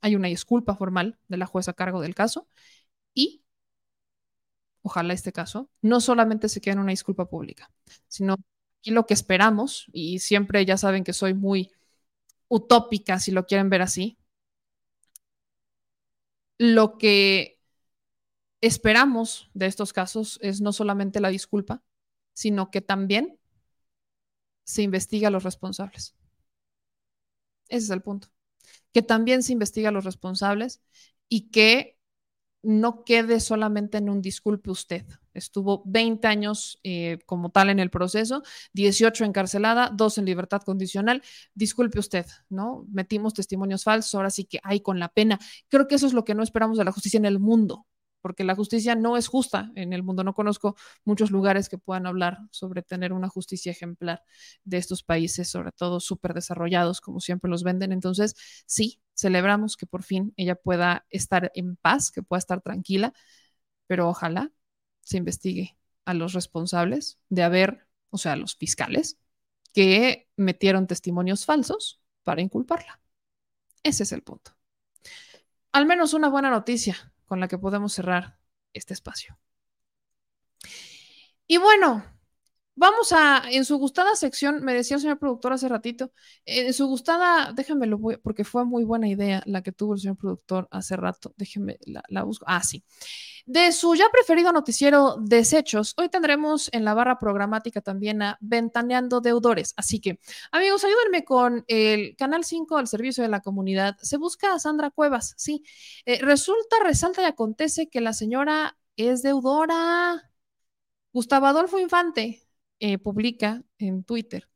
Hay 0.00 0.16
una 0.16 0.28
disculpa 0.28 0.76
formal 0.76 1.18
de 1.28 1.36
la 1.36 1.46
jueza 1.46 1.72
a 1.72 1.74
cargo 1.74 2.00
del 2.00 2.14
caso 2.14 2.48
y 3.14 3.42
ojalá 4.82 5.14
este 5.14 5.32
caso 5.32 5.70
no 5.80 6.00
solamente 6.00 6.48
se 6.48 6.60
quede 6.60 6.74
en 6.74 6.80
una 6.80 6.90
disculpa 6.90 7.28
pública, 7.28 7.70
sino 8.08 8.36
aquí 8.80 8.90
lo 8.90 9.06
que 9.06 9.14
esperamos, 9.14 9.86
y 9.92 10.18
siempre 10.18 10.64
ya 10.66 10.76
saben 10.76 11.04
que 11.04 11.12
soy 11.12 11.34
muy 11.34 11.70
utópica 12.48 13.18
si 13.20 13.30
lo 13.32 13.46
quieren 13.46 13.70
ver 13.70 13.82
así, 13.82 14.18
lo 16.58 16.98
que 16.98 17.60
esperamos 18.60 19.50
de 19.54 19.66
estos 19.66 19.92
casos 19.92 20.38
es 20.42 20.60
no 20.60 20.72
solamente 20.72 21.20
la 21.20 21.28
disculpa, 21.28 21.82
sino 22.34 22.70
que 22.70 22.80
también 22.80 23.38
se 24.64 24.82
investiga 24.82 25.28
a 25.28 25.30
los 25.30 25.44
responsables. 25.44 26.14
Ese 27.72 27.86
es 27.86 27.90
el 27.90 28.02
punto. 28.02 28.28
Que 28.92 29.02
también 29.02 29.42
se 29.42 29.52
investiga 29.52 29.88
a 29.88 29.92
los 29.92 30.04
responsables 30.04 30.82
y 31.28 31.50
que 31.50 31.98
no 32.62 33.02
quede 33.04 33.40
solamente 33.40 33.96
en 33.96 34.10
un 34.10 34.20
disculpe 34.20 34.70
usted. 34.70 35.06
Estuvo 35.32 35.82
20 35.86 36.28
años 36.28 36.78
eh, 36.84 37.18
como 37.24 37.50
tal 37.50 37.70
en 37.70 37.78
el 37.78 37.88
proceso, 37.88 38.42
18 38.74 39.24
encarcelada, 39.24 39.90
2 39.90 40.18
en 40.18 40.26
libertad 40.26 40.60
condicional. 40.60 41.22
Disculpe 41.54 41.98
usted, 41.98 42.26
¿no? 42.50 42.84
Metimos 42.92 43.32
testimonios 43.32 43.84
falsos, 43.84 44.14
ahora 44.14 44.28
sí 44.28 44.44
que 44.44 44.60
hay 44.62 44.80
con 44.80 44.98
la 45.00 45.08
pena. 45.08 45.40
Creo 45.68 45.88
que 45.88 45.94
eso 45.94 46.06
es 46.06 46.12
lo 46.12 46.24
que 46.24 46.34
no 46.34 46.42
esperamos 46.42 46.76
de 46.76 46.84
la 46.84 46.92
justicia 46.92 47.16
en 47.16 47.24
el 47.24 47.38
mundo, 47.38 47.86
porque 48.22 48.44
la 48.44 48.54
justicia 48.54 48.94
no 48.94 49.16
es 49.16 49.28
justa 49.28 49.70
en 49.74 49.92
el 49.92 50.02
mundo. 50.02 50.24
No 50.24 50.34
conozco 50.34 50.76
muchos 51.04 51.30
lugares 51.30 51.68
que 51.68 51.78
puedan 51.78 52.06
hablar 52.06 52.38
sobre 52.50 52.82
tener 52.82 53.12
una 53.12 53.28
justicia 53.28 53.72
ejemplar 53.72 54.22
de 54.64 54.78
estos 54.78 55.02
países, 55.02 55.50
sobre 55.50 55.72
todo 55.72 56.00
súper 56.00 56.32
desarrollados, 56.32 57.00
como 57.00 57.20
siempre 57.20 57.50
los 57.50 57.64
venden. 57.64 57.92
Entonces, 57.92 58.34
sí, 58.66 59.02
celebramos 59.14 59.76
que 59.76 59.86
por 59.86 60.02
fin 60.02 60.32
ella 60.36 60.54
pueda 60.54 61.04
estar 61.10 61.52
en 61.54 61.76
paz, 61.76 62.10
que 62.10 62.22
pueda 62.22 62.38
estar 62.38 62.62
tranquila, 62.62 63.12
pero 63.86 64.08
ojalá 64.08 64.52
se 65.02 65.18
investigue 65.18 65.76
a 66.04 66.14
los 66.14 66.32
responsables 66.32 67.18
de 67.28 67.42
haber, 67.42 67.86
o 68.10 68.18
sea, 68.18 68.32
a 68.32 68.36
los 68.36 68.56
fiscales 68.56 69.18
que 69.74 70.28
metieron 70.36 70.86
testimonios 70.86 71.44
falsos 71.44 72.00
para 72.24 72.42
inculparla. 72.42 73.00
Ese 73.82 74.04
es 74.04 74.12
el 74.12 74.22
punto. 74.22 74.52
Al 75.72 75.86
menos 75.86 76.14
una 76.14 76.28
buena 76.28 76.50
noticia 76.50 77.11
con 77.32 77.40
la 77.40 77.48
que 77.48 77.56
podemos 77.56 77.94
cerrar 77.94 78.36
este 78.74 78.92
espacio. 78.92 79.38
Y 81.46 81.56
bueno, 81.56 82.04
Vamos 82.74 83.12
a, 83.12 83.42
en 83.50 83.64
su 83.66 83.76
gustada 83.76 84.16
sección, 84.16 84.64
me 84.64 84.72
decía 84.72 84.96
el 84.96 85.02
señor 85.02 85.18
productor 85.18 85.52
hace 85.52 85.68
ratito, 85.68 86.12
en 86.46 86.72
su 86.72 86.86
gustada, 86.86 87.52
déjenmelo, 87.52 88.00
porque 88.22 88.44
fue 88.44 88.64
muy 88.64 88.84
buena 88.84 89.08
idea 89.08 89.42
la 89.44 89.62
que 89.62 89.72
tuvo 89.72 89.92
el 89.92 90.00
señor 90.00 90.16
productor 90.16 90.68
hace 90.70 90.96
rato, 90.96 91.34
déjenme, 91.36 91.78
la, 91.84 92.02
la 92.08 92.22
busco, 92.22 92.46
ah, 92.48 92.62
sí. 92.62 92.82
De 93.44 93.72
su 93.72 93.94
ya 93.94 94.08
preferido 94.10 94.52
noticiero 94.52 95.16
Desechos, 95.20 95.94
hoy 95.96 96.08
tendremos 96.08 96.70
en 96.72 96.84
la 96.84 96.94
barra 96.94 97.18
programática 97.18 97.80
también 97.80 98.22
a 98.22 98.38
Ventaneando 98.40 99.20
Deudores. 99.20 99.74
Así 99.76 100.00
que, 100.00 100.20
amigos, 100.52 100.84
ayúdenme 100.84 101.24
con 101.24 101.64
el 101.68 102.14
Canal 102.16 102.44
5 102.44 102.76
al 102.78 102.86
servicio 102.86 103.22
de 103.22 103.28
la 103.28 103.40
comunidad. 103.40 103.96
Se 104.00 104.16
busca 104.16 104.54
a 104.54 104.60
Sandra 104.60 104.90
Cuevas, 104.90 105.34
sí. 105.36 105.64
Eh, 106.06 106.20
resulta, 106.22 106.76
resalta 106.84 107.22
y 107.22 107.24
acontece 107.26 107.88
que 107.88 108.00
la 108.00 108.12
señora 108.12 108.78
es 108.96 109.22
deudora. 109.22 110.30
Gustavo 111.12 111.46
Adolfo 111.46 111.78
Infante, 111.78 112.41
eh, 112.82 112.98
publica 112.98 113.62
en 113.78 114.02
Twitter 114.02 114.48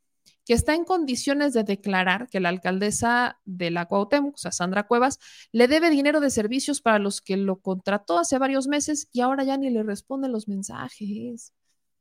que 0.45 0.53
está 0.53 0.75
en 0.75 0.85
condiciones 0.85 1.53
de 1.53 1.63
declarar 1.63 2.29
que 2.29 2.41
la 2.41 2.49
alcaldesa 2.49 3.41
de 3.45 3.71
la 3.71 3.87
Cuauhtémoc, 3.87 4.35
o 4.35 4.39
sea, 4.39 4.51
Sandra 4.51 4.89
Cuevas, 4.89 5.21
le 5.53 5.69
debe 5.69 5.91
dinero 5.91 6.19
de 6.21 6.31
servicios 6.31 6.81
para 6.81 6.99
los 6.99 7.21
que 7.21 7.37
lo 7.37 7.61
contrató 7.61 8.19
hace 8.19 8.39
varios 8.39 8.67
meses 8.67 9.09
y 9.13 9.21
ahora 9.21 9.45
ya 9.45 9.57
ni 9.57 9.71
le 9.71 9.85
responde 9.85 10.29
los 10.29 10.49
mensajes. 10.49 11.53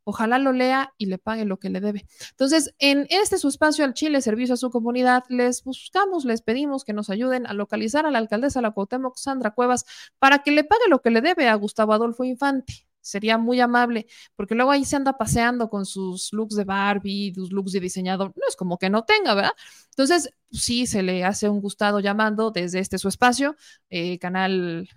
Ojalá 0.03 0.39
lo 0.39 0.51
lea 0.51 0.93
y 0.97 1.07
le 1.07 1.19
pague 1.19 1.45
lo 1.45 1.57
que 1.57 1.69
le 1.69 1.79
debe. 1.79 2.05
Entonces, 2.31 2.73
en 2.79 3.05
este 3.09 3.37
su 3.37 3.47
espacio 3.47 3.85
al 3.85 3.93
Chile, 3.93 4.21
servicio 4.21 4.55
a 4.55 4.57
su 4.57 4.71
comunidad, 4.71 5.23
les 5.29 5.63
buscamos, 5.63 6.25
les 6.25 6.41
pedimos 6.41 6.83
que 6.83 6.93
nos 6.93 7.11
ayuden 7.11 7.45
a 7.47 7.53
localizar 7.53 8.05
a 8.07 8.11
la 8.11 8.17
alcaldesa 8.19 8.59
de 8.59 8.63
la 8.63 8.71
Cuauhtémoc, 8.71 9.15
Sandra 9.17 9.51
Cuevas, 9.51 9.85
para 10.19 10.39
que 10.39 10.51
le 10.51 10.63
pague 10.63 10.87
lo 10.89 11.01
que 11.01 11.11
le 11.11 11.21
debe 11.21 11.47
a 11.47 11.55
Gustavo 11.55 11.93
Adolfo 11.93 12.23
Infante 12.23 12.84
sería 13.05 13.37
muy 13.37 13.61
amable, 13.61 14.07
porque 14.35 14.55
luego 14.55 14.71
ahí 14.71 14.83
se 14.83 14.95
anda 14.95 15.13
paseando 15.13 15.69
con 15.69 15.85
sus 15.85 16.33
looks 16.33 16.55
de 16.55 16.63
Barbie, 16.63 17.33
sus 17.35 17.51
looks 17.51 17.71
de 17.71 17.79
diseñador, 17.79 18.33
no 18.35 18.43
es 18.49 18.55
como 18.55 18.79
que 18.79 18.89
no 18.89 19.03
tenga, 19.05 19.35
¿verdad? 19.35 19.51
Entonces, 19.91 20.31
sí, 20.51 20.87
se 20.87 21.03
le 21.03 21.23
hace 21.23 21.47
un 21.47 21.61
gustado 21.61 21.99
llamando 21.99 22.51
desde 22.51 22.79
este 22.79 22.97
su 22.97 23.07
espacio, 23.07 23.55
eh, 23.89 24.17
canal 24.19 24.89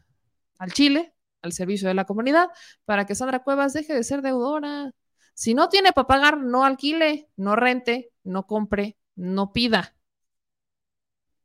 al 0.59 0.73
Chile, 0.73 1.15
al 1.43 1.53
servicio 1.53 1.89
de 1.89 1.95
la 1.95 2.07
comunidad, 2.07 2.49
para 2.87 3.07
que 3.07 3.15
Sandra 3.15 3.43
Cuevas 3.43 3.75
deje 3.75 3.95
de 3.95 4.05
ser 4.05 4.23
deudora. 4.23 4.93
Si 5.35 5.55
no 5.55 5.69
tiene 5.69 5.93
para 5.93 6.07
pagar, 6.07 6.39
no 6.39 6.65
alquile, 6.65 7.29
no 7.37 7.57
rente, 7.57 8.11
no 8.25 8.47
compre, 8.47 8.97
no 9.17 9.53
pida. 9.53 9.95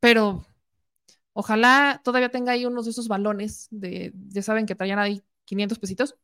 Pero 0.00 0.46
ojalá 1.34 2.00
todavía 2.04 2.30
tenga 2.30 2.52
ahí 2.52 2.66
unos 2.66 2.86
de 2.86 2.92
esos 2.92 3.08
balones 3.08 3.68
de, 3.70 4.12
ya 4.28 4.42
saben 4.42 4.66
que 4.66 4.74
traían 4.74 4.98
ahí 4.98 5.22
500 5.44 5.78
pesitos 5.78 6.16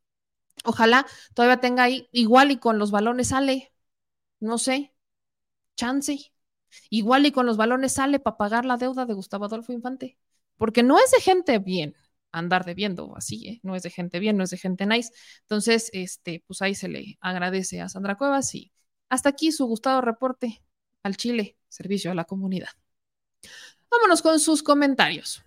Ojalá 0.65 1.07
todavía 1.35 1.61
tenga 1.61 1.85
ahí, 1.85 2.09
igual 2.13 2.51
y 2.51 2.59
con 2.59 2.79
los 2.79 2.91
balones 2.91 3.29
sale, 3.29 3.73
no 4.41 4.59
sé, 4.59 4.95
chance. 5.77 6.33
Igual 6.91 7.27
y 7.27 7.33
con 7.33 7.47
los 7.47 7.57
balones 7.57 7.93
sale 7.93 8.21
para 8.21 8.37
pagar 8.37 8.65
la 8.65 8.77
deuda 8.77 9.07
de 9.07 9.15
Gustavo 9.15 9.47
Adolfo 9.47 9.73
Infante. 9.73 10.19
Porque 10.57 10.83
no 10.83 10.99
es 10.99 11.11
de 11.11 11.21
gente 11.21 11.59
bien 11.59 11.97
andar 12.33 12.65
debiendo 12.65 13.17
así, 13.17 13.49
¿eh? 13.49 13.61
no 13.63 13.75
es 13.75 13.83
de 13.83 13.91
gente 13.91 14.21
bien, 14.21 14.37
no 14.37 14.45
es 14.45 14.51
de 14.51 14.59
gente 14.59 14.87
nice. 14.87 15.13
Entonces, 15.43 15.91
este, 15.93 16.45
pues 16.47 16.63
ahí 16.63 16.75
se 16.75 16.89
le 16.89 17.19
agradece 17.21 17.81
a 17.81 17.89
Sandra 17.89 18.17
Cuevas 18.17 18.55
y 18.55 18.73
hasta 19.09 19.31
aquí 19.31 19.53
su 19.53 19.67
gustado 19.67 20.01
reporte 20.01 20.63
al 21.03 21.17
Chile, 21.17 21.57
servicio 21.69 22.11
a 22.13 22.15
la 22.15 22.25
comunidad. 22.25 22.69
Vámonos 23.91 24.23
con 24.23 24.39
sus 24.39 24.63
comentarios. 24.63 25.43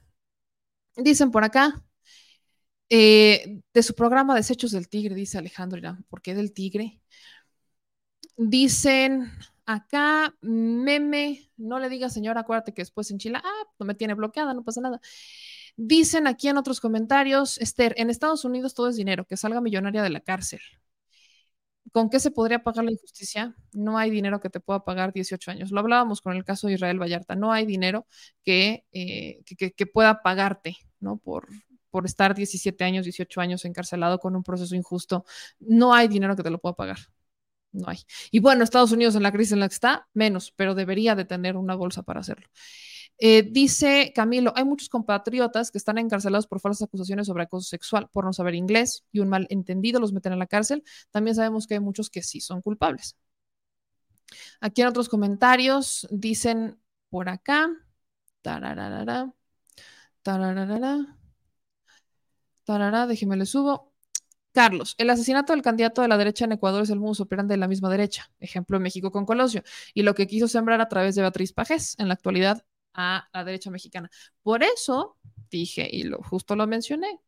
Dicen 0.96 1.32
por 1.32 1.44
acá, 1.44 1.84
eh, 2.96 3.60
de 3.74 3.82
su 3.82 3.96
programa 3.96 4.36
Desechos 4.36 4.70
del 4.70 4.88
Tigre, 4.88 5.16
dice 5.16 5.40
Alejandro 5.40 5.80
Irán. 5.80 6.06
¿Por 6.10 6.22
qué 6.22 6.36
del 6.36 6.54
Tigre? 6.54 7.02
Dicen 8.38 9.32
acá, 9.66 10.36
meme, 10.42 11.50
no 11.58 11.80
le 11.80 11.90
digas 11.90 12.14
señora, 12.14 12.42
acuérdate 12.42 12.72
que 12.72 12.84
después 12.84 13.10
en 13.10 13.18
Chile, 13.18 13.40
ah, 13.44 13.64
no 13.80 13.88
me 13.88 13.96
tiene 13.96 14.14
bloqueada, 14.14 14.54
no 14.54 14.64
pasa 14.64 14.80
nada. 14.82 15.02
Dicen 15.76 16.28
aquí 16.28 16.50
en 16.50 16.58
otros 16.58 16.80
comentarios, 16.80 17.58
Esther, 17.58 17.96
en 17.98 18.12
Estados 18.12 18.46
Unidos 18.46 18.76
todo 18.76 18.90
es 18.90 18.96
dinero, 18.96 19.26
que 19.26 19.38
salga 19.38 19.60
millonaria 19.60 20.04
de 20.04 20.12
la 20.12 20.20
cárcel. 20.20 20.60
¿Con 21.92 22.12
qué 22.12 22.20
se 22.20 22.30
podría 22.30 22.62
pagar 22.62 22.86
la 22.86 22.92
injusticia? 22.92 23.56
No 23.72 23.98
hay 23.98 24.12
dinero 24.12 24.40
que 24.40 24.52
te 24.52 24.60
pueda 24.60 24.86
pagar 24.86 25.14
18 25.14 25.50
años. 25.50 25.72
Lo 25.72 25.80
hablábamos 25.80 26.22
con 26.22 26.36
el 26.36 26.44
caso 26.46 26.68
de 26.68 26.74
Israel 26.74 27.02
Vallarta. 27.02 27.36
No 27.36 27.52
hay 27.52 27.66
dinero 27.66 28.06
que, 28.44 28.86
eh, 28.92 29.42
que, 29.46 29.72
que 29.72 29.86
pueda 29.88 30.22
pagarte, 30.22 30.78
¿no? 31.00 31.18
Por, 31.18 31.48
por 31.94 32.08
estar 32.08 32.34
17 32.34 32.84
años, 32.84 33.06
18 33.06 33.40
años 33.40 33.66
encarcelado 33.66 34.18
con 34.20 34.36
un 34.36 34.42
proceso 34.42 34.74
injusto, 34.76 35.26
no 35.60 35.94
hay 35.94 36.08
dinero 36.08 36.36
que 36.36 36.42
te 36.42 36.50
lo 36.50 36.58
pueda 36.58 36.74
pagar. 36.76 36.98
No 37.72 37.88
hay. 37.88 38.00
Y 38.32 38.40
bueno, 38.40 38.64
Estados 38.64 38.92
Unidos 38.92 39.16
en 39.16 39.22
la 39.22 39.32
crisis 39.32 39.54
en 39.54 39.60
la 39.60 39.68
que 39.70 39.76
está, 39.76 40.08
menos, 40.16 40.52
pero 40.56 40.74
debería 40.74 41.14
de 41.14 41.26
tener 41.26 41.56
una 41.56 41.76
bolsa 41.76 42.02
para 42.02 42.22
hacerlo. 42.22 42.48
Eh, 43.20 43.44
dice 43.44 44.12
Camilo, 44.16 44.54
hay 44.56 44.66
muchos 44.66 44.90
compatriotas 44.90 45.70
que 45.70 45.78
están 45.78 46.00
encarcelados 46.00 46.48
por 46.48 46.60
falsas 46.60 46.88
acusaciones 46.88 47.28
sobre 47.28 47.44
acoso 47.44 47.70
sexual, 47.70 48.10
por 48.12 48.26
no 48.26 48.34
saber 48.34 48.56
inglés 48.56 49.06
y 49.12 49.20
un 49.20 49.30
malentendido 49.30 50.00
los 50.00 50.14
meten 50.14 50.34
en 50.34 50.40
la 50.40 50.48
cárcel. 50.48 50.84
También 51.12 51.36
sabemos 51.36 51.68
que 51.68 51.76
hay 51.76 51.80
muchos 51.80 52.10
que 52.10 52.24
sí 52.24 52.42
son 52.42 52.64
culpables. 52.64 53.16
Aquí 54.62 54.82
en 54.82 54.88
otros 54.88 55.10
comentarios 55.10 56.08
dicen 56.10 56.80
por 57.10 57.30
acá, 57.30 57.70
tararara, 58.42 59.32
tararara, 60.24 61.18
Tarará, 62.66 63.08
déjeme 63.08 63.38
le 63.38 63.46
subo. 63.46 63.94
Carlos, 64.54 64.96
el 65.00 65.10
asesinato 65.10 65.54
del 65.54 65.64
candidato 65.64 66.04
de 66.04 66.08
la 66.08 66.18
derecha 66.18 66.46
en 66.46 66.52
Ecuador 66.52 66.84
es 66.84 66.90
el 66.92 67.00
modus 67.00 67.20
operandi 67.22 67.54
de 67.54 67.58
la 67.58 67.68
misma 67.68 67.90
derecha, 67.90 68.32
ejemplo 68.40 68.80
México 68.80 69.12
con 69.12 69.26
Colosio, 69.26 69.64
y 69.96 70.04
lo 70.04 70.14
que 70.14 70.28
quiso 70.28 70.48
sembrar 70.48 70.80
a 70.80 70.88
través 70.88 71.16
de 71.16 71.22
Beatriz 71.22 71.54
Pajés, 71.54 71.96
en 71.98 72.08
la 72.08 72.14
actualidad 72.14 72.64
a 72.94 73.30
la 73.34 73.44
derecha 73.44 73.72
mexicana. 73.72 74.12
Por 74.44 74.64
eso 74.64 75.18
dije, 75.50 75.90
y 75.92 76.04
lo, 76.04 76.22
justo 76.22 76.56
lo 76.56 76.68
mencioné, 76.68 77.20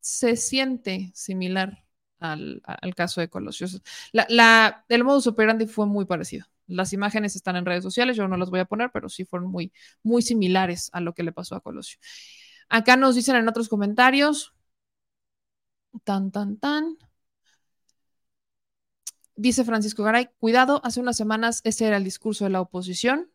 se 0.00 0.36
siente 0.36 1.10
similar 1.14 1.84
al, 2.18 2.62
caso 2.96 3.20
de 3.20 3.28
Colosio. 3.28 3.66
La, 4.12 4.84
el 4.88 5.04
modus 5.04 5.26
operandi 5.26 5.66
fue 5.66 5.86
muy 5.86 6.06
parecido. 6.06 6.46
Las 6.66 6.92
imágenes 6.92 7.36
están 7.36 7.56
en 7.56 7.66
redes 7.66 7.82
sociales, 7.82 8.16
yo 8.16 8.28
no 8.28 8.36
las 8.36 8.50
voy 8.50 8.60
a 8.60 8.64
poner, 8.64 8.90
pero 8.92 9.08
sí 9.08 9.24
fueron 9.24 9.50
muy, 9.50 9.72
muy 10.02 10.22
similares 10.22 10.88
a 10.92 11.00
lo 11.00 11.12
que 11.14 11.22
le 11.22 11.32
pasó 11.32 11.54
a 11.54 11.60
Colosio. 11.60 11.98
Acá 12.68 12.96
nos 12.96 13.14
dicen 13.14 13.36
en 13.36 13.48
otros 13.48 13.68
comentarios, 13.68 14.54
Tan, 16.00 16.30
tan, 16.30 16.56
tan. 16.62 16.84
Dice 19.36 19.64
Francisco 19.64 20.02
Garay, 20.04 20.28
cuidado, 20.38 20.80
hace 20.84 21.00
unas 21.00 21.16
semanas 21.18 21.60
ese 21.64 21.86
era 21.86 21.98
el 21.98 22.04
discurso 22.04 22.44
de 22.44 22.50
la 22.50 22.60
oposición. 22.62 23.30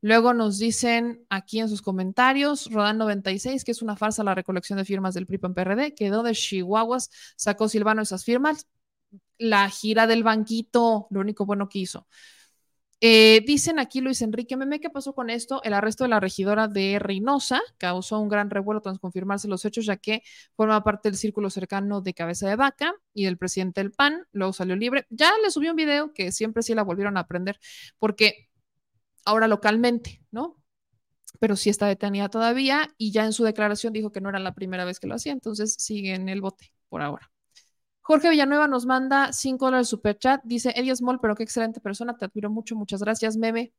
Luego 0.00 0.34
nos 0.34 0.58
dicen 0.58 1.24
aquí 1.30 1.60
en 1.60 1.68
sus 1.68 1.80
comentarios, 1.80 2.68
Rodan 2.72 2.98
96, 2.98 3.62
que 3.62 3.70
es 3.70 3.82
una 3.82 3.96
farsa 3.96 4.24
la 4.24 4.34
recolección 4.34 4.76
de 4.78 4.84
firmas 4.84 5.14
del 5.14 5.26
PRI 5.26 5.38
PRD, 5.38 5.94
quedó 5.94 6.24
de 6.24 6.32
Chihuahuas, 6.34 7.08
sacó 7.36 7.68
Silvano 7.68 8.02
esas 8.02 8.24
firmas. 8.24 8.66
la 9.38 9.68
gira 9.70 10.06
del 10.06 10.24
banquito, 10.24 11.08
lo 11.10 11.20
único 11.20 11.46
bueno 11.46 11.68
que 11.68 11.80
hizo. 11.80 12.06
Eh, 13.04 13.42
dicen 13.44 13.80
aquí 13.80 14.00
Luis 14.00 14.22
Enrique 14.22 14.56
Meme, 14.56 14.78
¿qué 14.78 14.88
pasó 14.88 15.12
con 15.12 15.28
esto? 15.28 15.60
El 15.64 15.74
arresto 15.74 16.04
de 16.04 16.08
la 16.10 16.20
regidora 16.20 16.68
de 16.68 17.00
Reynosa 17.00 17.60
causó 17.76 18.20
un 18.20 18.28
gran 18.28 18.48
revuelo 18.48 18.80
tras 18.80 19.00
confirmarse 19.00 19.48
los 19.48 19.64
hechos, 19.64 19.86
ya 19.86 19.96
que 19.96 20.22
forma 20.54 20.84
parte 20.84 21.08
del 21.08 21.18
círculo 21.18 21.50
cercano 21.50 22.00
de 22.00 22.14
Cabeza 22.14 22.48
de 22.48 22.54
Vaca 22.54 22.94
y 23.12 23.24
del 23.24 23.38
presidente 23.38 23.80
del 23.82 23.90
PAN, 23.90 24.24
luego 24.30 24.52
salió 24.52 24.76
libre. 24.76 25.04
Ya 25.10 25.32
le 25.42 25.50
subió 25.50 25.70
un 25.70 25.76
video 25.76 26.12
que 26.12 26.30
siempre 26.30 26.62
sí 26.62 26.74
la 26.76 26.84
volvieron 26.84 27.16
a 27.16 27.20
aprender, 27.20 27.58
porque 27.98 28.48
ahora 29.24 29.48
localmente, 29.48 30.22
¿no? 30.30 30.62
Pero 31.40 31.56
sí 31.56 31.70
está 31.70 31.88
detenida 31.88 32.28
todavía 32.28 32.88
y 32.98 33.12
ya 33.12 33.24
en 33.24 33.32
su 33.32 33.44
declaración 33.44 33.92
dijo 33.92 34.12
que 34.12 34.20
no 34.20 34.28
era 34.28 34.38
la 34.38 34.54
primera 34.54 34.84
vez 34.84 35.00
que 35.00 35.08
lo 35.08 35.16
hacía, 35.16 35.32
entonces 35.32 35.74
sigue 35.76 36.14
en 36.14 36.28
el 36.28 36.40
bote 36.40 36.72
por 36.88 37.02
ahora. 37.02 37.31
Jorge 38.02 38.30
Villanueva 38.30 38.66
nos 38.68 38.84
manda 38.84 39.32
5 39.32 39.64
dólares 39.64 39.88
super 39.88 40.18
chat. 40.18 40.42
Dice 40.44 40.72
Eddie 40.76 40.94
Small, 40.96 41.20
pero 41.20 41.34
qué 41.34 41.44
excelente 41.44 41.80
persona. 41.80 42.16
Te 42.16 42.24
admiro 42.24 42.50
mucho. 42.50 42.74
Muchas 42.76 43.00
gracias, 43.00 43.36
meme. 43.36 43.72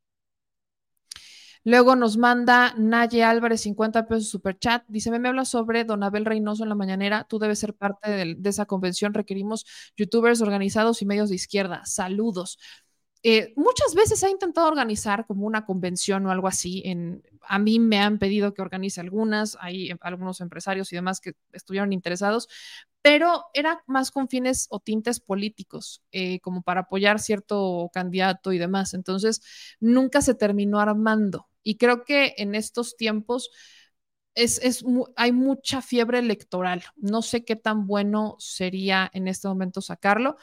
Luego 1.65 1.95
nos 1.95 2.17
manda 2.17 2.73
Naye 2.77 3.23
Álvarez 3.23 3.61
50 3.61 4.07
pesos 4.07 4.29
super 4.29 4.57
chat. 4.59 4.83
Dice, 4.87 5.17
me 5.17 5.27
habla 5.27 5.45
sobre 5.45 5.85
Don 5.85 6.03
Abel 6.03 6.25
Reynoso 6.25 6.63
en 6.63 6.69
la 6.69 6.75
mañanera. 6.75 7.25
Tú 7.25 7.39
debes 7.39 7.59
ser 7.59 7.73
parte 7.73 8.09
de, 8.09 8.49
esa 8.49 8.65
convención. 8.65 9.13
Requerimos 9.13 9.65
youtubers 9.95 10.41
organizados 10.41 11.01
y 11.01 11.05
medios 11.05 11.29
de 11.29 11.35
izquierda. 11.35 11.85
Saludos. 11.85 12.59
Eh, 13.23 13.53
muchas 13.55 13.95
veces 13.95 14.21
ha 14.25 14.29
intentado 14.29 14.67
organizar 14.67 15.25
como 15.25 15.47
una 15.47 15.65
convención 15.65 16.25
o 16.25 16.31
algo 16.31 16.47
así. 16.47 16.81
En, 16.85 17.23
a 17.47 17.59
mí 17.59 17.79
me 17.79 17.99
han 17.99 18.19
pedido 18.19 18.53
que 18.53 18.61
organice 18.61 18.99
algunas, 18.99 19.57
hay 19.61 19.91
algunos 20.01 20.41
empresarios 20.41 20.91
y 20.91 20.97
demás 20.97 21.21
que 21.21 21.33
estuvieron 21.53 21.93
interesados, 21.93 22.49
pero 23.03 23.45
era 23.53 23.83
más 23.87 24.11
con 24.11 24.29
fines 24.29 24.67
o 24.71 24.79
tintes 24.81 25.19
políticos, 25.21 26.03
eh, 26.11 26.39
como 26.41 26.63
para 26.63 26.81
apoyar 26.81 27.19
cierto 27.19 27.91
candidato 27.93 28.53
y 28.53 28.59
demás. 28.59 28.95
Entonces, 28.95 29.43
nunca 29.81 30.21
se 30.21 30.35
terminó 30.35 30.79
armando. 30.79 31.49
Y 31.63 31.77
creo 31.77 32.05
que 32.05 32.35
en 32.37 32.55
estos 32.55 32.97
tiempos... 32.97 33.51
Es, 34.35 34.83
hay 35.15 35.31
mucha 35.31 35.81
fiebre 35.83 36.19
electoral. 36.19 36.83
No 36.95 37.21
sé 37.21 37.45
qué 37.45 37.55
tan 37.55 37.85
bueno 37.85 38.35
sería 38.39 39.09
en 39.13 39.27
este 39.27 39.47
momento 39.47 39.79
sacarlo, 39.81 40.37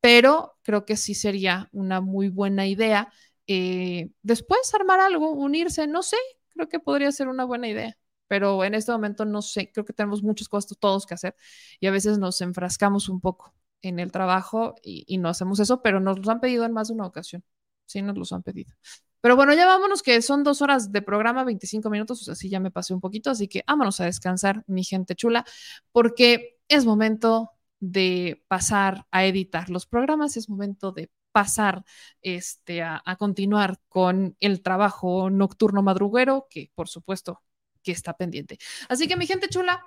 pero 0.00 0.58
creo 0.62 0.84
que 0.86 0.96
sí 0.96 1.14
sería 1.14 1.68
una 1.72 2.00
muy 2.00 2.28
buena 2.30 2.66
idea. 2.66 3.12
Eh, 3.46 4.10
después 4.22 4.74
armar 4.74 5.00
algo, 5.00 5.32
unirse, 5.32 5.86
no 5.86 6.02
sé, 6.02 6.16
creo 6.54 6.68
que 6.68 6.80
podría 6.80 7.12
ser 7.12 7.28
una 7.28 7.44
buena 7.44 7.68
idea, 7.68 7.98
pero 8.34 8.64
en 8.64 8.74
este 8.74 8.90
momento 8.90 9.24
no 9.24 9.42
sé, 9.42 9.70
creo 9.70 9.84
que 9.84 9.92
tenemos 9.92 10.24
muchos 10.24 10.48
cosas 10.48 10.76
todos 10.80 11.06
que 11.06 11.14
hacer 11.14 11.36
y 11.78 11.86
a 11.86 11.92
veces 11.92 12.18
nos 12.18 12.40
enfrascamos 12.40 13.08
un 13.08 13.20
poco 13.20 13.54
en 13.80 14.00
el 14.00 14.10
trabajo 14.10 14.74
y, 14.82 15.18
no 15.18 15.28
hacemos 15.28 15.60
eso, 15.60 15.82
pero 15.82 16.00
nos 16.00 16.18
los 16.18 16.28
han 16.28 16.40
pedido 16.40 16.64
en 16.64 16.72
más 16.72 16.88
de 16.88 16.94
una 16.94 17.06
ocasión. 17.06 17.44
Sí, 17.86 18.02
nos 18.02 18.18
los 18.18 18.32
han 18.32 18.42
pedido. 18.42 18.74
Pero 19.20 19.36
bueno, 19.36 19.54
ya 19.54 19.66
vámonos, 19.66 20.02
que 20.02 20.20
son 20.20 20.42
dos 20.42 20.62
horas 20.62 20.90
de 20.90 21.00
programa, 21.00 21.44
25 21.44 21.88
minutos, 21.90 22.22
o 22.22 22.24
sea, 22.24 22.34
sí 22.34 22.48
ya 22.48 22.58
me 22.58 22.72
pasé 22.72 22.92
un 22.92 23.00
poquito, 23.00 23.30
así 23.30 23.46
que 23.46 23.62
vámonos 23.68 24.00
a 24.00 24.06
descansar, 24.06 24.64
mi 24.66 24.82
gente 24.82 25.14
chula, 25.14 25.44
porque 25.92 26.58
es 26.66 26.84
momento 26.84 27.52
de 27.78 28.44
pasar 28.48 29.06
a 29.12 29.26
editar 29.26 29.70
los 29.70 29.86
programas, 29.86 30.36
es 30.36 30.48
momento 30.48 30.90
de 30.90 31.08
pasar 31.30 31.84
este, 32.20 32.82
a, 32.82 33.00
a 33.06 33.14
continuar 33.14 33.78
con 33.88 34.36
el 34.40 34.60
trabajo 34.60 35.30
nocturno 35.30 35.84
madruguero, 35.84 36.48
que 36.50 36.72
por 36.74 36.88
supuesto 36.88 37.40
que 37.84 37.92
está 37.92 38.16
pendiente. 38.16 38.58
Así 38.88 39.06
que 39.06 39.16
mi 39.16 39.26
gente 39.26 39.48
chula, 39.48 39.84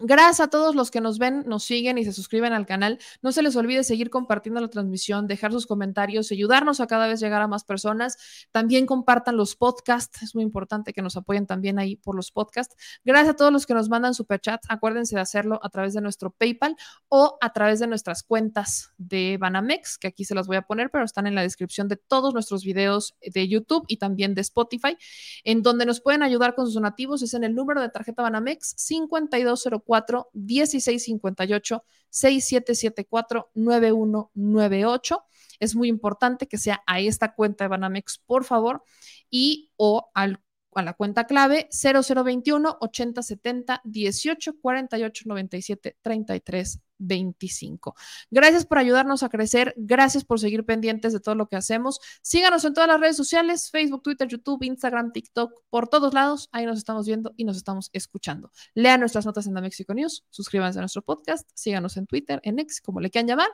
Gracias 0.00 0.40
a 0.40 0.48
todos 0.48 0.74
los 0.74 0.90
que 0.90 1.02
nos 1.02 1.18
ven, 1.18 1.44
nos 1.46 1.64
siguen 1.64 1.98
y 1.98 2.04
se 2.04 2.14
suscriben 2.14 2.54
al 2.54 2.64
canal. 2.64 2.98
No 3.20 3.30
se 3.30 3.42
les 3.42 3.54
olvide 3.56 3.84
seguir 3.84 4.08
compartiendo 4.08 4.58
la 4.58 4.68
transmisión, 4.68 5.26
dejar 5.26 5.52
sus 5.52 5.66
comentarios, 5.66 6.32
ayudarnos 6.32 6.80
a 6.80 6.86
cada 6.86 7.06
vez 7.06 7.20
llegar 7.20 7.42
a 7.42 7.46
más 7.46 7.62
personas. 7.62 8.16
También 8.52 8.86
compartan 8.86 9.36
los 9.36 9.54
podcasts. 9.54 10.22
Es 10.22 10.34
muy 10.34 10.44
importante 10.44 10.94
que 10.94 11.02
nos 11.02 11.16
apoyen 11.18 11.46
también 11.46 11.78
ahí 11.78 11.96
por 11.96 12.16
los 12.16 12.32
podcasts. 12.32 12.74
Gracias 13.04 13.34
a 13.34 13.36
todos 13.36 13.52
los 13.52 13.66
que 13.66 13.74
nos 13.74 13.90
mandan 13.90 14.14
superchats. 14.14 14.66
Acuérdense 14.70 15.14
de 15.14 15.20
hacerlo 15.20 15.60
a 15.62 15.68
través 15.68 15.92
de 15.92 16.00
nuestro 16.00 16.30
PayPal 16.30 16.74
o 17.08 17.36
a 17.42 17.52
través 17.52 17.78
de 17.78 17.86
nuestras 17.86 18.22
cuentas 18.22 18.92
de 18.96 19.36
Banamex, 19.38 19.98
que 19.98 20.08
aquí 20.08 20.24
se 20.24 20.34
las 20.34 20.46
voy 20.46 20.56
a 20.56 20.62
poner, 20.62 20.90
pero 20.90 21.04
están 21.04 21.26
en 21.26 21.34
la 21.34 21.42
descripción 21.42 21.88
de 21.88 21.96
todos 21.96 22.32
nuestros 22.32 22.64
videos 22.64 23.14
de 23.20 23.46
YouTube 23.46 23.84
y 23.88 23.98
también 23.98 24.34
de 24.34 24.40
Spotify. 24.40 24.96
En 25.44 25.62
donde 25.62 25.84
nos 25.84 26.00
pueden 26.00 26.22
ayudar 26.22 26.54
con 26.54 26.64
sus 26.64 26.74
donativos 26.74 27.22
es 27.22 27.34
en 27.34 27.44
el 27.44 27.54
número 27.54 27.82
de 27.82 27.90
tarjeta 27.90 28.22
Banamex 28.22 28.72
5204 28.78 29.81
1658 29.86 31.84
6774 32.10 33.50
9198. 33.54 35.24
Es 35.60 35.74
muy 35.74 35.88
importante 35.88 36.46
que 36.46 36.58
sea 36.58 36.82
a 36.86 37.00
esta 37.00 37.34
cuenta 37.34 37.64
de 37.64 37.68
Banamex, 37.68 38.18
por 38.18 38.44
favor, 38.44 38.82
y 39.30 39.70
o 39.76 40.10
al 40.14 40.40
a 40.78 40.82
la 40.82 40.94
cuenta 40.94 41.26
clave 41.26 41.68
0021 41.70 42.78
8070 42.80 43.80
18 43.84 44.60
48 44.60 45.24
97 45.26 45.96
33 46.00 46.80
25. 47.02 47.94
Gracias 48.30 48.64
por 48.64 48.78
ayudarnos 48.78 49.22
a 49.22 49.28
crecer, 49.28 49.74
gracias 49.76 50.24
por 50.24 50.40
seguir 50.40 50.64
pendientes 50.64 51.12
de 51.12 51.20
todo 51.20 51.34
lo 51.34 51.48
que 51.48 51.56
hacemos. 51.56 52.00
Síganos 52.22 52.64
en 52.64 52.74
todas 52.74 52.88
las 52.88 53.00
redes 53.00 53.16
sociales, 53.16 53.70
Facebook, 53.70 54.02
Twitter, 54.02 54.28
YouTube, 54.28 54.62
Instagram, 54.62 55.12
TikTok, 55.12 55.62
por 55.68 55.88
todos 55.88 56.14
lados. 56.14 56.48
Ahí 56.52 56.64
nos 56.64 56.78
estamos 56.78 57.06
viendo 57.06 57.32
y 57.36 57.44
nos 57.44 57.56
estamos 57.56 57.90
escuchando. 57.92 58.50
Lean 58.74 59.00
nuestras 59.00 59.26
notas 59.26 59.46
en 59.46 59.54
la 59.54 59.60
Mexico 59.60 59.94
News, 59.94 60.24
suscríbanse 60.30 60.78
a 60.78 60.82
nuestro 60.82 61.02
podcast, 61.02 61.48
síganos 61.54 61.96
en 61.96 62.06
Twitter, 62.06 62.40
en 62.44 62.58
X, 62.60 62.80
como 62.80 63.00
le 63.00 63.10
quieran 63.10 63.28
llamar, 63.28 63.48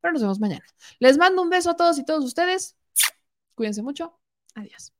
pero 0.00 0.12
nos 0.12 0.22
vemos 0.22 0.40
mañana. 0.40 0.64
Les 0.98 1.18
mando 1.18 1.42
un 1.42 1.50
beso 1.50 1.70
a 1.70 1.76
todos 1.76 1.98
y 1.98 2.04
todos 2.04 2.24
ustedes. 2.24 2.76
Cuídense 3.54 3.82
mucho. 3.82 4.18
Adiós. 4.54 4.99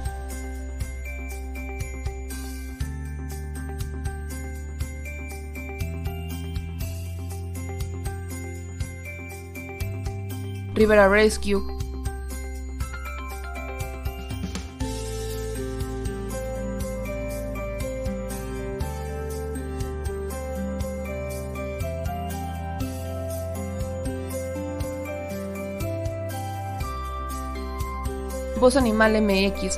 Rivera 10.81 11.07
Rescue, 11.07 11.61
Voz 28.59 28.75
Animal 28.75 29.21
MX, 29.21 29.77